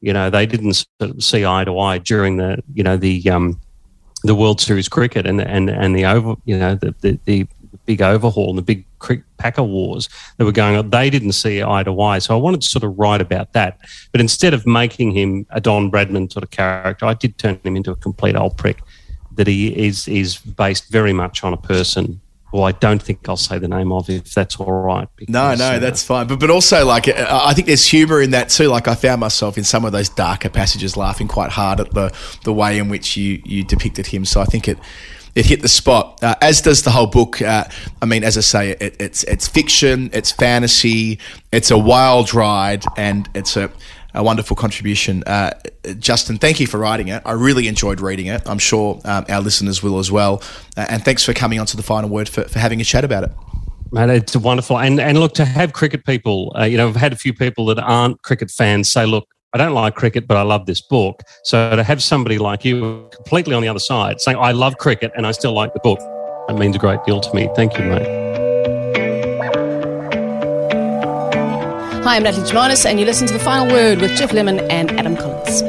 You 0.00 0.12
know, 0.12 0.30
they 0.30 0.46
didn't 0.46 0.74
sort 0.74 1.10
of 1.10 1.22
see 1.22 1.44
eye 1.44 1.64
to 1.64 1.78
eye 1.78 1.98
during 1.98 2.38
the, 2.38 2.62
you 2.72 2.82
know, 2.82 2.96
the, 2.96 3.28
um, 3.30 3.60
the 4.22 4.34
World 4.34 4.60
Series 4.60 4.88
cricket 4.88 5.26
and 5.26 5.40
and 5.40 5.70
and 5.70 5.94
the 5.94 6.04
over 6.04 6.34
you 6.44 6.58
know 6.58 6.74
the 6.74 6.94
the, 7.00 7.18
the 7.24 7.46
big 7.84 8.02
overhaul 8.02 8.50
and 8.50 8.58
the 8.58 8.62
big 8.62 8.84
crick 8.98 9.22
Packer 9.38 9.62
wars 9.62 10.08
that 10.36 10.44
were 10.44 10.52
going 10.52 10.76
on. 10.76 10.90
They 10.90 11.10
didn't 11.10 11.32
see 11.32 11.62
eye 11.62 11.82
to 11.84 12.00
eye, 12.00 12.18
so 12.18 12.36
I 12.36 12.40
wanted 12.40 12.62
to 12.62 12.68
sort 12.68 12.84
of 12.84 12.98
write 12.98 13.20
about 13.20 13.52
that. 13.52 13.78
But 14.12 14.20
instead 14.20 14.54
of 14.54 14.66
making 14.66 15.12
him 15.12 15.46
a 15.50 15.60
Don 15.60 15.90
Bradman 15.90 16.32
sort 16.32 16.42
of 16.42 16.50
character, 16.50 17.06
I 17.06 17.14
did 17.14 17.38
turn 17.38 17.60
him 17.62 17.76
into 17.76 17.90
a 17.90 17.96
complete 17.96 18.36
old 18.36 18.56
prick. 18.56 18.82
That 19.36 19.46
he 19.46 19.68
is 19.86 20.08
is 20.08 20.36
based 20.38 20.90
very 20.90 21.12
much 21.12 21.44
on 21.44 21.52
a 21.52 21.56
person. 21.56 22.20
Well, 22.52 22.64
I 22.64 22.72
don't 22.72 23.02
think 23.02 23.28
I'll 23.28 23.36
say 23.36 23.58
the 23.58 23.68
name 23.68 23.92
of 23.92 24.08
if 24.08 24.32
that's 24.32 24.56
all 24.56 24.72
right. 24.72 25.08
No, 25.28 25.50
because, 25.50 25.58
no, 25.58 25.66
uh, 25.72 25.78
that's 25.78 26.02
fine. 26.02 26.26
But 26.26 26.40
but 26.40 26.50
also 26.50 26.84
like 26.84 27.08
uh, 27.08 27.40
I 27.44 27.54
think 27.54 27.66
there's 27.66 27.86
humour 27.86 28.22
in 28.22 28.30
that 28.30 28.48
too. 28.48 28.68
Like 28.68 28.88
I 28.88 28.94
found 28.94 29.20
myself 29.20 29.58
in 29.58 29.64
some 29.64 29.84
of 29.84 29.92
those 29.92 30.08
darker 30.08 30.48
passages 30.48 30.96
laughing 30.96 31.28
quite 31.28 31.50
hard 31.50 31.80
at 31.80 31.92
the 31.92 32.16
the 32.44 32.52
way 32.52 32.78
in 32.78 32.88
which 32.88 33.16
you 33.16 33.42
you 33.44 33.64
depicted 33.64 34.06
him. 34.06 34.24
So 34.24 34.40
I 34.40 34.44
think 34.44 34.68
it 34.68 34.78
it 35.36 35.44
hit 35.44 35.60
the 35.60 35.68
spot. 35.68 36.18
Uh, 36.22 36.34
as 36.40 36.62
does 36.62 36.82
the 36.82 36.90
whole 36.90 37.06
book. 37.06 37.42
Uh, 37.42 37.64
I 38.00 38.06
mean, 38.06 38.24
as 38.24 38.38
I 38.38 38.40
say, 38.40 38.70
it, 38.70 38.96
it's 38.98 39.22
it's 39.24 39.46
fiction, 39.46 40.08
it's 40.12 40.32
fantasy, 40.32 41.18
it's 41.52 41.70
a 41.70 41.78
wild 41.78 42.32
ride, 42.32 42.84
and 42.96 43.28
it's 43.34 43.56
a 43.56 43.70
a 44.16 44.22
wonderful 44.22 44.56
contribution. 44.56 45.22
Uh, 45.24 45.52
Justin, 45.98 46.38
thank 46.38 46.58
you 46.58 46.66
for 46.66 46.78
writing 46.78 47.08
it. 47.08 47.22
I 47.24 47.32
really 47.32 47.68
enjoyed 47.68 48.00
reading 48.00 48.26
it. 48.26 48.42
I'm 48.46 48.58
sure 48.58 49.00
um, 49.04 49.24
our 49.28 49.40
listeners 49.40 49.82
will 49.82 49.98
as 49.98 50.10
well. 50.10 50.42
Uh, 50.76 50.86
and 50.88 51.04
thanks 51.04 51.22
for 51.22 51.32
coming 51.32 51.60
on 51.60 51.66
to 51.66 51.76
the 51.76 51.82
final 51.82 52.10
word 52.10 52.28
for, 52.28 52.44
for 52.44 52.58
having 52.58 52.80
a 52.80 52.84
chat 52.84 53.04
about 53.04 53.24
it. 53.24 53.30
Man, 53.92 54.10
it's 54.10 54.34
wonderful. 54.34 54.78
And 54.78 54.98
and 55.00 55.20
look, 55.20 55.34
to 55.34 55.44
have 55.44 55.72
cricket 55.72 56.04
people, 56.04 56.52
uh, 56.58 56.64
you 56.64 56.76
know, 56.76 56.88
I've 56.88 56.96
had 56.96 57.12
a 57.12 57.16
few 57.16 57.32
people 57.32 57.66
that 57.66 57.78
aren't 57.78 58.20
cricket 58.22 58.50
fans 58.50 58.90
say, 58.90 59.06
look, 59.06 59.28
I 59.54 59.58
don't 59.58 59.74
like 59.74 59.94
cricket, 59.94 60.26
but 60.26 60.36
I 60.36 60.42
love 60.42 60.66
this 60.66 60.80
book. 60.80 61.22
So 61.44 61.76
to 61.76 61.84
have 61.84 62.02
somebody 62.02 62.38
like 62.38 62.64
you 62.64 63.08
completely 63.14 63.54
on 63.54 63.62
the 63.62 63.68
other 63.68 63.78
side 63.78 64.20
saying, 64.20 64.38
I 64.38 64.52
love 64.52 64.78
cricket 64.78 65.12
and 65.16 65.26
I 65.26 65.30
still 65.30 65.52
like 65.52 65.72
the 65.72 65.80
book, 65.80 66.00
that 66.48 66.56
means 66.56 66.74
a 66.74 66.78
great 66.78 67.04
deal 67.04 67.20
to 67.20 67.34
me. 67.34 67.48
Thank 67.54 67.78
you, 67.78 67.84
mate. 67.84 68.25
Hi, 72.06 72.14
I'm 72.14 72.22
Natalie 72.22 72.48
Jamanis, 72.48 72.86
and 72.86 73.00
you 73.00 73.04
listen 73.04 73.26
to 73.26 73.32
The 73.32 73.40
Final 73.40 73.66
Word 73.74 74.00
with 74.00 74.16
Geoff 74.16 74.32
Lemon 74.32 74.60
and 74.70 74.92
Adam 74.92 75.16
Collins. 75.16 75.60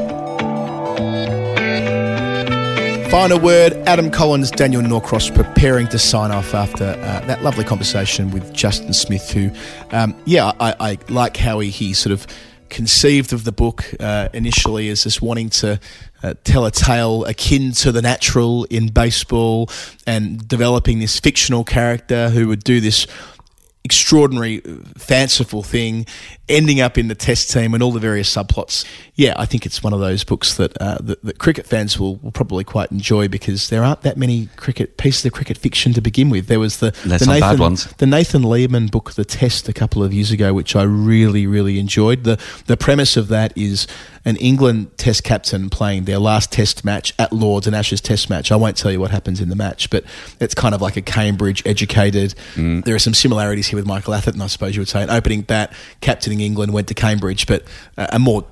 Final 3.09 3.39
word 3.39 3.73
Adam 3.87 4.11
Collins, 4.11 4.51
Daniel 4.51 4.83
Norcross 4.83 5.33
preparing 5.33 5.87
to 5.87 5.97
sign 5.97 6.29
off 6.29 6.53
after 6.53 6.83
uh, 6.83 7.21
that 7.21 7.41
lovely 7.41 7.63
conversation 7.63 8.29
with 8.29 8.53
Justin 8.53 8.93
Smith, 8.93 9.31
who, 9.31 9.49
um, 9.89 10.15
yeah, 10.25 10.51
I, 10.59 10.75
I 10.79 10.97
like 11.09 11.37
how 11.37 11.57
he, 11.57 11.71
he 11.71 11.95
sort 11.95 12.13
of 12.13 12.27
conceived 12.69 13.33
of 13.33 13.43
the 13.43 13.51
book 13.51 13.91
uh, 13.99 14.29
initially 14.31 14.89
as 14.89 15.05
just 15.05 15.23
wanting 15.23 15.49
to 15.49 15.79
uh, 16.21 16.35
tell 16.43 16.67
a 16.67 16.71
tale 16.71 17.25
akin 17.25 17.71
to 17.71 17.91
the 17.91 18.03
natural 18.03 18.65
in 18.65 18.89
baseball 18.89 19.71
and 20.05 20.47
developing 20.47 20.99
this 20.99 21.19
fictional 21.19 21.63
character 21.63 22.29
who 22.29 22.47
would 22.47 22.63
do 22.63 22.79
this 22.79 23.07
extraordinary, 23.87 24.59
fanciful 24.97 25.63
thing, 25.63 26.05
ending 26.49 26.79
up 26.79 26.97
in 26.97 27.07
the 27.07 27.15
test 27.15 27.51
team 27.51 27.73
and 27.73 27.83
all 27.83 27.91
the 27.91 27.99
various 27.99 28.33
subplots. 28.33 28.85
Yeah, 29.15 29.33
I 29.37 29.45
think 29.45 29.65
it's 29.65 29.83
one 29.83 29.93
of 29.93 29.99
those 29.99 30.23
books 30.23 30.55
that 30.55 30.77
uh, 30.81 30.97
that, 31.01 31.23
that 31.23 31.39
cricket 31.39 31.65
fans 31.65 31.99
will, 31.99 32.17
will 32.17 32.31
probably 32.31 32.63
quite 32.63 32.91
enjoy 32.91 33.27
because 33.27 33.69
there 33.69 33.83
aren't 33.83 34.01
that 34.03 34.17
many 34.17 34.47
cricket 34.55 34.97
pieces 34.97 35.25
of 35.25 35.33
cricket 35.33 35.57
fiction 35.57 35.93
to 35.93 36.01
begin 36.01 36.29
with. 36.29 36.47
There 36.47 36.59
was 36.59 36.77
the, 36.77 36.91
the 37.03 37.25
Nathan 37.25 37.75
the 37.97 38.05
Nathan 38.07 38.43
Leamon 38.43 38.91
book, 38.91 39.13
The 39.13 39.25
Test, 39.25 39.67
a 39.67 39.73
couple 39.73 40.03
of 40.03 40.13
years 40.13 40.31
ago, 40.31 40.53
which 40.53 40.75
I 40.75 40.83
really, 40.83 41.47
really 41.47 41.79
enjoyed. 41.79 42.23
The 42.23 42.39
the 42.67 42.77
premise 42.77 43.17
of 43.17 43.27
that 43.29 43.57
is 43.57 43.87
an 44.25 44.35
England 44.37 44.97
Test 44.97 45.23
captain 45.23 45.69
playing 45.69 46.03
their 46.03 46.19
last 46.19 46.51
Test 46.51 46.83
match 46.83 47.13
at 47.17 47.31
Lords, 47.31 47.65
an 47.65 47.73
Ashes 47.73 48.01
Test 48.01 48.29
match. 48.29 48.51
I 48.51 48.55
won't 48.55 48.75
tell 48.77 48.91
you 48.91 48.99
what 48.99 49.09
happens 49.09 49.39
in 49.39 49.49
the 49.49 49.55
match, 49.55 49.89
but 49.89 50.03
it's 50.39 50.53
kind 50.53 50.75
of 50.75 50.81
like 50.81 50.97
a 50.97 51.01
Cambridge 51.01 51.63
educated. 51.65 52.35
There 52.81 52.93
are 52.93 52.99
some 52.99 53.13
similarities 53.13 53.67
here 53.67 53.77
with 53.77 53.87
Michael 53.87 54.13
Atherton, 54.13 54.41
I 54.41 54.47
suppose 54.47 54.75
you 54.75 54.81
would 54.81 54.89
say. 54.89 55.01
An 55.01 55.09
opening 55.09 55.41
bat, 55.41 55.71
captaining 56.01 56.36
England, 56.39 56.73
went 56.73 56.87
to 56.87 56.93
Cambridge, 56.93 57.47
but 57.47 57.63
a 57.97 58.19
more 58.19 58.45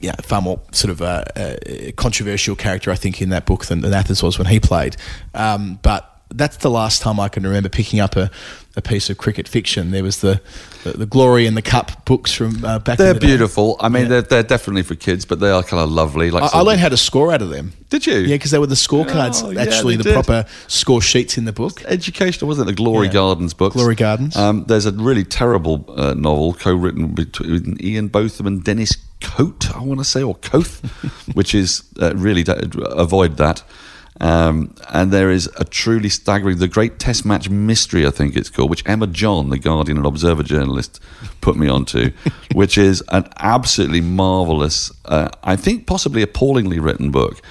yeah, 0.00 0.14
far 0.22 0.42
more 0.42 0.60
sort 0.72 0.90
of 0.90 1.02
uh, 1.02 1.24
uh, 1.36 1.56
controversial 1.96 2.54
character, 2.56 2.90
I 2.90 2.94
think, 2.94 3.22
in 3.22 3.30
that 3.30 3.46
book 3.46 3.66
than, 3.66 3.80
than 3.80 3.92
Athers 3.92 4.22
was 4.22 4.38
when 4.38 4.46
he 4.46 4.60
played. 4.60 4.96
Um, 5.34 5.78
but 5.82 6.13
that's 6.30 6.56
the 6.58 6.70
last 6.70 7.02
time 7.02 7.20
I 7.20 7.28
can 7.28 7.42
remember 7.44 7.68
picking 7.68 8.00
up 8.00 8.16
a, 8.16 8.30
a 8.76 8.82
piece 8.82 9.08
of 9.10 9.18
cricket 9.18 9.46
fiction. 9.46 9.90
There 9.92 10.02
was 10.02 10.20
the 10.20 10.40
the, 10.82 10.92
the 10.92 11.06
Glory 11.06 11.46
and 11.46 11.56
the 11.56 11.62
Cup 11.62 12.04
books 12.04 12.32
from 12.32 12.64
uh, 12.64 12.78
back. 12.78 12.98
They're 12.98 13.10
in 13.10 13.14
the 13.14 13.20
beautiful. 13.20 13.76
I 13.80 13.88
mean, 13.88 14.02
Yeah. 14.02 14.08
they're, 14.08 14.22
they're 14.22 14.42
definitely 14.42 14.82
for 14.82 14.94
kids, 14.96 15.24
but 15.24 15.40
they 15.40 15.50
are 15.50 15.62
kind 15.62 15.82
of 15.82 15.90
lovely. 15.90 16.30
Like 16.30 16.42
I, 16.54 16.58
I 16.58 16.60
learned 16.62 16.80
how 16.80 16.88
to 16.88 16.96
score 16.96 17.32
out 17.32 17.40
of 17.42 17.50
them. 17.50 17.72
Did 17.88 18.06
you? 18.06 18.18
Yeah, 18.18 18.34
because 18.36 18.50
they 18.50 18.58
were 18.58 18.66
the 18.66 18.74
scorecards. 18.74 19.42
Oh, 19.44 19.58
actually, 19.58 19.94
they 19.96 20.02
the 20.02 20.08
did. 20.10 20.14
proper 20.14 20.44
score 20.66 21.00
sheets 21.00 21.38
in 21.38 21.44
the 21.44 21.52
book. 21.52 21.82
educational, 21.84 22.48
wasn't 22.48 22.68
it? 22.68 22.72
The 22.72 22.76
Glory 22.82 23.06
Yeah. 23.06 23.12
Gardens 23.14 23.54
books. 23.54 23.74
Glory 23.76 23.94
Gardens. 23.94 24.36
Um, 24.36 24.64
there's 24.66 24.86
a 24.86 24.92
really 24.92 25.24
terrible 25.24 25.84
uh, 25.96 26.14
novel 26.14 26.54
co-written 26.54 27.08
between 27.14 27.76
Ian 27.80 28.08
Botham 28.08 28.46
and 28.46 28.64
Dennis 28.64 28.96
Coate, 29.20 29.74
I 29.74 29.80
want 29.80 30.00
to 30.00 30.04
say, 30.04 30.22
or 30.22 30.34
Coath, 30.34 30.80
which 31.34 31.54
is 31.54 31.84
uh, 32.02 32.14
really 32.16 32.44
avoid 32.46 33.36
that. 33.36 33.62
Um, 34.20 34.74
and 34.92 35.12
there 35.12 35.30
is 35.30 35.50
a 35.56 35.64
truly 35.64 36.08
staggering, 36.08 36.58
the 36.58 36.68
Great 36.68 36.98
Test 36.98 37.24
Match 37.24 37.50
Mystery, 37.50 38.06
I 38.06 38.10
think 38.10 38.36
it's 38.36 38.48
called, 38.48 38.70
which 38.70 38.86
Emma 38.86 39.06
John, 39.06 39.50
the 39.50 39.58
Guardian 39.58 39.98
and 39.98 40.06
Observer 40.06 40.44
journalist, 40.44 41.00
put 41.40 41.56
me 41.56 41.68
onto, 41.68 42.12
which 42.54 42.78
is 42.78 43.02
an 43.08 43.28
absolutely 43.38 44.00
marvelous, 44.00 44.92
uh, 45.06 45.30
I 45.42 45.56
think 45.56 45.86
possibly 45.86 46.22
appallingly 46.22 46.78
written 46.78 47.10
book, 47.10 47.42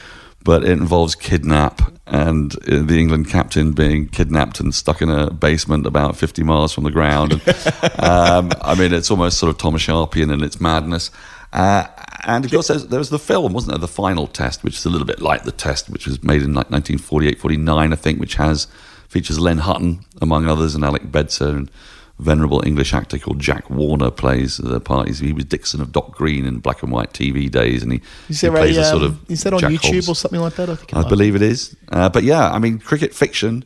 but 0.44 0.64
it 0.64 0.72
involves 0.72 1.15
kidnap 1.15 1.81
and 2.06 2.56
uh, 2.68 2.81
the 2.84 2.99
England 2.99 3.30
captain 3.30 3.72
being 3.72 4.07
kidnapped 4.07 4.60
and 4.60 4.73
stuck 4.73 5.02
in 5.02 5.10
a 5.10 5.31
basement 5.31 5.85
about 5.85 6.18
50 6.18 6.44
miles 6.44 6.73
from 6.73 6.84
the 6.84 6.91
ground. 6.91 7.34
And, 7.34 7.41
um, 7.99 8.52
I 8.61 8.76
mean, 8.77 8.94
it's 8.94 9.10
almost 9.10 9.38
sort 9.38 9.49
of 9.49 9.57
Thomas 9.57 9.81
Sharpian 9.81 10.31
in 10.31 10.44
its 10.44 10.60
madness. 10.60 11.11
Uh, 11.53 11.85
and 12.25 12.43
of 12.45 12.51
course, 12.51 12.67
there 12.67 12.99
was 12.99 13.09
the 13.09 13.19
film, 13.19 13.53
wasn't 13.53 13.71
there? 13.71 13.80
The 13.80 13.88
Final 13.88 14.27
Test, 14.27 14.63
which 14.63 14.77
is 14.77 14.85
a 14.85 14.89
little 14.89 15.05
bit 15.07 15.21
like 15.21 15.43
the 15.43 15.51
test, 15.51 15.89
which 15.89 16.07
was 16.07 16.23
made 16.23 16.41
in 16.41 16.53
like 16.53 16.71
1948, 16.71 17.39
49, 17.39 17.93
I 17.93 17.95
think, 17.95 18.19
which 18.19 18.35
has 18.35 18.65
features 19.07 19.39
Len 19.39 19.59
Hutton 19.59 20.03
among 20.21 20.47
others, 20.47 20.73
and 20.73 20.84
Alec 20.84 21.03
Bedser, 21.11 21.49
and 21.49 21.71
venerable 22.19 22.63
English 22.65 22.93
actor 22.93 23.17
called 23.19 23.39
Jack 23.39 23.69
Warner 23.69 24.09
plays 24.09 24.57
the 24.57 24.80
part. 24.80 25.07
He's- 25.07 25.19
He 25.19 25.34
was 25.34 25.45
Dixon 25.45 25.81
of 25.81 25.91
Dock 25.91 26.15
Green 26.15 26.45
in 26.45 26.59
black 26.59 26.81
and 26.81 26.91
white 26.91 27.13
TV 27.13 27.49
days, 27.51 27.84
and 27.84 27.91
he, 27.93 28.01
Is 28.30 28.41
he 28.41 28.49
plays 28.49 28.77
a, 28.77 28.81
a, 28.81 28.85
sort 28.85 29.03
um, 29.03 29.07
of 29.09 29.31
is 29.31 29.43
that 29.43 29.53
on 29.53 29.59
Jack 29.59 29.71
YouTube 29.71 29.93
Hobbs. 29.95 30.09
or 30.09 30.15
something 30.15 30.39
like 30.41 30.55
that? 30.55 30.69
I 30.69 30.75
think 30.75 30.95
I 30.95 31.07
believe 31.07 31.35
it 31.35 31.41
is. 31.41 31.75
Uh, 31.91 32.09
but 32.09 32.23
yeah, 32.23 32.49
I 32.51 32.57
mean, 32.59 32.80
cricket 32.80 33.13
fiction. 33.13 33.63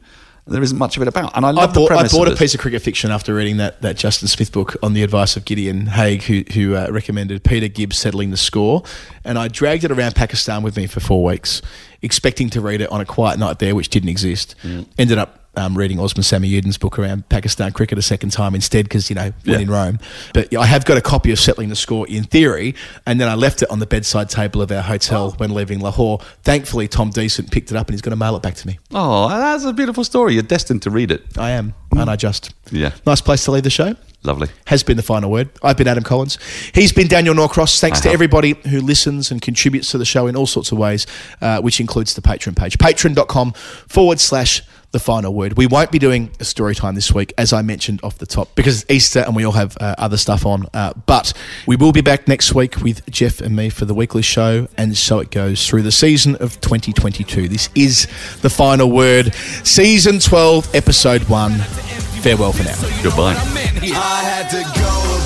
There 0.48 0.64
isn't 0.64 0.78
much 0.78 0.96
of 0.96 1.02
it 1.02 1.08
about, 1.08 1.36
and 1.36 1.46
I 1.46 1.50
I 1.50 1.52
love 1.52 1.74
the 1.74 1.82
bought, 1.82 1.92
I 1.92 2.08
bought 2.08 2.28
a 2.28 2.36
piece 2.36 2.54
of 2.54 2.60
cricket 2.60 2.82
fiction 2.82 3.12
after 3.12 3.34
reading 3.34 3.58
that, 3.58 3.82
that 3.82 3.98
Justin 3.98 4.28
Smith 4.28 4.52
book 4.52 4.76
on 4.82 4.94
the 4.94 5.04
advice 5.04 5.36
of 5.36 5.46
Gideon 5.46 5.88
Haigh, 5.88 6.18
who, 6.18 6.44
who 6.54 6.76
uh, 6.76 6.88
recommended 6.90 7.44
Peter 7.44 7.68
Gibbs 7.68 7.98
settling 7.98 8.32
the 8.32 8.38
score. 8.38 8.84
And 9.24 9.38
I 9.38 9.48
dragged 9.48 9.84
it 9.84 9.92
around 9.92 10.16
Pakistan 10.16 10.64
with 10.64 10.78
me 10.78 10.88
for 10.88 11.00
four 11.00 11.24
weeks, 11.24 11.62
expecting 12.02 12.50
to 12.52 12.62
read 12.62 12.82
it 12.82 12.90
on 12.92 13.02
a 13.02 13.06
quiet 13.06 13.40
night 13.40 13.60
there, 13.60 13.76
which 13.76 13.90
didn't 13.90 14.10
exist. 14.10 14.56
Mm. 14.64 14.88
Ended 14.98 15.18
up 15.18 15.47
um, 15.58 15.78
reading 15.78 16.00
Osman 16.00 16.24
Samiuddin's 16.24 16.78
book 16.78 16.98
around 16.98 17.28
Pakistan 17.30 17.72
cricket 17.72 17.98
a 17.98 18.02
second 18.02 18.30
time 18.30 18.56
instead 18.56 18.86
because, 18.86 19.10
you 19.10 19.16
know, 19.16 19.34
when 19.44 19.56
Yeah. 19.56 19.60
in 19.60 19.70
Rome. 19.70 20.00
But 20.34 20.56
I 20.56 20.66
have 20.66 20.86
got 20.86 20.98
a 20.98 21.02
copy 21.02 21.32
of 21.32 21.40
Settling 21.40 21.70
the 21.70 21.76
Score 21.76 22.08
in 22.08 22.24
theory, 22.24 22.76
and 23.06 23.20
then 23.20 23.28
I 23.28 23.34
left 23.36 23.62
it 23.62 23.70
on 23.70 23.80
the 23.80 23.86
bedside 23.88 24.30
table 24.30 24.62
of 24.62 24.72
our 24.72 24.84
hotel 24.84 25.32
when 25.38 25.54
leaving 25.54 25.80
Lahore. 25.80 26.20
Thankfully, 26.44 26.88
Tom 26.88 27.10
Decent 27.10 27.52
picked 27.52 27.72
it 27.72 27.76
up 27.78 27.88
and 27.88 27.94
he's 27.96 28.02
going 28.02 28.12
to 28.12 28.16
mail 28.18 28.36
it 28.36 28.42
back 28.42 28.54
to 28.56 28.68
me. 28.68 28.78
Oh, 28.94 29.28
that's 29.30 29.66
a 29.66 29.74
beautiful 29.74 30.04
story. 30.04 30.34
You're 30.36 30.44
destined 30.44 30.84
to 30.84 30.90
read 30.92 31.12
it. 31.12 31.24
I 31.38 31.52
am, 31.52 31.74
aren't 31.96 32.10
I 32.10 32.16
just? 32.16 32.54
Yeah. 32.72 32.92
Nice 33.06 33.22
place 33.22 33.44
to 33.46 33.52
leave 33.52 33.64
the 33.64 33.70
show. 33.70 33.96
Lovely. 34.24 34.50
Has 34.66 34.84
been 34.84 34.98
the 34.98 35.04
final 35.04 35.30
word. 35.32 35.50
I've 35.64 35.78
been 35.78 35.88
Adam 35.88 36.04
Collins. 36.04 36.38
He's 36.74 36.92
been 36.92 37.08
Daniel 37.08 37.34
Norcross. 37.36 37.80
Thanks 37.80 38.00
I 38.00 38.02
to 38.04 38.08
have. 38.10 38.14
everybody 38.16 38.56
who 38.70 38.82
listens 38.82 39.32
and 39.32 39.42
contributes 39.42 39.92
to 39.92 39.98
the 39.98 40.06
show 40.06 40.28
in 40.28 40.36
all 40.36 40.48
sorts 40.48 40.72
of 40.72 40.78
ways, 40.78 41.06
uh, 41.42 41.62
which 41.62 41.80
includes 41.80 42.14
the 42.16 42.22
Patreon 42.22 42.56
page. 42.58 42.78
Patreon.com 42.78 43.54
forward 43.88 44.20
slash 44.20 44.64
the 44.98 45.04
final 45.04 45.32
word. 45.32 45.58
We 45.58 45.68
won't 45.68 45.92
be 45.92 46.00
doing 46.00 46.32
a 46.40 46.44
story 46.44 46.74
time 46.74 46.96
this 46.96 47.14
week, 47.14 47.32
as 47.38 47.54
I 47.54 47.62
mentioned 47.62 48.00
off 48.02 48.18
the 48.18 48.26
top, 48.26 48.50
because 48.56 48.82
it's 48.82 48.92
Easter 48.92 49.20
and 49.20 49.36
we 49.36 49.46
all 49.46 49.52
have 49.52 49.78
uh, 49.80 49.94
other 50.00 50.18
stuff 50.18 50.44
on. 50.44 50.66
Uh, 50.74 50.94
but 51.06 51.34
we 51.68 51.76
will 51.76 51.92
be 51.92 52.02
back 52.02 52.28
next 52.28 52.56
week 52.56 52.78
with 52.78 53.08
Geoff 53.12 53.40
and 53.40 53.56
me 53.56 53.70
for 53.70 53.86
the 53.86 53.94
weekly 53.94 54.24
show, 54.24 54.68
and 54.76 54.98
so 54.98 55.20
it 55.20 55.30
goes 55.30 55.68
through 55.68 55.84
the 55.84 55.92
season 55.92 56.36
of 56.38 56.60
2022. 56.62 57.48
This 57.48 57.70
is 57.76 58.08
the 58.42 58.50
final 58.50 58.90
word, 58.90 59.36
season 59.64 60.18
12, 60.18 60.74
episode 60.74 61.24
1. 61.30 61.52
Farewell 61.52 62.54
for 62.54 62.64
now. 62.64 63.04
Goodbye. 63.04 63.36
I 63.36 64.24
had 64.24 64.50
to 64.50 64.64
go 64.80 65.17